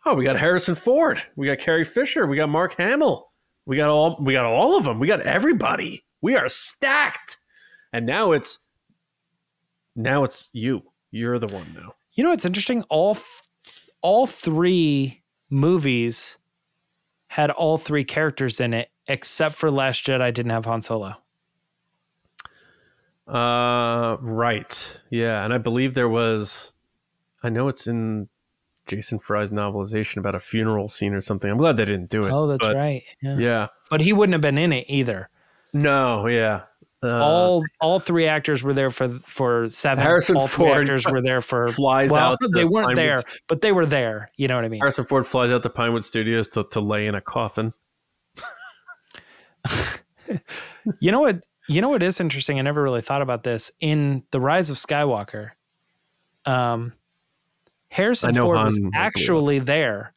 oh, 0.06 0.14
we 0.14 0.24
got 0.24 0.38
Harrison 0.38 0.74
Ford, 0.74 1.22
we 1.36 1.46
got 1.46 1.58
Carrie 1.58 1.84
Fisher, 1.84 2.26
we 2.26 2.36
got 2.36 2.48
Mark 2.48 2.76
Hamill, 2.76 3.30
we 3.66 3.76
got 3.76 3.90
all 3.90 4.16
we 4.20 4.32
got 4.32 4.44
all 4.44 4.76
of 4.76 4.84
them, 4.84 4.98
we 4.98 5.06
got 5.06 5.20
everybody. 5.20 6.04
We 6.20 6.36
are 6.36 6.48
stacked. 6.48 7.38
And 7.92 8.06
now 8.06 8.32
it's 8.32 8.58
now 9.96 10.24
it's 10.24 10.48
you. 10.52 10.82
You're 11.10 11.38
the 11.38 11.48
one 11.48 11.66
now. 11.74 11.94
You 12.14 12.24
know 12.24 12.30
what's 12.30 12.44
interesting? 12.44 12.82
All 12.88 13.14
th- 13.14 13.26
all 14.00 14.26
three 14.26 15.22
movies 15.50 16.38
had 17.28 17.50
all 17.50 17.78
three 17.78 18.04
characters 18.04 18.60
in 18.60 18.74
it, 18.74 18.90
except 19.08 19.56
for 19.56 19.70
Last 19.70 20.04
Jedi 20.06 20.32
didn't 20.32 20.50
have 20.50 20.64
Han 20.64 20.82
Solo. 20.82 21.16
Uh, 23.32 24.18
right. 24.20 25.00
Yeah, 25.10 25.44
and 25.44 25.54
I 25.54 25.58
believe 25.58 25.94
there 25.94 26.08
was. 26.08 26.72
I 27.42 27.48
know 27.48 27.68
it's 27.68 27.86
in 27.86 28.28
Jason 28.86 29.18
Fry's 29.18 29.52
novelization 29.52 30.18
about 30.18 30.34
a 30.34 30.40
funeral 30.40 30.88
scene 30.88 31.14
or 31.14 31.20
something. 31.20 31.50
I'm 31.50 31.56
glad 31.56 31.76
they 31.76 31.84
didn't 31.86 32.10
do 32.10 32.24
it. 32.24 32.30
Oh, 32.30 32.46
that's 32.46 32.66
but- 32.66 32.76
right. 32.76 33.02
Yeah. 33.22 33.38
Yeah. 33.38 33.66
But 33.90 34.02
he 34.02 34.12
wouldn't 34.12 34.34
have 34.34 34.42
been 34.42 34.58
in 34.58 34.72
it 34.72 34.86
either. 34.88 35.28
No. 35.72 36.26
Yeah. 36.26 36.62
Uh, 37.04 37.18
all 37.18 37.64
all 37.80 37.98
three 37.98 38.26
actors 38.26 38.62
were 38.62 38.74
there 38.74 38.90
for 38.90 39.08
for 39.08 39.68
seven. 39.68 40.04
Harrison 40.04 40.36
all 40.36 40.46
three 40.46 40.66
Ford 40.66 40.82
actors 40.82 41.04
were 41.04 41.20
there 41.20 41.40
for 41.40 41.66
flies 41.72 42.10
well, 42.12 42.32
out 42.32 42.38
to 42.40 42.48
they 42.48 42.64
weren't 42.64 42.88
Pinewood- 42.88 42.96
there, 42.96 43.18
but 43.48 43.60
they 43.60 43.72
were 43.72 43.86
there. 43.86 44.30
You 44.36 44.46
know 44.46 44.54
what 44.54 44.64
I 44.64 44.68
mean? 44.68 44.78
Harrison 44.80 45.06
Ford 45.06 45.26
flies 45.26 45.50
out 45.50 45.64
to 45.64 45.70
Pinewood 45.70 46.04
Studios 46.04 46.48
to, 46.50 46.62
to 46.70 46.80
lay 46.80 47.06
in 47.06 47.14
a 47.14 47.20
coffin. 47.20 47.72
You 51.00 51.12
know 51.12 51.20
what? 51.20 51.44
You 51.68 51.80
know 51.80 51.88
what 51.88 52.02
is 52.02 52.20
interesting? 52.20 52.58
I 52.58 52.62
never 52.62 52.82
really 52.82 53.02
thought 53.02 53.22
about 53.22 53.44
this. 53.44 53.70
In 53.80 54.24
the 54.30 54.40
Rise 54.40 54.68
of 54.70 54.76
Skywalker, 54.76 55.50
um, 56.44 56.92
Harrison 57.88 58.34
Ford 58.34 58.56
Han 58.56 58.66
was 58.66 58.80
was 58.80 58.90
actually 58.94 59.58
there, 59.58 60.14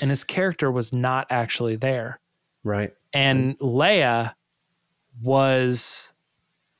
and 0.00 0.10
his 0.10 0.24
character 0.24 0.70
was 0.70 0.92
not 0.92 1.26
actually 1.30 1.76
there. 1.76 2.20
Right. 2.64 2.94
And 3.12 3.58
Leia 3.58 4.34
was 5.22 6.12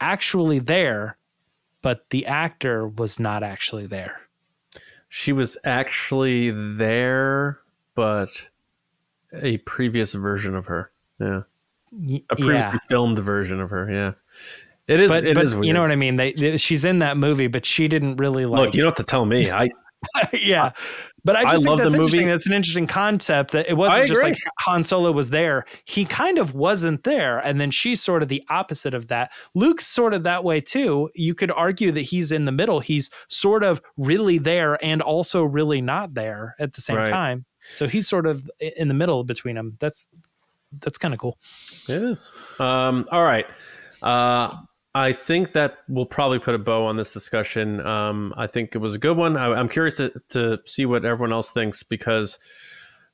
actually 0.00 0.58
there, 0.58 1.16
but 1.82 2.08
the 2.10 2.26
actor 2.26 2.88
was 2.88 3.18
not 3.18 3.42
actually 3.42 3.86
there. 3.86 4.20
She 5.08 5.32
was 5.32 5.56
actually 5.64 6.50
there, 6.50 7.60
but 7.94 8.48
a 9.32 9.58
previous 9.58 10.12
version 10.14 10.54
of 10.54 10.66
her. 10.66 10.90
Yeah. 11.18 11.42
A 12.30 12.36
previously 12.36 12.72
yeah. 12.74 12.78
filmed 12.88 13.18
version 13.18 13.60
of 13.60 13.70
her. 13.70 13.90
Yeah. 13.90 14.12
It 14.88 15.00
is. 15.00 15.10
But, 15.10 15.24
it 15.26 15.34
but 15.34 15.44
is 15.44 15.54
weird. 15.54 15.66
you 15.66 15.72
know 15.72 15.80
what 15.80 15.90
I 15.90 15.96
mean? 15.96 16.16
They, 16.16 16.32
they- 16.32 16.56
she's 16.56 16.84
in 16.84 17.00
that 17.00 17.16
movie, 17.16 17.48
but 17.48 17.66
she 17.66 17.88
didn't 17.88 18.16
really 18.16 18.46
like. 18.46 18.66
Look, 18.66 18.74
you 18.74 18.82
don't 18.82 18.90
have 18.96 19.04
to 19.06 19.10
tell 19.10 19.24
me. 19.26 19.50
I 19.50 19.70
yeah, 20.32 20.72
but 21.24 21.34
I 21.36 21.40
I 21.40 21.52
just 21.52 21.64
love 21.64 21.78
think 21.78 21.78
that's 21.78 21.94
the 21.94 21.98
interesting. 22.00 22.20
movie. 22.20 22.30
That's 22.32 22.46
an 22.46 22.52
interesting 22.52 22.86
concept. 22.86 23.50
That 23.52 23.68
it 23.68 23.74
wasn't 23.74 24.06
just 24.06 24.22
like 24.22 24.36
Han 24.60 24.84
Solo 24.84 25.10
was 25.10 25.30
there; 25.30 25.64
he 25.86 26.04
kind 26.04 26.38
of 26.38 26.54
wasn't 26.54 27.02
there, 27.02 27.38
and 27.38 27.60
then 27.60 27.70
she's 27.72 28.00
sort 28.02 28.22
of 28.22 28.28
the 28.28 28.42
opposite 28.48 28.94
of 28.94 29.08
that. 29.08 29.32
Luke's 29.54 29.86
sort 29.86 30.14
of 30.14 30.22
that 30.24 30.44
way 30.44 30.60
too. 30.60 31.10
You 31.14 31.34
could 31.34 31.50
argue 31.50 31.90
that 31.92 32.02
he's 32.02 32.30
in 32.30 32.44
the 32.44 32.52
middle. 32.52 32.78
He's 32.78 33.10
sort 33.28 33.64
of 33.64 33.80
really 33.96 34.38
there 34.38 34.78
and 34.84 35.02
also 35.02 35.42
really 35.42 35.80
not 35.80 36.14
there 36.14 36.54
at 36.60 36.74
the 36.74 36.80
same 36.82 36.96
Right. 36.98 37.08
time. 37.10 37.46
So 37.74 37.88
he's 37.88 38.06
sort 38.06 38.26
of 38.26 38.48
in 38.76 38.86
the 38.86 38.94
middle 38.94 39.24
between 39.24 39.56
them. 39.56 39.76
That's 39.80 40.06
that's 40.80 40.98
kind 40.98 41.14
of 41.14 41.20
cool. 41.20 41.38
It 41.88 42.02
is. 42.02 42.30
Um, 42.58 43.06
all 43.10 43.24
right. 43.24 43.46
Uh, 44.02 44.54
I 44.94 45.12
think 45.12 45.52
that 45.52 45.78
we'll 45.88 46.06
probably 46.06 46.38
put 46.38 46.54
a 46.54 46.58
bow 46.58 46.86
on 46.86 46.96
this 46.96 47.12
discussion. 47.12 47.86
Um, 47.86 48.32
I 48.36 48.46
think 48.46 48.74
it 48.74 48.78
was 48.78 48.94
a 48.94 48.98
good 48.98 49.16
one. 49.16 49.36
I, 49.36 49.52
I'm 49.52 49.68
curious 49.68 49.98
to, 49.98 50.10
to 50.30 50.60
see 50.64 50.86
what 50.86 51.04
everyone 51.04 51.32
else 51.32 51.50
thinks 51.50 51.82
because 51.82 52.38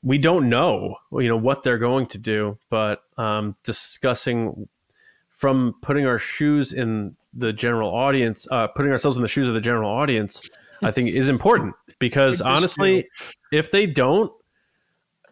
we 0.02 0.18
don't 0.18 0.48
know, 0.48 0.97
you 1.12 1.28
know, 1.28 1.36
what 1.36 1.64
they're 1.64 1.78
going 1.78 2.06
to 2.09 2.18
do. 2.18 2.59
But 2.70 3.02
um, 3.18 3.56
discussing 3.64 4.68
from 5.30 5.74
putting 5.82 6.06
our 6.06 6.20
shoes 6.20 6.72
in 6.72 7.16
the 7.34 7.52
general 7.52 7.93
audience, 7.93 8.47
uh, 8.52 8.68
putting 8.68 8.93
ourselves 8.93 9.16
in 9.16 9.22
the 9.22 9.28
shoes 9.28 9.48
of 9.48 9.55
the 9.55 9.60
general 9.60 9.90
audience, 9.90 10.48
I 10.82 10.93
think 10.93 11.09
is 11.09 11.28
important 11.28 11.74
because 11.98 12.40
honestly, 12.40 13.09
if 13.51 13.72
they 13.72 13.86
don't 13.86 14.32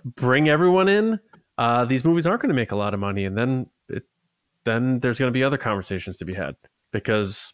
bring 0.04 0.48
everyone 0.48 0.88
in, 0.88 1.20
uh, 1.60 1.84
these 1.84 2.06
movies 2.06 2.26
aren't 2.26 2.40
going 2.40 2.48
to 2.48 2.54
make 2.54 2.72
a 2.72 2.76
lot 2.76 2.94
of 2.94 3.00
money, 3.00 3.26
and 3.26 3.36
then 3.36 3.66
it, 3.90 4.04
then 4.64 4.98
there's 5.00 5.18
going 5.18 5.28
to 5.28 5.38
be 5.38 5.44
other 5.44 5.58
conversations 5.58 6.16
to 6.16 6.24
be 6.24 6.32
had 6.32 6.56
because 6.90 7.52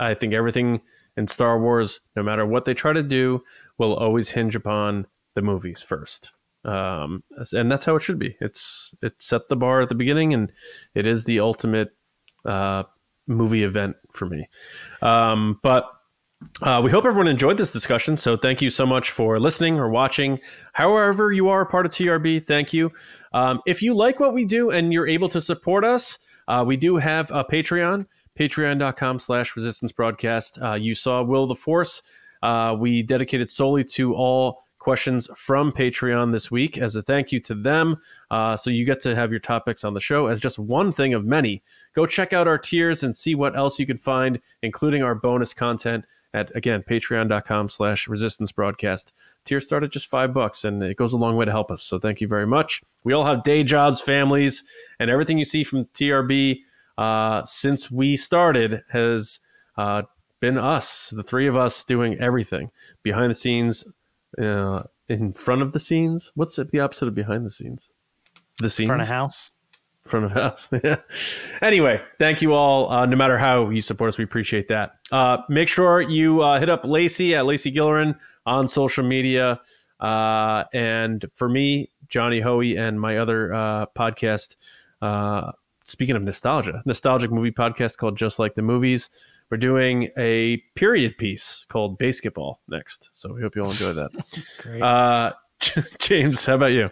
I 0.00 0.14
think 0.14 0.34
everything 0.34 0.80
in 1.16 1.28
Star 1.28 1.60
Wars, 1.60 2.00
no 2.16 2.24
matter 2.24 2.44
what 2.44 2.64
they 2.64 2.74
try 2.74 2.92
to 2.92 3.04
do, 3.04 3.44
will 3.78 3.94
always 3.94 4.30
hinge 4.30 4.56
upon 4.56 5.06
the 5.36 5.42
movies 5.42 5.80
first. 5.80 6.32
Um, 6.64 7.22
and 7.52 7.70
that's 7.70 7.86
how 7.86 7.94
it 7.94 8.02
should 8.02 8.18
be. 8.18 8.36
It's 8.40 8.92
it 9.00 9.14
set 9.18 9.48
the 9.48 9.54
bar 9.54 9.80
at 9.80 9.90
the 9.90 9.94
beginning, 9.94 10.34
and 10.34 10.50
it 10.96 11.06
is 11.06 11.22
the 11.22 11.38
ultimate 11.38 11.90
uh, 12.44 12.82
movie 13.28 13.62
event 13.62 13.94
for 14.12 14.26
me. 14.26 14.48
Um, 15.02 15.60
but 15.62 15.88
uh, 16.62 16.80
we 16.82 16.90
hope 16.90 17.04
everyone 17.04 17.28
enjoyed 17.28 17.58
this 17.58 17.70
discussion. 17.70 18.16
So 18.16 18.36
thank 18.36 18.62
you 18.62 18.70
so 18.70 18.86
much 18.86 19.10
for 19.10 19.38
listening 19.38 19.78
or 19.78 19.88
watching. 19.88 20.40
However, 20.72 21.32
you 21.32 21.48
are 21.48 21.62
a 21.62 21.66
part 21.66 21.86
of 21.86 21.92
TRB, 21.92 22.46
thank 22.46 22.72
you. 22.72 22.92
Um, 23.32 23.60
if 23.66 23.82
you 23.82 23.94
like 23.94 24.20
what 24.20 24.34
we 24.34 24.44
do 24.44 24.70
and 24.70 24.92
you're 24.92 25.08
able 25.08 25.28
to 25.30 25.40
support 25.40 25.84
us, 25.84 26.18
uh, 26.48 26.64
we 26.66 26.76
do 26.76 26.96
have 26.96 27.30
a 27.30 27.44
Patreon, 27.44 28.06
patreon.com 28.38 29.18
slash 29.18 29.54
resistance 29.54 29.92
broadcast. 29.92 30.58
Uh, 30.60 30.74
you 30.74 30.94
saw 30.94 31.22
Will 31.22 31.46
the 31.46 31.54
Force. 31.54 32.02
Uh, 32.42 32.74
we 32.78 33.02
dedicated 33.02 33.50
solely 33.50 33.84
to 33.84 34.14
all 34.14 34.64
questions 34.78 35.28
from 35.36 35.70
Patreon 35.72 36.32
this 36.32 36.50
week 36.50 36.78
as 36.78 36.96
a 36.96 37.02
thank 37.02 37.32
you 37.32 37.40
to 37.40 37.54
them. 37.54 37.98
Uh, 38.30 38.56
so 38.56 38.70
you 38.70 38.86
get 38.86 39.00
to 39.02 39.14
have 39.14 39.30
your 39.30 39.40
topics 39.40 39.84
on 39.84 39.92
the 39.92 40.00
show 40.00 40.26
as 40.26 40.40
just 40.40 40.58
one 40.58 40.90
thing 40.90 41.12
of 41.12 41.24
many. 41.24 41.62
Go 41.94 42.06
check 42.06 42.32
out 42.32 42.48
our 42.48 42.58
tiers 42.58 43.02
and 43.02 43.14
see 43.14 43.34
what 43.34 43.56
else 43.56 43.78
you 43.78 43.86
can 43.86 43.98
find, 43.98 44.40
including 44.62 45.02
our 45.02 45.14
bonus 45.14 45.52
content 45.52 46.06
at 46.32 46.54
again 46.54 46.82
patreon.com 46.82 47.68
slash 47.68 48.08
resistance 48.08 48.52
broadcast. 48.52 49.12
Tiers 49.44 49.66
start 49.66 49.82
at 49.82 49.90
just 49.90 50.06
five 50.06 50.32
bucks 50.32 50.64
and 50.64 50.82
it 50.82 50.96
goes 50.96 51.12
a 51.12 51.16
long 51.16 51.36
way 51.36 51.44
to 51.44 51.50
help 51.50 51.70
us. 51.70 51.82
So 51.82 51.98
thank 51.98 52.20
you 52.20 52.28
very 52.28 52.46
much. 52.46 52.82
We 53.04 53.12
all 53.12 53.24
have 53.24 53.42
day 53.42 53.64
jobs 53.64 54.00
families 54.00 54.62
and 54.98 55.10
everything 55.10 55.38
you 55.38 55.44
see 55.44 55.64
from 55.64 55.86
trb 55.86 56.60
uh, 56.98 57.44
since 57.44 57.90
we 57.90 58.16
started 58.16 58.82
has 58.90 59.40
uh, 59.76 60.02
been 60.40 60.58
us 60.58 61.10
the 61.10 61.22
three 61.22 61.46
of 61.46 61.56
us 61.56 61.84
doing 61.84 62.18
everything. 62.18 62.70
Behind 63.02 63.30
the 63.30 63.34
scenes 63.34 63.86
uh, 64.38 64.82
in 65.08 65.32
front 65.32 65.62
of 65.62 65.72
the 65.72 65.80
scenes. 65.80 66.32
What's 66.34 66.56
the 66.56 66.80
opposite 66.80 67.08
of 67.08 67.14
behind 67.14 67.44
the 67.44 67.50
scenes? 67.50 67.90
The 68.58 68.70
scenes 68.70 68.88
Front 68.88 69.02
of 69.02 69.08
house. 69.08 69.50
Front 70.04 70.26
of 70.26 70.32
house. 70.32 70.68
yeah. 70.84 70.96
Anyway, 71.62 72.00
thank 72.18 72.42
you 72.42 72.54
all. 72.54 72.90
Uh, 72.90 73.06
no 73.06 73.16
matter 73.16 73.38
how 73.38 73.70
you 73.70 73.82
support 73.82 74.08
us, 74.08 74.18
we 74.18 74.24
appreciate 74.24 74.68
that. 74.68 74.96
Uh, 75.10 75.38
make 75.48 75.68
sure 75.68 76.00
you 76.00 76.42
uh, 76.42 76.58
hit 76.58 76.68
up 76.68 76.84
Lacey 76.84 77.34
at 77.34 77.46
Lacey 77.46 77.72
Gillerin 77.72 78.18
on 78.46 78.68
social 78.68 79.04
media. 79.04 79.60
Uh, 79.98 80.64
and 80.72 81.24
for 81.34 81.48
me, 81.48 81.90
Johnny 82.08 82.40
Hoey, 82.40 82.76
and 82.76 83.00
my 83.00 83.18
other 83.18 83.52
uh, 83.52 83.86
podcast, 83.96 84.56
uh, 85.02 85.52
speaking 85.84 86.16
of 86.16 86.22
nostalgia, 86.22 86.82
nostalgic 86.86 87.30
movie 87.30 87.52
podcast 87.52 87.98
called 87.98 88.16
Just 88.16 88.38
Like 88.38 88.54
the 88.54 88.62
Movies. 88.62 89.10
We're 89.50 89.58
doing 89.58 90.10
a 90.16 90.58
period 90.74 91.18
piece 91.18 91.66
called 91.68 91.98
Basketball 91.98 92.60
next. 92.68 93.10
So 93.12 93.34
we 93.34 93.42
hope 93.42 93.56
you 93.56 93.64
all 93.64 93.70
enjoy 93.70 93.92
that. 93.92 94.10
Great. 94.58 94.82
Uh, 94.82 95.32
James, 95.98 96.46
how 96.46 96.54
about 96.54 96.72
you? 96.72 96.90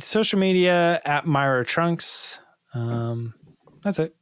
Social 0.00 0.38
media 0.38 1.00
at 1.04 1.26
Myra 1.26 1.64
Trunks. 1.64 2.40
Um, 2.74 3.34
that's 3.82 3.98
it. 3.98 4.14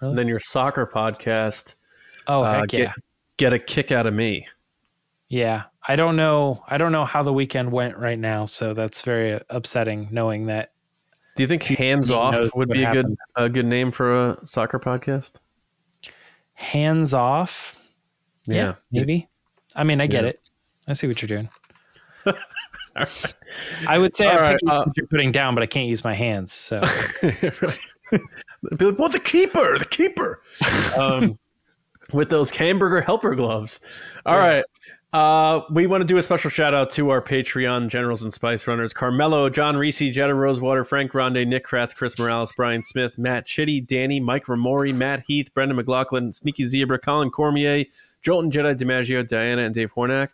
And 0.00 0.16
then 0.18 0.26
your 0.28 0.40
soccer 0.40 0.86
podcast. 0.86 1.74
Oh 2.26 2.42
uh, 2.42 2.60
heck 2.60 2.72
yeah, 2.72 2.78
get, 2.78 2.94
get 3.36 3.52
a 3.52 3.58
kick 3.58 3.92
out 3.92 4.06
of 4.06 4.14
me. 4.14 4.46
yeah. 5.28 5.64
I 5.88 5.96
don't 5.96 6.14
know. 6.14 6.62
I 6.68 6.76
don't 6.78 6.92
know 6.92 7.04
how 7.04 7.24
the 7.24 7.32
weekend 7.32 7.72
went 7.72 7.96
right 7.98 8.18
now, 8.18 8.44
so 8.44 8.72
that's 8.72 9.02
very 9.02 9.40
upsetting 9.50 10.06
knowing 10.12 10.46
that. 10.46 10.70
Do 11.34 11.42
you 11.42 11.48
think 11.48 11.64
hands 11.64 12.08
off 12.12 12.36
would 12.54 12.68
be 12.68 12.84
a 12.84 12.92
good 12.92 13.16
a 13.34 13.48
good 13.48 13.66
name 13.66 13.90
for 13.90 14.28
a 14.28 14.46
soccer 14.46 14.78
podcast? 14.78 15.32
Hands 16.54 17.12
off. 17.12 17.74
Yeah, 18.46 18.74
maybe. 18.92 19.28
I 19.74 19.82
mean, 19.82 20.00
I 20.00 20.06
get 20.06 20.22
Yeah. 20.22 20.30
it. 20.30 20.40
I 20.86 20.92
see 20.92 21.08
what 21.08 21.20
you're 21.20 21.26
doing. 21.28 21.48
I 23.88 23.98
would 23.98 24.14
say 24.14 24.26
All 24.26 24.38
I 24.38 24.40
right, 24.40 24.58
pick 24.60 24.70
uh, 24.70 24.84
what 24.84 24.96
you're 24.96 25.06
putting 25.06 25.32
down, 25.32 25.54
but 25.54 25.62
I 25.62 25.66
can't 25.66 25.88
use 25.88 26.04
my 26.04 26.14
hands. 26.14 26.52
So 26.52 26.80
Be 28.76 28.84
like, 28.84 28.98
well, 28.98 29.08
the 29.08 29.20
keeper, 29.22 29.78
the 29.78 29.84
keeper. 29.86 30.42
um, 30.98 31.38
with 32.12 32.28
those 32.30 32.50
hamburger 32.50 33.00
helper 33.00 33.34
gloves. 33.34 33.80
All 34.26 34.36
right. 34.36 34.64
Uh, 35.12 35.60
we 35.70 35.86
want 35.86 36.00
to 36.00 36.06
do 36.06 36.16
a 36.16 36.22
special 36.22 36.48
shout 36.48 36.72
out 36.72 36.90
to 36.90 37.10
our 37.10 37.20
Patreon 37.20 37.88
generals 37.88 38.22
and 38.22 38.32
spice 38.32 38.66
runners 38.66 38.94
Carmelo, 38.94 39.50
John 39.50 39.76
Reese, 39.76 39.98
Jetta 39.98 40.34
Rosewater, 40.34 40.86
Frank 40.86 41.10
Grande, 41.10 41.46
Nick 41.46 41.66
Kratz, 41.66 41.94
Chris 41.94 42.18
Morales, 42.18 42.50
Brian 42.56 42.82
Smith, 42.82 43.18
Matt 43.18 43.44
Chitty, 43.44 43.82
Danny, 43.82 44.20
Mike 44.20 44.46
Ramori, 44.46 44.94
Matt 44.94 45.24
Heath, 45.26 45.52
Brendan 45.52 45.76
McLaughlin, 45.76 46.32
Sneaky 46.32 46.64
Zebra, 46.66 46.98
Colin 46.98 47.30
Cormier, 47.30 47.84
Jolton 48.24 48.50
Jedi, 48.50 48.74
DiMaggio, 48.74 49.26
Diana, 49.28 49.62
and 49.62 49.74
Dave 49.74 49.92
Hornack. 49.92 50.28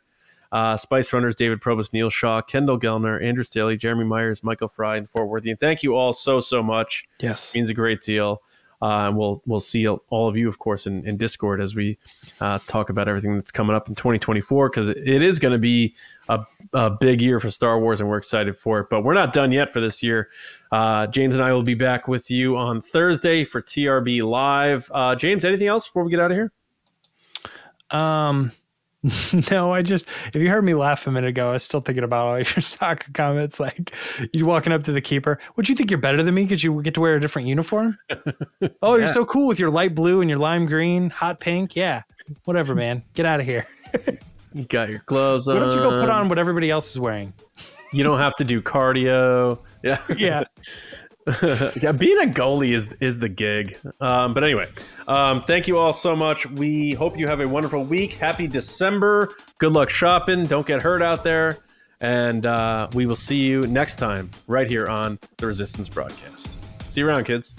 Uh, 0.50 0.76
Spice 0.76 1.12
Runners, 1.12 1.34
David 1.34 1.60
Probus, 1.60 1.92
Neil 1.92 2.10
Shaw, 2.10 2.40
Kendall 2.40 2.78
Gellner, 2.78 3.22
Andrew 3.22 3.44
Staley, 3.44 3.76
Jeremy 3.76 4.04
Myers, 4.04 4.42
Michael 4.42 4.68
Fry, 4.68 4.96
and 4.96 5.08
Fort 5.08 5.28
Worthy. 5.28 5.50
And 5.50 5.60
thank 5.60 5.82
you 5.82 5.94
all 5.94 6.12
so, 6.12 6.40
so 6.40 6.62
much 6.62 7.04
yes, 7.20 7.54
It 7.54 7.58
means 7.58 7.70
a 7.70 7.74
great 7.74 8.00
deal. 8.00 8.42
Uh, 8.80 9.08
and 9.08 9.16
we'll 9.16 9.42
we'll 9.44 9.58
see 9.58 9.88
all 9.88 10.28
of 10.28 10.36
you, 10.36 10.48
of 10.48 10.60
course, 10.60 10.86
in, 10.86 11.04
in 11.04 11.16
Discord 11.16 11.60
as 11.60 11.74
we 11.74 11.98
uh, 12.40 12.60
talk 12.68 12.90
about 12.90 13.08
everything 13.08 13.34
that's 13.34 13.50
coming 13.50 13.74
up 13.74 13.88
in 13.88 13.96
2024 13.96 14.70
because 14.70 14.88
it, 14.88 14.98
it 14.98 15.20
is 15.20 15.40
going 15.40 15.50
to 15.50 15.58
be 15.58 15.96
a, 16.28 16.44
a 16.72 16.88
big 16.88 17.20
year 17.20 17.40
for 17.40 17.50
Star 17.50 17.80
Wars, 17.80 18.00
and 18.00 18.08
we're 18.08 18.18
excited 18.18 18.56
for 18.56 18.78
it. 18.78 18.86
But 18.88 19.02
we're 19.02 19.14
not 19.14 19.32
done 19.32 19.50
yet 19.50 19.72
for 19.72 19.80
this 19.80 20.00
year. 20.00 20.28
Uh, 20.70 21.08
James 21.08 21.34
and 21.34 21.42
I 21.42 21.52
will 21.52 21.64
be 21.64 21.74
back 21.74 22.06
with 22.06 22.30
you 22.30 22.56
on 22.56 22.80
Thursday 22.80 23.44
for 23.44 23.60
TRB 23.60 24.22
Live. 24.22 24.88
Uh, 24.94 25.16
James, 25.16 25.44
anything 25.44 25.66
else 25.66 25.88
before 25.88 26.04
we 26.04 26.12
get 26.12 26.20
out 26.20 26.30
of 26.30 26.36
here? 26.36 26.52
Um, 27.90 28.52
no, 29.50 29.72
I 29.72 29.82
just 29.82 30.08
if 30.28 30.36
you 30.36 30.48
heard 30.48 30.64
me 30.64 30.74
laugh 30.74 31.06
a 31.06 31.10
minute 31.10 31.28
ago, 31.28 31.50
I 31.50 31.52
was 31.52 31.62
still 31.62 31.80
thinking 31.80 32.04
about 32.04 32.26
all 32.26 32.36
your 32.38 32.44
soccer 32.46 33.10
comments. 33.12 33.60
Like 33.60 33.92
you 34.32 34.46
walking 34.46 34.72
up 34.72 34.82
to 34.84 34.92
the 34.92 35.00
keeper, 35.00 35.38
would 35.56 35.68
you 35.68 35.74
think 35.74 35.90
you're 35.90 36.00
better 36.00 36.22
than 36.22 36.34
me 36.34 36.44
because 36.44 36.62
you 36.62 36.82
get 36.82 36.94
to 36.94 37.00
wear 37.00 37.16
a 37.16 37.20
different 37.20 37.48
uniform? 37.48 37.98
oh, 38.82 38.96
you're 38.96 39.06
so 39.06 39.24
cool 39.24 39.46
with 39.46 39.58
your 39.58 39.70
light 39.70 39.94
blue 39.94 40.20
and 40.20 40.28
your 40.28 40.38
lime 40.38 40.66
green, 40.66 41.10
hot 41.10 41.40
pink. 41.40 41.76
Yeah, 41.76 42.02
whatever, 42.44 42.74
man. 42.74 43.02
Get 43.14 43.26
out 43.26 43.40
of 43.40 43.46
here. 43.46 43.66
You 44.54 44.64
got 44.64 44.88
your 44.88 45.02
gloves 45.06 45.46
Why 45.46 45.54
on. 45.54 45.60
Why 45.60 45.68
don't 45.68 45.76
you 45.76 45.90
go 45.90 45.98
put 45.98 46.10
on 46.10 46.28
what 46.28 46.38
everybody 46.38 46.70
else 46.70 46.90
is 46.90 46.98
wearing? 46.98 47.32
You 47.92 48.04
don't 48.04 48.18
have 48.18 48.36
to 48.36 48.44
do 48.44 48.60
cardio. 48.60 49.58
Yeah. 49.82 50.02
Yeah. 50.16 50.44
yeah, 51.82 51.92
being 51.92 52.18
a 52.18 52.30
goalie 52.32 52.72
is 52.72 52.88
is 53.00 53.18
the 53.18 53.28
gig. 53.28 53.78
Um, 54.00 54.34
but 54.34 54.44
anyway, 54.44 54.66
um, 55.06 55.42
thank 55.42 55.68
you 55.68 55.78
all 55.78 55.92
so 55.92 56.16
much. 56.16 56.48
We 56.50 56.92
hope 56.92 57.18
you 57.18 57.26
have 57.26 57.40
a 57.40 57.48
wonderful 57.48 57.84
week. 57.84 58.12
Happy 58.14 58.46
December. 58.46 59.30
Good 59.58 59.72
luck 59.72 59.90
shopping. 59.90 60.44
Don't 60.44 60.66
get 60.66 60.82
hurt 60.82 61.02
out 61.02 61.24
there. 61.24 61.58
And 62.00 62.46
uh, 62.46 62.88
we 62.94 63.06
will 63.06 63.16
see 63.16 63.38
you 63.38 63.66
next 63.66 63.96
time 63.96 64.30
right 64.46 64.68
here 64.68 64.86
on 64.86 65.18
the 65.36 65.46
Resistance 65.46 65.88
broadcast. 65.88 66.56
See 66.88 67.00
you 67.00 67.08
around, 67.08 67.24
kids. 67.24 67.52